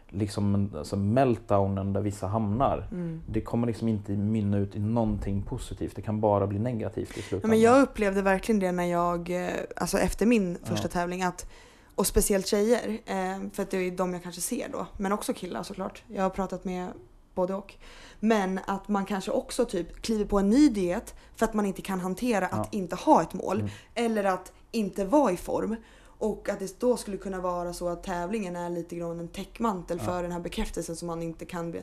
liksom, 0.09 0.71
alltså 0.77 0.97
meltdownen 0.97 1.93
där 1.93 2.01
vissa 2.01 2.27
hamnar. 2.27 2.89
Mm. 2.93 3.23
Det 3.29 3.41
kommer 3.41 3.67
liksom 3.67 3.89
inte 3.89 4.13
mynna 4.13 4.59
ut 4.59 4.77
i 4.77 4.79
någonting 4.81 5.43
positivt. 5.43 5.97
Det 5.97 6.03
kan 6.03 6.21
bara 6.21 6.47
bli 6.47 6.59
negativt 6.59 7.11
i 7.11 7.21
Ja, 7.21 7.23
slutändan. 7.23 7.51
men 7.51 7.61
jag 7.61 7.83
upplevde 7.83 8.23
verkligen 8.23 8.59
det 8.59 8.73
när 8.73 8.85
jag, 8.85 9.31
eh, 9.31 9.51
alltså 9.77 9.99
efter 9.99 10.27
min 10.27 10.59
första 10.65 10.85
Ja. 10.89 10.93
tävling, 10.93 11.23
att, 11.23 11.47
och 11.95 12.07
speciellt 12.07 12.47
tjejer, 12.47 12.99
eh, 13.07 13.51
för 13.53 13.63
att 13.63 13.71
det 13.71 13.77
är 13.79 13.91
de 13.91 14.13
jag 14.13 14.23
kanske 14.23 14.41
ser 14.41 14.69
då, 14.73 14.87
men 14.97 15.13
också 15.13 15.33
killar 15.35 15.63
såklart. 15.63 16.03
Jag 16.09 16.23
har 16.23 16.31
pratat 16.31 16.65
med 16.65 16.89
både 17.35 17.55
och. 17.55 17.75
Men 18.21 18.61
att 18.67 18.89
man 18.89 19.05
kanske 19.05 19.31
också 19.31 19.65
typ 19.65 20.03
kliver 20.03 20.25
på 20.25 20.39
en 20.39 20.51
ny 20.51 20.69
diet 20.69 21.15
för 21.37 21.45
att 21.47 21.55
man 21.55 21.67
inte 21.67 21.83
kan 21.83 22.01
hantera 22.01 22.47
att 22.47 22.69
Ja. 22.73 22.79
inte 22.79 22.97
ha 22.97 23.23
ett 23.23 23.35
mål. 23.35 23.57
Mm. 23.61 23.71
Eller 23.95 24.25
att 24.25 24.53
inte 24.73 25.05
vara 25.05 25.33
i 25.33 25.37
form. 25.37 25.77
Och 26.19 26.49
att 26.49 26.59
det 26.59 26.81
då 26.81 26.97
skulle 26.97 27.17
kunna 27.17 27.41
vara 27.41 27.73
så 27.73 27.89
att 27.89 28.03
tävlingen 28.03 28.57
är 28.57 28.71
lite 28.71 28.97
grann 28.97 29.21
en 29.21 29.29
täckmantel 29.29 29.99
Ja. 30.01 30.05
för 30.05 30.23
den 30.23 30.33
här 30.33 30.41
bekräftelsen 30.41 30.97
som 30.97 31.07
man 31.07 31.23
inte 31.23 31.45
kan 31.45 31.75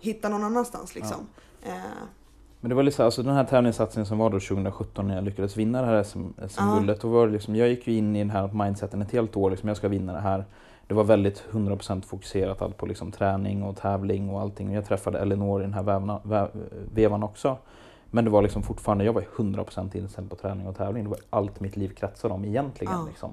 hitta 0.00 0.28
någon 0.28 0.44
annanstans. 0.44 0.94
Liksom. 0.94 1.26
Eh, 1.62 1.72
Men 2.60 2.68
det 2.68 2.74
var 2.74 2.82
liksom, 2.82 3.04
alltså 3.04 3.22
den 3.22 3.34
här 3.34 3.44
tävlingssatsningen 3.44 4.06
som 4.06 4.18
var 4.18 4.30
då 4.30 4.40
2017 4.40 5.08
när 5.08 5.14
jag 5.14 5.24
lyckades 5.24 5.56
vinna 5.56 5.80
det 5.80 5.86
här 5.86 6.02
SM-guldet. 6.02 7.00
SM 7.00 7.08
ja. 7.14 7.24
liksom, 7.26 7.56
jag 7.56 7.68
gick 7.68 7.86
ju 7.86 7.94
in 7.96 8.16
i 8.16 8.18
den 8.18 8.30
här 8.30 8.48
mindseten 8.64 9.02
ett 9.02 9.12
helt 9.12 9.36
år, 9.36 9.50
liksom, 9.50 9.68
jag 9.68 9.76
ska 9.76 9.88
vinna 9.88 10.12
det 10.12 10.20
här. 10.20 10.44
Det 10.86 10.94
var 10.94 11.04
väldigt 11.04 11.44
100% 11.50 12.02
fokuserat 12.02 12.62
allt 12.62 12.76
på 12.76 12.86
liksom, 12.86 13.12
träning 13.12 13.62
och 13.62 13.76
tävling 13.76 14.30
och 14.30 14.40
allting. 14.40 14.72
Jag 14.72 14.84
träffade 14.84 15.18
Elinor 15.18 15.60
i 15.60 15.64
den 15.64 15.74
här 15.74 15.82
vävna, 15.82 16.20
väv, 16.22 16.48
vevan 16.94 17.22
också. 17.22 17.56
Men 18.10 18.24
det 18.24 18.30
var 18.30 18.42
liksom 18.42 18.62
fortfarande, 18.62 19.04
jag 19.04 19.12
var 19.12 19.22
100% 19.36 19.96
inställd 19.96 20.30
på 20.30 20.36
träning 20.36 20.66
och 20.66 20.76
tävling. 20.76 21.04
Det 21.04 21.10
var 21.10 21.18
allt 21.30 21.60
mitt 21.60 21.76
liv 21.76 21.88
kretsade 21.88 22.34
om 22.34 22.44
egentligen. 22.44 22.92
Ja. 22.92 23.06
Liksom. 23.08 23.30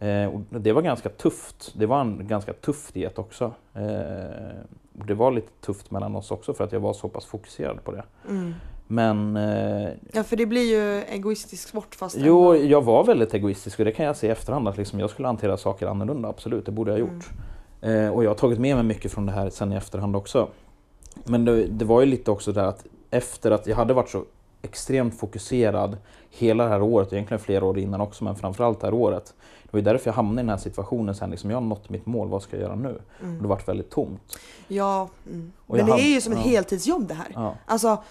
Eh, 0.00 0.40
det 0.50 0.72
var 0.72 0.82
ganska 0.82 1.08
tufft. 1.08 1.72
Det 1.76 1.86
var 1.86 2.00
en 2.00 2.26
ganska 2.26 2.52
tuff 2.52 2.92
diet 2.92 3.18
också. 3.18 3.52
Eh, 3.74 3.82
det 4.92 5.14
var 5.14 5.30
lite 5.30 5.52
tufft 5.60 5.90
mellan 5.90 6.16
oss 6.16 6.30
också 6.30 6.54
för 6.54 6.64
att 6.64 6.72
jag 6.72 6.80
var 6.80 6.92
så 6.92 7.08
pass 7.08 7.24
fokuserad 7.24 7.84
på 7.84 7.92
det. 7.92 8.04
Mm. 8.28 8.54
Men... 8.86 9.36
Eh, 9.36 9.88
ja, 10.12 10.22
för 10.22 10.36
det 10.36 10.46
blir 10.46 10.72
ju 10.72 11.02
egoistisk 11.02 11.68
sport 11.68 11.94
fast 11.94 12.16
Jo, 12.18 12.52
ändå. 12.52 12.66
jag 12.66 12.82
var 12.82 13.04
väldigt 13.04 13.34
egoistisk 13.34 13.78
och 13.78 13.84
det 13.84 13.92
kan 13.92 14.06
jag 14.06 14.16
se 14.16 14.26
i 14.26 14.30
efterhand 14.30 14.68
att 14.68 14.76
liksom 14.76 15.00
jag 15.00 15.10
skulle 15.10 15.28
hantera 15.28 15.56
saker 15.56 15.86
annorlunda, 15.86 16.28
absolut, 16.28 16.66
det 16.66 16.72
borde 16.72 16.90
jag 16.90 16.98
ha 16.98 17.00
gjort. 17.14 17.30
Mm. 17.80 18.04
Eh, 18.04 18.14
och 18.14 18.24
jag 18.24 18.30
har 18.30 18.34
tagit 18.34 18.58
med 18.58 18.76
mig 18.76 18.84
mycket 18.84 19.12
från 19.12 19.26
det 19.26 19.32
här 19.32 19.50
sen 19.50 19.72
i 19.72 19.76
efterhand 19.76 20.16
också. 20.16 20.48
Men 21.24 21.44
det, 21.44 21.66
det 21.66 21.84
var 21.84 22.00
ju 22.00 22.06
lite 22.06 22.30
också 22.30 22.52
där 22.52 22.64
att 22.64 22.86
efter 23.10 23.50
att 23.50 23.66
jag 23.66 23.76
hade 23.76 23.94
varit 23.94 24.08
så 24.08 24.24
extremt 24.62 25.18
fokuserad 25.18 25.96
hela 26.30 26.64
det 26.64 26.70
här 26.70 26.82
året, 26.82 27.12
egentligen 27.12 27.40
flera 27.40 27.64
år 27.64 27.78
innan 27.78 28.00
också, 28.00 28.24
men 28.24 28.36
framförallt 28.36 28.80
det 28.80 28.86
här 28.86 28.94
året. 28.94 29.34
Det 29.62 29.72
var 29.72 29.78
ju 29.78 29.84
därför 29.84 30.08
jag 30.08 30.14
hamnade 30.14 30.40
i 30.40 30.42
den 30.42 30.48
här 30.48 30.56
situationen 30.56 31.14
sen, 31.14 31.30
liksom, 31.30 31.50
jag 31.50 31.56
har 31.56 31.66
nått 31.66 31.88
mitt 31.88 32.06
mål, 32.06 32.28
vad 32.28 32.42
ska 32.42 32.56
jag 32.56 32.62
göra 32.62 32.74
nu? 32.74 33.00
Mm. 33.20 33.36
Och 33.36 33.42
det 33.42 33.48
vart 33.48 33.68
väldigt 33.68 33.90
tomt. 33.90 34.38
Ja, 34.68 35.08
mm. 35.26 35.52
men 35.66 35.86
det 35.86 35.92
är 35.92 36.14
ju 36.14 36.20
som 36.20 36.32
ett 36.32 36.38
ja. 36.44 36.50
heltidsjobb 36.50 37.08
det 37.08 37.14
här. 37.14 37.32
Ja. 37.34 37.54
Alltså, 37.66 38.02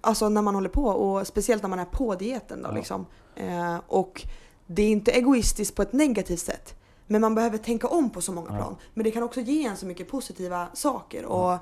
alltså 0.00 0.28
när 0.28 0.42
man 0.42 0.54
håller 0.54 0.68
på, 0.68 0.84
och 0.84 1.26
speciellt 1.26 1.62
när 1.62 1.70
man 1.70 1.78
är 1.78 1.84
på 1.84 2.14
dieten 2.14 2.62
då 2.62 2.68
ja. 2.68 2.74
liksom. 2.74 3.06
Eh, 3.34 3.76
och 3.86 4.26
det 4.66 4.82
är 4.82 4.90
inte 4.90 5.10
egoistiskt 5.10 5.76
på 5.76 5.82
ett 5.82 5.92
negativt 5.92 6.40
sätt. 6.40 6.74
Men 7.06 7.20
man 7.20 7.34
behöver 7.34 7.58
tänka 7.58 7.86
om 7.86 8.10
på 8.10 8.20
så 8.20 8.32
många 8.32 8.48
plan. 8.48 8.76
Men 8.94 9.04
det 9.04 9.10
kan 9.10 9.22
också 9.22 9.40
ge 9.40 9.64
en 9.64 9.76
så 9.76 9.86
mycket 9.86 10.08
positiva 10.08 10.66
saker. 10.74 11.24
Och 11.24 11.58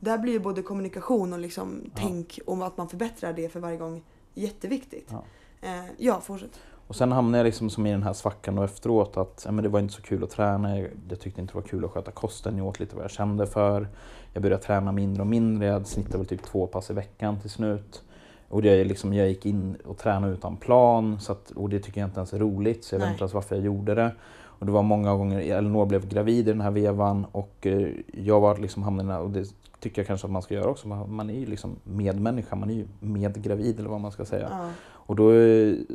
där 0.00 0.18
blir 0.18 0.32
ju 0.32 0.40
både 0.40 0.62
kommunikation 0.62 1.32
och 1.32 1.38
liksom 1.38 1.90
tänk 1.94 2.38
om 2.46 2.62
att 2.62 2.76
man 2.76 2.88
förbättrar 2.88 3.32
det 3.32 3.48
för 3.48 3.60
varje 3.60 3.76
gång 3.76 4.02
jätteviktigt. 4.34 5.08
Ja, 5.10 5.24
eh, 5.68 5.84
ja 5.96 6.20
fortsätt. 6.20 6.60
Och 6.88 6.96
sen 6.96 7.12
hamnade 7.12 7.38
jag 7.38 7.44
liksom 7.44 7.70
som 7.70 7.86
i 7.86 7.90
den 7.90 8.02
här 8.02 8.12
svackan 8.12 8.58
och 8.58 8.64
efteråt 8.64 9.16
att 9.16 9.42
ja, 9.44 9.52
men 9.52 9.62
det 9.62 9.68
var 9.68 9.80
inte 9.80 9.94
så 9.94 10.02
kul 10.02 10.24
att 10.24 10.30
träna. 10.30 10.78
Jag, 10.78 11.20
tyckte 11.20 11.40
inte 11.40 11.52
det 11.52 11.58
var 11.58 11.68
kul 11.68 11.84
att 11.84 11.90
sköta 11.90 12.10
kosten. 12.10 12.58
Jag 12.58 12.66
åt 12.66 12.80
lite 12.80 12.96
vad 12.96 13.04
jag 13.04 13.10
kände 13.10 13.46
för. 13.46 13.88
Jag 14.32 14.42
började 14.42 14.62
träna 14.62 14.92
mindre 14.92 15.22
och 15.22 15.26
mindre. 15.26 15.66
Jag 15.66 15.86
snittade 15.86 16.18
väl 16.18 16.26
typ 16.26 16.42
två 16.42 16.66
pass 16.66 16.90
i 16.90 16.92
veckan 16.92 17.40
till 17.40 17.50
slut. 17.50 18.02
Och 18.48 18.62
det 18.62 18.84
liksom, 18.84 19.14
jag 19.14 19.28
gick 19.28 19.46
in 19.46 19.76
och 19.84 19.98
tränade 19.98 20.32
utan 20.32 20.56
plan. 20.56 21.20
Så 21.20 21.32
att, 21.32 21.50
och 21.50 21.68
det 21.70 21.80
tycker 21.80 22.00
jag 22.00 22.08
inte 22.08 22.20
ens 22.20 22.32
är 22.32 22.38
roligt. 22.38 22.84
Så 22.84 22.94
jag 22.94 22.98
Nej. 22.98 23.06
vet 23.06 23.14
inte 23.14 23.22
ens 23.22 23.34
varför 23.34 23.56
jag 23.56 23.64
gjorde 23.64 23.94
det. 23.94 24.12
Och 24.58 24.66
det 24.66 24.72
var 24.72 24.82
många 24.82 25.14
gånger, 25.14 25.40
Elinor 25.40 25.86
blev 25.86 26.08
gravid 26.08 26.48
i 26.48 26.52
den 26.52 26.60
här 26.60 26.70
vevan 26.70 27.26
och 27.32 27.66
eh, 27.66 27.88
jag 28.12 28.40
var 28.40 28.58
liksom 28.58 28.82
hamnade 28.82 29.18
och 29.18 29.30
det 29.30 29.44
tycker 29.80 30.02
jag 30.02 30.06
kanske 30.06 30.26
att 30.26 30.30
man 30.32 30.42
ska 30.42 30.54
göra 30.54 30.70
också. 30.70 30.88
Man 30.88 31.30
är 31.30 31.38
ju 31.38 31.46
liksom 31.46 31.76
medmänniska, 31.84 32.56
man 32.56 32.70
är 32.70 32.74
ju 32.74 32.86
medgravid 33.00 33.78
eller 33.80 33.88
vad 33.88 34.00
man 34.00 34.12
ska 34.12 34.24
säga. 34.24 34.48
Ja. 34.50 34.70
Och 34.88 35.16
då 35.16 35.30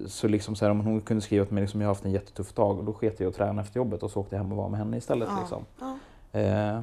så 0.08 0.28
liksom 0.28 0.56
så 0.56 0.66
här, 0.66 0.72
om 0.72 0.80
hon 0.80 1.02
kunde 1.02 1.22
skriva 1.22 1.46
till 1.46 1.54
mig 1.54 1.62
liksom, 1.62 1.82
jag 1.82 1.88
har 1.88 1.94
haft 1.94 2.06
en 2.06 2.12
jättetuff 2.12 2.54
dag 2.54 2.80
och 2.80 2.86
då 2.86 2.94
sket 2.94 3.20
jag 3.20 3.30
att 3.30 3.36
träna 3.36 3.62
efter 3.62 3.78
jobbet 3.78 4.04
och 4.04 4.12
så 4.12 4.20
åkte 4.20 4.36
jag 4.36 4.44
hem 4.44 4.52
och 4.52 4.58
var 4.58 4.70
med 4.70 4.80
henne 4.80 4.98
istället. 4.98 5.30
Ja. 5.32 5.40
Liksom. 5.40 5.66
Ja. 5.80 6.40
Eh, 6.40 6.82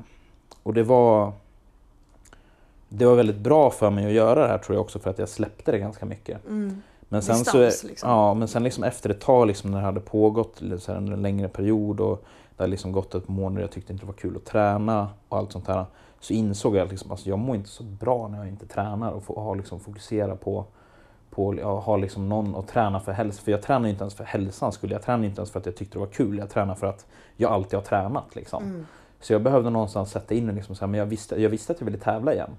och 0.63 0.75
det 0.75 0.83
var 0.83 1.33
det 2.89 3.07
var 3.07 3.15
väldigt 3.15 3.39
bra 3.39 3.71
för 3.71 3.91
mig 3.91 4.07
att 4.07 4.13
göra 4.13 4.41
det 4.41 4.49
här 4.49 4.59
tror 4.59 4.77
jag 4.77 4.83
också 4.83 4.99
för 4.99 5.11
att 5.11 5.19
jag 5.19 5.29
släppte 5.29 5.73
det 5.73 5.79
ganska 5.79 6.07
mycket. 6.07 6.47
Mm. 6.47 6.83
Men 7.09 7.23
sen, 7.23 7.39
Distans, 7.39 7.81
så, 7.81 7.87
liksom. 7.87 8.11
ja, 8.11 8.35
men 8.35 8.49
sen 8.49 8.63
liksom 8.63 8.85
efter 8.85 9.11
ett 9.11 9.21
tag 9.21 9.47
liksom 9.47 9.71
när 9.71 9.79
det 9.79 9.85
hade 9.85 10.01
pågått 10.01 10.63
så 10.79 10.93
här, 10.93 10.99
en 10.99 11.23
längre 11.23 11.49
period 11.49 12.01
och 12.01 12.25
det 12.57 12.63
hade 12.63 12.71
liksom 12.71 12.93
gått 12.93 13.15
ett 13.15 13.29
månad 13.29 13.57
och 13.57 13.63
jag 13.63 13.71
tyckte 13.71 13.93
inte 13.93 14.05
det 14.05 14.07
var 14.07 14.15
kul 14.15 14.37
att 14.37 14.45
träna 14.45 15.09
och 15.29 15.39
allt 15.39 15.53
sånt 15.53 15.69
här 15.69 15.85
så 16.21 16.33
insåg 16.33 16.77
jag 16.77 16.85
att 16.85 16.91
liksom, 16.91 17.11
alltså 17.11 17.29
jag 17.29 17.39
mår 17.39 17.57
inte 17.57 17.69
så 17.69 17.83
bra 17.83 18.29
när 18.29 18.39
jag 18.39 18.49
inte 18.49 18.67
tränar 18.67 19.13
och 19.13 19.23
får 19.23 19.41
ha, 19.41 19.55
liksom, 19.55 19.81
fokusera 19.81 20.37
på 20.37 20.65
på 21.39 21.51
att 21.51 21.85
ha 21.85 21.97
liksom 21.97 22.29
någon 22.29 22.57
att 22.57 22.69
träna 22.69 23.01
för 23.01 23.13
hälsa. 23.13 23.43
För 23.43 23.51
jag 23.51 23.63
tränar 23.63 23.89
inte 23.89 24.03
ens 24.03 24.15
för 24.15 24.25
hälsan 24.25 24.73
skulle 24.73 24.95
Jag 24.95 25.03
tränar 25.03 25.25
inte 25.25 25.41
ens 25.41 25.51
för 25.51 25.61
att 25.61 25.67
jag 25.67 25.77
tyckte 25.77 25.95
det 25.95 26.01
var 26.01 26.07
kul. 26.07 26.39
Jag 26.39 26.51
tränar 26.51 26.75
för 26.75 26.87
att 26.87 27.07
jag 27.37 27.53
alltid 27.53 27.75
har 27.75 27.85
tränat. 27.85 28.37
Liksom. 28.37 28.63
Mm. 28.63 28.87
Så 29.21 29.33
jag 29.33 29.43
behövde 29.43 29.71
någonstans 29.71 30.11
sätta 30.11 30.35
in 30.35 30.47
det. 30.47 30.53
Liksom, 30.53 30.75
så 30.75 30.81
här, 30.81 30.87
men 30.87 30.99
jag 30.99 31.07
visste, 31.07 31.43
jag 31.43 31.51
visste 31.51 31.73
att 31.73 31.81
jag 31.81 31.85
ville 31.85 31.99
tävla 31.99 32.35
igen. 32.35 32.51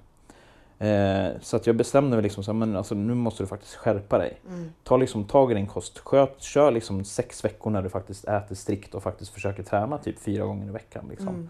Eh, 0.80 1.40
så 1.42 1.58
att 1.58 1.68
jag 1.68 1.76
bestämde 1.76 2.16
mig 2.16 2.24
liksom 2.24 2.44
så 2.44 2.52
här, 2.52 2.60
men 2.60 2.76
alltså, 2.76 2.96
nu 2.96 3.14
måste 3.14 3.44
du 3.44 3.48
faktiskt 3.48 3.76
skärpa 3.76 4.18
dig. 4.18 4.42
Mm. 4.48 4.70
Ta 4.84 4.98
liksom 4.98 5.24
tag 5.24 5.52
i 5.52 5.56
din 5.56 5.68
kost. 5.68 6.00
Sköt, 6.00 6.42
kör 6.42 6.72
liksom 6.72 7.04
sex 7.04 7.46
veckor 7.46 7.72
när 7.72 7.82
du 7.82 7.90
faktiskt 7.90 8.26
äter 8.26 8.56
strikt 8.56 8.96
och 8.96 9.04
faktiskt 9.04 9.34
försöker 9.34 9.64
träna 9.64 9.98
typ 9.98 10.20
fyra 10.20 10.46
gånger 10.46 10.68
i 10.68 10.72
veckan. 10.72 11.06
Liksom. 11.10 11.28
Mm. 11.28 11.50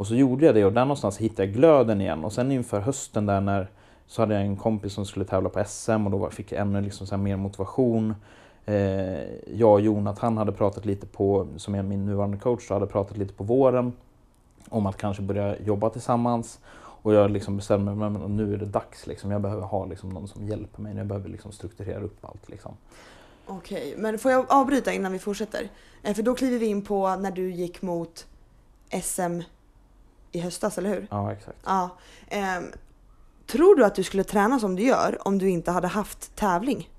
Och 0.00 0.06
så 0.06 0.14
gjorde 0.14 0.46
jag 0.46 0.54
det 0.54 0.64
och 0.64 0.72
där 0.72 0.84
någonstans 0.84 1.18
hittade 1.18 1.44
jag 1.44 1.54
glöden 1.54 2.00
igen. 2.00 2.24
Och 2.24 2.32
sen 2.32 2.52
inför 2.52 2.80
hösten 2.80 3.26
där 3.26 3.40
när 3.40 3.70
så 4.06 4.22
hade 4.22 4.34
jag 4.34 4.42
en 4.42 4.56
kompis 4.56 4.92
som 4.92 5.06
skulle 5.06 5.24
tävla 5.24 5.48
på 5.48 5.64
SM 5.66 6.06
och 6.06 6.10
då 6.10 6.30
fick 6.30 6.52
jag 6.52 6.60
ännu 6.60 6.80
liksom 6.80 7.06
så 7.06 7.16
mer 7.16 7.36
motivation. 7.36 8.14
Eh, 8.66 9.54
jag 9.54 9.72
och 9.72 9.80
Jonathan 9.80 10.36
hade 10.36 10.52
pratat 10.52 10.84
lite 10.84 11.06
på, 11.06 11.48
som 11.56 11.74
är 11.74 11.82
min 11.82 12.06
nuvarande 12.06 12.38
coach, 12.38 12.68
så 12.68 12.74
hade 12.74 12.86
pratat 12.86 13.16
lite 13.16 13.34
på 13.34 13.44
våren 13.44 13.92
om 14.68 14.86
att 14.86 14.96
kanske 14.96 15.22
börja 15.22 15.58
jobba 15.58 15.90
tillsammans. 15.90 16.60
Och 16.76 17.14
jag 17.14 17.30
liksom 17.30 17.56
bestämde 17.56 17.94
mig 17.94 18.12
för 18.12 18.24
att 18.24 18.30
nu 18.30 18.54
är 18.54 18.58
det 18.58 18.66
dags. 18.66 19.06
Liksom. 19.06 19.30
Jag 19.30 19.40
behöver 19.40 19.62
ha 19.62 19.86
liksom 19.86 20.10
någon 20.10 20.28
som 20.28 20.46
hjälper 20.46 20.82
mig. 20.82 20.96
Jag 20.96 21.06
behöver 21.06 21.28
liksom 21.28 21.52
strukturera 21.52 22.00
upp 22.00 22.24
allt. 22.24 22.48
Liksom. 22.48 22.72
Okej, 23.46 23.94
men 23.98 24.18
får 24.18 24.30
jag 24.30 24.46
avbryta 24.48 24.92
innan 24.92 25.12
vi 25.12 25.18
fortsätter? 25.18 25.68
Eh, 26.02 26.14
för 26.14 26.22
då 26.22 26.34
kliver 26.34 26.58
vi 26.58 26.66
in 26.66 26.82
på 26.82 27.16
när 27.16 27.30
du 27.30 27.50
gick 27.50 27.82
mot 27.82 28.26
SM 29.02 29.40
i 30.32 30.40
höstas, 30.40 30.78
eller 30.78 30.90
hur? 30.90 31.06
Ja, 31.10 31.32
exakt. 31.32 31.58
Ja. 31.64 31.90
Um, 32.58 32.72
tror 33.46 33.76
du 33.76 33.84
att 33.84 33.94
du 33.94 34.02
skulle 34.02 34.24
träna 34.24 34.58
som 34.58 34.76
du 34.76 34.82
gör 34.82 35.28
om 35.28 35.38
du 35.38 35.48
inte 35.48 35.70
hade 35.70 35.88
haft 35.88 36.36
tävling? 36.36 36.90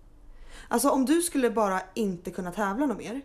Alltså 0.68 0.90
om 0.90 1.06
du 1.06 1.22
skulle 1.22 1.50
bara 1.50 1.82
inte 1.94 2.32
kunna 2.32 2.52
tävla 2.52 2.86
något 2.86 2.98
mer. 2.98 3.22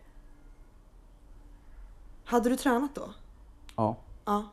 Hade 2.24 2.48
du 2.48 2.56
tränat 2.56 2.94
då? 2.94 3.08
Ja. 3.76 3.96
Ja. 4.24 4.44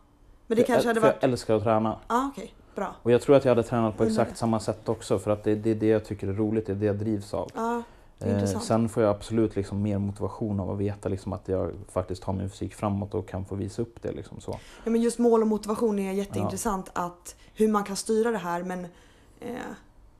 Men 0.47 0.58
det 0.58 0.64
kanske 0.64 0.88
hade 0.88 0.99
varit... 0.99 1.16
Jag 1.22 1.32
älskar 1.32 1.56
att 1.56 1.64
träna. 1.64 1.99
Ja, 2.08 2.30
okej. 2.32 2.43
Okay. 2.43 2.56
Bra. 2.76 2.95
Och 3.04 3.12
jag 3.12 3.22
tror 3.22 3.36
att 3.36 3.45
jag 3.45 3.51
hade 3.51 3.64
tränat 3.64 3.97
på 3.97 4.04
exakt 4.04 4.38
samma 4.38 4.60
sätt 4.60 4.89
också 4.89 5.20
för 5.20 5.32
att 5.32 5.43
det, 5.43 5.56
det 5.56 5.72
är 5.72 5.76
det 5.76 5.88
jag 5.88 6.06
tycker 6.06 6.28
är 6.28 6.34
roligt, 6.34 6.66
det 6.66 6.72
är 6.72 6.76
det 6.76 6.86
jag 6.86 6.95
drivs 6.95 7.34
av. 7.34 7.51
Ja. 7.56 7.84
Eh, 8.24 8.60
sen 8.60 8.90
får 8.90 9.04
jag 9.04 9.10
absolut 9.10 9.56
liksom 9.56 9.82
mer 9.82 9.98
motivation 9.98 10.60
av 10.60 10.72
att 10.72 10.78
veta 10.78 11.10
liksom 11.10 11.34
att 11.34 11.48
jag 11.48 11.72
faktiskt 11.92 12.24
har 12.24 12.34
min 12.34 12.50
fysik 12.50 12.74
framåt 12.74 13.14
och 13.14 13.30
kan 13.30 13.46
få 13.46 13.56
visa 13.56 13.82
upp 13.82 14.02
det. 14.02 14.12
Liksom 14.12 14.42
så. 14.42 14.60
Ja, 14.84 14.92
men 14.92 15.02
just 15.02 15.20
mål 15.20 15.42
och 15.42 15.48
motivation 15.48 16.00
är 16.00 16.12
jätteintressant. 16.12 16.92
Ja. 16.96 17.02
Att, 17.02 17.36
hur 17.56 17.68
man 17.68 17.84
kan 17.84 17.96
styra 17.96 18.32
det 18.32 18.38
här 18.38 18.64
men 18.64 18.86
eh, 19.40 19.56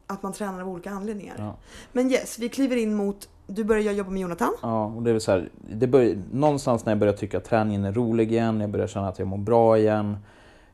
att 0.08 0.24
man 0.24 0.34
tränar 0.34 0.62
av 0.62 0.70
olika 0.70 0.92
anledningar. 0.92 1.36
Ja. 1.38 1.56
Men 1.92 2.12
yes, 2.12 2.40
vi 2.40 2.50
kliver 2.50 2.76
in 2.76 2.96
mot 2.96 3.30
du 3.48 3.64
börjar 3.64 3.94
jobba 3.94 4.10
med 4.10 4.22
Jonathan. 4.22 4.54
Ja, 4.62 4.86
och 4.86 5.04
det 5.04 5.12
är 5.12 5.20
så 5.20 5.32
här, 5.32 5.50
det 5.72 5.88
börjar, 5.88 6.18
någonstans 6.32 6.86
när 6.86 6.92
jag 6.92 7.00
börjar 7.00 7.14
tycka 7.14 7.38
att 7.38 7.44
träningen 7.44 7.86
är 7.86 7.92
rolig 7.92 8.32
igen, 8.32 8.62
jag 8.62 8.70
börjar 8.70 8.88
känna 8.88 9.08
att 9.08 9.20
jag 9.20 9.28
mår 9.28 9.38
bra 9.38 9.78
igen 9.78 10.18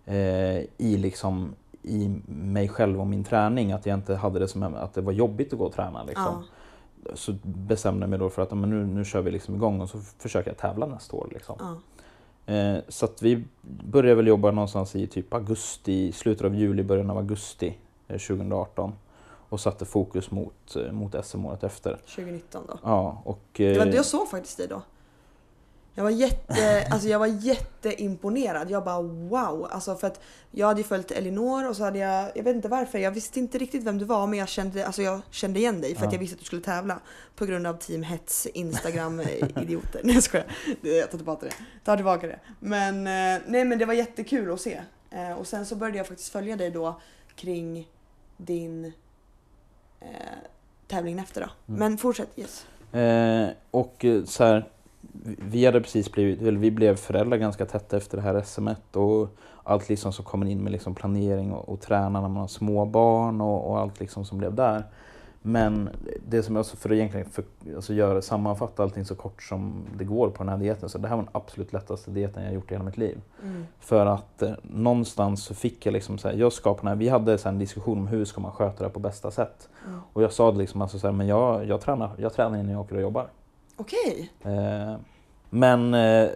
eh, 0.05 0.15
i, 0.77 0.97
liksom, 0.97 1.55
i 1.81 2.19
mig 2.27 2.69
själv 2.69 2.99
och 2.99 3.07
min 3.07 3.23
träning. 3.23 3.71
Att 3.71 3.85
jag 3.85 3.97
inte 3.97 4.15
hade 4.15 4.39
det 4.39 4.47
som 4.47 4.63
att 4.63 4.93
det 4.93 5.01
var 5.01 5.11
jobbigt 5.11 5.53
att 5.53 5.59
gå 5.59 5.65
och 5.65 5.73
träna. 5.73 6.03
Liksom. 6.03 6.23
Ja 6.25 6.43
så 7.13 7.35
bestämde 7.43 8.03
jag 8.03 8.09
mig 8.09 8.19
då 8.19 8.29
för 8.29 8.41
att 8.41 8.51
men 8.51 8.69
nu, 8.69 8.85
nu 8.85 9.05
kör 9.05 9.21
vi 9.21 9.31
liksom 9.31 9.55
igång 9.55 9.81
och 9.81 9.89
så 9.89 9.97
försöker 10.17 10.49
jag 10.49 10.57
tävla 10.57 10.85
nästa 10.85 11.17
år. 11.17 11.27
Liksom. 11.31 11.55
Ja. 11.59 11.75
Eh, 12.53 12.79
så 12.87 13.05
att 13.05 13.21
vi 13.21 13.43
började 13.61 14.15
väl 14.15 14.27
jobba 14.27 14.51
någonstans 14.51 14.95
i 14.95 15.07
typ 15.07 15.33
augusti, 15.33 16.11
slutet 16.11 16.45
av 16.45 16.55
juli, 16.55 16.83
början 16.83 17.09
av 17.09 17.17
augusti 17.17 17.77
eh, 18.07 18.17
2018 18.17 18.93
och 19.49 19.59
satte 19.59 19.85
fokus 19.85 20.31
mot, 20.31 20.75
eh, 20.75 20.91
mot 20.91 21.25
SM-året 21.25 21.63
efter. 21.63 21.95
2019 21.95 22.63
då? 22.67 22.79
Ja. 22.83 23.21
Och, 23.25 23.39
det 23.53 23.77
var, 23.77 23.85
eh, 23.85 23.95
jag 23.95 24.05
såg 24.05 24.29
faktiskt 24.29 24.57
dig 24.57 24.67
då. 24.67 24.81
Jag 25.95 26.03
var, 26.03 26.11
jätte, 26.11 26.87
alltså 26.91 27.07
jag 27.07 27.19
var 27.19 27.27
jätteimponerad. 27.27 28.71
Jag 28.71 28.83
bara 28.83 29.01
wow. 29.01 29.67
Alltså 29.71 29.95
för 29.95 30.07
att 30.07 30.21
jag 30.51 30.67
hade 30.67 30.79
ju 30.79 30.87
följt 30.87 31.11
Elinor 31.11 31.69
och 31.69 31.75
så 31.75 31.83
hade 31.83 31.99
jag, 31.99 32.31
jag 32.35 32.43
vet 32.43 32.55
inte 32.55 32.67
varför, 32.67 32.97
jag 32.97 33.11
visste 33.11 33.39
inte 33.39 33.57
riktigt 33.57 33.83
vem 33.83 33.97
du 33.97 34.05
var 34.05 34.27
men 34.27 34.39
jag 34.39 34.47
kände, 34.49 34.85
alltså 34.85 35.01
jag 35.01 35.21
kände 35.31 35.59
igen 35.59 35.81
dig 35.81 35.95
för 35.95 36.01
ja. 36.01 36.07
att 36.07 36.13
jag 36.13 36.19
visste 36.19 36.33
att 36.33 36.39
du 36.39 36.45
skulle 36.45 36.61
tävla. 36.61 36.99
På 37.35 37.45
grund 37.45 37.67
av 37.67 37.73
Team 37.73 38.03
Hets 38.03 38.45
Instagram-idioter. 38.45 40.01
nej 40.03 40.15
jag 40.15 40.23
skojar. 40.23 40.47
Jag 40.81 41.11
tar 41.11 41.17
tillbaka 41.17 41.45
det. 41.45 41.53
Tar 41.85 41.95
tillbaka 41.95 42.27
det. 42.27 42.39
Men, 42.59 43.07
eh, 43.07 43.41
nej 43.47 43.65
men 43.65 43.79
det 43.79 43.85
var 43.85 43.93
jättekul 43.93 44.53
att 44.53 44.61
se. 44.61 44.81
Eh, 45.11 45.31
och 45.31 45.47
sen 45.47 45.65
så 45.65 45.75
började 45.75 45.97
jag 45.97 46.07
faktiskt 46.07 46.31
följa 46.31 46.55
dig 46.55 46.71
då 46.71 47.01
kring 47.35 47.89
din 48.37 48.85
eh, 49.99 50.09
tävling 50.87 51.19
efter 51.19 51.41
då. 51.41 51.47
Mm. 51.67 51.79
Men 51.79 51.97
fortsätt, 51.97 52.29
yes. 52.35 52.65
Eh, 52.93 53.49
och 53.71 54.05
så 54.25 54.43
här 54.43 54.69
vi 55.23 55.65
hade 55.65 55.81
precis 55.81 56.11
blivit, 56.11 56.41
eller 56.41 56.59
vi 56.59 56.71
blev 56.71 56.95
föräldrar 56.95 57.37
ganska 57.37 57.65
tätt 57.65 57.93
efter 57.93 58.17
det 58.17 58.23
här 58.23 58.41
SMet 58.41 58.95
och 58.95 59.27
allt 59.63 59.89
liksom 59.89 60.13
som 60.13 60.25
kommer 60.25 60.45
in 60.45 60.63
med 60.63 60.71
liksom 60.71 60.95
planering 60.95 61.51
och, 61.51 61.69
och 61.69 61.81
träna 61.81 62.21
när 62.21 62.29
man 62.29 62.37
har 62.37 62.47
små 62.47 62.85
barn 62.85 63.41
och, 63.41 63.69
och 63.69 63.79
allt 63.79 63.99
liksom 63.99 64.25
som 64.25 64.37
blev 64.37 64.55
där. 64.55 64.83
Men 65.41 65.89
det 66.27 66.43
som 66.43 66.55
jag, 66.55 66.65
för 66.65 66.89
att 66.89 66.95
egentligen 66.95 67.29
för, 67.29 67.43
alltså 67.75 67.93
göra, 67.93 68.21
sammanfatta 68.21 68.83
allting 68.83 69.05
så 69.05 69.15
kort 69.15 69.43
som 69.43 69.85
det 69.97 70.03
går 70.03 70.29
på 70.29 70.43
den 70.43 70.49
här 70.49 70.57
dieten, 70.57 70.89
så 70.89 70.97
det 70.97 71.07
här 71.07 71.15
var 71.15 71.23
den 71.23 71.31
absolut 71.31 71.73
lättaste 71.73 72.11
dieten 72.11 72.43
jag 72.43 72.53
gjort 72.53 72.71
i 72.71 72.73
hela 72.73 72.83
mitt 72.83 72.97
liv. 72.97 73.21
Mm. 73.43 73.65
För 73.79 74.05
att 74.05 74.41
eh, 74.41 74.51
någonstans 74.61 75.43
så 75.43 75.55
fick 75.55 75.85
jag 75.85 75.93
liksom 75.93 76.17
så 76.17 76.27
här, 76.27 76.35
jag 76.35 76.53
skapade, 76.53 76.95
vi 76.95 77.09
hade 77.09 77.37
så 77.37 77.49
en 77.49 77.59
diskussion 77.59 77.97
om 77.97 78.07
hur 78.07 78.25
ska 78.25 78.41
man 78.41 78.51
sköta 78.51 78.83
det 78.83 78.89
på 78.89 78.99
bästa 78.99 79.31
sätt. 79.31 79.69
Mm. 79.87 79.99
Och 80.13 80.23
jag 80.23 80.33
sa 80.33 80.51
liksom 80.51 80.81
alltså 80.81 80.99
så 80.99 81.07
här, 81.07 81.13
men 81.13 81.27
jag, 81.27 81.65
jag, 81.65 81.81
tränar, 81.81 82.11
jag 82.17 82.33
tränar 82.33 82.57
innan 82.57 82.71
jag 82.71 82.81
åker 82.81 82.95
och 82.95 83.01
jobbar. 83.01 83.27
Okej. 83.79 84.31
Okay. 84.39 84.53
Eh, 84.53 84.95
men 85.49 85.93
eh, 85.93 86.29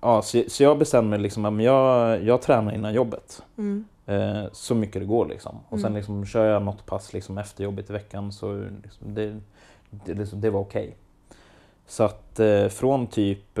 ja, 0.00 0.22
så, 0.22 0.42
så 0.48 0.62
jag 0.62 0.78
bestämde 0.78 1.10
mig 1.10 1.18
liksom 1.18 1.44
att 1.44 1.62
jag, 1.62 2.24
jag 2.24 2.42
tränar 2.42 2.74
innan 2.74 2.94
jobbet. 2.94 3.42
Mm. 3.58 3.84
Eh, 4.06 4.44
så 4.52 4.74
mycket 4.74 5.02
det 5.02 5.06
går 5.06 5.26
liksom. 5.26 5.58
Och 5.68 5.78
mm. 5.78 5.82
sen 5.82 5.94
liksom, 5.94 6.26
kör 6.26 6.46
jag 6.46 6.62
något 6.62 6.86
pass 6.86 7.12
liksom, 7.12 7.38
efter 7.38 7.64
jobbet 7.64 7.90
i 7.90 7.92
veckan 7.92 8.32
så 8.32 8.68
liksom, 8.82 9.14
det, 9.14 9.40
det, 9.90 10.14
liksom, 10.14 10.40
det 10.40 10.50
var 10.50 10.60
okej. 10.60 10.82
Okay. 10.82 10.94
Så 11.86 12.04
att 12.04 12.40
från 12.70 13.06
typ 13.06 13.58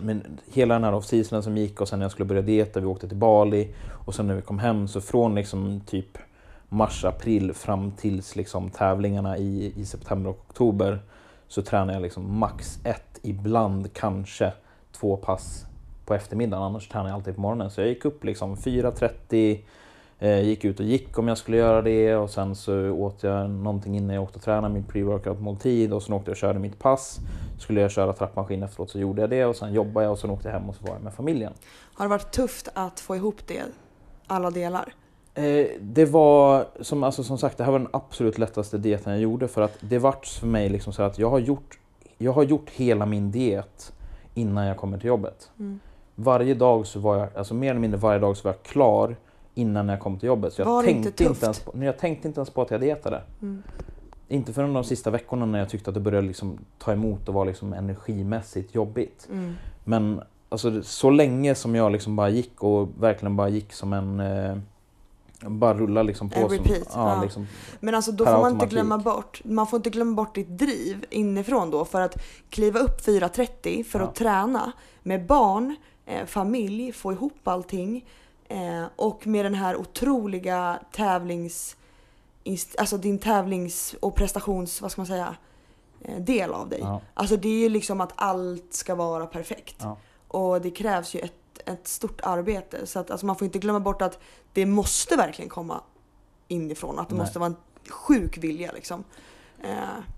men 0.00 0.40
hela 0.52 0.74
den 0.74 0.84
här 0.84 0.94
off-seasonen 0.94 1.42
som 1.42 1.56
gick 1.56 1.80
och 1.80 1.88
sen 1.88 1.98
när 1.98 2.04
jag 2.04 2.12
skulle 2.12 2.26
börja 2.26 2.42
dieta, 2.42 2.80
vi 2.80 2.86
åkte 2.86 3.08
till 3.08 3.16
Bali 3.16 3.74
och 4.06 4.14
sen 4.14 4.26
när 4.26 4.34
vi 4.34 4.42
kom 4.42 4.58
hem 4.58 4.88
så 4.88 5.00
från 5.00 5.34
liksom 5.34 5.80
typ 5.86 6.18
mars, 6.68 7.04
april 7.04 7.52
fram 7.52 7.90
tills 7.90 8.36
liksom 8.36 8.70
tävlingarna 8.70 9.38
i, 9.38 9.72
i 9.76 9.84
september 9.86 10.30
och 10.30 10.44
oktober 10.48 10.98
så 11.52 11.62
tränar 11.62 11.92
jag 11.92 12.02
liksom 12.02 12.38
max 12.38 12.78
ett, 12.84 13.18
ibland 13.22 13.92
kanske 13.92 14.52
två 14.92 15.16
pass 15.16 15.66
på 16.04 16.14
eftermiddagen, 16.14 16.64
annars 16.64 16.88
tränar 16.88 17.08
jag 17.08 17.14
alltid 17.14 17.34
på 17.34 17.40
morgonen. 17.40 17.70
Så 17.70 17.80
jag 17.80 17.88
gick 17.88 18.04
upp 18.04 18.24
liksom 18.24 18.56
4.30, 18.56 19.58
eh, 20.18 20.40
gick 20.40 20.64
ut 20.64 20.80
och 20.80 20.86
gick 20.86 21.18
om 21.18 21.28
jag 21.28 21.38
skulle 21.38 21.56
göra 21.56 21.82
det 21.82 22.16
och 22.16 22.30
sen 22.30 22.54
så 22.54 22.90
åt 22.90 23.22
jag 23.22 23.50
någonting 23.50 23.96
innan 23.96 24.14
jag 24.14 24.24
åkte 24.24 24.36
och 24.36 24.44
tränade, 24.44 24.74
min 24.74 24.84
pre-workout 24.84 25.40
måltid 25.40 25.92
och 25.92 26.02
sen 26.02 26.14
åkte 26.14 26.30
jag 26.30 26.34
och 26.34 26.36
körde 26.36 26.58
mitt 26.58 26.78
pass. 26.78 27.18
Skulle 27.58 27.80
jag 27.80 27.90
köra 27.90 28.12
trappmaskin 28.12 28.62
efteråt 28.62 28.90
så 28.90 28.98
gjorde 28.98 29.20
jag 29.20 29.30
det 29.30 29.44
och 29.44 29.56
sen 29.56 29.72
jobbade 29.72 30.04
jag 30.04 30.12
och 30.12 30.18
sen 30.18 30.30
åkte 30.30 30.48
jag 30.48 30.52
hem 30.52 30.68
och 30.68 30.74
så 30.74 30.84
var 30.84 30.92
jag 30.92 31.02
med 31.02 31.14
familjen. 31.14 31.52
Har 31.94 32.04
det 32.04 32.10
varit 32.10 32.32
tufft 32.32 32.68
att 32.74 33.00
få 33.00 33.16
ihop 33.16 33.46
det, 33.46 33.62
alla 34.26 34.50
delar? 34.50 34.94
Eh, 35.34 35.66
det 35.80 36.04
var 36.04 36.66
som, 36.80 37.02
alltså, 37.02 37.24
som 37.24 37.38
sagt, 37.38 37.58
det 37.58 37.64
här 37.64 37.72
var 37.72 37.78
den 37.78 37.88
absolut 37.92 38.38
lättaste 38.38 38.78
dieten 38.78 39.12
jag 39.12 39.22
gjorde 39.22 39.48
för 39.48 39.62
att 39.62 39.76
det 39.80 39.98
vart 39.98 40.26
för 40.26 40.46
mig 40.46 40.68
liksom 40.68 40.92
så 40.92 41.02
att 41.02 41.18
jag 41.18 41.30
har 41.30 41.38
gjort, 41.38 41.78
jag 42.18 42.32
har 42.32 42.42
gjort 42.42 42.70
hela 42.70 43.06
min 43.06 43.30
diet 43.30 43.92
innan 44.34 44.66
jag 44.66 44.76
kommer 44.76 44.98
till 44.98 45.06
jobbet. 45.06 45.50
Mm. 45.58 45.80
Varje 46.14 46.54
dag 46.54 46.86
så 46.86 47.00
var 47.00 47.16
jag, 47.16 47.28
alltså 47.36 47.54
mer 47.54 47.70
eller 47.70 47.80
mindre 47.80 48.00
varje 48.00 48.18
dag 48.18 48.36
så 48.36 48.48
var 48.48 48.54
jag 48.54 48.62
klar 48.62 49.16
innan 49.54 49.88
jag 49.88 50.00
kom 50.00 50.18
till 50.18 50.26
jobbet. 50.26 50.52
Så 50.52 50.60
jag, 50.60 50.66
var 50.66 50.82
tänkte 50.82 51.08
inte, 51.08 51.24
inte 51.24 51.44
ens 51.44 51.60
på, 51.60 51.84
jag 51.84 51.98
tänkte 51.98 52.28
inte 52.28 52.40
ens 52.40 52.50
på 52.50 52.62
att 52.62 52.70
jag 52.70 52.80
dietade. 52.80 53.22
Mm. 53.42 53.62
Inte 54.28 54.52
förrän 54.52 54.72
de 54.72 54.84
sista 54.84 55.10
veckorna 55.10 55.46
när 55.46 55.58
jag 55.58 55.68
tyckte 55.68 55.90
att 55.90 55.94
det 55.94 56.00
började 56.00 56.26
liksom 56.26 56.58
ta 56.78 56.92
emot 56.92 57.28
och 57.28 57.34
var 57.34 57.44
liksom 57.44 57.72
energimässigt 57.72 58.74
jobbigt. 58.74 59.28
Mm. 59.30 59.54
Men 59.84 60.22
alltså, 60.48 60.82
så 60.82 61.10
länge 61.10 61.54
som 61.54 61.74
jag 61.74 61.92
liksom 61.92 62.16
bara 62.16 62.28
gick 62.28 62.62
och 62.62 62.88
verkligen 62.98 63.36
bara 63.36 63.48
gick 63.48 63.72
som 63.72 63.92
en 63.92 64.20
eh, 64.20 64.56
bara 65.48 65.74
rulla 65.74 66.02
liksom 66.02 66.30
på. 66.30 66.48
Som, 66.48 66.58
ja, 66.66 66.84
ja. 66.94 67.22
Liksom, 67.22 67.46
Men 67.80 67.94
alltså 67.94 68.12
då 68.12 68.24
får 68.24 68.40
man 68.40 68.52
inte 68.52 68.66
glömma 68.66 68.98
bort, 68.98 69.40
man 69.44 69.66
får 69.66 69.76
inte 69.76 69.90
glömma 69.90 70.14
bort 70.14 70.34
ditt 70.34 70.58
driv 70.58 71.04
inifrån 71.10 71.70
då 71.70 71.84
för 71.84 72.00
att 72.00 72.22
kliva 72.50 72.80
upp 72.80 73.06
4.30 73.06 73.84
för 73.84 73.98
ja. 73.98 74.04
att 74.04 74.14
träna 74.14 74.72
med 75.02 75.26
barn, 75.26 75.76
eh, 76.06 76.26
familj, 76.26 76.92
få 76.92 77.12
ihop 77.12 77.48
allting 77.48 78.04
eh, 78.48 78.84
och 78.96 79.26
med 79.26 79.44
den 79.44 79.54
här 79.54 79.76
otroliga 79.76 80.78
tävlings, 80.92 81.76
alltså 82.78 82.96
din 82.96 83.18
tävlings 83.18 83.94
och 84.00 84.14
prestations, 84.14 84.82
vad 84.82 84.92
ska 84.92 85.00
man 85.00 85.06
säga, 85.06 85.36
eh, 86.00 86.20
del 86.20 86.52
av 86.52 86.68
dig. 86.68 86.84
Alltså 87.14 87.36
det 87.36 87.48
är 87.48 87.58
ju 87.58 87.68
liksom 87.68 88.00
att 88.00 88.12
allt 88.16 88.74
ska 88.74 88.94
vara 88.94 89.26
perfekt. 89.26 89.84
Och 90.28 90.60
det 90.60 90.70
krävs 90.70 91.14
ju 91.14 91.20
ett 91.20 91.41
ett 91.66 91.88
stort 91.88 92.20
arbete. 92.22 92.86
Så 92.86 92.98
att 92.98 93.10
alltså, 93.10 93.26
man 93.26 93.36
får 93.36 93.44
inte 93.44 93.58
glömma 93.58 93.80
bort 93.80 94.02
att 94.02 94.18
det 94.52 94.66
måste 94.66 95.16
verkligen 95.16 95.48
komma 95.48 95.80
inifrån. 96.48 96.98
Att 96.98 97.08
det 97.08 97.14
Nej. 97.14 97.24
måste 97.24 97.38
vara 97.38 97.46
en 97.46 97.56
sjuk 97.88 98.38
vilja 98.38 98.72
liksom. 98.72 99.04
Eh, 99.62 99.70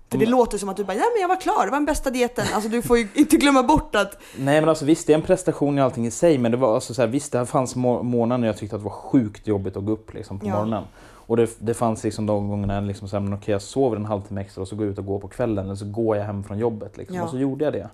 för 0.09 0.17
det 0.17 0.25
låter 0.25 0.57
som 0.57 0.69
att 0.69 0.77
du 0.77 0.83
bara, 0.83 0.93
ja 0.93 1.05
men 1.13 1.21
jag 1.21 1.27
var 1.27 1.41
klar, 1.41 1.65
det 1.65 1.71
var 1.71 1.77
den 1.77 1.85
bästa 1.85 2.09
dieten. 2.09 2.45
Alltså 2.53 2.69
du 2.69 2.81
får 2.81 2.97
ju 2.97 3.07
inte 3.13 3.37
glömma 3.37 3.63
bort 3.63 3.95
att... 3.95 4.17
Nej 4.37 4.61
men 4.61 4.69
alltså 4.69 4.85
visst, 4.85 5.07
det 5.07 5.13
är 5.13 5.17
en 5.17 5.21
prestation 5.21 5.77
i 5.77 5.81
allting 5.81 6.05
i 6.05 6.11
sig, 6.11 6.37
men 6.37 6.51
det 6.51 6.57
var 6.57 6.75
alltså 6.75 6.93
så 6.93 7.01
här, 7.01 7.09
visst 7.09 7.31
det 7.31 7.45
fanns 7.45 7.75
månader 7.75 8.37
när 8.37 8.47
jag 8.47 8.57
tyckte 8.57 8.75
att 8.75 8.81
det 8.81 8.85
var 8.85 8.91
sjukt 8.91 9.47
jobbigt 9.47 9.77
att 9.77 9.85
gå 9.85 9.91
upp 9.91 10.13
liksom, 10.13 10.39
på 10.39 10.45
ja. 10.45 10.51
morgonen. 10.51 10.83
Och 11.27 11.37
det, 11.37 11.49
det 11.59 11.73
fanns 11.73 12.03
liksom 12.03 12.25
de 12.25 12.49
gångerna 12.49 12.81
liksom 12.81 13.07
så 13.07 13.15
här, 13.15 13.21
men 13.21 13.33
okej 13.33 13.51
jag 13.51 13.61
sover 13.61 13.95
en 13.97 14.05
halvtimme 14.05 14.41
extra 14.41 14.61
och 14.61 14.67
så 14.67 14.75
går 14.75 14.85
jag 14.85 14.91
ut 14.91 14.99
och 14.99 15.05
går 15.05 15.19
på 15.19 15.27
kvällen, 15.27 15.65
eller 15.65 15.75
så 15.75 15.85
går 15.85 16.17
jag 16.17 16.23
hem 16.23 16.43
från 16.43 16.57
jobbet 16.59 16.97
liksom, 16.97 17.15
ja. 17.15 17.23
och 17.23 17.29
så 17.29 17.37
gjorde 17.37 17.65
jag 17.65 17.73
det. 17.73 17.89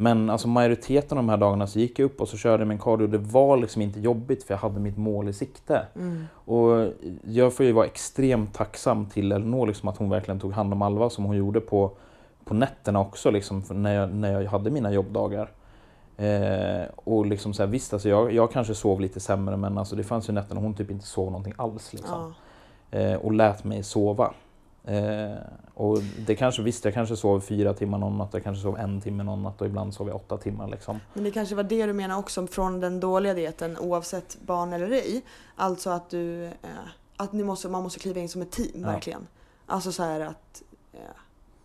Men 0.00 0.30
alltså 0.30 0.48
majoriteten 0.48 1.18
av 1.18 1.24
de 1.24 1.28
här 1.28 1.36
dagarna 1.36 1.66
så 1.66 1.78
gick 1.78 1.98
jag 1.98 2.06
upp 2.06 2.20
och 2.20 2.28
så 2.28 2.36
körde 2.36 2.60
jag 2.60 2.68
min 2.68 2.78
cardio 2.78 3.06
det 3.06 3.18
var 3.18 3.56
liksom 3.56 3.82
inte 3.82 4.00
jobbigt 4.00 4.42
för 4.42 4.54
jag 4.54 4.58
hade 4.58 4.80
mitt 4.80 4.96
mål 4.96 5.28
i 5.28 5.32
sikte. 5.32 5.86
Mm. 5.96 6.26
Och 6.34 6.92
jag 7.24 7.54
får 7.54 7.66
ju 7.66 7.72
vara 7.72 7.86
extremt 7.86 8.54
tacksam 8.54 9.06
till 9.06 9.32
Elinor 9.32 9.66
liksom 9.66 9.88
att 9.88 9.96
hon 9.96 10.10
verkligen 10.10 10.40
tog 10.40 10.52
hand 10.52 10.72
om 10.72 10.82
Alva 10.82 11.10
som 11.10 11.24
hon 11.24 11.36
gjorde 11.36 11.60
på, 11.60 11.90
på 12.44 12.54
nätterna 12.54 13.00
också 13.00 13.30
liksom, 13.30 13.62
när, 13.70 13.94
jag, 13.94 14.14
när 14.14 14.32
jag 14.32 14.50
hade 14.50 14.70
mina 14.70 14.92
jobbdagar. 14.92 15.50
Eh, 16.16 16.86
och 16.94 17.26
liksom 17.26 17.54
så 17.54 17.62
här, 17.62 17.70
visst, 17.70 17.92
alltså 17.92 18.08
jag, 18.08 18.32
jag 18.32 18.52
kanske 18.52 18.74
sov 18.74 19.00
lite 19.00 19.20
sämre 19.20 19.56
men 19.56 19.78
alltså 19.78 19.96
det 19.96 20.04
fanns 20.04 20.28
ju 20.28 20.32
nätter 20.32 20.54
när 20.54 20.62
hon 20.62 20.74
typ 20.74 20.90
inte 20.90 21.06
sov 21.06 21.26
någonting 21.26 21.54
alls. 21.56 21.92
Liksom. 21.92 22.34
Ja. 22.90 22.98
Eh, 22.98 23.16
och 23.16 23.32
lät 23.32 23.64
mig 23.64 23.82
sova. 23.82 24.32
Eh, 24.84 25.36
och 25.74 25.98
det 26.26 26.36
kanske, 26.36 26.62
visst, 26.62 26.84
jag 26.84 26.94
kanske 26.94 27.16
sov 27.16 27.40
fyra 27.40 27.74
timmar 27.74 27.98
någon 27.98 28.18
natt, 28.18 28.28
jag 28.32 28.44
kanske 28.44 28.62
sov 28.62 28.78
en 28.78 29.00
timme 29.00 29.22
någon 29.22 29.42
natt 29.42 29.60
och 29.60 29.66
ibland 29.66 29.94
sov 29.94 30.08
jag 30.08 30.16
åtta 30.16 30.36
timmar. 30.36 30.68
Liksom. 30.68 31.00
Men 31.14 31.24
det 31.24 31.30
kanske 31.30 31.54
var 31.54 31.62
det 31.62 31.86
du 31.86 31.92
menar 31.92 32.18
också 32.18 32.46
från 32.46 32.80
den 32.80 33.00
dåliga 33.00 33.34
dieten 33.34 33.78
oavsett 33.78 34.38
barn 34.46 34.72
eller 34.72 34.90
ej. 34.90 35.22
Alltså 35.56 35.90
att 35.90 36.10
du, 36.10 36.44
eh, 36.44 36.52
att 37.16 37.32
ni 37.32 37.42
måste, 37.44 37.68
man 37.68 37.82
måste 37.82 38.00
kliva 38.00 38.20
in 38.20 38.28
som 38.28 38.42
ett 38.42 38.50
team, 38.50 38.70
ja. 38.74 38.86
verkligen. 38.86 39.26
Alltså 39.66 39.92
så 39.92 40.02
här 40.02 40.20
att 40.20 40.62
eh, 40.92 41.00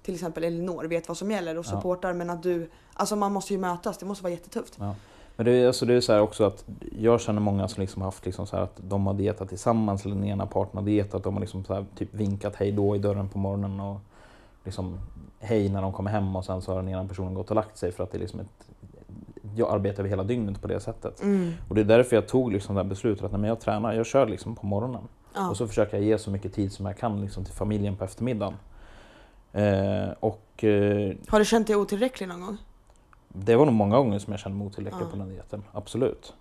till 0.01 0.13
exempel 0.13 0.43
Elinor 0.43 0.83
vet 0.83 1.07
vad 1.07 1.17
som 1.17 1.31
gäller 1.31 1.57
och 1.57 1.65
supportar 1.65 2.09
ja. 2.09 2.13
men 2.13 2.29
att 2.29 2.43
du, 2.43 2.69
alltså 2.93 3.15
man 3.15 3.33
måste 3.33 3.53
ju 3.53 3.59
mötas, 3.59 3.97
det 3.97 4.05
måste 4.05 4.23
vara 4.23 4.33
jättetufft. 4.33 4.75
Ja. 4.79 4.95
Men 5.35 5.45
det 5.45 5.51
är, 5.51 5.67
alltså 5.67 5.85
det 5.85 5.93
är 5.93 6.01
så 6.01 6.13
här 6.13 6.21
också 6.21 6.43
att 6.43 6.65
jag 6.99 7.21
känner 7.21 7.41
många 7.41 7.67
som 7.67 7.81
liksom 7.81 8.01
haft 8.01 8.25
liksom 8.25 8.47
så 8.47 8.57
att 8.57 8.79
de 8.83 9.07
har 9.07 9.13
dietat 9.13 9.49
tillsammans, 9.49 10.05
eller 10.05 10.15
den 10.15 10.25
ena 10.25 10.45
parten 10.45 10.77
har 10.77 10.85
dietat, 10.85 11.23
de 11.23 11.33
har 11.33 11.41
liksom 11.41 11.63
så 11.63 11.85
typ 11.97 12.13
vinkat 12.13 12.55
hej 12.55 12.71
då 12.71 12.95
i 12.95 12.99
dörren 12.99 13.29
på 13.29 13.37
morgonen 13.37 13.79
och 13.79 13.99
liksom 14.63 14.99
hej 15.39 15.69
när 15.69 15.81
de 15.81 15.93
kommer 15.93 16.11
hem 16.11 16.35
och 16.35 16.45
sen 16.45 16.61
så 16.61 16.71
har 16.71 16.81
den 16.81 16.89
ena 16.89 17.07
personen 17.07 17.33
gått 17.33 17.49
och 17.49 17.55
lagt 17.55 17.77
sig 17.77 17.91
för 17.91 18.03
att 18.03 18.11
det 18.11 18.17
är 18.17 18.19
liksom 18.19 18.39
ett 18.39 18.69
jag 19.55 19.73
arbetar 19.73 19.99
över 19.99 20.09
hela 20.09 20.23
dygnet 20.23 20.61
på 20.61 20.67
det 20.67 20.79
sättet. 20.79 21.21
Mm. 21.21 21.53
Och 21.69 21.75
det 21.75 21.81
är 21.81 21.85
därför 21.85 22.15
jag 22.15 22.27
tog 22.27 22.51
liksom 22.51 22.75
det 22.75 22.81
här 22.81 22.89
beslutet 22.89 23.23
att 23.23 23.39
när 23.39 23.47
jag 23.47 23.59
tränar, 23.59 23.93
jag 23.93 24.05
kör 24.05 24.27
liksom 24.27 24.55
på 24.55 24.65
morgonen. 24.65 25.01
Ja. 25.35 25.49
Och 25.49 25.57
så 25.57 25.67
försöker 25.67 25.97
jag 25.97 26.05
ge 26.05 26.17
så 26.17 26.31
mycket 26.31 26.53
tid 26.53 26.71
som 26.71 26.85
jag 26.85 26.97
kan 26.97 27.21
liksom 27.21 27.45
till 27.45 27.53
familjen 27.53 27.95
på 27.95 28.03
eftermiddagen. 28.03 28.53
Eh, 29.53 30.09
och, 30.19 30.63
eh, 30.63 31.15
har 31.27 31.39
du 31.39 31.45
känt 31.45 31.67
dig 31.67 31.75
otillräcklig 31.75 32.27
någon 32.27 32.41
gång? 32.41 32.57
Det 33.35 33.55
var 33.55 33.65
nog 33.65 33.75
många 33.75 33.97
gånger 33.97 34.19
som 34.19 34.33
jag 34.33 34.39
kände 34.39 34.57
mig 34.57 34.67
otillräcklig 34.67 35.05
ja. 35.05 35.11
på 35.11 35.17
den 35.17 35.29
dieten. 35.29 35.63
Absolut. 35.71 36.33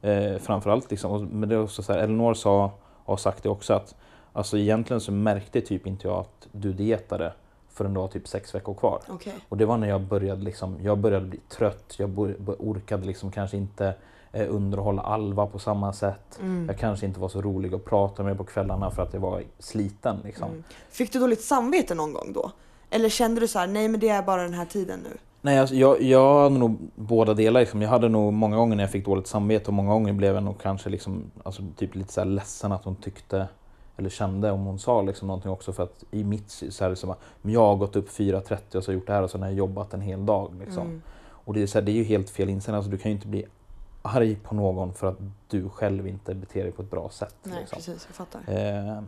Eh, 0.00 0.38
framförallt 0.38 0.90
liksom, 0.90 1.26
men 1.26 1.48
det 1.48 1.54
är 1.54 1.62
också 1.62 1.82
så 1.82 1.92
här, 1.92 2.00
Elinor 2.00 2.34
sa, 2.34 2.64
och 3.04 3.12
har 3.12 3.16
sagt 3.16 3.42
det 3.42 3.48
också, 3.48 3.74
att 3.74 3.94
alltså 4.32 4.58
egentligen 4.58 5.00
så 5.00 5.12
märkte 5.12 5.60
typ 5.60 5.86
inte 5.86 6.08
jag 6.08 6.18
att 6.18 6.48
du 6.52 6.72
dietade 6.72 7.32
förrän 7.72 7.94
du 7.94 8.00
var 8.00 8.08
typ 8.08 8.28
sex 8.28 8.54
veckor 8.54 8.74
kvar. 8.74 9.00
Okay. 9.08 9.32
Och 9.48 9.56
det 9.56 9.66
var 9.66 9.76
när 9.76 9.88
jag 9.88 10.00
började, 10.00 10.42
liksom, 10.42 10.76
jag 10.82 10.98
började 10.98 11.26
bli 11.26 11.38
trött, 11.48 11.94
jag 11.98 12.18
orkade 12.58 13.06
liksom 13.06 13.30
kanske 13.30 13.56
inte 13.56 13.94
eh, 14.32 14.46
underhålla 14.54 15.02
Alva 15.02 15.46
på 15.46 15.58
samma 15.58 15.92
sätt. 15.92 16.38
Mm. 16.40 16.66
Jag 16.66 16.78
kanske 16.78 17.06
inte 17.06 17.20
var 17.20 17.28
så 17.28 17.42
rolig 17.42 17.74
att 17.74 17.84
prata 17.84 18.22
med 18.22 18.38
på 18.38 18.44
kvällarna 18.44 18.90
för 18.90 19.02
att 19.02 19.12
jag 19.12 19.20
var 19.20 19.42
sliten. 19.58 20.20
Liksom. 20.24 20.48
Mm. 20.48 20.64
Fick 20.90 21.12
du 21.12 21.18
dåligt 21.18 21.42
samvete 21.42 21.94
någon 21.94 22.12
gång 22.12 22.32
då? 22.32 22.50
Eller 22.90 23.08
kände 23.08 23.40
du 23.40 23.48
så 23.48 23.58
här, 23.58 23.66
nej 23.66 23.88
men 23.88 24.00
det 24.00 24.08
är 24.08 24.22
bara 24.22 24.42
den 24.42 24.54
här 24.54 24.64
tiden 24.64 25.00
nu? 25.00 25.18
Nej, 25.44 25.58
alltså, 25.58 25.74
jag, 25.74 26.02
jag 26.02 26.42
hade 26.42 26.58
nog 26.58 26.78
båda 26.94 27.34
delar. 27.34 27.60
Liksom. 27.60 27.82
Jag 27.82 27.88
hade 27.88 28.08
nog 28.08 28.32
många 28.32 28.56
gånger 28.56 28.76
när 28.76 28.82
jag 28.82 28.90
fick 28.90 29.04
dåligt 29.04 29.26
samvete 29.26 29.66
och 29.66 29.74
många 29.74 29.92
gånger 29.92 30.12
blev 30.12 30.34
jag 30.34 30.42
nog 30.42 30.60
kanske 30.60 30.90
liksom, 30.90 31.30
alltså, 31.42 31.62
typ 31.76 31.94
lite 31.94 32.12
så 32.12 32.20
här 32.20 32.26
ledsen 32.26 32.72
att 32.72 32.84
hon 32.84 32.96
tyckte 32.96 33.48
eller 33.96 34.10
kände 34.10 34.50
om 34.50 34.64
hon 34.64 34.78
sa 34.78 35.02
liksom 35.02 35.28
någonting 35.28 35.50
också 35.50 35.72
för 35.72 35.82
att 35.82 36.04
i 36.10 36.24
mitt 36.24 36.50
så 36.50 36.84
här, 36.84 36.90
liksom, 36.90 37.14
jag 37.42 37.60
har 37.60 37.76
gått 37.76 37.96
upp 37.96 38.08
4.30 38.08 38.76
och 38.76 38.84
så 38.84 38.92
gjort 38.92 39.06
det 39.06 39.12
här 39.12 39.22
och 39.22 39.30
så 39.30 39.38
har 39.38 39.46
jag 39.46 39.54
jobbat 39.54 39.94
en 39.94 40.00
hel 40.00 40.26
dag. 40.26 40.54
Liksom. 40.58 40.86
Mm. 40.86 41.02
Och 41.44 41.54
det 41.54 41.62
är, 41.62 41.66
så 41.66 41.78
här, 41.78 41.86
det 41.86 41.92
är 41.92 41.96
ju 41.96 42.04
helt 42.04 42.30
fel 42.30 42.48
inställning. 42.48 42.76
Alltså, 42.76 42.90
du 42.90 42.98
kan 42.98 43.10
ju 43.10 43.16
inte 43.16 43.28
bli 43.28 43.44
arg 44.02 44.36
på 44.36 44.54
någon 44.54 44.94
för 44.94 45.06
att 45.06 45.18
du 45.48 45.68
själv 45.68 46.08
inte 46.08 46.34
beter 46.34 46.62
dig 46.62 46.72
på 46.72 46.82
ett 46.82 46.90
bra 46.90 47.08
sätt. 47.08 47.34
Nej, 47.42 47.58
liksom. 47.60 47.76
precis. 47.76 48.08
Jag 48.08 48.16
fattar. 48.16 48.40
Eh, 48.46 49.02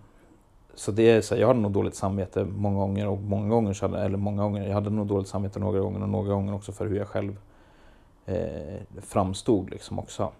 så 0.76 0.92
det 0.92 1.10
är 1.10 1.20
så 1.20 1.34
här, 1.34 1.40
jag 1.40 1.48
hade 1.48 1.60
nog 1.60 1.72
dåligt 1.72 1.94
samvete 1.94 2.44
många 2.44 2.78
gånger 2.78 3.09
och 3.09 3.18
många 3.18 3.48
gånger, 3.48 3.80
hade, 3.80 4.05
eller 4.05 4.18
många 4.18 4.42
gånger, 4.42 4.66
jag 4.66 4.74
hade 4.74 4.90
nog 4.90 5.06
dåligt 5.06 5.28
samvete 5.28 5.59
några 5.59 5.80
gånger 5.80 6.02
och 6.02 6.09
några 6.09 6.34
gånger 6.34 6.55
också 6.55 6.72
för 6.72 6.86
hur 6.86 6.96
jag 6.96 7.09
själv 7.09 7.36
eh, 8.26 9.01
framstod 9.01 9.70
liksom 9.70 9.98
också. 9.98 10.32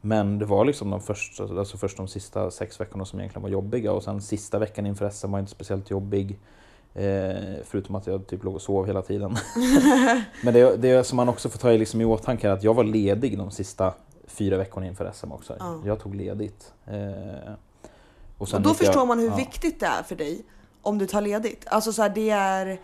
Men 0.00 0.38
det 0.38 0.44
var 0.44 0.64
liksom 0.64 0.90
de 0.90 1.00
första, 1.00 1.42
alltså 1.42 1.76
först 1.76 1.96
de 1.96 2.08
sista 2.08 2.50
sex 2.50 2.80
veckorna 2.80 3.04
som 3.04 3.20
egentligen 3.20 3.42
var 3.42 3.50
jobbiga 3.50 3.92
och 3.92 4.02
sen 4.02 4.22
sista 4.22 4.58
veckan 4.58 4.86
inför 4.86 5.10
SM 5.10 5.30
var 5.30 5.38
inte 5.38 5.50
speciellt 5.50 5.90
jobbig. 5.90 6.38
Eh, 6.94 7.34
förutom 7.64 7.94
att 7.94 8.06
jag 8.06 8.26
typ 8.26 8.44
låg 8.44 8.54
och 8.54 8.62
sov 8.62 8.86
hela 8.86 9.02
tiden. 9.02 9.36
Men 10.44 10.54
det, 10.54 10.76
det 10.76 11.04
som 11.04 11.16
man 11.16 11.28
också 11.28 11.48
får 11.48 11.58
ta 11.58 11.72
i, 11.72 11.78
liksom 11.78 12.00
i 12.00 12.04
åtanke 12.04 12.48
är 12.48 12.52
att 12.52 12.62
jag 12.62 12.74
var 12.74 12.84
ledig 12.84 13.38
de 13.38 13.50
sista 13.50 13.94
fyra 14.26 14.56
veckorna 14.56 14.86
inför 14.86 15.10
SM 15.12 15.32
också. 15.32 15.56
Ja. 15.58 15.80
Jag 15.84 16.00
tog 16.00 16.14
ledigt. 16.14 16.72
Eh, 16.86 17.52
Och 18.42 18.48
sen 18.48 18.62
då 18.62 18.74
förstår 18.74 18.96
jag, 18.96 19.06
man 19.08 19.18
hur 19.18 19.28
ja. 19.28 19.36
viktigt 19.36 19.80
det 19.80 19.86
är 19.86 20.02
för 20.02 20.16
dig 20.16 20.42
om 20.82 20.98
du 20.98 21.06
tar 21.06 21.20
ledigt. 21.20 21.64
Alltså 21.66 21.92
så 21.92 22.02
här, 22.02 22.08
det 22.08 22.30
är 22.30 22.78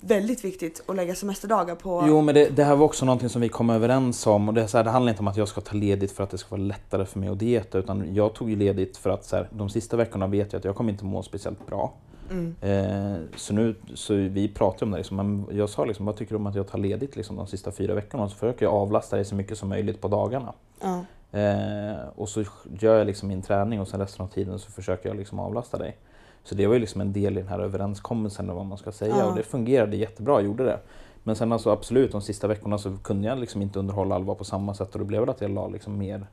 väldigt 0.00 0.44
viktigt 0.44 0.82
att 0.86 0.96
lägga 0.96 1.14
semesterdagar 1.14 1.74
på... 1.74 2.04
Jo 2.06 2.20
men 2.20 2.34
det, 2.34 2.48
det 2.48 2.64
här 2.64 2.76
var 2.76 2.84
också 2.84 3.04
någonting 3.04 3.28
som 3.28 3.40
vi 3.40 3.48
kom 3.48 3.70
överens 3.70 4.26
om 4.26 4.48
och 4.48 4.54
det, 4.54 4.68
så 4.68 4.76
här, 4.76 4.84
det 4.84 4.90
handlar 4.90 5.10
inte 5.10 5.20
om 5.20 5.28
att 5.28 5.36
jag 5.36 5.48
ska 5.48 5.60
ta 5.60 5.74
ledigt 5.74 6.12
för 6.12 6.24
att 6.24 6.30
det 6.30 6.38
ska 6.38 6.50
vara 6.50 6.62
lättare 6.62 7.04
för 7.04 7.18
mig 7.18 7.28
att 7.28 7.38
dieta 7.38 7.78
utan 7.78 8.14
jag 8.14 8.34
tog 8.34 8.50
ju 8.50 8.56
ledigt 8.56 8.96
för 8.96 9.10
att 9.10 9.24
så 9.24 9.36
här, 9.36 9.48
de 9.50 9.68
sista 9.70 9.96
veckorna 9.96 10.26
vet 10.26 10.52
jag 10.52 10.58
att 10.58 10.64
jag 10.64 10.76
kommer 10.76 10.92
inte 10.92 11.04
må 11.04 11.22
speciellt 11.22 11.66
bra. 11.66 11.92
Mm. 12.30 12.54
Eh, 12.60 13.20
så 13.36 13.54
nu, 13.54 13.74
så 13.94 14.14
vi 14.14 14.48
pratade 14.48 14.84
om 14.84 14.90
det 14.90 14.96
liksom, 14.96 15.16
men 15.16 15.46
jag 15.50 15.68
sa 15.68 15.84
liksom, 15.84 16.06
vad 16.06 16.16
tycker 16.16 16.32
du 16.32 16.36
om 16.36 16.46
att 16.46 16.54
jag 16.54 16.68
tar 16.68 16.78
ledigt 16.78 17.16
liksom, 17.16 17.36
de 17.36 17.46
sista 17.46 17.72
fyra 17.72 17.94
veckorna? 17.94 18.28
Så 18.28 18.34
försöker 18.34 18.66
jag 18.66 18.74
avlasta 18.74 19.16
dig 19.16 19.24
så 19.24 19.34
mycket 19.34 19.58
som 19.58 19.68
möjligt 19.68 20.00
på 20.00 20.08
dagarna. 20.08 20.52
Ja. 20.80 21.04
Eh, 21.32 22.08
och 22.16 22.28
så 22.28 22.44
gör 22.80 22.98
jag 22.98 23.06
liksom 23.06 23.28
min 23.28 23.42
träning 23.42 23.80
och 23.80 23.88
sen 23.88 24.00
resten 24.00 24.24
av 24.24 24.28
tiden 24.28 24.58
så 24.58 24.70
försöker 24.70 25.08
jag 25.08 25.16
liksom 25.16 25.38
avlasta 25.38 25.78
dig. 25.78 25.96
Så 26.44 26.54
det 26.54 26.66
var 26.66 26.74
ju 26.74 26.80
liksom 26.80 27.00
en 27.00 27.12
del 27.12 27.38
i 27.38 27.40
den 27.40 27.48
här 27.48 27.58
överenskommelsen 27.58 28.44
eller 28.44 28.54
vad 28.54 28.66
man 28.66 28.78
ska 28.78 28.92
säga 28.92 29.14
Ja. 29.18 29.26
och 29.26 29.36
det 29.36 29.42
fungerade 29.42 29.96
jättebra, 29.96 30.40
gjorde 30.40 30.64
det. 30.64 30.78
Men 31.22 31.36
sen 31.36 31.52
alltså 31.52 31.70
absolut, 31.70 32.12
de 32.12 32.22
sista 32.22 32.46
veckorna 32.46 32.78
så 32.78 32.96
kunde 32.96 33.28
jag 33.28 33.38
liksom 33.38 33.62
inte 33.62 33.78
underhålla 33.78 34.14
Alva 34.14 34.34
på 34.34 34.44
samma 34.44 34.74
sätt 34.74 34.92
och 34.92 34.98
det 34.98 35.04
blev 35.04 35.20
väl 35.20 35.30
att 35.30 35.40
jag 35.40 35.50
la 35.50 35.68
liksom 35.68 35.98
mer 35.98 36.26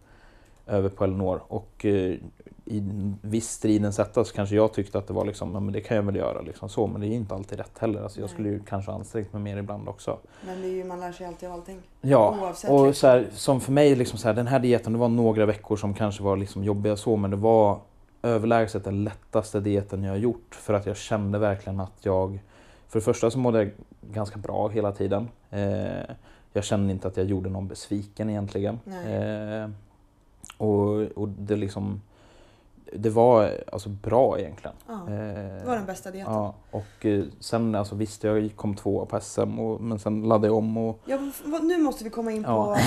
över 0.67 0.89
på 0.89 1.03
Elinor. 1.03 1.41
Och 1.47 1.85
eh, 1.85 2.15
i 2.69 2.83
viss 3.21 3.49
stridens 3.49 3.97
hetta 3.97 4.23
så 4.23 4.33
kanske 4.33 4.55
jag 4.55 4.73
tyckte 4.73 4.97
att 4.97 5.07
det 5.07 5.13
var 5.13 5.25
liksom, 5.25 5.53
ja, 5.53 5.59
men 5.59 5.73
det 5.73 5.81
kan 5.81 5.97
jag 5.97 6.03
väl 6.03 6.15
göra 6.15 6.41
liksom 6.41 6.69
så, 6.69 6.87
men 6.87 7.01
det 7.01 7.07
är 7.07 7.09
ju 7.09 7.15
inte 7.15 7.35
alltid 7.35 7.57
rätt 7.57 7.77
heller. 7.79 8.01
Alltså, 8.01 8.19
jag 8.19 8.29
skulle 8.29 8.49
ju 8.49 8.59
kanske 8.59 8.91
ansträngt 8.91 9.33
mig 9.33 9.41
mer 9.41 9.57
ibland 9.57 9.89
också. 9.89 10.17
Men 10.45 10.61
det 10.61 10.67
är 10.67 10.71
ju, 10.71 10.83
man 10.83 10.99
lär 10.99 11.11
sig 11.11 11.27
alltid 11.27 11.49
av 11.49 11.55
allting. 11.55 11.81
Ja, 12.01 12.37
Oavsett 12.41 12.71
och 12.71 12.87
liksom. 12.87 12.99
så 12.99 13.07
här, 13.07 13.27
som 13.31 13.61
för 13.61 13.71
mig, 13.71 13.95
liksom 13.95 14.19
så 14.19 14.27
här, 14.27 14.35
den 14.35 14.47
här 14.47 14.59
dieten, 14.59 14.93
det 14.93 14.99
var 14.99 15.09
några 15.09 15.45
veckor 15.45 15.75
som 15.75 15.93
kanske 15.93 16.23
var 16.23 16.37
liksom 16.37 16.63
jobbiga 16.63 16.95
så, 16.95 17.15
men 17.15 17.31
det 17.31 17.37
var 17.37 17.79
överlägset 18.21 18.83
den 18.83 19.03
lättaste 19.03 19.59
dieten 19.59 20.03
jag 20.03 20.11
har 20.11 20.17
gjort 20.17 20.55
för 20.55 20.73
att 20.73 20.85
jag 20.85 20.97
kände 20.97 21.39
verkligen 21.39 21.79
att 21.79 21.97
jag, 22.01 22.39
för 22.87 22.99
det 22.99 23.03
första 23.03 23.31
så 23.31 23.39
mådde 23.39 23.57
jag 23.57 23.71
ganska 24.01 24.37
bra 24.37 24.67
hela 24.67 24.91
tiden. 24.91 25.29
Eh, 25.49 26.15
jag 26.53 26.63
kände 26.63 26.93
inte 26.93 27.07
att 27.07 27.17
jag 27.17 27.25
gjorde 27.25 27.49
någon 27.49 27.67
besviken 27.67 28.29
egentligen. 28.29 28.79
Eh, 29.07 29.69
och, 30.57 31.01
och 31.01 31.29
det 31.29 31.55
liksom, 31.55 32.01
det 32.93 33.09
var 33.09 33.63
alltså 33.71 33.89
bra 33.89 34.39
egentligen. 34.39 34.75
Ja. 34.87 34.93
Eh, 34.93 35.59
Det 35.59 35.63
var 35.65 35.75
den 35.75 35.85
bästa 35.85 36.11
dieten. 36.11 36.33
Ja, 36.33 36.55
och 36.71 37.05
eh, 37.05 37.23
sen 37.39 37.75
alltså 37.75 37.95
visst, 37.95 38.23
jag 38.23 38.51
kom 38.55 38.75
tvåa 38.75 39.05
på 39.05 39.19
SM, 39.19 39.59
och, 39.59 39.81
men 39.81 39.99
sen 39.99 40.21
laddade 40.21 40.47
jag 40.47 40.55
om 40.55 40.77
och 40.77 40.99
Ja, 41.05 41.19
nu 41.61 41.77
måste 41.77 42.03
vi 42.03 42.09
komma 42.09 42.31
in 42.31 42.43
på, 42.43 42.49
Ja. 42.49 42.77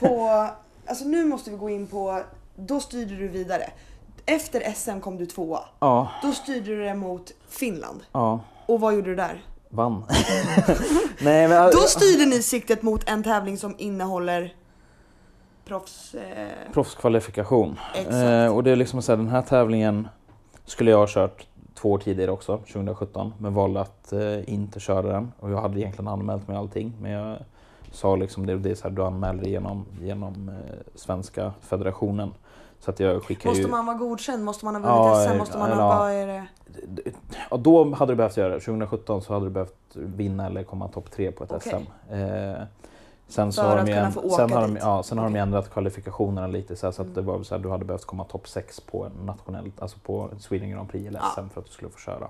på... 0.08 0.46
Alltså 0.88 1.04
nu 1.04 1.24
måste 1.24 1.50
vi 1.50 1.56
gå 1.56 1.70
in 1.70 1.86
på... 1.86 2.20
Då 2.56 2.80
styrde 2.80 3.16
du 3.16 3.28
vidare. 3.28 3.70
Efter 4.26 4.72
SM 4.74 5.00
kom 5.00 5.16
du 5.16 5.26
tvåa. 5.26 5.60
ja, 5.80 6.08
Då 6.22 6.32
styrde 6.32 6.66
du 6.76 6.84
det 6.84 6.94
mot 6.94 7.32
Finland. 7.48 8.00
ja, 8.12 8.40
Och 8.66 8.80
vad 8.80 8.94
gjorde 8.94 9.10
du 9.10 9.16
där? 9.16 9.44
vann. 9.68 10.04
Nej, 11.20 11.48
men, 11.48 11.70
Då 11.70 11.78
styrde 11.78 12.26
ni 12.26 12.42
siktet 12.42 12.82
mot 12.82 13.08
en 13.08 13.22
tävling 13.22 13.58
som 13.58 13.74
innehåller 13.78 14.54
proffs... 15.66 16.14
Eh, 16.14 16.72
proffskvalifikation. 16.72 17.78
Eh, 17.94 18.54
och 18.54 18.64
det 18.64 18.70
är 18.70 18.76
liksom 18.76 19.02
så 19.02 19.12
här, 19.12 19.16
den 19.16 19.28
här 19.28 19.42
tävlingen 19.42 20.08
skulle 20.64 20.90
jag 20.90 20.98
ha 20.98 21.06
kört 21.08 21.46
två 21.74 21.92
år 21.92 21.98
tidigare 21.98 22.30
också, 22.30 22.56
2017, 22.58 23.32
men 23.38 23.54
valde 23.54 23.80
att 23.80 24.12
eh, 24.12 24.52
inte 24.52 24.80
köra 24.80 25.12
den. 25.12 25.32
Och 25.40 25.50
jag 25.50 25.60
hade 25.60 25.80
egentligen 25.80 26.08
anmält 26.08 26.48
mig 26.48 26.56
allting, 26.56 26.92
men 27.00 27.10
jag 27.10 27.38
sa 27.92 28.16
liksom 28.16 28.46
det, 28.46 28.56
det 28.56 28.70
är 28.70 28.74
så 28.74 28.88
här, 28.88 28.96
du 28.96 29.02
anmäler 29.02 29.42
dig 29.42 29.50
genom, 29.50 29.86
genom 30.00 30.48
eh, 30.48 30.54
svenska 30.94 31.52
federationen. 31.60 32.34
Så 32.80 32.90
att 32.90 33.00
jag 33.00 33.22
skickar 33.22 33.50
måste 33.50 33.62
ju... 33.62 33.68
man 33.68 33.86
vara 33.86 33.96
godkänd? 33.96 34.44
Måste 34.44 34.64
man 34.64 34.74
ha 34.74 34.80
vunnit 34.80 35.18
Ja, 35.18 35.30
SM? 35.30 35.38
Måste 35.38 35.58
man 35.58 35.70
eller 35.70 35.82
ha... 35.82 35.92
ja. 35.92 35.98
Vad 35.98 36.12
är 36.12 36.26
det? 36.26 36.46
Ja, 37.50 37.56
då 37.56 37.94
hade 37.94 38.12
du 38.12 38.16
behövt 38.16 38.36
göra 38.36 38.54
det. 38.54 38.60
2017 38.60 39.22
så 39.22 39.32
hade 39.32 39.46
du 39.46 39.50
behövt 39.50 39.74
vinna 39.94 40.46
eller 40.46 40.62
komma 40.62 40.88
topp 40.88 41.10
tre 41.10 41.32
på 41.32 41.44
ett 41.44 41.52
Okej. 41.52 41.72
SM. 41.72 42.12
Sen 43.28 43.52
så 43.52 43.62
För 43.62 43.68
har 43.68 43.76
att 43.78 43.86
de 43.86 43.92
kunna 43.92 44.06
en- 44.06 44.12
få 44.12 44.20
åka 44.20 44.36
sen 44.36 44.50
har 44.52 44.62
de, 44.62 44.76
ja, 44.76 45.02
sen 45.02 45.18
har 45.18 45.24
de 45.30 45.36
ändrat 45.36 45.70
kvalifikationerna 45.70 46.46
lite 46.46 46.76
så, 46.76 46.92
så 46.92 47.02
att 47.02 47.06
Mm. 47.08 47.14
det 47.14 47.20
var 47.22 47.42
så 47.42 47.54
här, 47.54 47.62
du 47.62 47.70
hade 47.70 47.84
behövt 47.84 48.04
komma 48.04 48.24
topp 48.24 48.48
6 48.48 48.80
på 48.80 49.08
nationellt, 49.24 49.80
alltså 49.82 49.98
på 49.98 50.30
Sweden 50.38 50.70
Grand 50.70 50.88
Prix 50.90 51.08
eller 51.08 51.18
Ja. 51.20 51.30
SM 51.34 51.48
för 51.48 51.60
att 51.60 51.66
du 51.66 51.72
skulle 51.72 51.90
få 51.90 51.98
köra. 51.98 52.28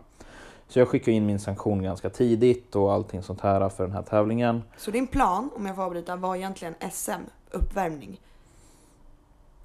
Så 0.69 0.79
jag 0.79 0.89
skickade 0.89 1.13
in 1.13 1.27
min 1.27 1.39
sanktion 1.41 1.83
ganska 1.83 2.11
tidigt 2.11 2.77
och 2.77 2.93
allting 2.93 3.23
sånt 3.23 3.41
här 3.41 3.69
för 3.69 3.85
den 3.85 3.93
här 3.93 4.03
tävlingen. 4.03 4.63
Så 4.77 4.91
din 4.91 5.07
plan, 5.07 5.51
om 5.57 5.67
jag 5.67 5.77
får 5.77 5.83
avbryta, 5.83 6.17
var 6.17 6.37
egentligen 6.37 6.75
SM, 6.93 7.11
uppvärmning. 7.51 8.21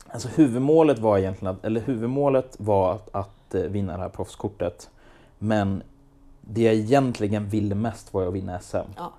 Alltså 0.08 0.28
huvudmålet 0.28 0.99
var 0.99 1.18
egentligen 1.18 1.56
att, 1.56 1.66
eller 1.66 1.82
huvudmålet 1.82 2.56
var 2.60 2.94
att, 2.94 3.10
att 3.16 3.56
eh, 3.56 3.62
vinna 3.62 3.94
det 3.98 4.02
här 4.03 4.10
proffskortet. 4.10 4.90
Men 5.40 5.84
det 6.41 6.62
jag 6.62 6.74
egentligen 6.74 7.49
ville 7.49 7.76
mest 7.76 8.14
var 8.14 8.28
att 8.28 8.34
vinna 8.34 8.60
SM. 8.60 8.78
Ja. 8.98 9.12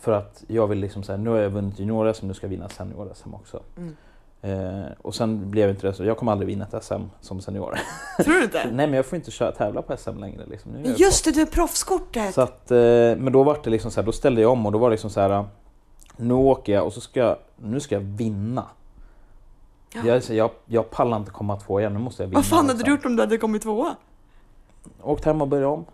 För 0.00 0.12
att 0.12 0.44
jag 0.46 0.66
vill 0.66 0.78
liksom 0.78 1.02
säga, 1.02 1.18
nu 1.18 1.30
har 1.30 1.36
jag 1.36 1.50
vunnit 1.50 1.78
junior-SM, 1.78 2.26
nu 2.26 2.34
ska 2.34 2.46
jag 2.46 2.50
vinna 2.50 2.68
senior-SM 2.68 3.34
också. 3.34 3.62
Mm. 3.76 3.96
Eh, 4.42 4.86
och 5.02 5.14
sen 5.14 5.50
blev 5.50 5.70
inte 5.70 5.86
det 5.86 5.94
så, 5.94 6.04
jag 6.04 6.16
kommer 6.16 6.32
aldrig 6.32 6.46
vinna 6.46 6.66
ett 6.72 6.84
SM 6.84 7.02
som 7.20 7.40
senior. 7.40 7.78
Tror 8.24 8.34
du 8.34 8.44
inte? 8.44 8.64
Nej 8.64 8.86
men 8.86 8.92
jag 8.92 9.06
får 9.06 9.16
inte 9.16 9.30
köra, 9.30 9.52
tävla 9.52 9.82
på 9.82 9.96
SM 9.96 10.18
längre. 10.18 10.46
Liksom. 10.46 10.72
Nu 10.72 10.94
Just 10.96 11.24
det, 11.24 11.30
du 11.30 11.40
är 11.40 11.46
proffskortet! 11.46 12.34
så 12.34 12.40
att, 12.40 12.70
eh, 12.70 12.76
men 13.16 13.32
då 13.32 13.42
var 13.42 13.60
det 13.64 13.70
liksom 13.70 13.90
så 13.90 14.00
här, 14.00 14.06
då 14.06 14.12
ställde 14.12 14.40
jag 14.40 14.52
om 14.52 14.66
och 14.66 14.72
då 14.72 14.78
var 14.78 14.90
det 14.90 14.94
liksom 14.94 15.10
så 15.10 15.20
här. 15.20 15.44
Nu 16.16 16.34
åker 16.34 16.72
jag 16.72 16.86
och 16.86 16.92
så 16.92 17.00
ska 17.00 17.20
jag, 17.20 17.36
nu 17.56 17.80
ska 17.80 17.94
jag 17.94 18.02
vinna. 18.02 18.66
Ja. 19.94 20.00
Jag, 20.04 20.22
jag, 20.30 20.50
jag 20.66 20.90
pallar 20.90 21.16
inte 21.16 21.30
komma 21.30 21.56
två 21.56 21.80
igen, 21.80 21.92
nu 21.92 21.98
måste 21.98 22.22
jag 22.22 22.28
vinna. 22.28 22.38
Vad 22.38 22.46
fan 22.46 22.68
hade 22.68 22.82
du 22.82 22.90
gjort 22.90 23.04
om 23.04 23.16
du 23.16 23.22
hade 23.22 23.38
kommit 23.38 23.62
tvåa? 23.62 23.96
Åkt 25.02 25.24
hem 25.24 25.42
och 25.42 25.48
börjat 25.48 25.68
om. 25.68 25.84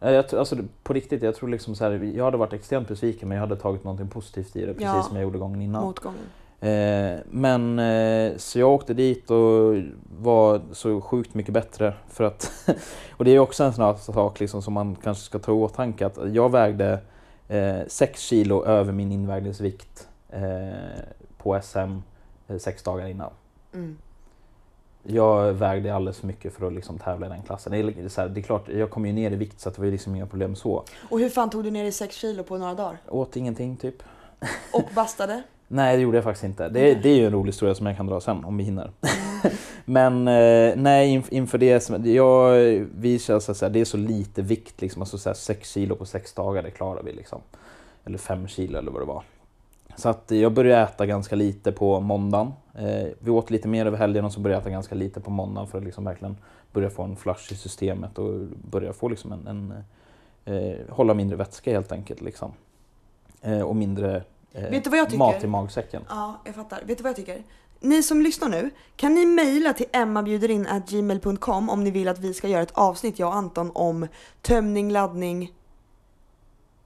Jag, 0.00 0.34
alltså, 0.34 0.56
på 0.82 0.92
riktigt, 0.92 1.22
jag 1.22 1.34
tror 1.34 1.48
liksom 1.48 1.74
så 1.74 1.84
här, 1.84 2.12
jag 2.16 2.24
hade 2.24 2.36
varit 2.36 2.52
extremt 2.52 2.88
besviken 2.88 3.28
men 3.28 3.36
jag 3.36 3.42
hade 3.42 3.56
tagit 3.60 3.84
någonting 3.84 4.08
positivt 4.08 4.56
i 4.56 4.60
det, 4.60 4.66
precis 4.74 4.82
Ja. 4.84 5.02
som 5.02 5.16
jag 5.16 5.22
gjorde 5.22 5.38
gången 5.38 5.62
innan. 5.62 5.84
Motgången. 5.84 6.18
Eh, 6.60 7.18
men 7.30 7.78
eh, 7.78 8.36
så 8.36 8.58
jag 8.58 8.70
åkte 8.70 8.94
dit 8.94 9.30
och 9.30 9.74
var 10.20 10.60
så 10.72 11.00
sjukt 11.00 11.34
mycket 11.34 11.54
bättre 11.54 11.94
för 12.08 12.24
att 12.24 12.52
och 13.16 13.24
det 13.24 13.30
är 13.30 13.38
också 13.38 13.64
en 13.64 13.72
sån 13.72 13.84
här 13.84 13.94
sak 13.94 14.40
liksom 14.40 14.62
som 14.62 14.74
man 14.74 14.96
kanske 15.02 15.24
ska 15.24 15.38
ta 15.38 15.52
i 15.52 15.54
åtanke 15.54 16.06
att 16.06 16.18
jag 16.32 16.52
vägde 16.52 16.98
eh, 17.48 17.76
6 17.88 18.20
kilo 18.20 18.64
över 18.64 18.92
min 18.92 19.12
invägningsvikt 19.12 20.08
eh, 20.30 20.42
på 21.38 21.60
SM 21.62 21.78
eh, 22.48 22.58
sex 22.58 22.82
dagar 22.82 23.06
innan. 23.06 23.30
Mm. 23.74 23.96
Jag 25.06 25.52
vägde 25.52 25.94
alldeles 25.94 26.18
för 26.18 26.26
mycket 26.26 26.52
för 26.54 26.66
att 26.66 26.72
liksom 26.72 26.98
tävla 26.98 27.26
i 27.26 27.28
den 27.28 27.42
klassen. 27.42 27.72
Det 27.72 27.78
är, 27.78 28.08
så 28.08 28.20
här, 28.20 28.28
det 28.28 28.40
är 28.40 28.42
klart, 28.42 28.68
jag 28.68 28.90
kom 28.90 29.06
ju 29.06 29.12
ner 29.12 29.30
i 29.30 29.36
vikt 29.36 29.60
så 29.60 29.70
det 29.70 29.78
var 29.78 29.84
ju 29.84 29.90
liksom 29.90 30.14
inga 30.14 30.26
problem 30.26 30.56
så. 30.56 30.84
Och 31.10 31.18
hur 31.20 31.28
fan 31.28 31.50
tog 31.50 31.64
du 31.64 31.70
ner 31.70 31.84
i 31.84 31.92
6 31.92 32.16
kilo 32.16 32.42
på 32.42 32.58
några 32.58 32.74
dagar? 32.74 32.98
Åt 33.08 33.36
ingenting 33.36 33.76
typ. 33.76 34.02
Och 34.72 34.84
bastade? 34.94 35.42
Nej, 35.68 35.96
det 35.96 36.02
gjorde 36.02 36.16
jag 36.16 36.24
faktiskt 36.24 36.44
inte. 36.44 36.68
Det, 36.68 36.94
det 36.94 37.08
är 37.08 37.16
ju 37.16 37.26
en 37.26 37.32
rolig 37.32 37.48
historia 37.48 37.74
som 37.74 37.86
jag 37.86 37.96
kan 37.96 38.06
dra 38.06 38.20
sen 38.20 38.44
om 38.44 38.56
vi 38.56 38.64
hinner. 38.64 38.90
Men 39.84 40.28
eh, 40.28 40.76
nej, 40.76 41.18
inf- 41.18 41.28
inför 41.30 41.58
det, 41.58 42.06
jag, 42.06 42.52
vi 42.96 43.18
känner 43.18 43.40
så 43.40 43.64
här, 43.64 43.70
det 43.72 43.80
är 43.80 43.84
så 43.84 43.96
lite 43.96 44.42
vikt 44.42 44.80
liksom, 44.80 45.02
alltså 45.02 45.18
så 45.18 45.28
här, 45.28 45.34
6 45.34 45.70
kilo 45.70 45.96
på 45.96 46.06
sex 46.06 46.32
dagar, 46.32 46.62
det 46.62 46.70
klarar 46.70 47.02
vi 47.02 47.12
liksom. 47.12 47.40
Eller 48.04 48.18
5 48.18 48.48
kilo 48.48 48.78
eller 48.78 48.90
vad 48.90 49.02
det 49.02 49.06
var. 49.06 49.22
Så 49.96 50.08
att 50.08 50.30
jag 50.30 50.52
började 50.52 50.82
äta 50.82 51.06
ganska 51.06 51.36
lite 51.36 51.72
på 51.72 52.00
måndagen. 52.00 52.52
Eh, 52.74 53.06
vi 53.18 53.30
åt 53.30 53.50
lite 53.50 53.68
mer 53.68 53.86
över 53.86 53.98
helgen 53.98 54.24
och 54.24 54.32
så 54.32 54.40
började 54.40 54.56
jag 54.56 54.62
äta 54.62 54.70
ganska 54.70 54.94
lite 54.94 55.20
på 55.20 55.30
måndagen 55.30 55.68
för 55.68 55.78
att 55.78 55.84
liksom 55.84 56.04
verkligen 56.04 56.36
börja 56.72 56.90
få 56.90 57.02
en 57.02 57.16
flush 57.16 57.52
i 57.52 57.56
systemet 57.56 58.18
och 58.18 58.46
börja 58.70 58.92
få 58.92 59.08
liksom 59.08 59.32
en, 59.32 59.46
en 59.46 59.74
eh, 60.44 60.76
hålla 60.88 61.14
mindre 61.14 61.36
vätska 61.36 61.72
helt 61.72 61.92
enkelt 61.92 62.20
liksom. 62.20 62.52
Eh, 63.42 63.60
och 63.60 63.76
mindre 63.76 64.22
eh, 64.52 65.18
mat 65.18 65.44
i 65.44 65.46
magsäcken. 65.46 66.02
Ja, 66.08 66.40
jag 66.44 66.54
fattar. 66.54 66.82
Vet 66.84 66.98
du 66.98 67.02
vad 67.02 67.10
jag 67.10 67.16
tycker? 67.16 67.42
Ni 67.80 68.02
som 68.02 68.22
lyssnar 68.22 68.48
nu, 68.48 68.70
kan 68.96 69.14
ni 69.14 69.26
mejla 69.26 69.72
till 69.72 69.86
emmabjuderin.gmail.com 69.92 71.70
om 71.70 71.84
ni 71.84 71.90
vill 71.90 72.08
att 72.08 72.18
vi 72.18 72.34
ska 72.34 72.48
göra 72.48 72.62
ett 72.62 72.72
avsnitt, 72.74 73.18
jag 73.18 73.28
och 73.28 73.34
Anton, 73.34 73.70
om 73.74 74.06
tömning, 74.42 74.90
laddning, 74.92 75.52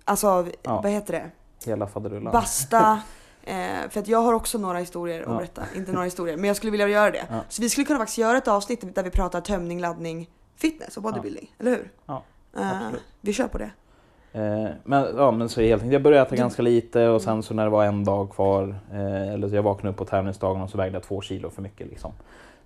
alltså 0.04 0.46
Ja. 0.62 0.80
vad 0.80 0.92
heter 0.92 1.12
det? 1.12 1.30
Hela 1.66 1.86
faderullan. 1.86 2.32
Basta. 2.32 3.00
Eh, 3.44 3.88
för 3.90 4.00
att 4.00 4.08
jag 4.08 4.18
har 4.18 4.32
också 4.32 4.58
några 4.58 4.78
historier 4.78 5.20
att 5.22 5.28
Ja. 5.28 5.34
berätta. 5.36 5.62
Inte 5.76 5.92
några 5.92 6.04
historier, 6.04 6.36
men 6.36 6.44
jag 6.44 6.56
skulle 6.56 6.70
vilja 6.70 6.88
göra 6.88 7.10
det. 7.10 7.26
Ja. 7.30 7.40
Så 7.48 7.62
vi 7.62 7.68
skulle 7.70 7.84
kunna 7.84 7.98
faktiskt 7.98 8.18
göra 8.18 8.38
ett 8.38 8.48
avsnitt 8.48 8.94
där 8.94 9.02
vi 9.02 9.10
pratar 9.10 9.40
tömning, 9.40 9.80
laddning, 9.80 10.30
fitness 10.56 10.96
och 10.96 11.02
bodybuilding, 11.02 11.54
eller 11.58 11.70
hur? 11.70 11.90
Ja, 12.06 12.22
Eh, 12.58 12.78
vi 13.20 13.32
kör 13.32 13.48
på 13.48 13.58
det. 13.58 13.70
Eh, 14.32 14.68
men, 14.84 15.06
ja, 15.16 15.30
men 15.30 15.48
så 15.48 15.60
helt 15.60 15.82
enkelt, 15.82 15.92
jag 15.92 16.02
började 16.02 16.22
äta 16.26 16.30
Du- 16.30 16.36
ganska 16.36 16.62
lite 16.62 17.08
och 17.08 17.22
sen 17.22 17.42
så 17.42 17.54
när 17.54 17.64
det 17.64 17.70
var 17.70 17.84
en 17.84 18.04
dag 18.04 18.30
kvar, 18.30 18.76
eh, 18.92 19.32
eller 19.32 19.48
så 19.48 19.54
jag 19.54 19.62
vaknade 19.62 19.90
upp 19.92 19.96
på 19.96 20.04
tävlingsdagen 20.04 20.62
och 20.62 20.70
så 20.70 20.78
vägde 20.78 20.96
jag 20.96 21.02
två 21.02 21.20
kilo 21.20 21.50
för 21.50 21.62
mycket. 21.62 21.86
Liksom. 21.88 22.12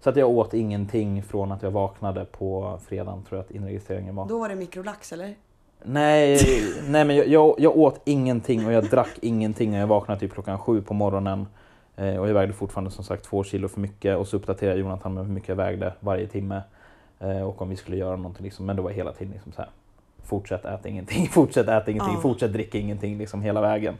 Så 0.00 0.10
att 0.10 0.16
jag 0.16 0.28
åt 0.30 0.54
ingenting 0.54 1.22
från 1.22 1.52
att 1.52 1.62
jag 1.62 1.70
vaknade 1.70 2.24
på 2.24 2.78
fredagen, 2.88 3.22
tror 3.24 3.38
jag 3.38 3.44
att 3.44 3.50
inregistreringen 3.50 4.16
var. 4.16 4.26
Då 4.26 4.38
var 4.38 4.48
det 4.48 4.54
mikrolax 4.54 5.12
eller? 5.12 5.34
Nej, 5.85 6.39
nej 6.89 7.05
men 7.05 7.16
jag, 7.16 7.27
jag, 7.28 7.55
jag 7.59 7.77
åt 7.77 8.01
ingenting 8.05 8.66
och 8.66 8.73
jag 8.73 8.85
drack 8.85 9.19
ingenting 9.20 9.74
och 9.74 9.81
jag 9.81 9.86
vaknade 9.86 10.20
typ 10.20 10.32
klockan 10.32 10.59
sju 10.59 10.82
på 10.82 10.94
morgonen. 10.94 11.47
Eh, 11.97 12.16
och 12.16 12.28
jag 12.28 12.35
vägde 12.35 12.52
fortfarande 12.52 12.90
som 12.90 13.05
sagt 13.05 13.24
två 13.24 13.44
kilo 13.44 13.69
för 13.69 13.81
mycket 13.81 14.16
och 14.16 14.28
så 14.28 14.36
uppdaterade 14.36 14.81
Jonathan 14.81 15.15
med 15.15 15.27
hur 15.27 15.32
mycket 15.32 15.48
jag 15.48 15.56
vägde 15.56 15.93
varje 16.01 16.27
timme. 16.27 16.62
Eh, 17.20 17.43
och 17.43 17.62
om 17.62 17.69
vi 17.69 17.77
skulle 17.77 17.97
göra 17.97 18.16
någonting 18.16 18.44
liksom, 18.44 18.66
men 18.66 18.77
det 18.77 18.82
var 18.82 18.90
hela 18.90 19.12
tiden 19.12 19.32
liksom 19.32 19.52
så 19.52 19.62
här. 19.62 19.70
Fortsätt 20.23 20.65
äta 20.65 20.89
ingenting, 20.89 21.28
fortsätt 21.32 21.69
äta 21.69 21.90
ingenting, 21.90 22.15
Ja. 22.15 22.20
fortsätt 22.20 22.52
dricka 22.52 22.78
ingenting 22.78 23.19
liksom 23.19 23.43
hela 23.43 23.61
vägen. 23.61 23.94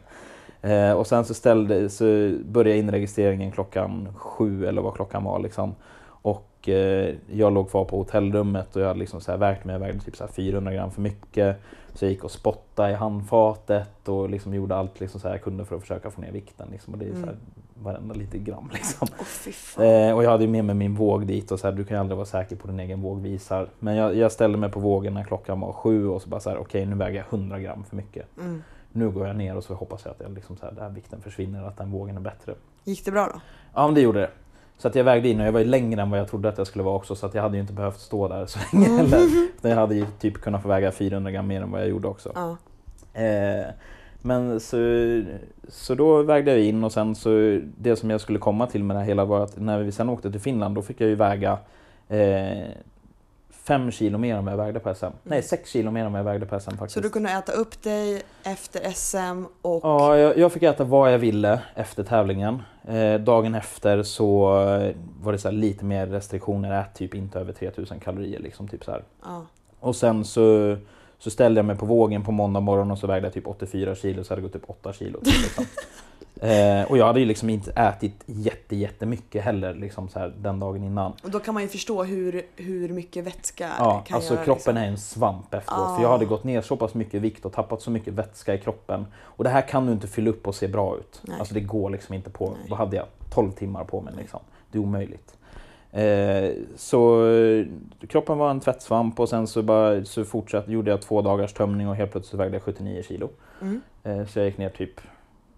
Eh, 0.61 0.91
och 0.91 1.07
sen 1.07 1.25
så, 1.25 1.33
ställde, 1.33 1.89
så 1.89 2.31
började 2.45 2.79
inregistreringen 2.79 3.51
klockan 3.51 4.07
sju 4.15 4.65
eller 4.65 4.81
vad 4.81 4.95
klockan 4.95 5.23
var 5.23 5.39
liksom. 5.39 5.75
Och 6.07 6.47
eh, 6.69 7.15
jag 7.31 7.53
låg 7.53 7.69
kvar 7.69 7.85
på 7.85 7.97
hotellrummet 7.97 8.75
och 8.75 8.81
jag 8.81 8.87
hade 8.87 8.99
liksom 8.99 9.21
så 9.21 9.31
här 9.31 9.37
vägt 9.37 9.65
mig, 9.65 9.73
jag 9.73 9.79
vägde 9.79 9.99
typ 9.99 10.15
så 10.15 10.23
här 10.23 10.31
400 10.31 10.73
gram 10.73 10.91
för 10.91 11.01
mycket. 11.01 11.57
Så 11.93 12.05
jag 12.05 12.11
gick 12.11 12.23
och 12.23 12.31
spottade 12.31 12.91
i 12.91 12.93
handfatet 12.93 14.09
och 14.09 14.29
liksom 14.29 14.53
gjorde 14.53 14.75
allt 14.75 14.99
liksom 14.99 15.19
så 15.19 15.27
här 15.27 15.35
jag 15.35 15.43
kunde 15.43 15.65
för 15.65 15.75
att 15.75 15.81
försöka 15.81 16.11
få 16.11 16.21
ner 16.21 16.31
vikten. 16.31 16.67
Liksom. 16.71 16.93
Och 16.93 16.99
det 16.99 17.05
är 17.05 17.13
så 17.13 17.19
här, 17.25 17.25
Mm. 17.27 17.83
varenda 17.83 18.15
lite 18.15 18.37
gram 18.37 18.69
liksom. 18.73 19.07
Fan. 19.53 19.83
Eh, 19.85 20.15
och 20.15 20.23
jag 20.23 20.29
hade 20.31 20.43
ju 20.43 20.49
med 20.49 20.65
mig 20.65 20.75
min 20.75 20.95
våg 20.95 21.27
dit 21.27 21.51
och 21.51 21.59
så 21.59 21.67
här, 21.67 21.73
du 21.75 21.83
kan 21.85 21.97
ju 21.97 22.01
aldrig 22.01 22.15
vara 22.17 22.25
säker 22.25 22.55
på 22.55 22.67
din 22.67 22.79
egen 22.79 23.01
vågvisar. 23.01 23.67
Men 23.79 23.95
jag, 23.95 24.15
jag 24.15 24.31
ställde 24.31 24.57
mig 24.57 24.71
på 24.71 24.79
vågen 24.79 25.13
när 25.13 25.23
klockan 25.23 25.59
var 25.59 25.73
sju 25.73 26.07
och 26.07 26.21
så 26.21 26.29
bara 26.29 26.39
så 26.39 26.49
här, 26.49 26.57
okej 26.57 26.85
nu 26.85 26.95
väger 26.95 27.17
jag 27.17 27.25
100 27.39 27.59
gram 27.59 27.83
för 27.83 27.95
mycket. 27.95 28.25
Mm. 28.39 28.63
Nu 28.91 29.09
går 29.09 29.27
jag 29.27 29.35
ner 29.35 29.57
och 29.57 29.63
så 29.63 29.73
hoppas 29.73 30.05
jag 30.05 30.11
att 30.11 30.19
jag 30.19 30.33
liksom 30.33 30.57
så 30.57 30.65
här, 30.65 30.71
den 30.73 30.83
här 30.83 30.89
vikten 30.91 31.21
försvinner 31.21 31.61
och 31.61 31.67
att 31.67 31.77
den 31.77 31.91
vågen 31.91 32.17
är 32.17 32.21
bättre. 32.21 32.53
Gick 32.83 33.05
det 33.05 33.11
bra 33.11 33.29
då? 33.33 33.41
Ja 33.73 33.85
men 33.87 33.95
det 33.95 34.01
gjorde 34.01 34.19
det. 34.19 34.29
Så 34.77 34.87
att 34.87 34.95
jag 34.95 35.03
vägde 35.03 35.29
in 35.29 35.39
och 35.39 35.47
jag 35.47 35.51
var 35.51 35.59
ju 35.59 35.65
längre 35.65 36.01
än 36.01 36.09
vad 36.09 36.19
jag 36.19 36.27
trodde 36.27 36.49
att 36.49 36.57
jag 36.57 36.67
skulle 36.67 36.83
vara 36.83 36.95
också 36.95 37.15
så 37.15 37.25
att 37.25 37.33
jag 37.33 37.41
hade 37.41 37.55
ju 37.55 37.61
inte 37.61 37.73
behövt 37.73 37.99
stå 37.99 38.27
där 38.27 38.45
så 38.45 38.59
länge 38.73 38.97
heller. 38.97 39.47
Utan 39.57 39.71
jag 39.71 39.77
hade 39.77 39.95
ju 39.95 40.05
typ 40.19 40.33
kunnat 40.41 40.61
få 40.61 40.67
väga 40.67 40.91
400 40.91 41.31
gram 41.31 41.47
mer 41.47 41.61
än 41.61 41.71
vad 41.71 41.81
jag 41.81 41.89
gjorde 41.89 42.07
också. 42.07 42.31
Ja. 42.35 42.57
Eh, 43.21 43.65
men 44.21 44.59
så, 44.59 44.77
så 45.67 45.95
då 45.95 46.23
vägde 46.23 46.51
jag 46.51 46.59
in 46.59 46.83
och 46.83 46.91
sen 46.91 47.15
så 47.15 47.59
det 47.77 47.95
som 47.95 48.09
jag 48.09 48.21
skulle 48.21 48.39
komma 48.39 48.67
till 48.67 48.83
med 48.83 48.97
det 48.97 49.03
hela 49.03 49.25
var 49.25 49.43
att 49.43 49.59
när 49.59 49.79
vi 49.79 49.91
sen 49.91 50.09
åkte 50.09 50.31
till 50.31 50.41
Finland 50.41 50.75
då 50.75 50.81
fick 50.81 51.01
jag 51.01 51.09
ju 51.09 51.15
väga 51.15 51.57
eh, 52.09 52.69
fem 53.67 53.91
kilo 53.91 54.17
mer 54.17 54.35
än 54.35 54.45
vad 54.45 54.53
jag 54.53 54.57
vägde 54.57 54.79
på 54.79 54.95
SM. 54.95 55.05
Nej, 55.23 55.43
sex 55.43 55.69
kilo 55.69 55.91
mer 55.91 56.05
än 56.05 56.11
vad 56.11 56.19
jag 56.19 56.25
vägde 56.25 56.45
på 56.45 56.59
SM 56.59 56.69
faktiskt. 56.69 56.93
Så 56.93 56.99
du 56.99 57.09
kunde 57.09 57.31
äta 57.31 57.51
upp 57.51 57.83
dig 57.83 58.21
efter 58.43 58.91
SM 58.91 59.45
och... 59.61 59.79
Ja, 59.83 60.17
jag, 60.17 60.37
jag 60.37 60.51
fick 60.51 60.63
äta 60.63 60.83
vad 60.83 61.13
jag 61.13 61.19
ville 61.19 61.61
efter 61.75 62.03
tävlingen. 62.03 62.61
Eh, 62.87 63.15
dagen 63.15 63.55
efter 63.55 64.03
så 64.03 64.45
var 65.21 65.31
det 65.31 65.37
så 65.37 65.51
lite 65.51 65.85
mer 65.85 66.07
restriktioner, 66.07 66.81
ät 66.81 66.93
typ 66.95 67.15
inte 67.15 67.39
över 67.39 67.53
3000 67.53 67.99
kalorier. 67.99 68.39
Liksom, 68.39 68.67
typ 68.67 68.85
så. 68.85 68.97
Ja. 69.23 69.45
Och 69.79 69.95
sen 69.95 70.25
så, 70.25 70.77
så 71.19 71.29
ställde 71.29 71.59
jag 71.59 71.65
mig 71.65 71.75
på 71.75 71.85
vågen 71.85 72.23
på 72.23 72.31
måndag 72.31 72.59
morgon 72.59 72.91
och 72.91 72.97
så 72.97 73.07
vägde 73.07 73.27
jag 73.27 73.33
typ 73.33 73.47
84 73.47 73.95
kilo 73.95 74.23
så 74.23 74.31
hade 74.31 74.41
det 74.41 74.47
gått 74.47 74.55
upp 74.55 74.69
8 74.69 74.93
kilo. 74.93 75.19
Typ, 75.19 75.43
liksom. 75.43 75.65
eh, 76.41 76.91
och 76.91 76.97
jag 76.97 77.05
hade 77.05 77.19
ju 77.19 77.25
liksom 77.25 77.49
inte 77.49 77.71
ätit 77.71 78.23
jätte, 78.25 78.75
jättemycket 78.75 79.43
heller 79.43 79.73
liksom 79.73 80.09
så 80.09 80.19
här, 80.19 80.33
den 80.37 80.59
dagen 80.59 80.83
innan. 80.83 81.13
Och 81.23 81.31
då 81.31 81.39
kan 81.39 81.53
man 81.53 81.63
ju 81.63 81.69
förstå 81.69 82.03
hur, 82.03 82.41
hur 82.55 82.89
mycket 82.89 83.23
vätska 83.23 83.69
Ja, 83.79 84.03
kan 84.07 84.15
alltså 84.15 84.33
göra. 84.33 84.43
kroppen 84.45 84.75
liksom. 84.75 84.77
är 84.77 84.87
en 84.87 84.97
svamp 84.97 85.53
efteråt. 85.53 85.79
Ah. 85.79 85.95
För 85.95 86.03
jag 86.03 86.09
hade 86.09 86.25
gått 86.25 86.43
ner 86.43 86.61
så 86.61 86.75
pass 86.75 86.93
mycket 86.93 87.21
vikt 87.21 87.45
och 87.45 87.53
tappat 87.53 87.81
så 87.81 87.91
mycket 87.91 88.13
vätska 88.13 88.53
i 88.53 88.57
kroppen. 88.57 89.05
Och 89.17 89.43
det 89.43 89.49
här 89.49 89.61
kan 89.61 89.85
du 89.85 89.91
inte 89.91 90.07
fylla 90.07 90.29
upp 90.29 90.47
och 90.47 90.55
se 90.55 90.67
bra 90.67 90.97
ut. 90.97 91.21
Nej. 91.21 91.39
Alltså 91.39 91.53
det 91.53 91.59
går 91.61 91.89
liksom 91.89 92.15
inte 92.15 92.29
på, 92.29 92.49
Nej. 92.49 92.69
vad 92.69 92.79
hade 92.79 92.95
jag? 92.95 93.05
12 93.29 93.51
timmar 93.51 93.83
på 93.83 94.01
mig 94.01 94.13
liksom. 94.17 94.39
Det 94.71 94.77
är 94.77 94.81
omöjligt. 94.81 95.37
Eh, 95.91 96.49
så 96.75 97.25
kroppen 98.07 98.37
var 98.37 98.51
en 98.51 98.59
tvättsvamp 98.59 99.19
och 99.19 99.29
sen 99.29 99.47
så, 99.47 99.61
bara, 99.63 100.05
så 100.05 100.25
fortsatte, 100.25 100.71
gjorde 100.71 100.91
jag 100.91 101.01
två 101.01 101.21
dagars 101.21 101.53
tömning 101.53 101.89
och 101.89 101.95
helt 101.95 102.11
plötsligt 102.11 102.39
vägde 102.39 102.55
jag 102.55 102.63
79 102.63 103.03
kilo. 103.07 103.29
Mm. 103.61 103.81
Eh, 104.03 104.25
så 104.25 104.39
jag 104.39 104.45
gick 104.45 104.57
ner 104.57 104.69
typ 104.69 105.01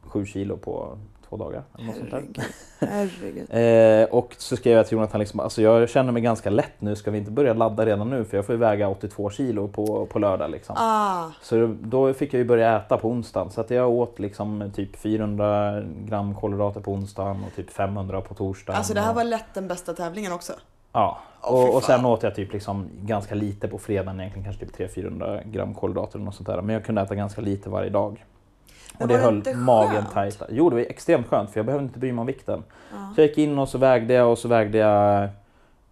7 0.07 0.25
kilo 0.25 0.57
på 0.57 0.97
två 1.29 1.38
dagar. 1.38 1.63
Herregud. 1.77 2.38
Herregud. 2.79 3.47
Eh, 3.57 4.15
och 4.15 4.35
så 4.38 4.57
skrev 4.57 4.77
jag 4.77 4.88
till 4.88 4.95
Jonathan, 4.95 5.19
liksom, 5.19 5.39
alltså 5.39 5.61
jag 5.61 5.89
känner 5.89 6.11
mig 6.11 6.21
ganska 6.21 6.49
lätt 6.49 6.81
nu, 6.81 6.95
ska 6.95 7.11
vi 7.11 7.17
inte 7.17 7.31
börja 7.31 7.53
ladda 7.53 7.85
redan 7.85 8.09
nu? 8.09 8.25
För 8.25 8.38
jag 8.38 8.45
får 8.45 8.55
ju 8.55 8.59
väga 8.59 8.89
82 8.89 9.29
kilo 9.29 9.67
på, 9.67 10.05
på 10.05 10.19
lördag. 10.19 10.49
Liksom. 10.51 10.75
Ah, 10.79 11.25
Så 11.41 11.75
då 11.81 12.13
fick 12.13 12.34
jag 12.34 12.39
ju 12.39 12.45
börja 12.45 12.77
äta 12.77 12.97
på 12.97 13.09
onsdagen. 13.09 13.51
Så 13.51 13.61
att 13.61 13.69
jag 13.69 13.89
åt 13.89 14.19
liksom 14.19 14.71
typ 14.75 14.95
400 14.95 15.81
gram 16.05 16.35
kolhydrater 16.35 16.81
på 16.81 16.91
onsdagen 16.91 17.43
och 17.47 17.55
typ 17.55 17.69
500 17.69 18.21
på 18.21 18.34
torsdagen. 18.34 18.77
alltså 18.77 18.93
det 18.93 19.01
här 19.01 19.13
var 19.13 19.23
lätt 19.23 19.53
den 19.53 19.67
bästa 19.67 19.93
tävlingen 19.93 20.31
också. 20.31 20.53
Ja, 20.93 21.17
och, 21.41 21.75
och 21.75 21.84
sen 21.84 22.05
åt 22.05 22.23
jag 22.23 22.35
typ 22.35 22.53
liksom 22.53 22.89
ganska 23.01 23.35
lite 23.35 23.67
på 23.67 23.77
fredagen, 23.77 24.19
egentligen 24.19 24.43
kanske 24.43 24.65
typ 24.65 24.95
300-400 24.95 25.51
gram 25.51 25.73
kolhydrater 25.73 26.15
eller 26.15 26.25
något 26.25 26.35
sånt 26.35 26.47
där. 26.47 26.61
Men 26.61 26.73
jag 26.73 26.85
kunde 26.85 27.01
äta 27.01 27.15
ganska 27.15 27.41
lite 27.41 27.69
varje 27.69 27.89
dag. 27.89 28.25
Och 28.99 29.07
det 29.07 29.18
var 29.18 29.32
det 29.32 29.49
höll 29.52 29.57
magen 29.60 30.03
tajt. 30.14 30.41
Jo, 30.49 30.69
det 30.69 30.76
var 30.76 30.82
extremt 30.82 31.28
skönt 31.28 31.49
för 31.52 31.60
jag 31.60 31.65
behövde 31.65 31.86
inte 31.88 31.99
bry 31.99 32.11
mig 32.11 32.22
om 32.22 32.28
vikten. 32.28 32.64
Ja. 32.91 33.11
Så 33.15 33.22
jag 33.22 33.28
gick 33.28 33.38
in 33.38 33.60
och 33.60 33.69
så 33.69 33.78
vägde 33.78 34.14
jag 34.14 34.32
och 34.32 34.38
så 34.38 34.48
vägde 34.48 34.78
jag 34.78 35.30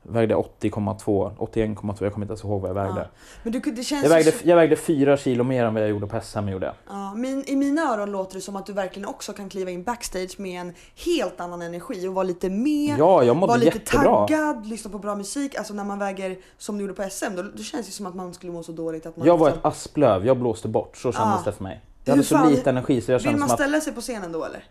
vägde 0.07 0.35
80,2, 0.35 1.31
81,2, 1.37 1.63
jag 1.63 1.75
kommer 1.75 1.95
inte 2.03 2.31
ens 2.31 2.43
ihåg 2.43 2.61
vad 2.61 2.69
jag 2.69 2.75
vägde. 2.75 2.99
Ja. 2.99 3.07
Men 3.43 3.53
du, 3.53 3.59
det 3.59 3.83
känns 3.83 4.03
Jag 4.03 4.09
vägde, 4.09 4.31
så, 4.31 4.37
jag 4.43 4.55
vägde 4.55 4.75
4 4.75 5.17
kilo 5.17 5.43
mer 5.43 5.65
än 5.65 5.73
vad 5.73 5.83
jag 5.83 5.89
gjorde 5.89 6.07
på 6.07 6.21
SM. 6.21 6.47
Gjorde 6.49 6.65
jag. 6.65 6.75
ja, 6.89 7.13
min, 7.15 7.43
I 7.47 7.55
mina 7.55 7.81
öron 7.93 8.11
låter 8.11 8.35
det 8.35 8.41
som 8.41 8.55
att 8.55 8.65
du 8.65 8.73
verkligen 8.73 9.09
också 9.09 9.33
kan 9.33 9.49
kliva 9.49 9.71
in 9.71 9.83
backstage 9.83 10.35
med 10.39 10.61
en 10.61 10.73
helt 11.05 11.39
annan 11.41 11.61
energi 11.61 12.07
och 12.07 12.13
vara 12.13 12.23
lite 12.23 12.49
med. 12.49 12.95
Ja, 12.99 13.23
jag 13.23 13.35
mådde 13.35 13.47
vara 13.51 13.57
lite 13.57 13.77
jättebra. 13.77 14.27
taggad, 14.27 14.65
lyssna 14.65 14.91
på 14.91 14.97
bra 14.99 15.15
musik. 15.15 15.55
Alltså 15.55 15.73
när 15.73 15.83
man 15.83 15.99
väger 15.99 16.37
som 16.57 16.77
du 16.77 16.81
gjorde 16.83 16.93
på 17.03 17.09
SM, 17.09 17.35
då, 17.35 17.41
då 17.43 17.63
känns 17.63 17.85
det 17.85 17.91
som 17.91 18.05
att 18.05 18.15
man 18.15 18.33
skulle 18.33 18.51
må 18.51 18.63
så 18.63 18.71
dåligt 18.71 19.05
att 19.05 19.17
man 19.17 19.27
Jag 19.27 19.37
var 19.37 19.47
liksom- 19.47 19.59
ett 19.59 19.65
asplöv, 19.75 20.25
jag 20.25 20.37
blåste 20.37 20.67
bort. 20.67 20.97
Så 20.97 21.11
kändes 21.11 21.41
Ah. 21.41 21.41
det 21.45 21.51
för 21.51 21.63
mig. 21.63 21.81
Jag 22.05 22.13
hade 22.13 22.23
så 22.23 22.49
lite 22.49 22.69
energi 22.69 23.01
så 23.01 23.11
jag 23.11 23.19
Vill 23.19 23.23
kände 23.23 23.39
man 23.39 23.47
som 23.49 23.53
att... 23.53 23.59
ställa 23.59 23.81
sig 23.81 23.93
på 23.93 24.01
scenen 24.01 24.31
då 24.31 24.45
eller? 24.45 24.63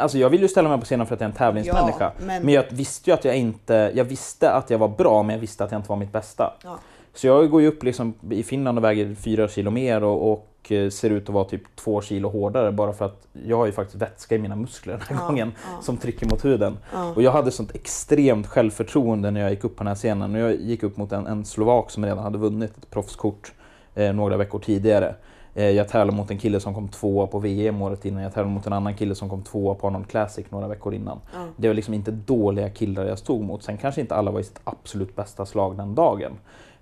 Alltså 0.00 0.18
jag 0.18 0.30
vill 0.30 0.42
ju 0.42 0.48
ställa 0.48 0.68
mig 0.68 0.78
på 0.78 0.84
scenen 0.84 1.06
för 1.06 1.14
att 1.14 1.20
jag 1.20 1.26
är 1.28 1.30
en 1.32 1.36
tävlingsmänniska. 1.38 2.04
Ja, 2.04 2.24
men- 2.26 2.42
men... 2.44 2.54
jag 2.54 2.64
visste 2.70 3.10
ju 3.10 3.14
att 3.14 3.24
jag 3.24 3.36
inte... 3.36 3.92
Jag 3.94 4.04
visste 4.04 4.50
att 4.50 4.70
jag 4.70 4.78
var 4.78 4.88
bra 4.88 5.22
men 5.22 5.34
jag 5.34 5.40
visste 5.40 5.64
att 5.64 5.70
jag 5.72 5.78
inte 5.78 5.88
var 5.88 5.96
mitt 5.96 6.12
bästa. 6.12 6.52
Ja. 6.64 6.78
Så 7.14 7.26
jag 7.26 7.50
går 7.50 7.60
ju 7.62 7.68
upp 7.68 7.82
liksom 7.82 8.14
i 8.30 8.42
Finland 8.42 8.78
och 8.78 8.84
väger 8.84 9.14
4 9.14 9.48
kilo 9.48 9.70
mer 9.70 10.04
och, 10.04 10.32
och 10.32 10.72
eh, 10.72 10.90
ser 10.90 11.10
ut 11.10 11.28
att 11.28 11.34
vara 11.34 11.44
typ 11.44 11.76
2 11.76 12.00
kilo 12.02 12.28
hårdare 12.28 12.72
bara 12.72 12.92
för 12.92 13.04
att 13.04 13.26
jag 13.46 13.56
har 13.56 13.66
ju 13.66 13.72
faktiskt 13.72 14.02
vätska 14.02 14.34
i 14.34 14.38
mina 14.38 14.56
muskler 14.56 14.92
den 15.08 15.16
här 15.16 15.24
Ja, 15.24 15.28
gången 15.28 15.52
som 15.82 15.96
trycker 15.96 16.26
mot 16.26 16.44
huden. 16.44 16.78
Och 17.14 17.22
jag 17.22 17.30
hade 17.32 17.50
sånt 17.50 17.74
extremt 17.74 18.46
självförtroende 18.46 19.30
när 19.30 19.40
jag 19.40 19.50
gick 19.50 19.64
upp 19.64 19.76
på 19.76 19.82
den 19.84 19.88
här 19.88 19.94
scenen. 19.94 20.34
Och 20.34 20.40
jag 20.40 20.54
gick 20.60 20.82
upp 20.82 20.96
mot 20.96 21.12
en, 21.12 21.26
en 21.26 21.44
slovak 21.44 21.90
som 21.90 22.04
redan 22.04 22.18
hade 22.18 22.38
vunnit 22.38 22.78
ett 22.78 22.90
proffskort 22.90 23.52
eh, 23.94 24.12
några 24.12 24.36
veckor 24.36 24.58
tidigare. 24.58 25.14
Eh, 25.54 25.70
jag 25.70 25.88
tävlade 25.88 26.16
mot 26.16 26.30
en 26.30 26.38
kille 26.38 26.60
som 26.60 26.74
kom 26.74 26.88
tvåa 26.88 27.26
på 27.26 27.38
VM 27.38 27.82
året 27.82 28.04
innan. 28.04 28.22
Jag 28.22 28.34
tävlade 28.34 28.54
mot 28.54 28.66
en 28.66 28.72
annan 28.72 28.94
kille 28.94 29.14
som 29.14 29.28
kom 29.28 29.42
tvåa 29.42 29.74
på 29.74 29.86
Arnold 29.86 30.08
Classic 30.08 30.46
några 30.50 30.68
veckor 30.68 30.94
innan. 30.94 31.20
Ja. 31.34 31.44
Det 31.56 31.68
var 31.68 31.74
liksom 31.74 31.94
inte 31.94 32.10
dåliga 32.10 32.70
killar 32.70 33.04
jag 33.04 33.18
stod 33.18 33.42
mot. 33.42 33.62
Sen 33.62 33.76
kanske 33.78 34.00
inte 34.00 34.14
alla 34.14 34.30
var 34.30 34.40
i 34.40 34.44
sitt 34.44 34.60
absolut 34.64 35.16
bästa 35.16 35.46
slag 35.46 35.76
den 35.76 35.94
dagen. 35.94 36.32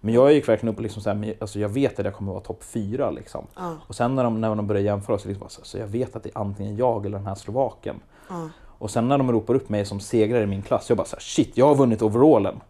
Men 0.00 0.14
jag 0.14 0.32
gick 0.32 0.48
verkligen 0.48 0.72
upp 0.72 0.76
och 0.76 0.82
liksom 0.82 1.02
så 1.02 1.10
här, 1.10 1.34
alltså 1.40 1.58
jag 1.58 1.68
vet 1.68 1.98
att 1.98 2.04
jag 2.04 2.14
kommer 2.14 2.32
vara 2.32 2.42
topp 2.42 2.64
fyra. 2.64 3.10
Liksom. 3.10 3.46
Ja. 3.56 3.72
Och 3.86 3.94
sen 3.94 4.14
när 4.14 4.24
de, 4.24 4.40
när 4.40 4.54
de 4.54 4.66
började 4.66 4.86
jämföra 4.86 5.18
så, 5.18 5.28
liksom 5.28 5.48
så, 5.48 5.60
så 5.64 5.78
jag 5.78 5.86
vet 5.86 6.16
att 6.16 6.22
det 6.22 6.28
är 6.28 6.38
antingen 6.38 6.76
jag 6.76 7.06
eller 7.06 7.18
den 7.18 7.26
här 7.26 7.34
slovaken. 7.34 8.00
Ja. 8.28 8.48
Och 8.78 8.90
sen 8.90 9.08
när 9.08 9.18
de 9.18 9.32
ropar 9.32 9.54
upp 9.54 9.68
mig 9.68 9.84
som 9.84 10.00
segrare 10.00 10.42
i 10.42 10.46
min 10.46 10.62
klass, 10.62 10.88
jag 10.88 10.96
bara 10.98 11.06
så 11.06 11.16
här, 11.16 11.20
shit, 11.20 11.56
jag 11.56 11.66
har 11.66 11.74
vunnit 11.74 12.02
overallen. 12.02 12.60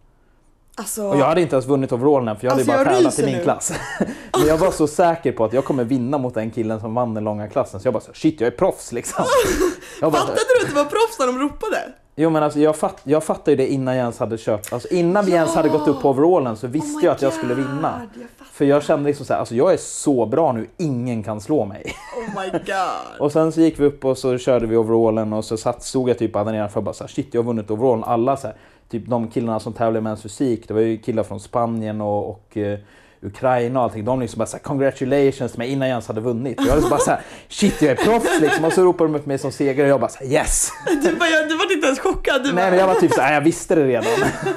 Alltså, 0.78 1.04
Och 1.08 1.16
jag 1.16 1.26
hade 1.26 1.40
inte 1.40 1.54
ens 1.56 1.66
vunnit 1.66 1.92
overallen 1.92 2.36
för 2.36 2.44
jag 2.44 2.50
hade 2.50 2.60
Alltså, 2.60 2.72
bara 2.72 2.92
jag 2.92 2.96
tävlat 2.96 3.18
i 3.18 3.24
min 3.24 3.36
nu. 3.36 3.42
klass. 3.42 3.72
Men 4.38 4.46
jag 4.46 4.58
var 4.58 4.70
så 4.70 4.86
säker 4.86 5.32
på 5.32 5.44
att 5.44 5.52
jag 5.52 5.64
kommer 5.64 5.84
vinna 5.84 6.18
mot 6.18 6.34
den 6.34 6.50
killen 6.50 6.80
som 6.80 6.94
vann 6.94 7.14
den 7.14 7.24
långa 7.24 7.48
klassen, 7.48 7.80
så 7.80 7.86
jag 7.86 7.94
bara 7.94 8.00
så 8.04 8.12
shit, 8.14 8.40
jag 8.40 8.46
är 8.46 8.50
proffs 8.56 8.92
liksom. 8.92 9.24
Jag 10.00 10.12
bara, 10.12 10.20
fattade 10.22 10.40
du 10.60 10.64
att 10.66 10.68
det 10.70 10.76
var 10.76 10.84
proffs 10.84 11.18
när 11.18 11.26
de 11.26 11.38
ropade? 11.38 11.92
jo 12.18 12.30
men 12.30 12.42
alltså 12.42 12.60
jag, 12.60 12.76
fatt, 12.76 13.00
jag 13.04 13.24
fattade 13.24 13.50
ju 13.50 13.56
det 13.56 13.66
innan 13.72 13.94
jag 13.96 14.02
ens 14.02 14.18
hade 14.18 14.38
köpt, 14.38 14.72
alltså 14.72 14.88
innan 14.88 15.24
vi 15.24 15.32
ens 15.32 15.54
hade 15.54 15.68
gått 15.68 15.88
upp 15.88 16.02
på 16.02 16.10
overallen 16.10 16.56
så 16.56 16.66
visste 16.66 16.98
Oh 16.98 17.04
jag 17.04 17.12
att 17.14 17.22
jag 17.22 17.32
skulle 17.32 17.54
vinna. 17.54 18.02
Jag. 18.14 18.46
För 18.52 18.64
jag 18.64 18.82
kände 18.82 19.06
liksom 19.08 19.26
så 19.26 19.32
här, 19.32 19.40
alltså 19.40 19.54
jag 19.54 19.72
är 19.72 19.76
så 19.76 20.26
bra 20.26 20.52
nu, 20.52 20.66
ingen 20.76 21.22
kan 21.22 21.40
slå 21.40 21.64
mig. 21.64 21.94
Oh 22.16 22.40
my 22.42 22.50
god. 22.50 23.20
Och 23.20 23.32
sen 23.32 23.52
så 23.52 23.60
gick 23.60 23.80
vi 23.80 23.84
upp 23.84 24.04
och 24.04 24.18
så 24.18 24.38
körde 24.38 24.66
vi 24.66 24.76
overallen 24.76 25.32
och 25.32 25.44
så 25.44 25.56
satt, 25.56 25.82
stod 25.82 26.08
jag 26.10 26.18
typ 26.18 26.32
där 26.32 26.44
nedanför 26.44 26.80
och 26.80 26.84
bara 26.84 26.94
så 26.94 27.04
här, 27.04 27.08
shit 27.08 27.28
jag 27.34 27.42
har 27.42 27.46
vunnit 27.46 27.70
overallen. 27.70 28.04
Alla 28.04 28.36
så 28.36 28.46
här, 28.46 28.56
typ 28.90 29.06
de 29.06 29.28
killarna 29.28 29.60
som 29.60 29.72
tävlade 29.72 29.98
i 29.98 30.12
Men's 30.12 30.22
Fysik, 30.22 30.68
det 30.68 30.74
var 30.74 30.80
ju 30.80 30.98
killar 30.98 31.22
från 31.22 31.40
Spanien 31.40 32.00
och, 32.00 32.30
och 32.30 32.56
eh, 32.56 32.78
Ukraina 33.22 33.78
och 33.80 33.84
allting. 33.84 34.04
De 34.04 34.20
liksom 34.20 34.38
bara 34.38 34.46
så 34.46 34.56
här, 34.56 34.64
congratulations 34.64 35.52
till 35.52 35.58
mig 35.58 35.68
innan 35.68 35.88
jag 35.88 35.94
ens 35.94 36.08
hade 36.08 36.20
vunnit. 36.20 36.54
Jag 36.58 36.66
var 36.66 36.74
liksom 36.74 36.90
bara 36.90 37.00
så 37.00 37.10
här, 37.10 37.20
shit 37.48 37.82
jag 37.82 37.90
är 37.90 38.04
proffs 38.04 38.40
liksom. 38.40 38.64
Och 38.64 38.72
så 38.72 38.82
ropade 38.82 39.12
de 39.12 39.18
upp 39.18 39.26
mig 39.26 39.38
som 39.38 39.52
segrare 39.52 39.86
och 39.86 39.90
jag 39.92 40.00
bara 40.00 40.10
så 40.10 40.18
här, 40.18 40.26
yes! 40.26 40.70
Du, 41.02 41.16
bara, 41.16 41.28
jag, 41.28 41.48
du 41.48 41.56
var 41.56 41.72
inte 41.72 41.86
ens 41.86 41.98
chockad. 42.00 42.42
Du 42.44 42.52
Nej 42.52 42.70
men 42.70 42.78
jag 42.80 42.86
var 42.86 42.94
typ 42.94 43.12
så 43.12 43.20
här, 43.20 43.34
jag 43.34 43.40
visste 43.40 43.74
det 43.74 43.84
redan. 43.86 44.04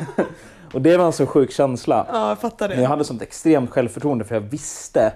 Och 0.73 0.81
det 0.81 0.97
var 0.97 1.05
en 1.05 1.13
så 1.13 1.25
sjuk 1.25 1.51
känsla. 1.51 2.07
Ja, 2.11 2.29
jag 2.29 2.39
fattar 2.39 2.69
Men 2.69 2.77
jag 2.77 2.85
det. 2.85 2.89
hade 2.89 3.03
sånt 3.05 3.21
extremt 3.21 3.69
självförtroende 3.69 4.25
för 4.25 4.35
jag 4.35 4.41
visste 4.41 5.11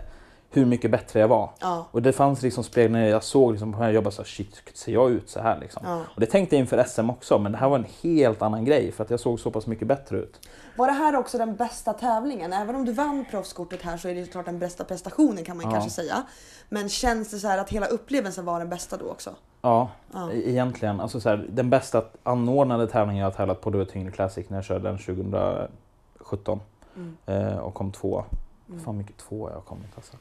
hur 0.54 0.66
mycket 0.66 0.92
bättre 0.92 1.20
jag 1.20 1.28
var. 1.28 1.50
Ja. 1.60 1.86
Och 1.92 2.02
det 2.02 2.14
fanns 2.14 2.42
liksom 2.42 2.64
speglar 2.64 3.00
jag 3.00 3.24
såg 3.24 3.52
liksom 3.52 3.74
på 3.74 3.84
jag 3.84 4.04
bara 4.04 4.12
så 4.12 4.22
här, 4.22 4.28
shit, 4.28 4.62
ser 4.74 4.92
jag 4.94 5.12
ut 5.12 5.30
så 5.30 5.40
här 5.40 5.60
liksom? 5.60 5.82
Ja. 5.86 6.02
Och 6.16 6.20
det 6.20 6.26
tänkte 6.26 6.56
jag 6.56 6.60
inför 6.60 6.84
SM 6.84 7.10
också, 7.10 7.40
men 7.40 7.52
det 7.52 7.58
här 7.58 7.70
var 7.70 7.78
en 7.80 7.86
helt 8.04 8.42
annan 8.42 8.66
grej 8.66 8.92
för 8.92 9.04
att 9.04 9.10
jag 9.10 9.20
såg 9.20 9.40
så 9.40 9.52
pass 9.52 9.68
mycket 9.68 9.88
bättre 9.88 10.18
ut. 10.18 10.48
Var 10.78 10.88
det 10.88 10.94
här 10.94 11.16
också 11.16 11.38
den 11.38 11.56
bästa 11.56 11.94
tävlingen? 11.94 12.54
Även 12.54 12.76
om 12.76 12.86
du 12.86 12.92
vann 12.94 13.26
proffskortet 13.32 13.82
här 13.82 13.98
så 13.98 14.08
är 14.10 14.16
det 14.16 14.26
såklart 14.26 14.46
den 14.46 14.60
bästa 14.60 14.84
prestationen 14.84 15.44
kan 15.44 15.58
man 15.58 15.66
Ja. 15.66 15.72
kanske 15.72 15.90
säga. 15.90 16.24
Men 16.70 16.90
känns 16.90 17.32
det 17.32 17.38
så 17.40 17.48
här 17.48 17.58
att 17.58 17.70
hela 17.70 17.86
upplevelsen 17.86 18.46
var 18.46 18.60
den 18.60 18.70
bästa 18.70 18.98
då 18.98 19.06
också? 19.10 19.30
Ja, 19.62 19.90
Ja. 20.14 20.32
e- 20.32 20.50
egentligen. 20.50 21.00
Alltså 21.00 21.20
så 21.22 21.30
här, 21.30 21.46
den 21.50 21.70
bästa 21.70 22.04
anordnade 22.24 22.88
tävlingen 22.88 23.22
jag 23.22 23.28
har 23.28 23.36
tävlat 23.36 23.62
på 23.62 23.70
det 23.70 23.78
var 23.78 23.86
Tyngre 23.86 24.12
Classic 24.12 24.50
när 24.50 24.58
jag 24.58 24.66
körde 24.66 24.84
den 24.90 24.98
2017 24.98 26.60
Mm. 26.96 27.18
eh, 27.26 27.58
och 27.58 27.74
kom 27.74 27.92
två. 27.92 28.24
Mm. 28.70 28.84
Fan 28.84 28.98
mycket 28.98 29.18
två 29.18 29.50
jag 29.50 29.56
har 29.56 29.62
kommit 29.62 29.92
alltså. 29.96 30.14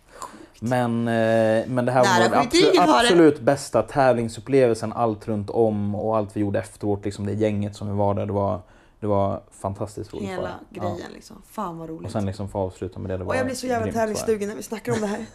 Men, 0.61 1.09
eh, 1.09 1.67
men 1.69 1.87
det 1.87 1.93
här 1.93 2.03
Nära 2.05 2.29
var 2.29 2.37
den 2.37 2.47
absolut, 2.47 2.79
absolut 2.79 3.41
bästa 3.41 3.83
tävlingsupplevelsen, 3.83 4.93
allt 4.93 5.29
runt 5.29 5.51
om 5.51 5.95
och 5.95 6.17
allt 6.17 6.37
vi 6.37 6.41
gjorde 6.41 6.59
efteråt, 6.59 7.05
liksom 7.05 7.27
det 7.27 7.33
gänget 7.33 7.77
som 7.77 7.89
vi 7.89 7.95
var 7.95 8.15
där. 8.15 8.27
Det 8.27 8.33
var, 8.33 8.61
det 9.01 9.07
var 9.07 9.43
fantastiskt 9.51 10.15
roligt. 10.15 10.29
Hela 10.29 10.51
grejen 10.71 11.13
liksom. 11.15 11.43
Fan 11.51 11.79
vad 11.79 11.89
Ja. 11.89 11.93
roligt. 11.93 12.07
Och 12.07 12.13
sen 12.13 12.27
liksom 12.27 12.49
få 12.49 12.59
avsluta 12.59 12.99
med 12.99 13.11
det. 13.11 13.17
det 13.17 13.25
var 13.25 13.35
Och 13.35 13.39
jag 13.39 13.47
blir 13.47 13.57
så 13.57 13.67
jävla 13.67 13.93
tävlingssugen 13.93 14.49
när 14.49 14.57
vi 14.57 14.63
snackar 14.63 14.93
om 14.93 15.01
det 15.01 15.07
här. 15.07 15.27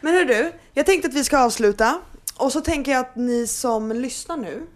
Men 0.00 0.14
hör 0.14 0.24
du, 0.24 0.52
jag 0.72 0.86
tänkte 0.86 1.08
att 1.08 1.14
vi 1.14 1.24
ska 1.24 1.38
avsluta. 1.38 2.00
Och 2.38 2.52
så 2.52 2.60
tänker 2.60 2.92
jag 2.92 3.00
att 3.00 3.16
ni 3.16 3.46
som 3.46 3.92
lyssnar 3.92 4.36
nu 4.36 4.66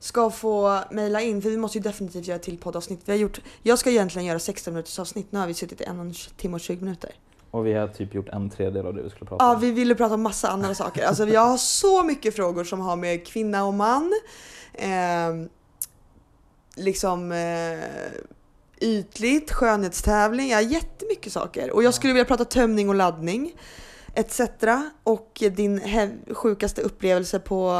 ska 0.00 0.30
få 0.30 0.80
mejla 0.90 1.20
in, 1.20 1.42
för 1.42 1.50
vi 1.50 1.56
måste 1.56 1.78
ju 1.78 1.82
definitivt 1.82 2.26
göra 2.26 2.38
till 2.38 2.58
poddavsnitt. 2.58 3.00
Vi 3.04 3.12
har 3.12 3.18
gjort, 3.18 3.40
jag 3.62 3.78
ska 3.78 3.90
egentligen 3.90 4.26
göra 4.26 4.38
16 4.38 4.74
minuters 4.74 4.98
avsnitt, 4.98 5.32
nu 5.32 5.38
har 5.38 5.46
vi 5.46 5.54
suttit 5.54 5.80
i 5.80 5.84
en 5.84 6.14
timme 6.36 6.54
och 6.54 6.60
20 6.60 6.80
minuter. 6.84 7.10
Och 7.50 7.66
vi 7.66 7.72
har 7.72 7.88
typ 7.88 8.14
gjort 8.14 8.28
en 8.28 8.50
tredjedel 8.50 8.86
av 8.86 8.94
det 8.94 9.02
vi 9.02 9.10
skulle 9.10 9.28
prata 9.28 9.44
Ja, 9.44 9.54
om. 9.54 9.60
vi 9.60 9.70
ville 9.70 9.94
prata 9.94 10.14
om 10.14 10.22
massa 10.22 10.48
andra 10.48 10.74
saker. 10.84 11.04
Alltså 11.04 11.28
jag 11.28 11.40
har 11.40 11.56
så 11.56 12.02
mycket 12.02 12.36
frågor 12.36 12.64
som 12.64 12.80
har 12.80 12.96
med 12.96 13.26
kvinna 13.26 13.64
och 13.64 13.74
man, 13.74 14.12
eh, 14.74 14.88
liksom 16.76 17.32
eh, 17.32 17.78
ytligt, 18.80 19.52
skönhetstävling, 19.52 20.48
ja 20.50 20.60
jättemycket 20.60 21.32
saker. 21.32 21.70
Och 21.70 21.82
jag 21.82 21.94
skulle 21.94 22.12
vilja 22.12 22.24
prata 22.24 22.44
tömning 22.44 22.88
och 22.88 22.94
laddning 22.94 23.52
etc. 24.14 24.40
Och 25.02 25.42
din 25.56 25.80
sjukaste 26.34 26.82
upplevelse 26.82 27.38
på, 27.38 27.72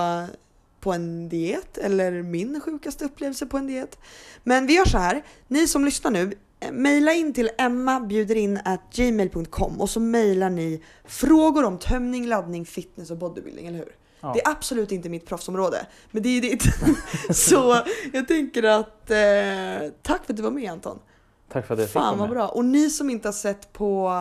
på 0.81 0.93
en 0.93 1.29
diet 1.29 1.79
eller 1.79 2.23
min 2.23 2.61
sjukaste 2.61 3.05
upplevelse 3.05 3.47
på 3.47 3.57
en 3.59 3.67
diet. 3.67 3.99
Men 4.45 4.67
vi 4.67 4.75
gör 4.75 4.85
så 4.85 4.99
här, 4.99 5.25
ni 5.49 5.69
som 5.69 5.85
lyssnar 5.85 6.11
nu, 6.11 6.33
eh, 6.61 6.73
mejla 6.73 7.13
in 7.13 7.33
till 7.33 7.51
emmabjuderin@gmail.com 7.59 9.81
och 9.81 9.91
så 9.91 10.01
mejlar 10.01 10.51
ni 10.51 10.83
frågor 11.05 11.65
om 11.65 11.79
tömning, 11.79 12.27
laddning, 12.27 12.67
fitness 12.67 13.11
och 13.11 13.17
bodybuilding, 13.17 13.67
eller 13.67 13.79
hur? 13.79 13.97
Ja. 14.21 14.33
Det 14.35 14.41
är 14.41 14.51
absolut 14.51 14.93
inte 14.93 15.09
mitt 15.09 15.27
proffsområde, 15.27 15.87
men 16.11 16.23
det 16.23 16.29
är 16.29 16.33
ju 16.33 16.41
ditt. 16.41 16.63
så 17.37 17.83
jag 18.13 18.29
tänker 18.29 18.63
att 18.63 19.11
eh, 19.11 19.17
tack 20.03 20.25
för 20.25 20.33
att 20.33 20.37
du 20.37 20.43
var 20.43 20.51
med 20.51 20.73
Anton. 20.73 20.99
Tack 21.53 21.67
för 21.67 21.75
att 21.75 21.81
jag 21.81 21.89
fick 21.89 21.93
Fan 21.93 22.03
vara 22.05 22.17
vad 22.17 22.29
med. 22.29 22.37
bra. 22.37 22.49
Och 22.49 22.65
ni 22.65 22.91
som 22.91 23.11
inte 23.11 23.29
har 23.29 23.33
sett 23.33 23.73
på 23.73 24.13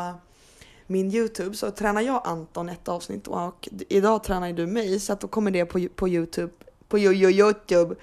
min 0.88 1.11
Youtube 1.11 1.55
så 1.55 1.72
tränar 1.72 2.01
jag 2.01 2.22
Anton 2.26 2.69
ett 2.69 2.88
avsnitt 2.88 3.27
och 3.27 3.69
idag 3.89 4.23
tränar 4.23 4.53
du 4.53 4.68
mig 4.68 4.99
så 4.99 5.14
att 5.14 5.19
då 5.19 5.27
kommer 5.27 5.51
det 5.51 5.65
på, 5.65 5.88
på 5.95 6.09
Youtube 6.09 6.53
på 6.88 6.99
yo, 6.99 7.11
yo, 7.11 7.30
Youtube 7.30 7.95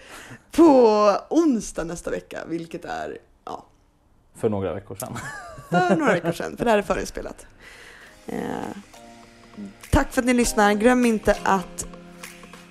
på 0.51 1.11
onsdag 1.31 1.85
nästa 1.85 2.11
vecka 2.11 2.39
vilket 2.47 2.85
är 2.85 3.19
ja, 3.45 3.65
För 4.35 4.49
några 4.49 4.75
veckor 4.75 4.95
sedan. 4.95 5.19
för 5.71 5.97
några 5.97 6.13
veckor 6.13 6.33
sedan 6.33 6.57
för 6.57 6.65
det 6.65 6.71
här 6.71 6.79
är 6.79 6.83
förinspelat. 6.83 7.47
Eh, 8.27 8.39
tack 9.91 10.13
för 10.13 10.23
att 10.23 10.27
ni 10.27 10.35
lyssnar. 10.35 10.73
Glöm 10.73 11.05
inte 11.05 11.37
att 11.43 11.87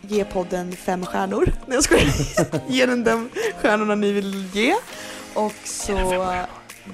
ge 0.02 0.26
podden 0.26 0.72
fem 0.72 1.06
stjärnor. 1.06 1.45
Nej 1.65 1.76
jag 1.76 1.84
skojar. 1.84 2.61
Ge 2.68 2.85
den 2.85 3.03
de 3.03 3.30
stjärnorna 3.61 3.95
ni 3.95 4.11
vill 4.11 4.49
ge. 4.53 4.76
Och 5.34 5.53
så 5.64 6.45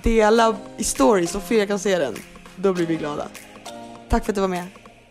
dela 0.04 0.58
i 0.78 0.84
stories 0.84 1.32
så 1.32 1.40
fler 1.40 1.66
kan 1.66 1.80
se 1.80 1.98
den. 1.98 2.16
Då 2.62 2.74
blir 2.74 2.86
vi 2.86 2.96
glada. 2.96 3.28
Tack 4.10 4.26
för 4.26 4.32
att 4.32 4.36
du 4.36 4.42
var 4.42 4.48
med. 4.48 4.64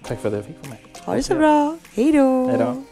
Tack 0.04 0.20
för 0.20 0.28
att 0.28 0.34
jag 0.34 0.44
fick 0.44 0.56
vara 0.60 0.70
med. 0.70 0.78
Ha 1.04 1.14
det 1.14 1.22
så 1.22 1.34
bra. 1.34 1.78
Hej 1.94 2.12
då. 2.12 2.48
Hej 2.48 2.58
då. 2.58 2.82